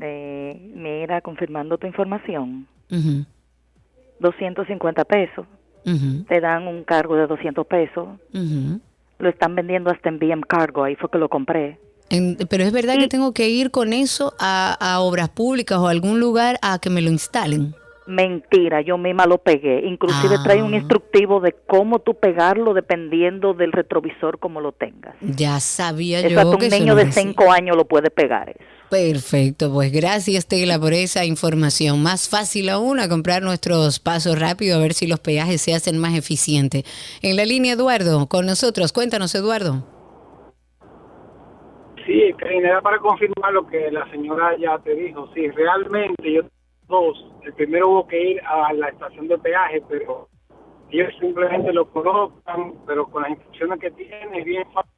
Eh, 0.01 0.59
mira, 0.75 1.21
confirmando 1.21 1.77
tu 1.77 1.87
información. 1.87 2.67
250 4.19 5.05
pesos 5.05 5.45
te 6.27 6.41
dan 6.41 6.67
un 6.67 6.83
cargo 6.83 7.15
de 7.15 7.27
200 7.27 7.65
pesos. 7.65 8.09
Lo 9.19 9.29
están 9.29 9.55
vendiendo 9.55 9.91
hasta 9.91 10.09
en 10.09 10.19
BM 10.19 10.43
Cargo, 10.47 10.83
ahí 10.83 10.95
fue 10.95 11.09
que 11.11 11.17
lo 11.17 11.29
compré. 11.29 11.77
pero 12.49 12.63
es 12.63 12.71
verdad 12.71 12.97
que 12.97 13.07
tengo 13.07 13.33
que 13.33 13.49
ir 13.49 13.69
con 13.69 13.93
eso 13.93 14.33
a, 14.39 14.97
obras 15.01 15.29
públicas 15.29 15.77
o 15.77 15.87
a 15.87 15.91
algún 15.91 16.19
lugar 16.19 16.57
a 16.61 16.79
que 16.79 16.89
me 16.89 17.01
lo 17.01 17.09
instalen. 17.09 17.75
Mentira, 18.09 18.81
yo 18.81 18.97
misma 18.97 19.27
lo 19.27 19.37
pegué. 19.37 19.85
Inclusive 19.85 20.37
trae 20.43 20.63
un 20.63 20.73
ah. 20.73 20.77
instructivo 20.77 21.39
de 21.41 21.53
cómo 21.67 21.99
tú 21.99 22.15
pegarlo 22.15 22.73
dependiendo 22.73 23.53
del 23.53 23.71
retrovisor 23.71 24.39
como 24.39 24.61
lo 24.61 24.71
tengas. 24.71 25.15
Ya 25.21 25.59
sabía 25.59 26.19
yo 26.21 26.29
que 26.29 26.65
un 26.65 26.71
niño 26.71 26.95
de 26.95 27.11
5 27.11 27.51
años 27.51 27.77
lo 27.77 27.85
puede 27.85 28.09
pegar 28.09 28.49
eso. 28.49 28.59
Perfecto, 28.89 29.71
pues 29.71 29.91
gracias 29.91 30.47
Tela 30.47 30.79
por 30.79 30.93
esa 30.93 31.23
información. 31.23 32.01
Más 32.01 32.27
fácil 32.27 32.69
aún 32.69 32.99
a 32.99 33.07
comprar 33.07 33.43
nuestros 33.43 33.99
pasos 33.99 34.39
rápidos 34.39 34.79
a 34.79 34.81
ver 34.81 34.95
si 34.95 35.05
los 35.05 35.19
peajes 35.19 35.61
se 35.61 35.75
hacen 35.75 35.99
más 35.99 36.17
eficientes. 36.17 36.85
En 37.21 37.35
la 37.35 37.45
línea 37.45 37.73
Eduardo, 37.73 38.25
con 38.25 38.47
nosotros. 38.47 38.91
Cuéntanos 38.91 39.35
Eduardo. 39.35 39.85
Sí, 42.07 42.33
Karina, 42.39 42.69
era 42.69 42.81
para 42.81 42.97
confirmar 42.97 43.53
lo 43.53 43.67
que 43.67 43.91
la 43.91 44.09
señora 44.09 44.57
ya 44.57 44.79
te 44.79 44.95
dijo. 44.95 45.29
Sí, 45.35 45.47
realmente 45.49 46.33
yo 46.33 46.41
dos. 46.89 47.25
El 47.45 47.53
primero 47.53 47.89
hubo 47.89 48.07
que 48.07 48.31
ir 48.31 48.41
a 48.41 48.73
la 48.73 48.89
estación 48.89 49.29
de 49.29 49.37
peaje, 49.37 49.81
pero 49.87 50.27
ellos 50.91 51.13
simplemente 51.19 51.71
lo 51.71 51.89
colocan, 51.89 52.73
pero 52.85 53.09
con 53.09 53.23
las 53.23 53.31
instrucciones 53.31 53.79
que 53.79 53.91
tiene, 53.91 54.43
bien 54.43 54.63
fácil. 54.73 54.91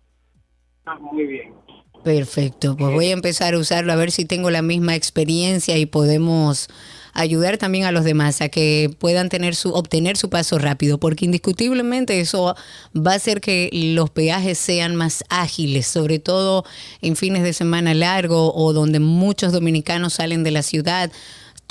Muy 0.99 1.27
bien. 1.27 1.53
Perfecto, 2.03 2.75
pues 2.75 2.91
voy 2.91 3.07
a 3.07 3.11
empezar 3.11 3.53
a 3.53 3.59
usarlo 3.59 3.93
a 3.93 3.95
ver 3.95 4.09
si 4.09 4.25
tengo 4.25 4.49
la 4.49 4.63
misma 4.63 4.95
experiencia 4.95 5.77
y 5.77 5.85
podemos 5.85 6.67
ayudar 7.13 7.57
también 7.57 7.85
a 7.85 7.91
los 7.91 8.03
demás 8.03 8.41
a 8.41 8.49
que 8.49 8.89
puedan 8.97 9.29
tener 9.29 9.53
su 9.53 9.71
obtener 9.73 10.17
su 10.17 10.29
paso 10.29 10.57
rápido, 10.57 10.97
porque 10.97 11.25
indiscutiblemente 11.25 12.19
eso 12.19 12.55
va 12.95 13.11
a 13.11 13.15
hacer 13.15 13.39
que 13.39 13.69
los 13.71 14.09
peajes 14.09 14.57
sean 14.57 14.95
más 14.95 15.23
ágiles, 15.29 15.85
sobre 15.85 16.17
todo 16.17 16.65
en 17.01 17.15
fines 17.15 17.43
de 17.43 17.53
semana 17.53 17.93
largo 17.93 18.53
o 18.55 18.73
donde 18.73 18.99
muchos 18.99 19.51
dominicanos 19.51 20.13
salen 20.13 20.43
de 20.43 20.51
la 20.51 20.63
ciudad 20.63 21.11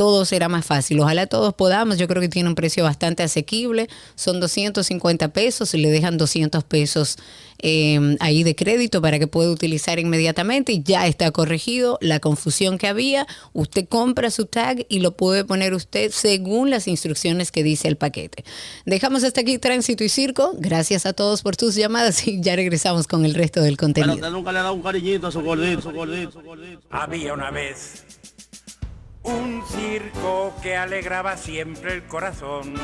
todo 0.00 0.24
será 0.24 0.48
más 0.48 0.64
fácil. 0.64 0.98
Ojalá 1.00 1.26
todos 1.26 1.52
podamos. 1.52 1.98
Yo 1.98 2.08
creo 2.08 2.22
que 2.22 2.30
tiene 2.30 2.48
un 2.48 2.54
precio 2.54 2.84
bastante 2.84 3.22
asequible. 3.22 3.86
Son 4.14 4.40
250 4.40 5.28
pesos 5.34 5.74
y 5.74 5.76
le 5.76 5.90
dejan 5.90 6.16
200 6.16 6.64
pesos 6.64 7.18
em, 7.58 8.16
ahí 8.18 8.42
de 8.42 8.56
crédito 8.56 9.02
para 9.02 9.18
que 9.18 9.26
pueda 9.26 9.50
utilizar 9.50 9.98
inmediatamente. 9.98 10.72
Y 10.72 10.82
ya 10.82 11.06
está 11.06 11.30
corregido 11.32 11.98
la 12.00 12.18
confusión 12.18 12.78
que 12.78 12.86
había. 12.86 13.26
Usted 13.52 13.86
compra 13.90 14.30
su 14.30 14.46
tag 14.46 14.86
y 14.88 15.00
lo 15.00 15.18
puede 15.18 15.44
poner 15.44 15.74
usted 15.74 16.10
según 16.12 16.70
las 16.70 16.88
instrucciones 16.88 17.52
que 17.52 17.62
dice 17.62 17.86
el 17.86 17.96
paquete. 17.98 18.42
Dejamos 18.86 19.22
hasta 19.22 19.42
aquí 19.42 19.58
Tránsito 19.58 20.02
y 20.02 20.08
Circo. 20.08 20.54
Gracias 20.56 21.04
a 21.04 21.12
todos 21.12 21.42
por 21.42 21.56
tus 21.56 21.74
llamadas 21.74 22.26
y 22.26 22.40
ya 22.40 22.56
regresamos 22.56 23.06
con 23.06 23.26
el 23.26 23.34
resto 23.34 23.60
del 23.60 23.76
contenido. 23.76 24.30
nunca 24.30 24.50
le 24.50 24.60
ha 24.60 24.62
dado 24.62 24.72
un 24.72 24.82
cariñito 24.82 25.26
a 25.26 25.30
su 25.30 25.42
gordito, 25.42 25.82
su 25.82 25.90
gordito, 25.90 26.32
su 26.32 26.40
gordito. 26.40 26.80
Había 26.88 27.34
una 27.34 27.50
vez 27.50 28.09
un 29.30 29.62
circo 29.66 30.54
que 30.62 30.76
alegraba 30.76 31.36
siempre 31.36 31.94
el 31.94 32.04
corazón. 32.04 32.74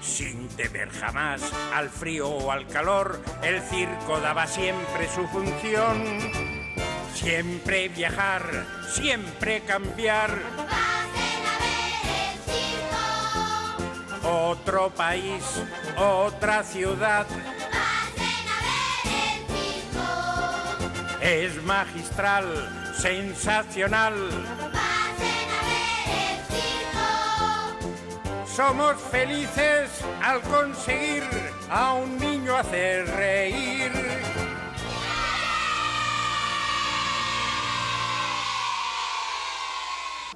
Sin 0.00 0.48
temer 0.48 0.90
jamás 0.90 1.42
al 1.74 1.90
frío 1.90 2.28
o 2.28 2.50
al 2.52 2.66
calor, 2.66 3.22
el 3.42 3.60
circo 3.62 4.20
daba 4.20 4.46
siempre 4.46 5.08
su 5.08 5.26
función. 5.28 6.18
Siempre 7.14 7.88
viajar, 7.88 8.66
siempre 8.90 9.62
cambiar. 9.62 10.30
Pasen 10.30 11.46
a 11.46 11.58
ver 11.58 12.14
el 12.22 12.38
circo. 14.20 14.28
Otro 14.50 14.90
país, 14.90 15.42
otra 15.96 16.62
ciudad. 16.62 17.26
Pasen 17.26 18.48
a 18.48 18.60
ver 18.64 19.22
el 19.30 19.46
circo. 19.90 21.22
Es 21.22 21.62
magistral, 21.62 22.94
sensacional 22.98 24.91
Somos 28.54 29.00
felices 29.10 29.88
al 30.22 30.42
conseguir 30.42 31.22
a 31.70 31.94
un 31.94 32.18
niño 32.18 32.54
hacer 32.54 33.06
reír. 33.06 33.90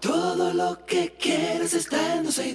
Todo 0.01 0.55
lo 0.55 0.83
que 0.87 1.15
quieres 1.21 1.75
está 1.75 2.15
en 2.15 2.25
dos 2.25 2.43
y 2.43 2.55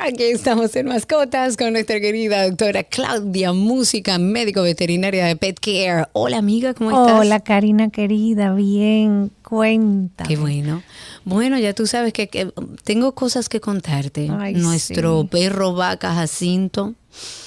Aquí 0.00 0.22
estamos 0.24 0.74
en 0.76 0.86
Mascotas 0.86 1.56
con 1.56 1.72
nuestra 1.72 2.00
querida 2.00 2.44
doctora 2.46 2.84
Claudia 2.84 3.52
Música, 3.52 4.18
médico 4.18 4.62
veterinaria 4.62 5.26
de 5.26 5.36
Pet 5.36 5.58
Care. 5.60 6.06
Hola 6.12 6.38
amiga, 6.38 6.72
¿cómo 6.72 6.90
estás? 6.90 7.18
Hola 7.20 7.40
Karina 7.40 7.90
querida, 7.90 8.54
bien, 8.54 9.30
cuenta. 9.42 10.24
Qué 10.24 10.36
bueno. 10.36 10.82
Bueno, 11.24 11.58
ya 11.58 11.74
tú 11.74 11.86
sabes 11.86 12.12
que, 12.12 12.28
que 12.28 12.50
tengo 12.84 13.12
cosas 13.14 13.48
que 13.48 13.60
contarte. 13.60 14.30
Ay, 14.38 14.54
Nuestro 14.54 15.22
sí. 15.22 15.28
perro 15.28 15.74
vaca 15.74 16.14
Jacinto 16.14 16.94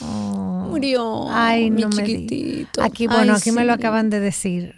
Oh. 0.02 0.68
murió. 0.70 1.28
Ay, 1.30 1.72
mi 1.72 1.84
no 1.84 1.90
me 1.90 2.04
di- 2.04 2.14
chiquitito. 2.28 2.84
Aquí, 2.84 3.08
bueno, 3.08 3.34
Ay, 3.34 3.40
aquí 3.40 3.52
me 3.52 3.64
lo 3.64 3.72
acaban 3.72 4.10
de 4.10 4.20
decir. 4.20 4.76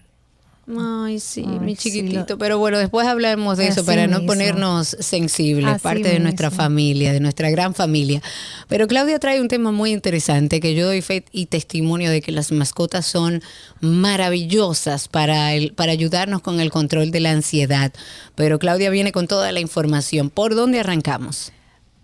Ay, 0.66 1.20
sí, 1.20 1.44
Ay, 1.46 1.60
mi 1.60 1.76
sí, 1.76 1.92
chiquitito. 1.92 2.38
Pero 2.38 2.58
bueno, 2.58 2.78
después 2.78 3.06
hablaremos 3.06 3.58
de 3.58 3.68
eso 3.68 3.82
Así 3.82 3.88
para 3.88 4.08
no 4.08 4.26
ponernos 4.26 4.96
sensibles, 5.00 5.68
Así 5.68 5.84
parte 5.84 6.08
de 6.08 6.20
nuestra 6.20 6.52
familia, 6.52 7.12
de 7.12 7.20
nuestra 7.20 7.50
gran 7.50 7.74
familia. 7.74 8.22
Pero 8.70 8.88
Claudia 8.88 9.20
trae 9.20 9.42
un 9.42 9.50
tema 9.50 9.72
muy 9.72 9.92
interesante 9.92 10.62
que 10.62 10.74
yo 10.74 10.86
doy 10.86 11.02
fe 11.02 11.26
y 11.32 11.48
testimonio 11.48 12.10
de 12.12 12.22
que 12.22 12.32
las 12.32 12.54
mascotas 12.54 13.06
son 13.06 13.42
maravillosas 13.82 15.10
para, 15.10 15.54
el, 15.54 15.74
para 15.74 15.92
ayudarnos 15.92 16.42
con 16.42 16.62
el 16.62 16.72
control 16.72 17.12
de 17.12 17.20
la 17.20 17.32
ansiedad. 17.32 17.92
Pero 18.36 18.58
Claudia 18.58 18.90
viene 18.90 19.12
con 19.12 19.28
toda 19.28 19.52
la 19.52 19.60
información. 19.60 20.30
¿Por 20.30 20.56
dónde 20.56 20.80
arrancamos? 20.80 21.52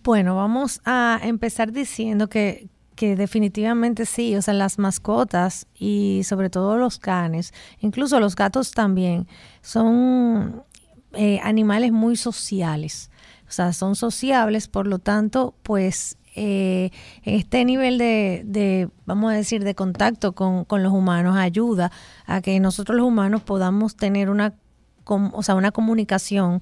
Bueno, 0.03 0.35
vamos 0.35 0.81
a 0.83 1.19
empezar 1.23 1.71
diciendo 1.71 2.27
que, 2.27 2.67
que 2.99 3.15
definitivamente 3.15 4.05
sí, 4.05 4.35
o 4.35 4.41
sea, 4.41 4.53
las 4.53 4.77
mascotas 4.77 5.67
y 5.73 6.23
sobre 6.25 6.49
todo 6.49 6.75
los 6.75 6.99
canes, 6.99 7.53
incluso 7.79 8.19
los 8.19 8.35
gatos 8.35 8.71
también, 8.71 9.25
son 9.61 10.63
eh, 11.13 11.39
animales 11.41 11.93
muy 11.93 12.17
sociales. 12.17 13.09
O 13.47 13.51
sea, 13.51 13.71
son 13.71 13.95
sociables, 13.95 14.67
por 14.67 14.85
lo 14.85 14.99
tanto, 14.99 15.55
pues 15.63 16.17
eh, 16.35 16.89
este 17.23 17.63
nivel 17.63 17.97
de, 17.97 18.43
de, 18.45 18.89
vamos 19.05 19.31
a 19.31 19.35
decir, 19.35 19.63
de 19.63 19.75
contacto 19.75 20.33
con, 20.33 20.65
con 20.65 20.83
los 20.83 20.91
humanos 20.91 21.37
ayuda 21.37 21.93
a 22.25 22.41
que 22.41 22.59
nosotros 22.59 22.97
los 22.97 23.07
humanos 23.07 23.43
podamos 23.43 23.95
tener 23.95 24.29
una 24.29 24.55
com- 25.05 25.31
o 25.33 25.41
sea, 25.41 25.55
una 25.55 25.71
comunicación 25.71 26.61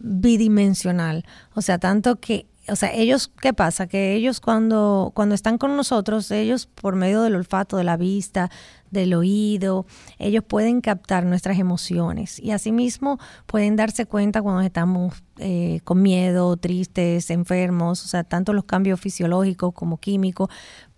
bidimensional. 0.00 1.24
O 1.54 1.62
sea, 1.62 1.78
tanto 1.78 2.16
que, 2.16 2.46
o 2.68 2.76
sea, 2.76 2.92
ellos, 2.92 3.30
¿qué 3.40 3.52
pasa? 3.52 3.86
Que 3.86 4.14
ellos 4.14 4.40
cuando, 4.40 5.12
cuando 5.14 5.34
están 5.34 5.58
con 5.58 5.76
nosotros, 5.76 6.30
ellos 6.30 6.66
por 6.66 6.96
medio 6.96 7.22
del 7.22 7.36
olfato, 7.36 7.76
de 7.76 7.84
la 7.84 7.96
vista, 7.96 8.50
del 8.90 9.14
oído, 9.14 9.86
ellos 10.18 10.44
pueden 10.44 10.80
captar 10.80 11.24
nuestras 11.24 11.58
emociones 11.58 12.38
y 12.38 12.52
asimismo 12.52 13.18
pueden 13.46 13.76
darse 13.76 14.06
cuenta 14.06 14.42
cuando 14.42 14.62
estamos 14.62 15.22
eh, 15.38 15.80
con 15.84 16.02
miedo, 16.02 16.56
tristes, 16.56 17.30
enfermos, 17.30 18.04
o 18.04 18.08
sea, 18.08 18.24
tanto 18.24 18.52
los 18.52 18.64
cambios 18.64 19.00
fisiológicos 19.00 19.74
como 19.74 19.98
químicos, 19.98 20.48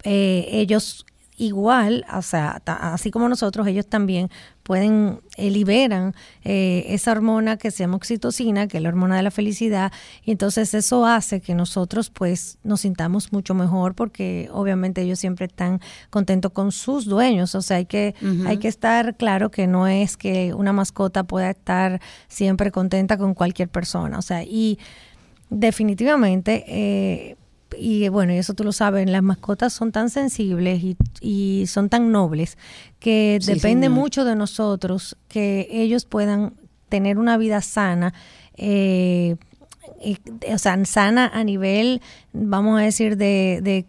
eh, 0.05 0.47
ellos 0.51 1.07
igual, 1.39 2.05
o 2.13 2.23
sea, 2.23 2.61
así 2.67 3.11
como 3.11 3.29
nosotros, 3.29 3.67
ellos 3.67 3.87
también 3.87 4.31
pueden, 4.63 5.21
eh, 5.37 5.51
liberan 5.51 6.15
eh, 6.45 6.85
esa 6.89 7.13
hormona 7.13 7.57
que 7.57 7.71
se 7.71 7.79
llama 7.79 7.97
oxitocina, 7.97 8.69
que 8.69 8.77
es 8.77 8.83
la 8.83 8.91
hormona 8.91 9.17
de 9.17 9.23
la 9.23 9.31
felicidad, 9.31 9.91
y 10.25 10.33
entonces 10.33 10.75
eso 10.75 11.07
hace 11.07 11.41
que 11.41 11.55
nosotros 11.55 12.11
pues 12.11 12.59
nos 12.65 12.83
sintamos 12.83 13.33
mucho 13.33 13.55
mejor 13.55 13.95
porque 13.95 14.51
obviamente 14.53 15.01
ellos 15.01 15.19
siempre 15.19 15.47
están 15.47 15.81
contentos 16.11 16.53
con 16.53 16.71
sus 16.71 17.07
dueños, 17.07 17.55
o 17.55 17.63
sea, 17.63 17.79
hay 17.79 17.87
que, 17.87 18.15
hay 18.47 18.59
que 18.59 18.69
estar 18.69 19.17
claro 19.17 19.51
que 19.51 19.67
no 19.67 19.87
es 19.87 20.19
que 20.19 20.53
una 20.53 20.75
mascota 20.75 21.25
pueda 21.25 21.51
estar 21.51 22.01
siempre 22.27 22.71
contenta 22.71 23.17
con 23.17 23.33
cualquier 23.33 23.71
persona, 23.71 24.19
o 24.19 24.23
sea, 24.23 24.43
y 24.43 24.79
definitivamente, 25.49 26.65
eh, 26.69 27.37
y 27.77 28.09
bueno, 28.09 28.33
y 28.33 28.39
eso 28.39 28.55
tú 28.55 28.65
lo 28.65 28.73
sabes, 28.73 29.09
las 29.11 29.23
mascotas 29.23 29.73
son 29.73 29.93
tan 29.93 30.09
sensibles 30.11 30.83
y, 30.83 30.97
y 31.21 31.67
son 31.67 31.89
tan 31.89 32.13
nobles 32.13 32.57
que 33.01 33.39
Sí, 33.41 33.53
depende 33.55 33.89
señor. 33.89 34.01
mucho 34.01 34.25
de 34.25 34.37
nosotros 34.37 35.17
que 35.29 35.69
ellos 35.71 36.05
puedan 36.05 36.55
tener 36.89 37.19
una 37.19 37.37
vida 37.37 37.61
sana. 37.61 38.15
eh, 38.57 39.37
y- 40.05 40.19
o 40.53 40.59
sea, 40.59 40.83
sana 40.85 41.31
a 41.33 41.45
nivel, 41.45 42.01
vamos 42.33 42.79
a 42.81 42.85
decir, 42.85 43.17
de, 43.17 43.61
de, 43.63 43.87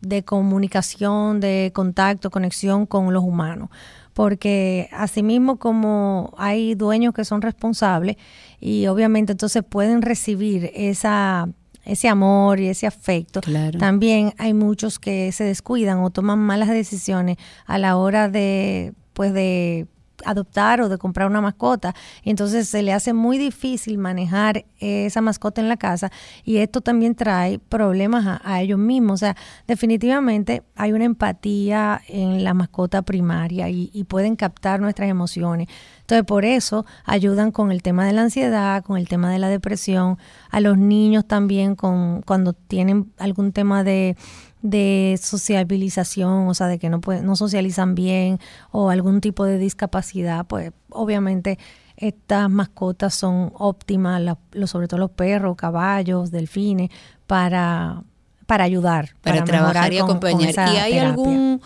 de 0.00 0.22
comunicación, 0.24 1.40
de 1.40 1.70
contacto, 1.74 2.30
conexión 2.30 2.86
con 2.86 3.12
los 3.12 3.22
humanos. 3.24 3.70
Porque 4.14 4.88
asimismo 4.92 5.56
como 5.58 6.32
hay 6.38 6.74
dueños 6.74 7.12
que 7.14 7.24
son 7.24 7.42
responsables 7.42 8.16
y 8.60 8.86
obviamente 8.86 9.32
entonces 9.32 9.62
pueden 9.68 10.00
recibir 10.02 10.70
esa 10.74 11.48
ese 11.86 12.08
amor 12.08 12.60
y 12.60 12.68
ese 12.68 12.86
afecto. 12.86 13.40
También 13.78 14.34
hay 14.38 14.52
muchos 14.52 14.98
que 14.98 15.32
se 15.32 15.44
descuidan 15.44 16.00
o 16.00 16.10
toman 16.10 16.38
malas 16.38 16.68
decisiones 16.68 17.36
a 17.64 17.78
la 17.78 17.96
hora 17.96 18.28
de 18.28 18.92
pues 19.12 19.32
de 19.32 19.86
adoptar 20.24 20.80
o 20.80 20.88
de 20.88 20.98
comprar 20.98 21.28
una 21.28 21.40
mascota 21.40 21.94
y 22.22 22.30
entonces 22.30 22.68
se 22.68 22.82
le 22.82 22.92
hace 22.92 23.12
muy 23.12 23.38
difícil 23.38 23.98
manejar 23.98 24.64
esa 24.78 25.20
mascota 25.20 25.60
en 25.60 25.68
la 25.68 25.76
casa 25.76 26.10
y 26.44 26.58
esto 26.58 26.80
también 26.80 27.14
trae 27.14 27.58
problemas 27.58 28.26
a, 28.26 28.40
a 28.44 28.62
ellos 28.62 28.78
mismos. 28.78 29.14
O 29.14 29.16
sea, 29.18 29.36
definitivamente 29.66 30.62
hay 30.74 30.92
una 30.92 31.04
empatía 31.04 32.00
en 32.08 32.44
la 32.44 32.54
mascota 32.54 33.02
primaria 33.02 33.68
y, 33.68 33.90
y 33.92 34.04
pueden 34.04 34.36
captar 34.36 34.80
nuestras 34.80 35.08
emociones. 35.08 35.68
Entonces, 36.00 36.24
por 36.24 36.44
eso 36.44 36.86
ayudan 37.04 37.50
con 37.50 37.72
el 37.72 37.82
tema 37.82 38.06
de 38.06 38.12
la 38.12 38.22
ansiedad, 38.22 38.84
con 38.84 38.96
el 38.96 39.08
tema 39.08 39.30
de 39.30 39.40
la 39.40 39.48
depresión, 39.48 40.18
a 40.50 40.60
los 40.60 40.78
niños 40.78 41.26
también 41.26 41.74
con 41.74 42.22
cuando 42.22 42.52
tienen 42.52 43.12
algún 43.18 43.50
tema 43.50 43.82
de 43.82 44.16
de 44.62 45.18
sociabilización, 45.22 46.48
o 46.48 46.54
sea, 46.54 46.66
de 46.66 46.78
que 46.78 46.88
no 46.90 47.00
pueden, 47.00 47.26
no 47.26 47.36
socializan 47.36 47.94
bien 47.94 48.38
o 48.72 48.90
algún 48.90 49.20
tipo 49.20 49.44
de 49.44 49.58
discapacidad, 49.58 50.46
pues 50.46 50.72
obviamente 50.90 51.58
estas 51.96 52.50
mascotas 52.50 53.14
son 53.14 53.52
óptimas, 53.54 54.20
la- 54.20 54.38
lo- 54.52 54.66
sobre 54.66 54.88
todo 54.88 54.98
los 55.00 55.10
perros, 55.10 55.56
caballos, 55.56 56.30
delfines, 56.30 56.90
para, 57.26 58.02
para 58.46 58.64
ayudar, 58.64 59.10
Para, 59.22 59.44
trabajar 59.44 59.92
y 59.92 59.98
con- 59.98 60.10
acompañar. 60.10 60.50
¿Y 60.50 60.76
hay 60.78 60.92
terapia. 60.92 61.08
algún 61.08 61.60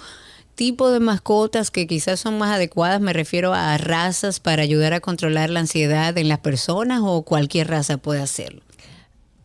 tipo 0.55 0.91
de 0.91 1.01
mascotas 1.01 1.71
que 1.71 1.87
quizás 1.87 2.21
son 2.21 2.39
más 2.39 2.51
adecuadas? 2.55 3.01
Me 3.01 3.13
refiero 3.13 3.55
a 3.55 3.77
razas 3.79 4.41
para 4.41 4.63
ayudar 4.63 4.93
a 4.95 5.01
controlar 5.01 5.51
la 5.51 5.61
ansiedad 5.61 6.17
en 6.17 6.29
las 6.29 6.39
personas 6.39 7.01
o 7.03 7.23
cualquier 7.23 7.69
raza 7.69 7.97
puede 7.99 8.21
hacerlo. 8.23 8.63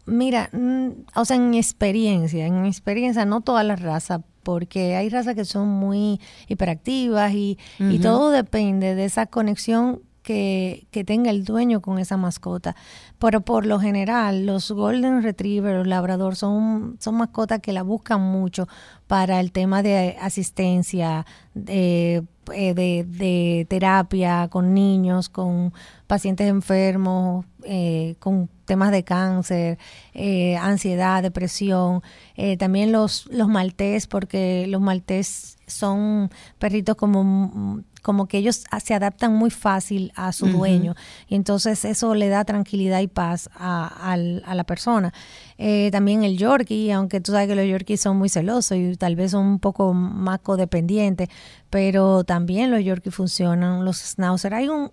Mira, 0.06 0.50
mm, 0.52 0.90
o 1.16 1.26
sea, 1.26 1.38
en 1.38 1.50
mi 1.50 1.58
experiencia, 1.58 2.46
en 2.46 2.62
mi 2.62 2.68
experiencia, 2.68 3.26
no 3.26 3.42
todas 3.42 3.66
las 3.66 3.82
razas, 3.82 4.22
porque 4.44 4.96
hay 4.96 5.10
razas 5.10 5.34
que 5.36 5.46
son 5.46 5.68
muy 5.68 6.20
hiperactivas 6.48 7.34
y, 7.34 7.58
y 7.80 7.98
todo 7.98 8.30
depende 8.30 8.94
de 8.94 9.06
esa 9.06 9.26
conexión 9.26 10.02
que, 10.26 10.88
que 10.92 11.04
tenga 11.04 11.30
el 11.30 11.46
dueño 11.46 11.82
con 11.82 12.00
esa 12.00 12.18
mascota. 12.18 12.76
Pero 13.20 13.42
por 13.42 13.66
lo 13.66 13.80
general, 13.80 14.46
los 14.46 14.72
Golden 14.72 15.24
Retriever, 15.24 15.78
los 15.78 15.88
Labrador, 15.88 16.36
son, 16.36 16.98
son 17.00 17.16
mascotas 17.16 17.60
que 17.60 17.74
la 17.74 17.84
buscan 17.84 18.22
mucho 18.22 18.68
para 19.08 19.40
el 19.40 19.52
tema 19.52 19.84
de 19.84 20.18
asistencia, 20.20 21.26
de, 21.54 22.24
eh, 22.54 22.74
de, 22.74 23.06
de 23.08 23.66
terapia 23.70 24.48
con 24.50 24.74
niños, 24.74 25.30
con 25.30 25.74
pacientes 26.08 26.48
enfermos, 26.48 27.46
eh, 27.64 28.16
con 28.20 28.50
temas 28.66 28.92
de 28.92 29.04
cáncer, 29.04 29.78
eh, 30.14 30.58
ansiedad, 30.58 31.24
depresión. 31.24 32.02
Eh, 32.36 32.58
también 32.58 32.92
los, 32.92 33.28
los 33.32 33.48
maltés, 33.48 34.08
porque 34.08 34.66
los 34.68 34.82
maltés 34.82 35.58
son 35.68 36.30
perritos 36.60 36.96
como, 36.96 37.84
como 38.06 38.28
que 38.28 38.38
ellos 38.38 38.66
se 38.84 38.94
adaptan 38.94 39.34
muy 39.34 39.50
fácil 39.50 40.14
a 40.16 40.32
su 40.32 40.46
dueño. 40.46 40.94
Y 41.28 41.34
entonces 41.34 41.84
eso 41.86 42.14
le 42.14 42.30
da 42.30 42.46
tranquilidad 42.46 43.00
y 43.00 43.08
paz 43.08 43.50
a, 43.56 44.16
la 44.16 44.64
persona. 44.64 45.12
Eh, 45.58 45.90
también 45.92 46.24
el 46.24 46.38
Yorkie, 46.38 46.92
aunque 46.92 47.20
tú 47.20 47.32
sabes 47.32 47.48
que 47.48 47.56
los 47.56 47.66
Yorkies 47.66 48.02
son 48.02 48.18
muy 48.18 48.30
celosos 48.30 48.78
y 48.78 48.96
tal 48.96 49.16
vez 49.16 49.32
son 49.32 49.48
un 49.48 49.60
poco 49.60 49.96
más 49.96 50.40
codependientes, 50.42 51.30
pero 51.72 52.24
también 52.24 52.70
los 52.70 52.84
Yorkie 52.84 53.10
funcionan, 53.10 53.84
los 53.84 53.98
Schnauzer. 53.98 54.54
Hay 54.54 54.68
un, 54.68 54.92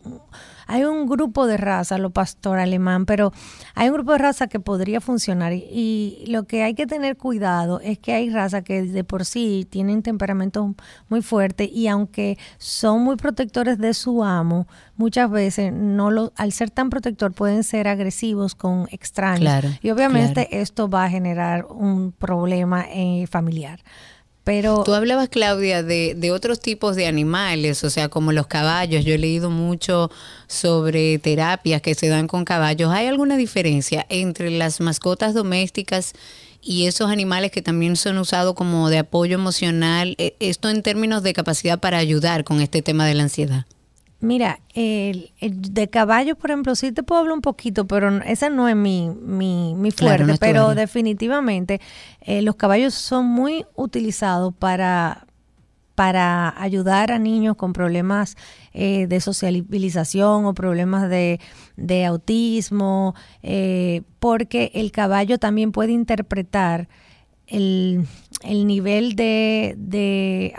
hay 0.67 0.85
un 0.85 1.07
grupo 1.07 1.47
de 1.47 1.59
razas, 1.59 2.01
lo 2.01 2.11
pastor 2.11 2.59
alemán, 2.59 3.05
pero 3.05 3.33
hay 3.75 3.89
un 3.89 3.95
grupo 3.95 4.13
de 4.13 4.19
razas 4.19 4.49
que 4.49 4.59
podría 4.59 5.03
funcionar 5.03 5.53
y, 5.53 5.67
y 5.71 6.27
lo 6.29 6.45
que 6.45 6.63
hay 6.63 6.75
que 6.75 6.87
tener 6.87 7.19
cuidado 7.19 7.81
es 7.81 7.99
que 7.99 8.15
hay 8.15 8.31
razas 8.31 8.63
que 8.63 8.83
de 8.83 9.05
por 9.05 9.27
sí 9.27 9.67
tienen 9.69 10.03
temperamentos 10.03 10.71
muy 11.09 11.21
fuertes 11.21 11.69
y 11.71 11.89
aunque 11.89 12.39
son 12.59 13.02
muy 13.03 13.17
protectores 13.17 13.79
de 13.79 13.95
su 13.95 14.25
amo, 14.25 14.67
muchas 14.97 15.31
veces 15.31 15.73
no 15.73 16.11
lo, 16.11 16.33
al 16.37 16.53
ser 16.53 16.71
tan 16.71 16.91
protector 16.91 17.33
pueden 17.33 17.65
ser 17.65 17.89
agresivos 17.89 18.55
con 18.55 18.89
extraños 18.91 19.41
Claro, 19.41 19.69
y 19.83 19.91
obviamente 19.91 20.47
claro. 20.47 20.63
esto 20.63 20.89
va 20.89 21.05
a 21.05 21.11
generar 21.11 21.67
un 21.67 22.13
problema 22.13 22.87
eh, 22.91 23.27
familiar. 23.31 23.81
Pero 24.45 24.83
Tú 24.83 24.93
hablabas, 24.93 25.29
Claudia, 25.29 25.85
de, 25.85 26.15
de 26.17 26.33
otros 26.33 26.59
tipos 26.59 26.97
de 26.97 27.07
animales, 27.07 27.85
o 27.85 27.91
sea, 27.91 28.09
como 28.09 28.33
los 28.33 28.49
caballos. 28.49 29.05
Yo 29.05 29.15
he 29.15 29.19
leído 29.19 29.51
mucho 29.51 30.11
sobre 30.49 31.19
terapias 31.21 31.81
que 31.81 31.95
se 31.95 32.09
dan 32.09 32.27
con 32.27 32.45
caballos. 32.45 32.91
¿Hay 32.91 33.07
alguna 33.07 33.37
diferencia 33.37 34.05
entre 34.09 34.51
las 34.51 34.81
mascotas 34.81 35.33
domésticas 35.33 36.15
y 36.63 36.87
esos 36.87 37.11
animales 37.11 37.51
que 37.51 37.61
también 37.63 37.97
son 37.97 38.17
usados 38.19 38.55
como 38.55 38.89
de 38.89 38.99
apoyo 38.99 39.35
emocional? 39.35 40.15
Eh, 40.19 40.37
Esto 40.41 40.69
en 40.71 40.83
términos 40.83 41.23
de 41.23 41.33
capacidad 41.35 41.79
para 41.81 41.99
ayudar 41.99 42.45
con 42.45 42.61
este 42.61 42.81
tema 42.83 43.05
de 43.07 43.15
la 43.15 43.25
ansiedad. 43.25 43.67
Mira, 44.21 44.61
el, 44.75 45.33
el 45.41 45.75
de 45.75 45.89
caballo, 45.91 46.37
por 46.37 46.51
ejemplo, 46.53 46.77
sí 46.77 46.93
te 46.93 47.03
puedo 47.03 47.21
hablar 47.23 47.35
un 47.35 47.41
poquito, 47.43 47.89
pero 47.89 48.23
esa 48.23 48.49
no 48.51 48.69
es 48.69 48.77
mi, 48.77 49.11
mi, 49.11 49.75
mi 49.75 49.91
Claro, 49.91 50.25
fuerte. 50.25 50.33
no 50.35 50.39
pero 50.39 50.69
área. 50.69 50.83
definitivamente 50.83 51.81
eh, 52.21 52.41
los 52.43 52.55
caballos 52.55 52.95
son 52.95 53.27
muy 53.27 53.67
utilizados 53.75 54.55
para, 54.57 55.27
para 56.03 56.61
ayudar 56.61 57.13
a 57.13 57.21
niños 57.21 57.55
con 57.55 57.73
problemas 57.73 58.37
eh, 58.73 59.07
de 59.07 59.21
socialización 59.21 60.47
o 60.47 60.53
problemas 60.53 61.09
de, 61.09 61.39
de 61.77 62.05
autismo, 62.05 63.15
eh, 63.45 64.03
porque 64.19 64.73
el 64.75 64.91
caballo 64.91 65.39
también 65.39 65.71
puede 65.71 65.93
interpretar 65.93 66.89
el, 67.47 68.05
el 68.43 68.67
nivel 68.67 69.15
de, 69.15 69.77
de, 69.79 70.53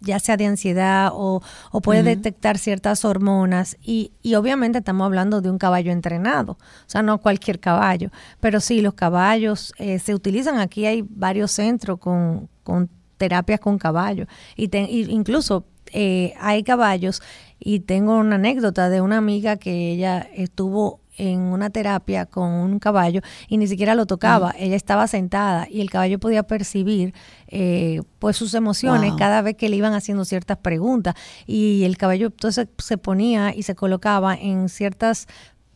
ya 0.00 0.18
sea 0.18 0.36
de 0.36 0.44
ansiedad 0.44 1.12
o, 1.14 1.40
o 1.70 1.80
puede 1.80 2.02
detectar 2.02 2.58
ciertas 2.58 3.06
hormonas 3.06 3.78
y, 3.80 4.12
y 4.20 4.34
obviamente 4.34 4.80
estamos 4.80 5.06
hablando 5.06 5.40
de 5.40 5.48
un 5.48 5.56
caballo 5.56 5.92
entrenado, 5.92 6.52
o 6.52 6.88
sea, 6.88 7.00
no 7.00 7.22
cualquier 7.22 7.58
caballo, 7.58 8.10
pero 8.38 8.60
sí, 8.60 8.82
los 8.82 8.92
caballos 8.92 9.72
eh, 9.78 9.98
se 9.98 10.14
utilizan, 10.14 10.58
aquí 10.58 10.84
hay 10.84 11.06
varios 11.08 11.52
centros 11.52 11.98
con, 11.98 12.50
con 12.62 12.90
terapias 13.16 13.60
con 13.60 13.78
caballos. 13.78 14.26
Y, 14.56 14.68
te- 14.68 14.82
y 14.90 15.10
incluso 15.10 15.64
eh, 15.92 16.34
hay 16.40 16.62
caballos 16.62 17.22
y 17.60 17.80
tengo 17.80 18.16
una 18.18 18.36
anécdota 18.36 18.88
de 18.90 19.00
una 19.00 19.18
amiga 19.18 19.56
que 19.56 19.92
ella 19.92 20.26
estuvo 20.34 21.00
en 21.16 21.38
una 21.38 21.70
terapia 21.70 22.26
con 22.26 22.50
un 22.50 22.80
caballo 22.80 23.20
y 23.48 23.56
ni 23.58 23.68
siquiera 23.68 23.94
lo 23.94 24.04
tocaba, 24.04 24.52
ella 24.58 24.74
estaba 24.74 25.06
sentada 25.06 25.68
y 25.70 25.80
el 25.80 25.88
caballo 25.88 26.18
podía 26.18 26.42
percibir 26.42 27.14
eh, 27.46 28.02
pues 28.18 28.36
sus 28.36 28.52
emociones 28.54 29.10
Wow. 29.10 29.18
cada 29.18 29.40
vez 29.40 29.54
que 29.56 29.68
le 29.68 29.76
iban 29.76 29.92
haciendo 29.94 30.24
ciertas 30.24 30.56
preguntas. 30.58 31.14
Y 31.46 31.84
el 31.84 31.96
caballo 31.98 32.26
entonces 32.26 32.66
se 32.78 32.98
ponía 32.98 33.54
y 33.54 33.62
se 33.62 33.76
colocaba 33.76 34.34
en 34.34 34.68
ciertas 34.68 35.28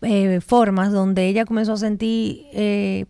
eh, 0.02 0.40
formas 0.44 0.90
donde 0.90 1.28
ella 1.28 1.44
comenzó 1.44 1.74
a 1.74 1.76
sentir 1.76 2.46
eh, 2.52 3.06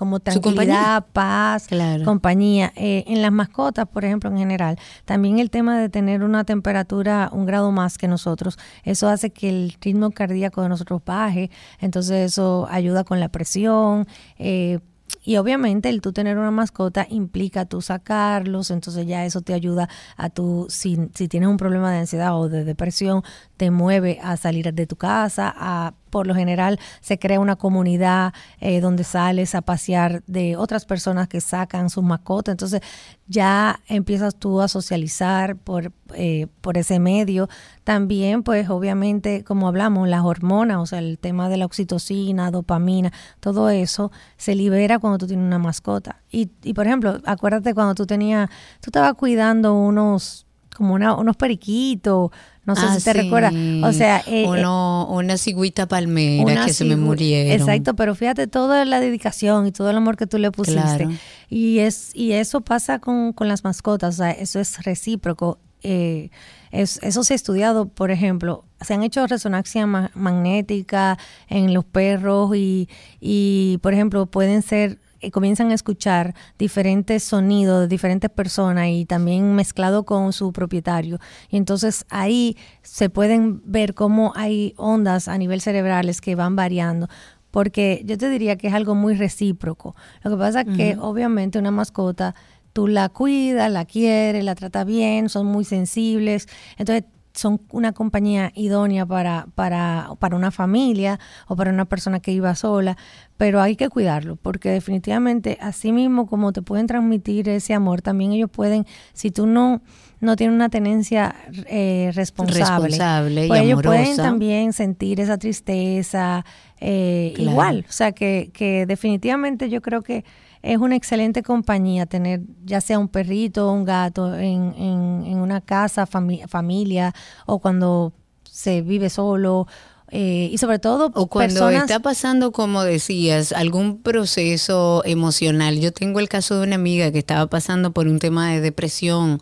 como 0.00 0.18
tranquilidad, 0.18 1.04
paz, 1.12 1.68
compañía. 2.06 2.72
Eh, 2.74 3.04
en 3.06 3.20
las 3.20 3.30
mascotas, 3.30 3.86
por 3.86 4.06
ejemplo, 4.06 4.30
en 4.30 4.38
general, 4.38 4.78
también 5.04 5.38
el 5.38 5.50
tema 5.50 5.78
de 5.78 5.90
tener 5.90 6.22
una 6.22 6.44
temperatura 6.44 7.28
un 7.34 7.44
grado 7.44 7.70
más 7.70 7.98
que 7.98 8.08
nosotros, 8.08 8.58
eso 8.82 9.10
hace 9.10 9.28
que 9.28 9.50
el 9.50 9.76
ritmo 9.78 10.10
cardíaco 10.10 10.62
de 10.62 10.70
nosotros 10.70 11.02
baje, 11.04 11.50
entonces 11.80 12.32
eso 12.32 12.66
ayuda 12.70 13.04
con 13.04 13.20
la 13.20 13.28
presión. 13.28 14.06
eh, 14.38 14.78
y 15.22 15.36
obviamente 15.36 15.88
el 15.88 16.00
tú 16.00 16.12
tener 16.12 16.38
una 16.38 16.50
mascota 16.50 17.06
implica 17.10 17.66
tú 17.66 17.82
sacarlos, 17.82 18.70
entonces 18.70 19.06
ya 19.06 19.26
eso 19.26 19.42
te 19.42 19.54
ayuda 19.54 19.88
a 20.16 20.30
tú, 20.30 20.66
si, 20.70 21.10
si 21.14 21.28
tienes 21.28 21.48
un 21.48 21.56
problema 21.56 21.92
de 21.92 21.98
ansiedad 21.98 22.38
o 22.38 22.48
de 22.48 22.64
depresión, 22.64 23.22
te 23.56 23.70
mueve 23.70 24.18
a 24.22 24.36
salir 24.36 24.72
de 24.72 24.86
tu 24.86 24.96
casa, 24.96 25.52
a 25.54 25.94
por 26.10 26.26
lo 26.26 26.34
general 26.34 26.78
se 27.00 27.18
crea 27.18 27.40
una 27.40 27.56
comunidad 27.56 28.34
eh, 28.60 28.80
donde 28.80 29.04
sales 29.04 29.54
a 29.54 29.62
pasear 29.62 30.22
de 30.26 30.56
otras 30.56 30.84
personas 30.84 31.28
que 31.28 31.40
sacan 31.40 31.88
sus 31.90 32.04
mascotas, 32.04 32.52
entonces 32.52 32.82
ya 33.30 33.80
empiezas 33.86 34.34
tú 34.34 34.60
a 34.60 34.66
socializar 34.66 35.54
por, 35.54 35.92
eh, 36.14 36.48
por 36.60 36.76
ese 36.76 36.98
medio. 36.98 37.48
También, 37.84 38.42
pues 38.42 38.68
obviamente, 38.70 39.44
como 39.44 39.68
hablamos, 39.68 40.08
las 40.08 40.24
hormonas, 40.24 40.78
o 40.78 40.86
sea, 40.86 40.98
el 40.98 41.16
tema 41.16 41.48
de 41.48 41.56
la 41.56 41.66
oxitocina, 41.66 42.50
dopamina, 42.50 43.12
todo 43.38 43.70
eso 43.70 44.10
se 44.36 44.56
libera 44.56 44.98
cuando 44.98 45.18
tú 45.18 45.28
tienes 45.28 45.46
una 45.46 45.60
mascota. 45.60 46.22
Y, 46.30 46.50
y 46.64 46.74
por 46.74 46.88
ejemplo, 46.88 47.20
acuérdate 47.24 47.72
cuando 47.72 47.94
tú 47.94 48.04
tenías, 48.04 48.50
tú 48.80 48.88
estabas 48.88 49.14
cuidando 49.14 49.74
unos, 49.74 50.46
como 50.76 50.94
una, 50.94 51.14
unos 51.14 51.36
periquitos, 51.36 52.30
no 52.64 52.76
sé 52.76 52.82
Ah, 52.86 52.98
si 52.98 53.04
te 53.04 53.12
sí. 53.12 53.18
recuerdas, 53.18 53.52
o 53.82 53.92
sea, 53.92 54.18
eh, 54.26 54.44
eh, 54.44 54.46
Uno- 54.48 55.06
una 55.10 55.36
cigüita 55.36 55.86
palmera 55.86 56.44
una 56.44 56.66
que 56.66 56.72
se 56.72 56.84
me 56.84 56.96
murieron. 56.96 57.52
Exacto, 57.52 57.94
pero 57.94 58.14
fíjate 58.14 58.46
toda 58.46 58.84
la 58.84 59.00
dedicación 59.00 59.66
y 59.66 59.72
todo 59.72 59.90
el 59.90 59.96
amor 59.96 60.16
que 60.16 60.26
tú 60.26 60.38
le 60.38 60.50
pusiste. 60.52 60.80
Claro. 60.80 61.10
Y 61.48 61.80
es 61.80 62.10
y 62.14 62.32
eso 62.32 62.60
pasa 62.60 62.98
con, 62.98 63.32
con 63.32 63.48
las 63.48 63.64
mascotas, 63.64 64.14
o 64.14 64.18
sea, 64.18 64.30
eso 64.30 64.60
es 64.60 64.82
recíproco. 64.84 65.58
Eh, 65.82 66.30
es- 66.70 67.00
eso 67.02 67.24
se 67.24 67.32
ha 67.32 67.36
estudiado, 67.36 67.86
por 67.88 68.10
ejemplo, 68.10 68.64
se 68.82 68.94
han 68.94 69.02
hecho 69.02 69.26
resonancia 69.26 69.86
ma- 69.86 70.10
magnética 70.14 71.18
en 71.48 71.72
los 71.74 71.84
perros 71.84 72.54
y, 72.54 72.88
y, 73.20 73.78
por 73.82 73.92
ejemplo, 73.94 74.26
pueden 74.26 74.62
ser 74.62 74.98
eh, 75.20 75.30
comienzan 75.30 75.70
a 75.70 75.74
escuchar 75.74 76.34
diferentes 76.58 77.22
sonidos 77.22 77.80
de 77.80 77.88
diferentes 77.88 78.30
personas 78.30 78.88
y 78.88 79.04
también 79.04 79.54
mezclado 79.54 80.04
con 80.04 80.32
su 80.32 80.52
propietario. 80.52 81.18
Y 81.50 81.56
entonces 81.56 82.06
ahí 82.08 82.56
se 82.82 83.10
pueden 83.10 83.60
ver 83.64 83.94
cómo 83.94 84.32
hay 84.34 84.74
ondas 84.76 85.28
a 85.28 85.36
nivel 85.36 85.60
cerebrales 85.60 86.20
que 86.20 86.34
van 86.34 86.56
variando. 86.56 87.08
Porque 87.50 88.02
yo 88.04 88.16
te 88.16 88.30
diría 88.30 88.56
que 88.56 88.68
es 88.68 88.74
algo 88.74 88.94
muy 88.94 89.14
recíproco. 89.14 89.94
Lo 90.22 90.30
que 90.30 90.36
pasa 90.36 90.60
es 90.62 90.76
que 90.76 90.96
obviamente 91.00 91.58
una 91.58 91.72
mascota, 91.72 92.34
tú 92.72 92.86
la 92.86 93.08
cuidas, 93.08 93.70
la 93.70 93.84
quieres, 93.84 94.44
la 94.44 94.54
tratas 94.54 94.86
bien, 94.86 95.28
son 95.28 95.46
muy 95.46 95.64
sensibles. 95.64 96.46
Entonces 96.78 97.04
son 97.32 97.60
una 97.70 97.92
compañía 97.92 98.52
idónea 98.54 99.06
para, 99.06 99.46
para, 99.54 100.10
para 100.18 100.36
una 100.36 100.50
familia 100.50 101.18
o 101.46 101.56
para 101.56 101.70
una 101.70 101.84
persona 101.84 102.20
que 102.20 102.32
iba 102.32 102.54
sola, 102.54 102.96
pero 103.36 103.60
hay 103.60 103.76
que 103.76 103.88
cuidarlo, 103.88 104.36
porque 104.36 104.70
definitivamente 104.70 105.56
así 105.60 105.92
mismo 105.92 106.26
como 106.26 106.52
te 106.52 106.62
pueden 106.62 106.86
transmitir 106.86 107.48
ese 107.48 107.74
amor, 107.74 108.02
también 108.02 108.32
ellos 108.32 108.50
pueden, 108.50 108.86
si 109.12 109.30
tú 109.30 109.46
no, 109.46 109.80
no 110.20 110.36
tienes 110.36 110.54
una 110.54 110.68
tenencia 110.68 111.34
eh, 111.66 112.10
responsable, 112.14 112.88
Responsable 112.88 113.44
y 113.44 113.48
pues 113.48 113.62
ellos 113.62 113.82
pueden 113.82 114.16
también 114.16 114.72
sentir 114.72 115.20
esa 115.20 115.38
tristeza 115.38 116.44
eh, 116.80 117.32
Claro. 117.36 117.50
igual, 117.52 117.86
o 117.88 117.92
sea 117.92 118.12
que, 118.12 118.50
que 118.52 118.86
definitivamente 118.86 119.68
yo 119.70 119.80
creo 119.82 120.02
que 120.02 120.24
es 120.62 120.78
una 120.78 120.96
excelente 120.96 121.42
compañía 121.42 122.06
tener 122.06 122.42
ya 122.64 122.80
sea 122.80 122.98
un 122.98 123.08
perrito 123.08 123.68
o 123.68 123.72
un 123.72 123.84
gato 123.84 124.34
en, 124.36 124.74
en, 124.76 125.24
en 125.26 125.38
una 125.38 125.60
casa, 125.60 126.06
fami- 126.06 126.46
familia 126.48 127.14
o 127.46 127.58
cuando 127.58 128.12
se 128.44 128.82
vive 128.82 129.10
solo 129.10 129.66
eh, 130.12 130.50
y 130.52 130.58
sobre 130.58 130.80
todo 130.80 131.12
O 131.14 131.28
cuando 131.28 131.54
personas 131.54 131.82
está 131.84 132.00
pasando, 132.00 132.50
como 132.50 132.82
decías, 132.82 133.52
algún 133.52 134.02
proceso 134.02 135.02
emocional. 135.04 135.78
Yo 135.78 135.92
tengo 135.92 136.18
el 136.18 136.28
caso 136.28 136.58
de 136.58 136.66
una 136.66 136.74
amiga 136.74 137.12
que 137.12 137.20
estaba 137.20 137.46
pasando 137.46 137.92
por 137.92 138.08
un 138.08 138.18
tema 138.18 138.50
de 138.50 138.60
depresión 138.60 139.40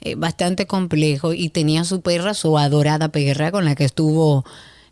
eh, 0.00 0.16
bastante 0.16 0.66
complejo 0.66 1.32
y 1.32 1.48
tenía 1.50 1.84
su 1.84 2.00
perra, 2.00 2.34
su 2.34 2.58
adorada 2.58 3.10
perra, 3.10 3.52
con 3.52 3.64
la 3.64 3.76
que 3.76 3.84
estuvo 3.84 4.44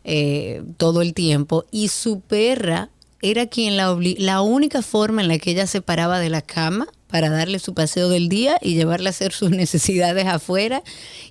eh, 0.05 0.63
todo 0.77 1.01
el 1.01 1.13
tiempo. 1.13 1.65
Y 1.69 1.89
su 1.89 2.21
perra 2.21 2.89
era 3.21 3.47
quien 3.47 3.77
la 3.77 3.91
obli- 3.91 4.17
la 4.17 4.41
única 4.41 4.81
forma 4.81 5.21
en 5.21 5.27
la 5.27 5.37
que 5.39 5.51
ella 5.51 5.67
se 5.67 5.81
paraba 5.81 6.19
de 6.19 6.29
la 6.29 6.41
cama 6.41 6.87
para 7.07 7.31
darle 7.31 7.57
su 7.57 7.73
paseo 7.73 8.07
del 8.07 8.29
día 8.29 8.59
y 8.61 8.75
llevarla 8.75 9.09
a 9.09 9.11
hacer 9.11 9.31
sus 9.33 9.49
necesidades 9.49 10.27
afuera. 10.27 10.83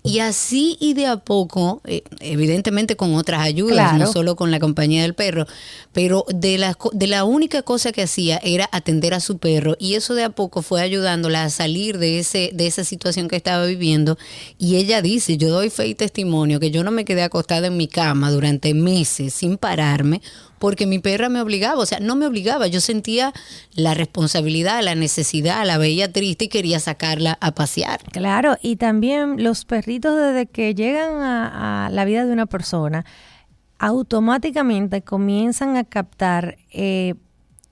Y 0.03 0.19
así 0.19 0.77
y 0.81 0.95
de 0.95 1.07
a 1.07 1.19
poco, 1.19 1.81
eh, 1.85 2.03
evidentemente 2.19 2.97
con 2.97 3.15
otras 3.15 3.43
ayudas, 3.43 3.75
Claro. 3.91 3.99
no 3.99 4.13
solo 4.13 4.35
con 4.35 4.51
la 4.51 4.59
compañía 4.59 5.03
del 5.03 5.15
perro, 5.15 5.47
pero 5.93 6.25
de 6.35 6.59
la, 6.59 6.77
de 6.93 7.07
la 7.07 7.23
única 7.23 7.63
cosa 7.63 7.93
que 7.93 8.03
hacía 8.03 8.41
era 8.43 8.69
atender 8.73 9.15
a 9.15 9.21
su 9.21 9.39
perro 9.39 9.77
y 9.79 9.95
eso 9.95 10.15
de 10.17 10.25
a 10.25 10.31
poco 10.31 10.63
fue 10.63 10.83
ayudándola 10.83 11.45
a 11.45 11.51
salir 11.51 11.99
de, 11.99 12.19
ese, 12.19 12.51
de 12.53 12.67
esa 12.67 12.83
situación 12.83 13.29
que 13.29 13.37
estaba 13.37 13.65
viviendo. 13.65 14.19
Y 14.59 14.77
ella 14.77 15.01
dice, 15.01 15.37
yo 15.37 15.49
doy 15.49 15.71
fe 15.71 15.87
y 15.87 15.95
testimonio 15.95 16.59
que 16.59 16.73
yo 16.73 16.83
no 16.83 16.91
me 16.91 17.05
quedé 17.05 17.23
acostada 17.23 17.69
en 17.69 17.77
mi 17.77 17.87
cama 17.87 18.33
durante 18.33 18.75
meses 18.75 19.33
sin 19.33 19.57
pararme 19.59 20.21
porque 20.59 20.87
mi 20.87 20.99
perra 20.99 21.29
me 21.29 21.41
obligaba, 21.41 21.81
o 21.81 21.87
sea, 21.87 22.01
no 22.01 22.17
me 22.17 22.27
obligaba, 22.27 22.67
yo 22.67 22.81
sentía 22.81 23.33
la 23.75 23.95
responsabilidad, 23.95 24.83
la 24.83 24.95
necesidad, 24.95 25.65
la 25.67 25.79
veía 25.79 26.13
triste 26.13 26.47
y 26.47 26.49
quería 26.49 26.81
sacarla 26.81 27.39
a 27.41 27.53
pasear. 27.53 28.01
Claro, 28.13 28.57
y 28.63 28.77
también 28.77 29.43
los 29.43 29.65
perritos 29.65 30.17
desde 30.17 30.47
que 30.47 30.75
llegan 30.75 31.23
a, 31.23 31.89
la 31.91 32.05
vida 32.05 32.25
de 32.27 32.33
una 32.33 32.47
persona, 32.47 33.05
automáticamente 33.79 35.03
comienzan 35.03 35.77
a 35.77 35.85
captar 35.85 36.59
eh, 36.73 37.15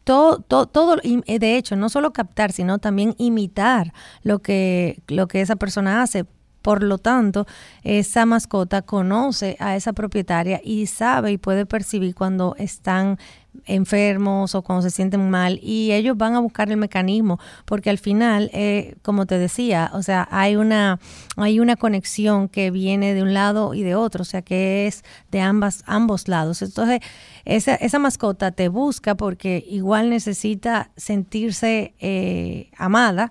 todo, 0.04 0.38
todo, 0.38 0.66
todo, 0.66 0.98
eh, 1.02 1.38
de 1.40 1.56
hecho, 1.56 1.74
no 1.74 1.88
solo 1.88 2.12
captar, 2.12 2.52
sino 2.52 2.78
también 2.78 3.16
imitar 3.18 3.92
lo 4.22 4.38
que, 4.38 5.02
lo 5.08 5.26
que 5.26 5.40
esa 5.40 5.56
persona 5.56 6.00
hace. 6.00 6.26
Por 6.66 6.82
lo 6.82 6.98
tanto, 6.98 7.47
esa 7.84 8.26
mascota 8.26 8.82
conoce 8.82 9.56
a 9.60 9.76
esa 9.76 9.93
propietaria 9.93 10.60
y 10.64 10.86
sabe 10.86 11.30
y 11.30 11.38
puede 11.38 11.64
percibir 11.64 12.12
cuando 12.16 12.56
están 12.59 13.18
enfermos 13.66 14.56
o 14.56 14.62
cuando 14.62 14.82
se 14.82 14.90
sienten 14.90 15.30
mal 15.30 15.60
y 15.62 15.93
ellos 15.93 16.16
van 16.16 16.34
a 16.34 16.40
buscar 16.40 16.68
el 16.68 16.76
mecanismo 16.76 17.38
porque 17.66 17.88
al 17.88 17.98
final, 17.98 18.51
eh, 18.52 18.97
como 19.02 19.26
te 19.26 19.38
decía, 19.38 19.93
o 19.94 20.02
sea, 20.02 20.26
hay 20.32 20.56
una, 20.56 20.98
hay 21.36 21.60
una 21.60 21.76
conexión 21.76 22.48
que 22.48 22.72
viene 22.72 23.14
de 23.14 23.22
un 23.22 23.32
lado 23.32 23.72
y 23.72 23.84
de 23.84 23.94
otro, 23.94 24.22
o 24.22 24.24
sea, 24.24 24.43
que 24.43 24.88
es 24.88 25.05
de 25.30 25.40
ambas, 25.40 25.84
ambos 25.86 26.26
lados. 26.26 26.62
Entonces, 26.62 26.98
esa, 27.44 27.76
esa 27.76 28.01
mascota 28.01 28.51
te 28.51 28.66
busca 28.66 29.14
porque 29.14 29.64
igual 29.68 30.10
necesita 30.10 30.90
sentirse 30.97 31.94
eh, 32.01 32.72
amada 32.76 33.30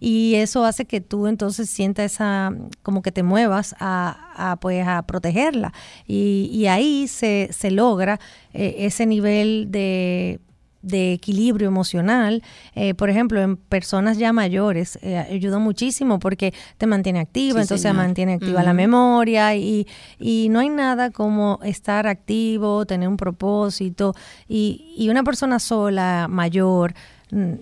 y 0.00 0.34
eso 0.36 0.64
hace 0.64 0.84
que 0.84 1.00
tú 1.00 1.26
entonces 1.26 1.70
sientas 1.70 2.12
esa, 2.12 2.52
como 2.82 3.02
que 3.02 3.12
te 3.12 3.22
muevas 3.22 3.74
a, 3.80 4.52
a, 4.52 4.56
pues, 4.56 4.86
a 4.86 5.02
protegerla. 5.02 5.72
Y, 6.06 6.50
y 6.52 6.66
ahí 6.66 7.08
se, 7.08 7.48
se 7.52 7.70
logra 7.70 8.20
eh, 8.52 8.76
ese 8.80 9.06
nivel 9.06 9.66
de 9.70 10.40
de 10.82 11.14
equilibrio 11.14 11.66
emocional, 11.66 12.44
eh, 12.76 12.94
por 12.94 13.10
ejemplo, 13.10 13.40
en 13.42 13.56
personas 13.56 14.18
ya 14.18 14.32
mayores, 14.32 15.00
eh, 15.02 15.16
ayuda 15.18 15.58
muchísimo 15.58 16.20
porque 16.20 16.54
te 16.78 16.86
mantiene 16.86 17.18
activa, 17.18 17.54
Sí, 17.58 17.62
entonces 17.62 17.82
señor. 17.82 17.96
mantiene 17.96 18.34
activa 18.34 18.62
la 18.62 18.72
memoria 18.72 19.56
y, 19.56 19.88
y 20.20 20.46
no 20.48 20.60
hay 20.60 20.68
nada 20.68 21.10
como 21.10 21.58
estar 21.64 22.06
activo, 22.06 22.86
tener 22.86 23.08
un 23.08 23.16
propósito 23.16 24.14
y, 24.46 24.94
y 24.96 25.08
una 25.08 25.24
persona 25.24 25.58
sola, 25.58 26.28
mayor, 26.30 26.94
mm, 27.32 27.54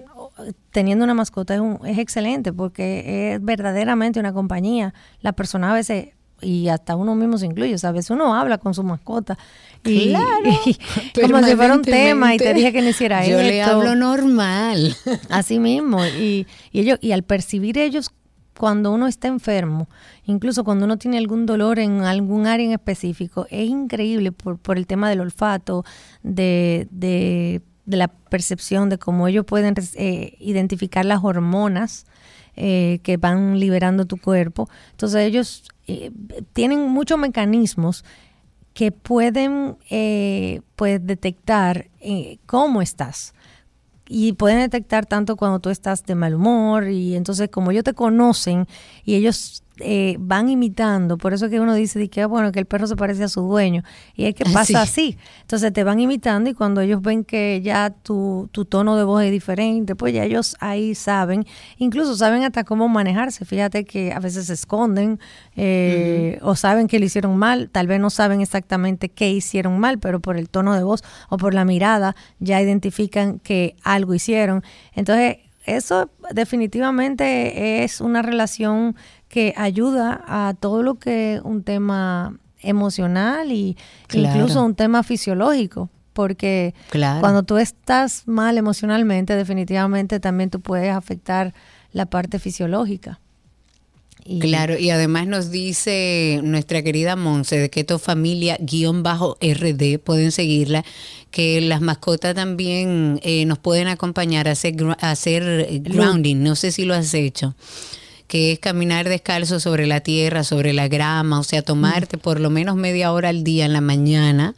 teniendo 0.70 1.04
una 1.04 1.14
mascota 1.14 1.54
es, 1.54 1.60
un- 1.60 1.78
es 1.86 1.98
excelente 1.98 2.52
porque 2.52 3.34
es 3.34 3.42
verdaderamente 3.44 4.20
una 4.20 4.32
compañía. 4.32 4.94
La 5.20 5.32
persona 5.32 5.70
a 5.70 5.74
veces, 5.74 6.08
y 6.40 6.68
hasta 6.68 6.96
uno 6.96 7.14
mismo 7.14 7.38
se 7.38 7.46
incluye, 7.46 7.74
o 7.74 7.78
sea, 7.78 7.90
a 7.90 7.92
veces 7.92 8.10
uno 8.10 8.34
habla 8.34 8.58
con 8.58 8.74
su 8.74 8.82
mascota. 8.82 9.38
Y, 9.84 10.08
Claro, 10.10 10.26
y 10.66 11.20
como 11.30 11.42
si 11.42 11.54
fuera 11.56 11.74
un 11.74 11.82
tema 11.82 12.34
y 12.34 12.38
te 12.38 12.52
dije 12.54 12.72
que 12.72 12.82
no 12.82 12.88
hiciera 12.88 13.24
Yo 13.26 13.38
esto. 13.38 13.50
le 13.50 13.62
hablo 13.62 13.94
normal. 13.94 14.96
Así 15.30 15.58
mismo. 15.58 16.04
Y, 16.04 16.46
y 16.72 16.80
ellos, 16.80 16.98
y 17.00 17.12
al 17.12 17.22
percibir 17.22 17.78
ellos 17.78 18.10
cuando 18.58 18.92
uno 18.92 19.08
está 19.08 19.26
enfermo, 19.28 19.88
incluso 20.26 20.62
cuando 20.62 20.84
uno 20.84 20.96
tiene 20.96 21.18
algún 21.18 21.44
dolor 21.44 21.80
en 21.80 22.02
algún 22.02 22.46
área 22.46 22.64
en 22.66 22.72
específico, 22.72 23.46
es 23.50 23.68
increíble 23.68 24.30
por, 24.30 24.58
por 24.58 24.78
el 24.78 24.86
tema 24.86 25.10
del 25.10 25.20
olfato, 25.20 25.84
de, 26.22 26.86
de, 26.92 27.62
de 27.86 27.96
la 27.96 28.08
percepción, 28.08 28.88
de 28.88 28.98
cómo 28.98 29.28
ellos 29.28 29.44
pueden 29.44 29.74
eh, 29.94 30.36
identificar 30.38 31.04
las 31.04 31.22
hormonas 31.22 32.06
eh, 32.56 33.00
que 33.02 33.16
van 33.16 33.58
liberando 33.58 34.06
tu 34.06 34.16
cuerpo. 34.16 34.68
Entonces 34.92 35.20
ellos 35.22 35.64
eh, 35.86 36.10
tienen 36.52 36.88
muchos 36.88 37.18
mecanismos 37.18 38.04
que 38.72 38.90
pueden 38.90 39.76
pues 40.74 41.06
detectar 41.06 41.90
cómo 42.46 42.82
estás 42.82 43.32
y 44.08 44.32
pueden 44.34 44.58
detectar 44.58 45.06
tanto 45.06 45.36
cuando 45.36 45.60
tú 45.60 45.70
estás 45.70 46.04
de 46.04 46.14
mal 46.14 46.34
humor 46.34 46.88
y 46.88 47.14
entonces 47.14 47.48
como 47.50 47.70
ellos 47.70 47.84
te 47.84 47.94
conocen 47.94 48.66
y 49.04 49.14
ellos 49.14 49.63
eh, 49.80 50.16
van 50.20 50.48
imitando, 50.48 51.18
por 51.18 51.32
eso 51.34 51.48
que 51.50 51.58
uno 51.58 51.74
dice 51.74 52.08
que 52.08 52.22
ah, 52.22 52.26
bueno 52.28 52.52
que 52.52 52.60
el 52.60 52.66
perro 52.66 52.86
se 52.86 52.94
parece 52.94 53.24
a 53.24 53.28
su 53.28 53.40
dueño 53.42 53.82
y 54.14 54.26
es 54.26 54.34
que 54.34 54.44
pasa 54.44 54.64
Sí. 54.64 54.74
así, 54.76 55.18
entonces 55.42 55.72
te 55.72 55.82
van 55.82 55.98
imitando 55.98 56.48
y 56.48 56.54
cuando 56.54 56.80
ellos 56.80 57.02
ven 57.02 57.24
que 57.24 57.60
ya 57.62 57.90
tu, 57.90 58.48
tu 58.52 58.64
tono 58.66 58.96
de 58.96 59.02
voz 59.04 59.24
es 59.24 59.32
diferente, 59.32 59.96
pues 59.96 60.14
ya 60.14 60.22
ellos 60.24 60.56
ahí 60.60 60.94
saben, 60.94 61.44
incluso 61.78 62.14
saben 62.16 62.44
hasta 62.44 62.62
cómo 62.64 62.88
manejarse, 62.88 63.44
fíjate 63.44 63.84
que 63.84 64.12
a 64.12 64.20
veces 64.20 64.46
se 64.46 64.52
esconden 64.52 65.18
eh, 65.56 66.38
o 66.42 66.54
saben 66.54 66.86
que 66.86 66.98
lo 67.00 67.04
hicieron 67.06 67.36
mal, 67.36 67.68
tal 67.70 67.86
vez 67.88 67.98
no 67.98 68.10
saben 68.10 68.40
exactamente 68.40 69.08
qué 69.08 69.30
hicieron 69.30 69.78
mal, 69.78 69.98
pero 69.98 70.20
por 70.20 70.36
el 70.36 70.48
tono 70.48 70.74
de 70.74 70.84
voz 70.84 71.02
o 71.28 71.36
por 71.36 71.52
la 71.52 71.64
mirada 71.64 72.14
ya 72.38 72.60
identifican 72.62 73.38
que 73.40 73.74
algo 73.82 74.14
hicieron. 74.14 74.62
Entonces, 74.94 75.38
eso 75.66 76.10
definitivamente 76.32 77.84
es 77.84 78.00
una 78.00 78.22
relación 78.22 78.96
que 79.34 79.52
ayuda 79.56 80.22
a 80.28 80.54
todo 80.54 80.84
lo 80.84 80.94
que 80.94 81.40
un 81.42 81.64
tema 81.64 82.38
emocional 82.60 83.50
y 83.50 83.76
Claro. 84.06 84.36
incluso 84.38 84.64
un 84.64 84.76
tema 84.76 85.02
fisiológico. 85.02 85.90
Porque 86.12 86.72
Claro. 86.90 87.20
cuando 87.20 87.42
tú 87.42 87.58
estás 87.58 88.22
mal 88.28 88.56
emocionalmente, 88.58 89.34
definitivamente 89.34 90.20
también 90.20 90.50
tú 90.50 90.60
puedes 90.60 90.92
afectar 90.94 91.52
la 91.92 92.06
parte 92.06 92.38
fisiológica. 92.38 93.18
Y- 94.24 94.38
Claro, 94.38 94.78
y 94.78 94.90
además 94.90 95.26
nos 95.26 95.50
dice 95.50 96.40
nuestra 96.44 96.82
querida 96.82 97.16
Monse 97.16 97.58
de 97.58 97.68
Keto 97.68 97.98
Familia 97.98 98.56
guion 98.60 99.02
bajo 99.02 99.36
RD, 99.40 99.98
pueden 99.98 100.30
seguirla, 100.30 100.84
que 101.32 101.60
las 101.60 101.80
mascotas 101.80 102.34
también 102.36 103.18
eh, 103.24 103.44
nos 103.46 103.58
pueden 103.58 103.88
acompañar 103.88 104.46
a 104.46 104.52
hacer, 104.52 104.76
a 105.00 105.10
hacer 105.10 105.80
grounding, 105.82 106.36
no 106.44 106.54
sé 106.54 106.70
si 106.70 106.84
lo 106.84 106.94
has 106.94 107.12
hecho, 107.12 107.54
que 108.34 108.50
es 108.50 108.58
caminar 108.58 109.08
descalzo 109.08 109.60
sobre 109.60 109.86
la 109.86 110.00
tierra, 110.00 110.42
sobre 110.42 110.72
la 110.72 110.88
grama, 110.88 111.38
o 111.38 111.44
sea, 111.44 111.62
tomarte 111.62 112.18
por 112.18 112.40
lo 112.40 112.50
menos 112.50 112.74
media 112.74 113.12
hora 113.12 113.28
al 113.28 113.44
día 113.44 113.64
en 113.64 113.72
la 113.72 113.80
mañana. 113.80 114.56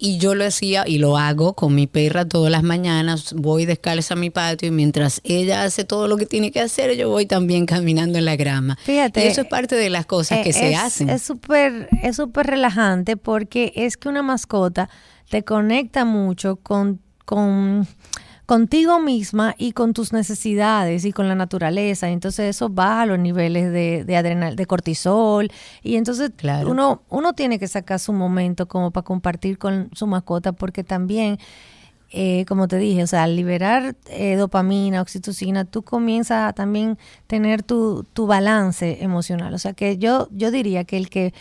Y 0.00 0.18
yo 0.18 0.34
lo 0.34 0.44
hacía 0.44 0.82
y 0.88 0.98
lo 0.98 1.16
hago 1.16 1.52
con 1.54 1.72
mi 1.72 1.86
perra 1.86 2.24
todas 2.24 2.50
las 2.50 2.64
mañanas. 2.64 3.32
Voy 3.34 3.64
descalza 3.64 4.14
a 4.14 4.16
mi 4.16 4.30
patio 4.30 4.66
y 4.66 4.70
mientras 4.72 5.20
ella 5.22 5.62
hace 5.62 5.84
todo 5.84 6.08
lo 6.08 6.16
que 6.16 6.26
tiene 6.26 6.50
que 6.50 6.58
hacer, 6.58 6.96
yo 6.96 7.10
voy 7.10 7.26
también 7.26 7.64
caminando 7.64 8.18
en 8.18 8.24
la 8.24 8.34
grama. 8.34 8.76
Fíjate, 8.82 9.24
Y 9.24 9.28
eso 9.28 9.42
es 9.42 9.46
parte 9.46 9.76
de 9.76 9.88
las 9.88 10.04
cosas 10.04 10.40
que 10.42 10.50
Eh, 10.50 10.52
se 10.52 10.72
es- 10.72 10.78
hacen. 10.80 11.08
Es 11.08 11.22
súper 11.22 11.88
es 12.02 12.16
súper 12.16 12.48
relajante 12.48 13.16
porque 13.16 13.72
es 13.76 13.96
que 13.96 14.08
una 14.08 14.22
mascota 14.24 14.90
te 15.30 15.44
conecta 15.44 16.04
mucho 16.04 16.56
con, 16.56 16.98
con 17.24 17.86
contigo 18.46 18.98
misma 19.00 19.54
y 19.56 19.72
con 19.72 19.94
tus 19.94 20.12
necesidades 20.12 21.04
y 21.04 21.12
con 21.12 21.28
la 21.28 21.34
naturaleza. 21.34 22.08
Entonces 22.10 22.56
eso 22.56 22.68
baja 22.68 23.06
los 23.06 23.18
niveles 23.18 23.72
de, 23.72 24.04
de 24.04 24.16
adrenal, 24.16 24.56
de 24.56 24.66
cortisol. 24.66 25.50
Y 25.82 25.96
entonces 25.96 26.30
uno, 26.66 27.02
uno 27.08 27.32
tiene 27.32 27.58
que 27.58 27.68
sacar 27.68 27.98
su 27.98 28.12
momento 28.12 28.66
como 28.66 28.90
para 28.90 29.04
compartir 29.04 29.58
con 29.58 29.90
su 29.92 30.06
mascota 30.06 30.52
porque 30.52 30.84
también 30.84 31.38
eh, 32.14 32.44
como 32.46 32.68
te 32.68 32.76
dije, 32.76 33.02
o 33.02 33.06
sea, 33.06 33.22
al 33.22 33.36
liberar 33.36 33.96
eh, 34.10 34.36
dopamina, 34.36 35.00
oxitocina, 35.00 35.64
tú 35.64 35.82
comienzas 35.82 36.50
a 36.50 36.52
también 36.52 36.98
tener 37.26 37.62
tu, 37.62 38.04
tu 38.12 38.26
balance 38.26 39.02
emocional. 39.02 39.54
O 39.54 39.58
sea, 39.58 39.72
que 39.72 39.96
yo, 39.96 40.28
yo 40.30 40.50
diría 40.50 40.84
que 40.84 40.98
el 40.98 41.08
que, 41.08 41.32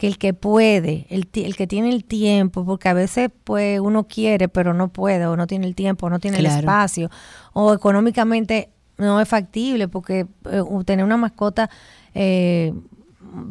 que 0.00 0.06
el 0.06 0.16
que 0.16 0.32
puede, 0.32 1.06
el, 1.10 1.28
el 1.34 1.56
que 1.56 1.66
tiene 1.66 1.90
el 1.90 2.04
tiempo, 2.04 2.64
porque 2.64 2.88
a 2.88 2.94
veces 2.94 3.28
pues 3.44 3.78
uno 3.80 4.04
quiere 4.04 4.48
pero 4.48 4.72
no 4.72 4.88
puede, 4.88 5.26
o 5.26 5.36
no 5.36 5.46
tiene 5.46 5.66
el 5.66 5.74
tiempo, 5.74 6.06
o 6.06 6.10
no 6.10 6.18
tiene 6.18 6.38
el 6.38 6.46
espacio, 6.46 7.10
o 7.52 7.74
económicamente 7.74 8.70
no 8.96 9.20
es 9.20 9.28
factible, 9.28 9.88
porque 9.88 10.26
eh, 10.50 10.62
tener 10.86 11.04
una 11.04 11.18
mascota 11.18 11.68
eh, 12.14 12.72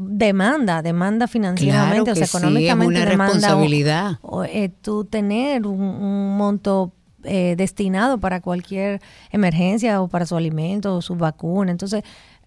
demanda, 0.08 0.82
demanda 0.82 1.28
financieramente, 1.28 1.96
Claro 1.98 2.02
o 2.04 2.06
sea, 2.06 2.14
que 2.16 2.20
sí, 2.20 2.24
es 2.24 2.36
económicamente 2.36 3.00
una 3.02 3.10
demanda 3.10 3.34
o- 3.34 3.40
responsabilidad. 3.42 4.12
o, 4.22 4.44
eh, 4.44 4.72
tú 4.82 5.04
tener 5.06 5.68
un, 5.68 5.80
un 5.80 6.36
monto 6.38 6.94
eh, 7.24 7.56
destinado 7.58 8.18
para 8.20 8.42
cualquier 8.42 9.02
emergencia 9.32 10.02
o 10.02 10.08
para 10.08 10.26
su 10.26 10.36
alimento 10.36 10.96
o 10.96 11.02
su 11.02 11.16
vacuna. 11.16 11.72
Entonces, 11.72 12.04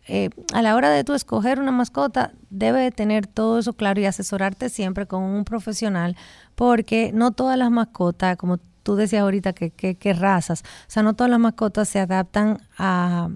eh, 0.09 0.31
a 0.53 0.63
la 0.63 0.75
hora 0.75 0.91
de 0.91 1.05
tú 1.05 1.15
escoger 1.15 1.61
una 1.61 1.71
mascota, 1.73 2.33
debe 2.51 2.81
de 2.81 2.91
tener 2.91 3.27
todo 3.27 3.59
eso 3.59 3.73
claro 3.75 4.01
y 4.01 4.07
asesorarte 4.07 4.69
siempre 4.69 5.07
con 5.07 5.23
un 5.23 5.45
profesional, 5.45 6.17
porque 6.55 7.13
no 7.15 7.31
todas 7.33 7.57
las 7.57 7.71
mascotas, 7.71 8.37
como 8.37 8.59
tú 8.83 8.97
decías 8.97 9.23
ahorita, 9.23 9.53
que, 9.53 9.71
que, 9.71 9.95
que 9.95 10.13
razas, 10.13 10.63
o 10.63 10.91
sea, 10.91 11.03
no 11.03 11.15
todas 11.15 11.31
las 11.31 11.41
mascotas 11.41 11.89
se 11.89 12.01
adaptan 12.01 12.61
a 12.79 13.29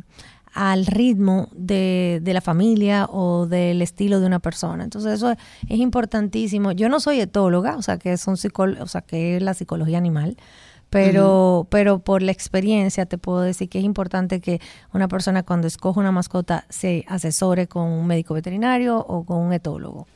al 0.53 0.87
ritmo 0.87 1.51
de, 1.55 2.21
de 2.23 2.33
la 2.33 2.41
familia 2.41 3.05
o 3.11 3.47
del 3.47 3.83
estilo 3.83 4.21
de 4.21 4.27
una 4.27 4.39
persona. 4.39 4.85
Entonces 4.85 5.13
eso 5.13 5.31
es, 5.33 5.37
es 5.69 5.79
importantísimo. 5.79 6.73
Yo 6.73 6.89
no 6.89 6.99
soy 6.99 7.21
etóloga, 7.21 7.77
o 7.77 7.83
sea 7.83 7.99
que 7.99 8.15
es 8.15 8.27
un 8.27 8.37
psicol- 8.37 8.81
o 8.81 8.87
sea 8.87 9.03
que 9.03 9.37
es 9.37 9.43
la 9.43 9.53
psicología 9.53 9.99
animal, 9.99 10.39
pero, 10.91 11.67
pero 11.71 11.99
por 11.99 12.23
la 12.23 12.33
experiencia 12.33 13.07
te 13.07 13.19
puedo 13.19 13.41
decir 13.41 13.69
que 13.69 13.79
es 13.79 13.85
importante 13.85 14.41
que 14.41 14.61
una 14.93 15.09
persona 15.09 15.43
cuando 15.43 15.67
escoge 15.67 16.01
una 16.01 16.13
mascota 16.13 16.65
se 16.69 17.05
asesore 17.09 17.67
con 17.67 17.85
un 17.85 18.07
médico 18.07 18.35
veterinario 18.35 18.99
o 18.99 19.25
con 19.25 19.39
un 19.39 19.53
etólogo. 19.53 20.07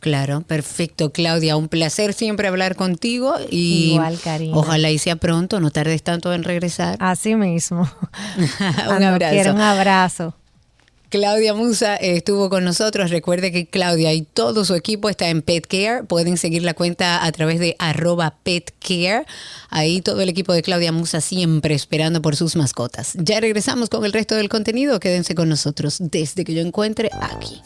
Claro, 0.00 0.42
perfecto, 0.42 1.10
Claudia. 1.10 1.56
Un 1.56 1.68
placer 1.68 2.12
siempre 2.12 2.48
hablar 2.48 2.76
contigo 2.76 3.34
y 3.50 3.92
Igual, 3.94 4.18
ojalá 4.52 4.90
y 4.90 4.98
sea 4.98 5.16
pronto, 5.16 5.58
no 5.58 5.70
tardes 5.70 6.02
tanto 6.02 6.32
en 6.34 6.44
regresar. 6.44 6.96
Así 7.00 7.34
mismo. 7.34 7.80
un 8.36 8.48
Cuando 8.84 9.08
abrazo. 9.08 9.32
quiera, 9.32 9.52
un 9.52 9.60
abrazo. 9.60 10.34
Claudia 11.10 11.54
Musa 11.54 11.96
eh, 11.96 12.16
estuvo 12.16 12.50
con 12.50 12.64
nosotros. 12.64 13.10
Recuerde 13.10 13.52
que 13.52 13.66
Claudia 13.66 14.12
y 14.12 14.22
todo 14.22 14.64
su 14.64 14.74
equipo 14.74 15.08
está 15.08 15.28
en 15.28 15.42
Pet 15.42 15.66
Care. 15.66 16.04
Pueden 16.04 16.36
seguir 16.36 16.62
la 16.62 16.74
cuenta 16.74 17.24
a 17.24 17.32
través 17.32 17.60
de 17.60 17.76
arroba 17.78 18.36
Pet 18.42 18.72
Care. 18.80 19.26
Ahí 19.70 20.00
todo 20.00 20.20
el 20.20 20.28
equipo 20.28 20.52
de 20.52 20.62
Claudia 20.62 20.92
Musa 20.92 21.20
siempre 21.20 21.74
esperando 21.74 22.22
por 22.22 22.36
sus 22.36 22.56
mascotas. 22.56 23.14
Ya 23.14 23.40
regresamos 23.40 23.88
con 23.88 24.04
el 24.04 24.12
resto 24.12 24.34
del 24.34 24.48
contenido. 24.48 25.00
Quédense 25.00 25.34
con 25.34 25.48
nosotros 25.48 25.96
desde 26.00 26.44
que 26.44 26.54
yo 26.54 26.62
encuentre 26.62 27.10
aquí. 27.20 27.62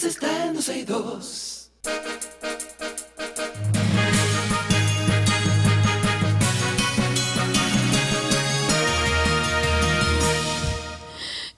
lunes 0.00 0.04
está 0.04 0.46
en 0.46 0.54
12 0.54 0.78
y 0.78 0.84
2. 0.84 1.70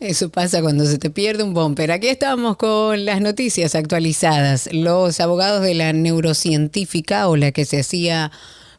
Eso 0.03 0.31
pasa 0.31 0.61
cuando 0.61 0.85
se 0.85 0.99
te 0.99 1.11
pierde 1.11 1.45
un 1.45 1.55
bumper. 1.55 1.93
Aquí 1.93 2.09
estamos 2.09 2.57
con 2.57 3.05
las 3.05 3.21
noticias 3.21 3.77
actualizadas. 3.77 4.69
Los 4.73 5.21
abogados 5.21 5.63
de 5.63 5.75
la 5.75 5.93
neurocientífica 5.93 7.29
o 7.29 7.37
la 7.37 7.53
que 7.53 7.65
se 7.65 7.79
hacía 7.79 8.33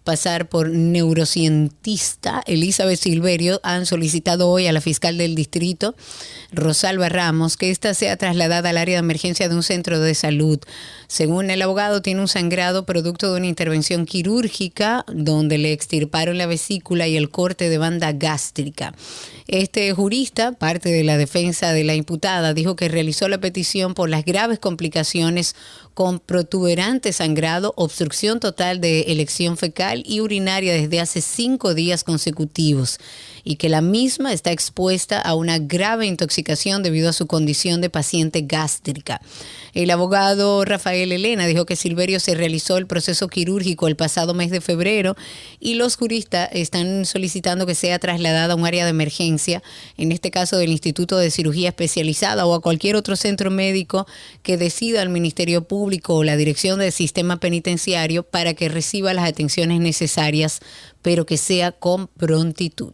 pasar 0.04 0.50
por 0.50 0.70
neurocientista 0.70 2.44
Elizabeth 2.46 3.00
Silverio 3.00 3.62
han 3.64 3.86
solicitado 3.86 4.50
hoy 4.50 4.68
a 4.68 4.74
la 4.74 4.82
fiscal 4.82 5.18
del 5.18 5.34
distrito, 5.34 5.96
Rosalba 6.52 7.08
Ramos, 7.08 7.56
que 7.56 7.72
ésta 7.72 7.94
sea 7.94 8.18
trasladada 8.18 8.72
al 8.72 8.78
área 8.78 8.96
de 8.96 9.00
emergencia 9.00 9.48
de 9.48 9.56
un 9.56 9.64
centro 9.64 10.00
de 10.00 10.16
salud. 10.16 10.60
Según 11.08 11.50
el 11.50 11.62
abogado, 11.62 12.02
tiene 12.02 12.22
un 12.22 12.28
sangrado 12.28 12.86
producto 12.86 13.32
de 13.32 13.38
una 13.38 13.48
intervención 13.48 14.06
quirúrgica 14.06 15.06
donde 15.08 15.58
le 15.58 15.72
extirparon 15.72 16.38
la 16.38 16.48
vesícula 16.48 17.08
y 17.08 17.16
el 17.16 17.30
corte 17.30 17.70
de 17.70 17.78
banda 17.78 18.12
gástrica. 18.12 18.94
Este 19.48 19.92
jurista, 19.94 20.54
parte 20.54 20.90
de 20.90 21.04
la 21.04 21.18
defensa 21.18 21.74
de 21.74 21.84
la 21.84 21.96
imputada, 21.96 22.54
dijo 22.54 22.76
que 22.76 22.88
realizó 22.88 23.28
la 23.28 23.40
petición 23.40 23.94
por 23.94 24.10
las 24.10 24.24
graves 24.24 24.60
complicaciones 24.60 25.56
con 25.94 26.20
protuberante 26.20 27.12
sangrado, 27.12 27.74
obstrucción 27.76 28.40
total 28.40 28.80
de 28.80 29.02
elección 29.02 29.58
fecal 29.58 30.04
y 30.06 30.22
urinaria 30.22 30.74
desde 30.74 31.02
hace 31.02 31.22
cinco 31.22 31.74
días 31.74 32.04
consecutivos 32.04 33.00
y 33.44 33.56
que 33.56 33.70
la 33.70 33.82
misma 33.82 34.34
está 34.34 34.52
expuesta 34.52 35.20
a 35.20 35.36
una 35.36 35.60
grave 35.60 36.06
intoxicación 36.06 36.84
debido 36.84 37.10
a 37.10 37.14
su 37.14 37.28
condición 37.28 37.82
de 37.82 37.90
paciente 37.90 38.42
gástrica. 38.42 39.22
El 39.74 39.90
abogado 39.92 40.64
Rafael 40.66 41.12
Elena 41.12 41.46
dijo 41.48 41.66
que 41.66 41.76
Silverio 41.76 42.20
se 42.20 42.36
realizó 42.36 42.78
el 42.78 42.88
proceso 42.88 43.28
quirúrgico 43.28 43.88
el 43.88 43.96
pasado 43.96 44.34
mes 44.34 44.52
de 44.52 44.62
febrero 44.62 45.16
y 45.60 45.76
los 45.76 45.98
juristas 45.98 46.50
están 46.54 47.06
solicitando 47.06 47.66
que 47.66 47.76
sea 47.76 48.00
trasladada 48.00 48.54
a 48.54 48.56
un 48.56 48.66
área 48.66 48.84
de 48.84 48.92
emergencia, 48.92 49.64
en 49.98 50.12
este 50.12 50.32
caso 50.32 50.58
del 50.58 50.72
Instituto 50.72 51.18
de 51.18 51.32
Cirugía 51.32 51.70
Especializada 51.70 52.46
o 52.46 52.54
a 52.54 52.62
cualquier 52.62 52.96
otro 52.96 53.16
centro 53.16 53.52
médico 53.52 54.08
que 54.44 54.58
decida 54.58 55.02
el 55.02 55.10
Ministerio 55.10 55.64
Público 55.64 56.16
o 56.16 56.24
la 56.24 56.38
Dirección 56.38 56.80
del 56.80 56.92
Sistema 56.92 57.40
Penitenciario 57.40 58.24
para 58.24 58.54
que 58.54 58.70
reciba 58.70 59.14
las 59.14 59.28
atenciones 59.28 59.80
necesarias, 59.80 60.60
pero 61.04 61.28
que 61.28 61.38
sea 61.38 61.72
con 61.72 62.08
prontitud. 62.08 62.94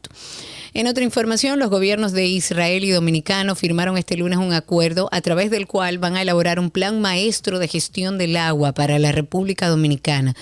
En 0.74 0.88
otra 0.88 1.04
información, 1.04 1.58
los 1.58 1.70
gobiernos 1.70 2.12
de 2.12 2.26
Israel 2.26 2.84
y 2.84 2.92
Dominicano 2.92 3.56
firmaron 3.56 3.98
este 3.98 4.18
lunes 4.18 4.38
un 4.38 4.54
acuerdo 4.54 5.08
a 5.12 5.22
través 5.22 5.50
del 5.50 5.66
cual 5.66 5.98
van 5.98 6.16
a 6.18 6.22
elaborar 6.22 6.60
un 6.60 6.70
plan 6.70 7.00
maestro 7.00 7.58
de 7.58 7.68
gestión 7.68 8.18
del 8.18 8.36
agua 8.36 8.74
para 8.74 9.00
la 9.00 9.12
República 9.12 9.68
Dominicana. 9.68 10.36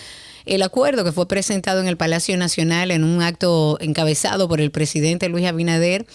El 0.45 0.63
acuerdo 0.63 1.03
que 1.03 1.11
fue 1.11 1.27
presentado 1.27 1.81
en 1.81 1.89
el 1.89 1.97
Palacio 1.97 2.37
Nacional 2.37 2.91
en 2.91 3.03
un 3.03 3.21
acto 3.21 3.77
encabezado 3.81 4.47
por 4.47 4.61
el 4.61 4.71
presidente 4.71 5.27
Luis 5.27 5.45
Abinader 5.45 6.07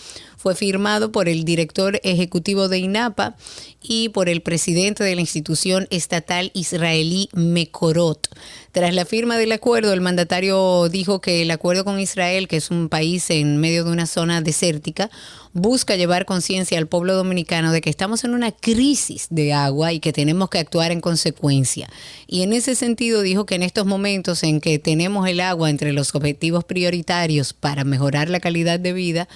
fue 0.43 0.56
firmado 0.56 1.12
por 1.12 1.28
el 1.28 1.44
director 1.44 2.01
ejecutivo 2.02 2.69
de 2.69 2.78
INAPA 2.78 3.36
y 3.81 4.09
por 4.09 4.28
el 4.28 4.43
presidente 4.43 5.05
de 5.05 5.14
la 5.14 5.20
institución 5.20 5.86
estatal 5.90 6.51
israelí 6.52 7.28
Mekorot. 7.32 8.28
Tras 8.73 8.93
la 8.93 9.05
firma 9.05 9.39
del 9.39 9.52
acuerdo, 9.52 9.93
el 9.93 10.01
mandatario 10.01 10.89
dijo 10.89 11.20
que 11.20 11.43
el 11.43 11.51
acuerdo 11.52 11.85
con 11.85 12.01
Israel, 12.01 12.48
que 12.48 12.56
es 12.56 12.73
un 12.73 12.89
país 12.89 13.31
en 13.31 13.59
medio 13.59 13.85
de 13.85 13.93
una 13.93 14.06
zona 14.06 14.40
desértica, 14.40 15.10
busca 15.52 15.94
llevar 15.94 16.24
conciencia 16.24 16.78
al 16.78 16.89
pueblo 16.89 17.14
dominicano 17.14 17.70
de 17.70 17.81
que 17.81 17.90
estamos 17.90 18.24
en 18.24 18.35
una 18.35 18.51
crisis 18.51 19.28
de 19.31 19.52
agua 19.52 19.93
y 19.93 20.01
que 20.01 20.12
tenemos 20.12 20.48
que 20.48 20.59
actuar 20.59 20.90
en 20.90 21.01
consecuencia. 21.01 21.89
Y 22.27 22.43
en 22.43 22.52
ese 22.52 22.74
sentido 22.74 23.23
dijo 23.23 23.47
que 23.47 23.55
en 23.55 23.62
estos 23.62 23.86
momentos 23.86 24.43
en 24.43 24.60
que 24.60 24.81
tenemos 24.81 25.28
el 25.28 25.39
agua 25.39 25.70
entre 25.70 25.93
los 25.93 26.12
objetivos 26.16 26.64
prioritarios 26.64 27.52
para 27.52 27.85
mejorar 27.85 28.28
la 28.28 28.40
calidad 28.40 28.81
de 28.81 28.93
vida, 28.93 29.28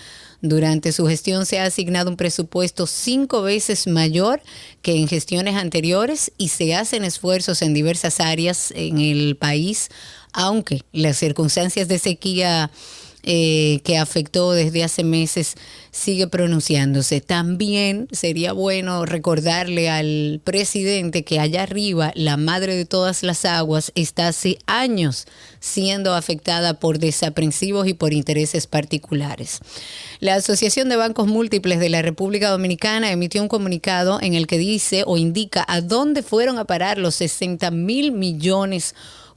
durante 0.43 0.93
su 0.93 1.07
gestión 1.07 1.47
se 1.47 1.59
ha 1.59 1.65
asignado 1.65 2.11
un 2.11 2.17
presupuesto 2.17 2.87
cinco 2.87 3.43
veces 3.43 3.87
mayor 3.87 4.41
que 4.83 4.97
en 4.97 5.09
gestiones 5.09 5.57
anteriores 5.57 6.33
y 6.39 6.49
se 6.49 6.75
hacen 6.75 7.05
esfuerzos 7.05 7.63
en 7.63 7.75
diversas 7.75 8.21
áreas 8.21 8.73
en 8.77 8.99
el 8.99 9.37
país, 9.37 9.89
aunque 10.33 10.83
las 10.93 11.17
circunstancias 11.17 11.89
de 11.89 11.99
sequía 11.99 12.71
eh, 13.29 13.81
que 13.83 13.99
afectó 13.99 14.53
desde 14.53 14.85
hace 14.85 15.03
meses 15.03 15.57
sigue 15.91 16.29
pronunciándose. 16.29 17.21
También 17.21 18.07
sería 18.13 18.53
bueno 18.53 19.05
recordarle 19.05 19.91
al 19.91 20.41
presidente 20.45 21.25
que 21.25 21.41
allá 21.41 21.65
arriba, 21.65 22.13
la 22.15 22.37
madre 22.37 22.77
de 22.77 22.85
todas 22.85 23.25
las 23.25 23.45
aguas, 23.45 23.91
está 23.97 24.29
hace 24.29 24.59
años 24.67 25.27
siendo 25.59 26.15
afectada 26.15 26.79
por 26.79 27.01
desaprensivos 27.01 27.89
y 27.89 27.95
por 27.95 28.13
intereses 28.13 28.69
particulares. 28.69 29.59
La 30.21 30.37
Asociación 30.37 30.89
de 30.89 30.95
Bancos 30.95 31.27
Múltiples 31.27 31.81
de 31.81 31.89
la 31.89 32.03
República 32.03 32.51
Dominicana 32.51 33.11
emitió 33.11 33.43
un 33.43 33.49
comunicado 33.49 34.21
en 34.23 34.35
el 34.35 34.47
que 34.47 34.59
dice 34.59 35.03
o 35.05 35.17
indica 35.17 35.65
a 35.67 35.81
dónde 35.81 36.23
fueron 36.23 36.59
a 36.59 36.65
parar 36.65 36.97
los 36.97 37.17
60 37.17 37.73
mil 37.73 38.13
millones 38.13 38.95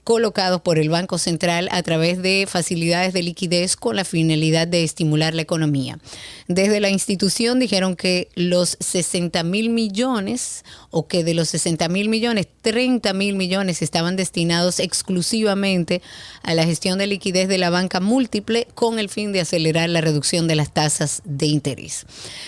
colocados 0.10 0.62
por 0.62 0.80
el 0.80 0.90
Banco 0.90 1.20
Central 1.20 1.70
a 1.72 1.84
través 1.84 2.20
de 2.20 2.48
facilidades 2.50 3.14
de 3.14 3.22
liquidez 3.22 3.76
con 3.76 3.96
la 3.96 4.04
finalidad 4.04 4.68
de 4.68 4.84
estimular 4.84 5.36
la 5.36 5.44
economía. 5.44 6.00
Desde 6.48 6.80
la 6.80 6.90
institución 6.90 7.60
dijeron 7.60 7.96
que 7.96 8.28
los 8.34 8.76
60 8.80 9.44
mil 9.44 9.70
millones 9.70 10.66
o 10.90 11.08
que 11.08 11.24
de 11.24 11.36
los 11.36 11.50
60 11.50 11.88
mil 11.90 12.10
millones, 12.10 12.48
30 12.64 13.14
mil 13.14 13.36
millones 13.36 13.84
estaban 13.84 14.16
destinados 14.16 14.80
exclusivamente 14.80 16.02
a 16.42 16.56
la 16.56 16.66
gestión 16.66 16.98
de 16.98 17.06
liquidez 17.06 17.48
de 17.48 17.60
la 17.60 17.70
banca 17.70 18.00
múltiple 18.00 18.68
con 18.74 18.98
el 18.98 19.10
fin 19.10 19.32
de 19.32 19.42
acelerar 19.42 19.90
la 19.90 20.02
reducción 20.02 20.48
de 20.48 20.56
las 20.56 20.74
tasas 20.74 21.22
de 21.24 21.46
interés. 21.46 22.08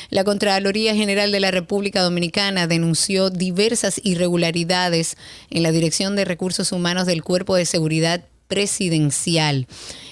La 0.09 0.23
Contraloría 0.23 0.95
General 0.95 1.31
de 1.31 1.39
la 1.39 1.51
República 1.51 2.01
Dominicana 2.01 2.65
denunció 2.65 3.29
diversas 3.29 4.01
irregularidades 4.03 5.15
en 5.51 5.61
la 5.61 5.71
Dirección 5.71 6.15
de 6.15 6.25
Recursos 6.25 6.71
Humanos 6.71 7.05
del 7.05 7.21
Cuerpo 7.21 7.50
de 7.55 7.65
Seguridad 7.65 8.23
presidencial. 8.51 9.65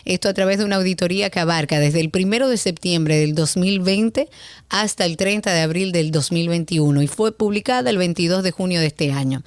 Esto 0.05 0.29
a 0.29 0.33
través 0.33 0.59
de 0.59 0.63
una 0.63 0.77
auditoría 0.77 1.29
que 1.29 1.41
abarca 1.41 1.77
desde 1.81 1.99
el 1.99 2.09
primero 2.09 2.47
de 2.47 2.55
septiembre 2.55 3.17
del 3.17 3.35
2020 3.35 4.29
hasta 4.69 5.03
el 5.03 5.17
30 5.17 5.53
de 5.53 5.59
abril 5.59 5.91
del 5.91 6.11
2021 6.11 7.01
y 7.01 7.07
fue 7.07 7.33
publicada 7.33 7.89
el 7.89 7.97
22 7.97 8.41
de 8.41 8.51
junio 8.51 8.79
de 8.79 8.87
este 8.87 9.11
año. 9.11 9.43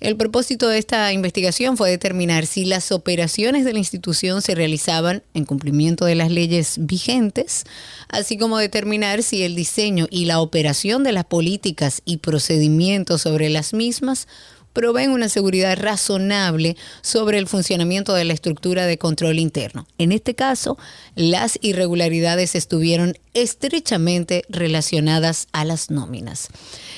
El 0.00 0.16
propósito 0.16 0.66
de 0.66 0.78
esta 0.78 1.12
investigación 1.12 1.76
fue 1.76 1.88
determinar 1.88 2.46
si 2.46 2.64
las 2.64 2.90
operaciones 2.90 3.64
de 3.64 3.74
la 3.74 3.78
institución 3.78 4.42
se 4.42 4.56
realizaban 4.56 5.22
en 5.34 5.44
cumplimiento 5.44 6.04
de 6.04 6.16
las 6.16 6.32
leyes 6.32 6.78
vigentes, 6.80 7.62
así 8.08 8.38
como 8.38 8.58
determinar 8.58 9.22
si 9.22 9.44
el 9.44 9.54
diseño 9.54 10.08
y 10.10 10.24
la 10.24 10.40
operación 10.40 11.04
de 11.04 11.12
las 11.12 11.26
políticas 11.26 12.02
y 12.04 12.16
procedimientos 12.16 13.22
sobre 13.22 13.50
las 13.50 13.72
mismas 13.72 14.26
proveen 14.72 15.10
una 15.10 15.28
seguridad 15.28 15.78
razonable 15.78 16.76
sobre 17.02 17.38
el 17.38 17.46
funcionamiento 17.46 18.14
de 18.14 18.24
la 18.24 18.32
estructura 18.32 18.86
de 18.86 18.98
control 18.98 19.38
interno. 19.38 19.86
En 19.98 20.12
este 20.12 20.34
caso, 20.34 20.78
las 21.14 21.58
irregularidades 21.62 22.54
estuvieron 22.54 23.14
estrechamente 23.34 24.44
relacionadas 24.48 25.48
a 25.52 25.64
las 25.64 25.90
nóminas. 25.90 26.48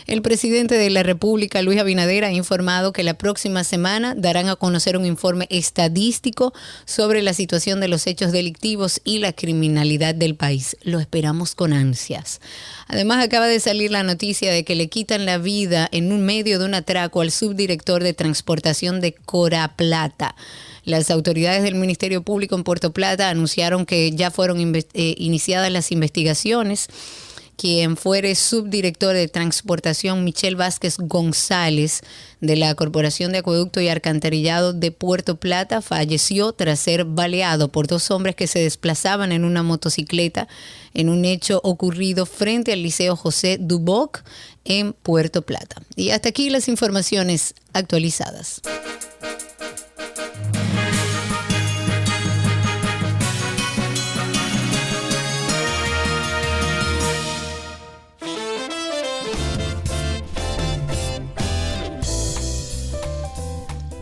El 0.07 0.21
presidente 0.21 0.77
de 0.77 0.91
la 0.91 1.03
República, 1.03 1.63
Luis 1.63 1.79
Abinader, 1.81 2.25
ha 2.25 2.33
informado 2.33 2.93
que 2.93 3.05
la 3.05 3.15
próxima 3.15 3.65
semana 3.65 4.15
darán 4.17 4.49
a 4.49 4.57
conocer 4.57 4.97
un 4.97 5.07
informe 5.07 5.47
estadístico 5.51 6.53
sobre 6.85 7.23
la 7.23 7.33
situación 7.33 7.81
de 7.81 7.89
los 7.89 8.07
hechos 8.07 8.33
delictivos 8.33 9.01
y 9.05 9.19
la 9.19 9.33
criminalidad 9.33 10.15
del 10.15 10.35
país. 10.35 10.77
Lo 10.83 11.01
esperamos 11.01 11.55
con 11.55 11.73
ansias. 11.73 12.41
Además, 12.87 13.25
acaba 13.25 13.47
de 13.47 13.61
salir 13.61 13.91
la 13.91 14.03
noticia 14.03 14.53
de 14.53 14.65
que 14.65 14.75
le 14.75 14.89
quitan 14.89 15.27
la 15.27 15.39
vida 15.39 15.89
en 15.91 16.13
un 16.13 16.25
medio 16.25 16.59
de 16.59 16.67
un 16.67 16.75
atraco 16.75 17.21
al 17.21 17.31
subdirector 17.31 18.03
de 18.03 18.13
transportación 18.13 19.01
de 19.01 19.15
Cora 19.15 19.69
Plata. 19.77 20.35
Las 20.85 21.11
autoridades 21.11 21.63
del 21.63 21.77
Ministerio 21.77 22.23
Público 22.23 22.55
en 22.57 22.65
Puerto 22.65 22.93
Plata 22.93 23.31
anunciaron 23.31 23.87
que 23.87 24.11
ya 24.13 24.31
fueron 24.31 24.75
eh, 24.75 25.15
iniciadas 25.17 25.71
las 25.73 25.93
investigaciones 25.93 26.89
quien 27.57 27.97
fuere 27.97 28.35
subdirector 28.35 29.15
de 29.15 29.29
transportación, 29.29 30.25
Michelle 30.25 30.57
Vázquez 30.57 30.97
González, 30.99 32.03
de 32.41 32.57
la 32.57 32.75
Corporación 32.75 33.33
de 33.33 33.39
Acueducto 33.39 33.81
y 33.81 33.89
Alcantarillado 33.89 34.73
de 34.73 34.91
Puerto 34.91 35.37
Plata, 35.37 35.81
falleció 35.83 36.53
tras 36.53 36.81
ser 36.81 37.05
baleado 37.05 37.69
por 37.69 37.87
dos 37.87 38.11
hombres 38.11 38.37
que 38.37 38.47
se 38.47 38.61
desplazaban 38.61 39.33
en 39.33 39.45
una 39.45 39.63
motocicleta 39.63 40.49
en 40.93 41.09
un 41.09 41.25
hecho 41.25 41.61
ocurrido 41.65 42.27
frente 42.27 42.73
al 42.73 42.83
Liceo 42.83 43.17
José 43.17 43.59
Duboc 43.61 44.23
en 44.65 44.93
Puerto 44.93 45.43
Plata. 45.43 45.83
Y 45.97 46.11
hasta 46.11 46.29
aquí 46.29 46.51
las 46.51 46.69
informaciones 46.69 47.55
actualizadas. 47.73 48.61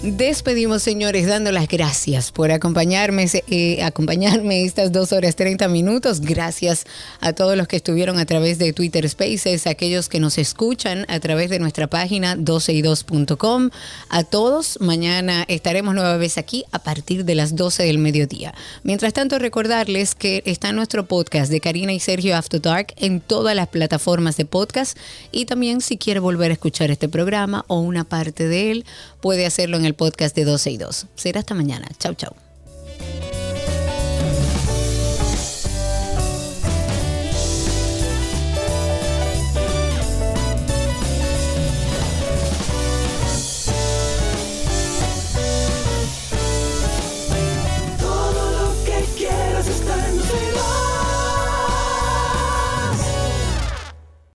Despedimos, 0.03 0.83
señores, 0.83 1.29
dando 1.29 1.53
las 1.53 1.69
gracias 1.69 2.33
por 2.33 2.51
acompañarme, 2.51 3.29
eh, 3.47 3.85
acompañarme 3.85 4.65
estas 4.65 4.91
dos 4.91 5.13
horas 5.13 5.37
30 5.37 5.69
minutos. 5.69 6.21
Gracias 6.21 6.87
a 7.21 7.35
todos 7.35 7.57
los 7.57 7.69
que 7.69 7.77
estuvieron 7.77 8.19
a 8.19 8.27
través 8.27 8.59
de 8.59 8.73
Twitter 8.73 9.09
Spaces, 9.09 9.65
a 9.69 9.71
aquellos 9.71 10.09
que 10.09 10.19
nos 10.19 10.39
escuchan 10.39 11.07
a 11.09 11.21
través 11.21 11.51
de 11.51 11.61
nuestra 11.61 11.87
página 11.87 12.37
12y2.com. 12.37 13.71
A 14.09 14.25
todos, 14.25 14.81
mañana 14.81 15.45
estaremos 15.47 15.95
nueva 15.95 16.17
vez 16.17 16.37
aquí 16.37 16.65
a 16.73 16.81
partir 16.81 17.25
de 17.25 17.37
las 17.37 17.55
12 17.55 17.85
del 17.85 17.99
mediodía. 17.99 18.55
Mientras 18.83 19.13
tanto, 19.13 19.39
recordarles 19.39 20.17
que 20.17 20.43
está 20.47 20.73
nuestro 20.73 21.07
podcast 21.07 21.49
de 21.49 21.61
Karina 21.61 21.93
y 21.93 22.01
Sergio 22.01 22.37
After 22.37 22.61
Dark 22.61 22.93
en 22.97 23.21
todas 23.21 23.55
las 23.55 23.69
plataformas 23.69 24.37
de 24.37 24.47
podcast 24.47 24.99
y 25.31 25.45
también 25.45 25.81
si 25.81 25.97
quiere 25.97 26.19
volver 26.19 26.51
a 26.51 26.55
escuchar 26.55 26.91
este 26.91 27.09
programa 27.09 27.65
o 27.69 27.79
una 27.79 28.03
parte 28.03 28.49
de 28.49 28.73
él, 28.73 28.85
puede 29.21 29.47
hacerlo 29.47 29.77
en 29.77 29.92
el 29.93 29.97
podcast 29.97 30.35
de 30.35 30.45
12 30.45 30.71
y 30.71 30.77
2. 30.79 31.07
Será 31.15 31.41
hasta 31.41 31.55
mañana. 31.55 31.87
Chau, 31.99 32.15
chau. 32.15 32.35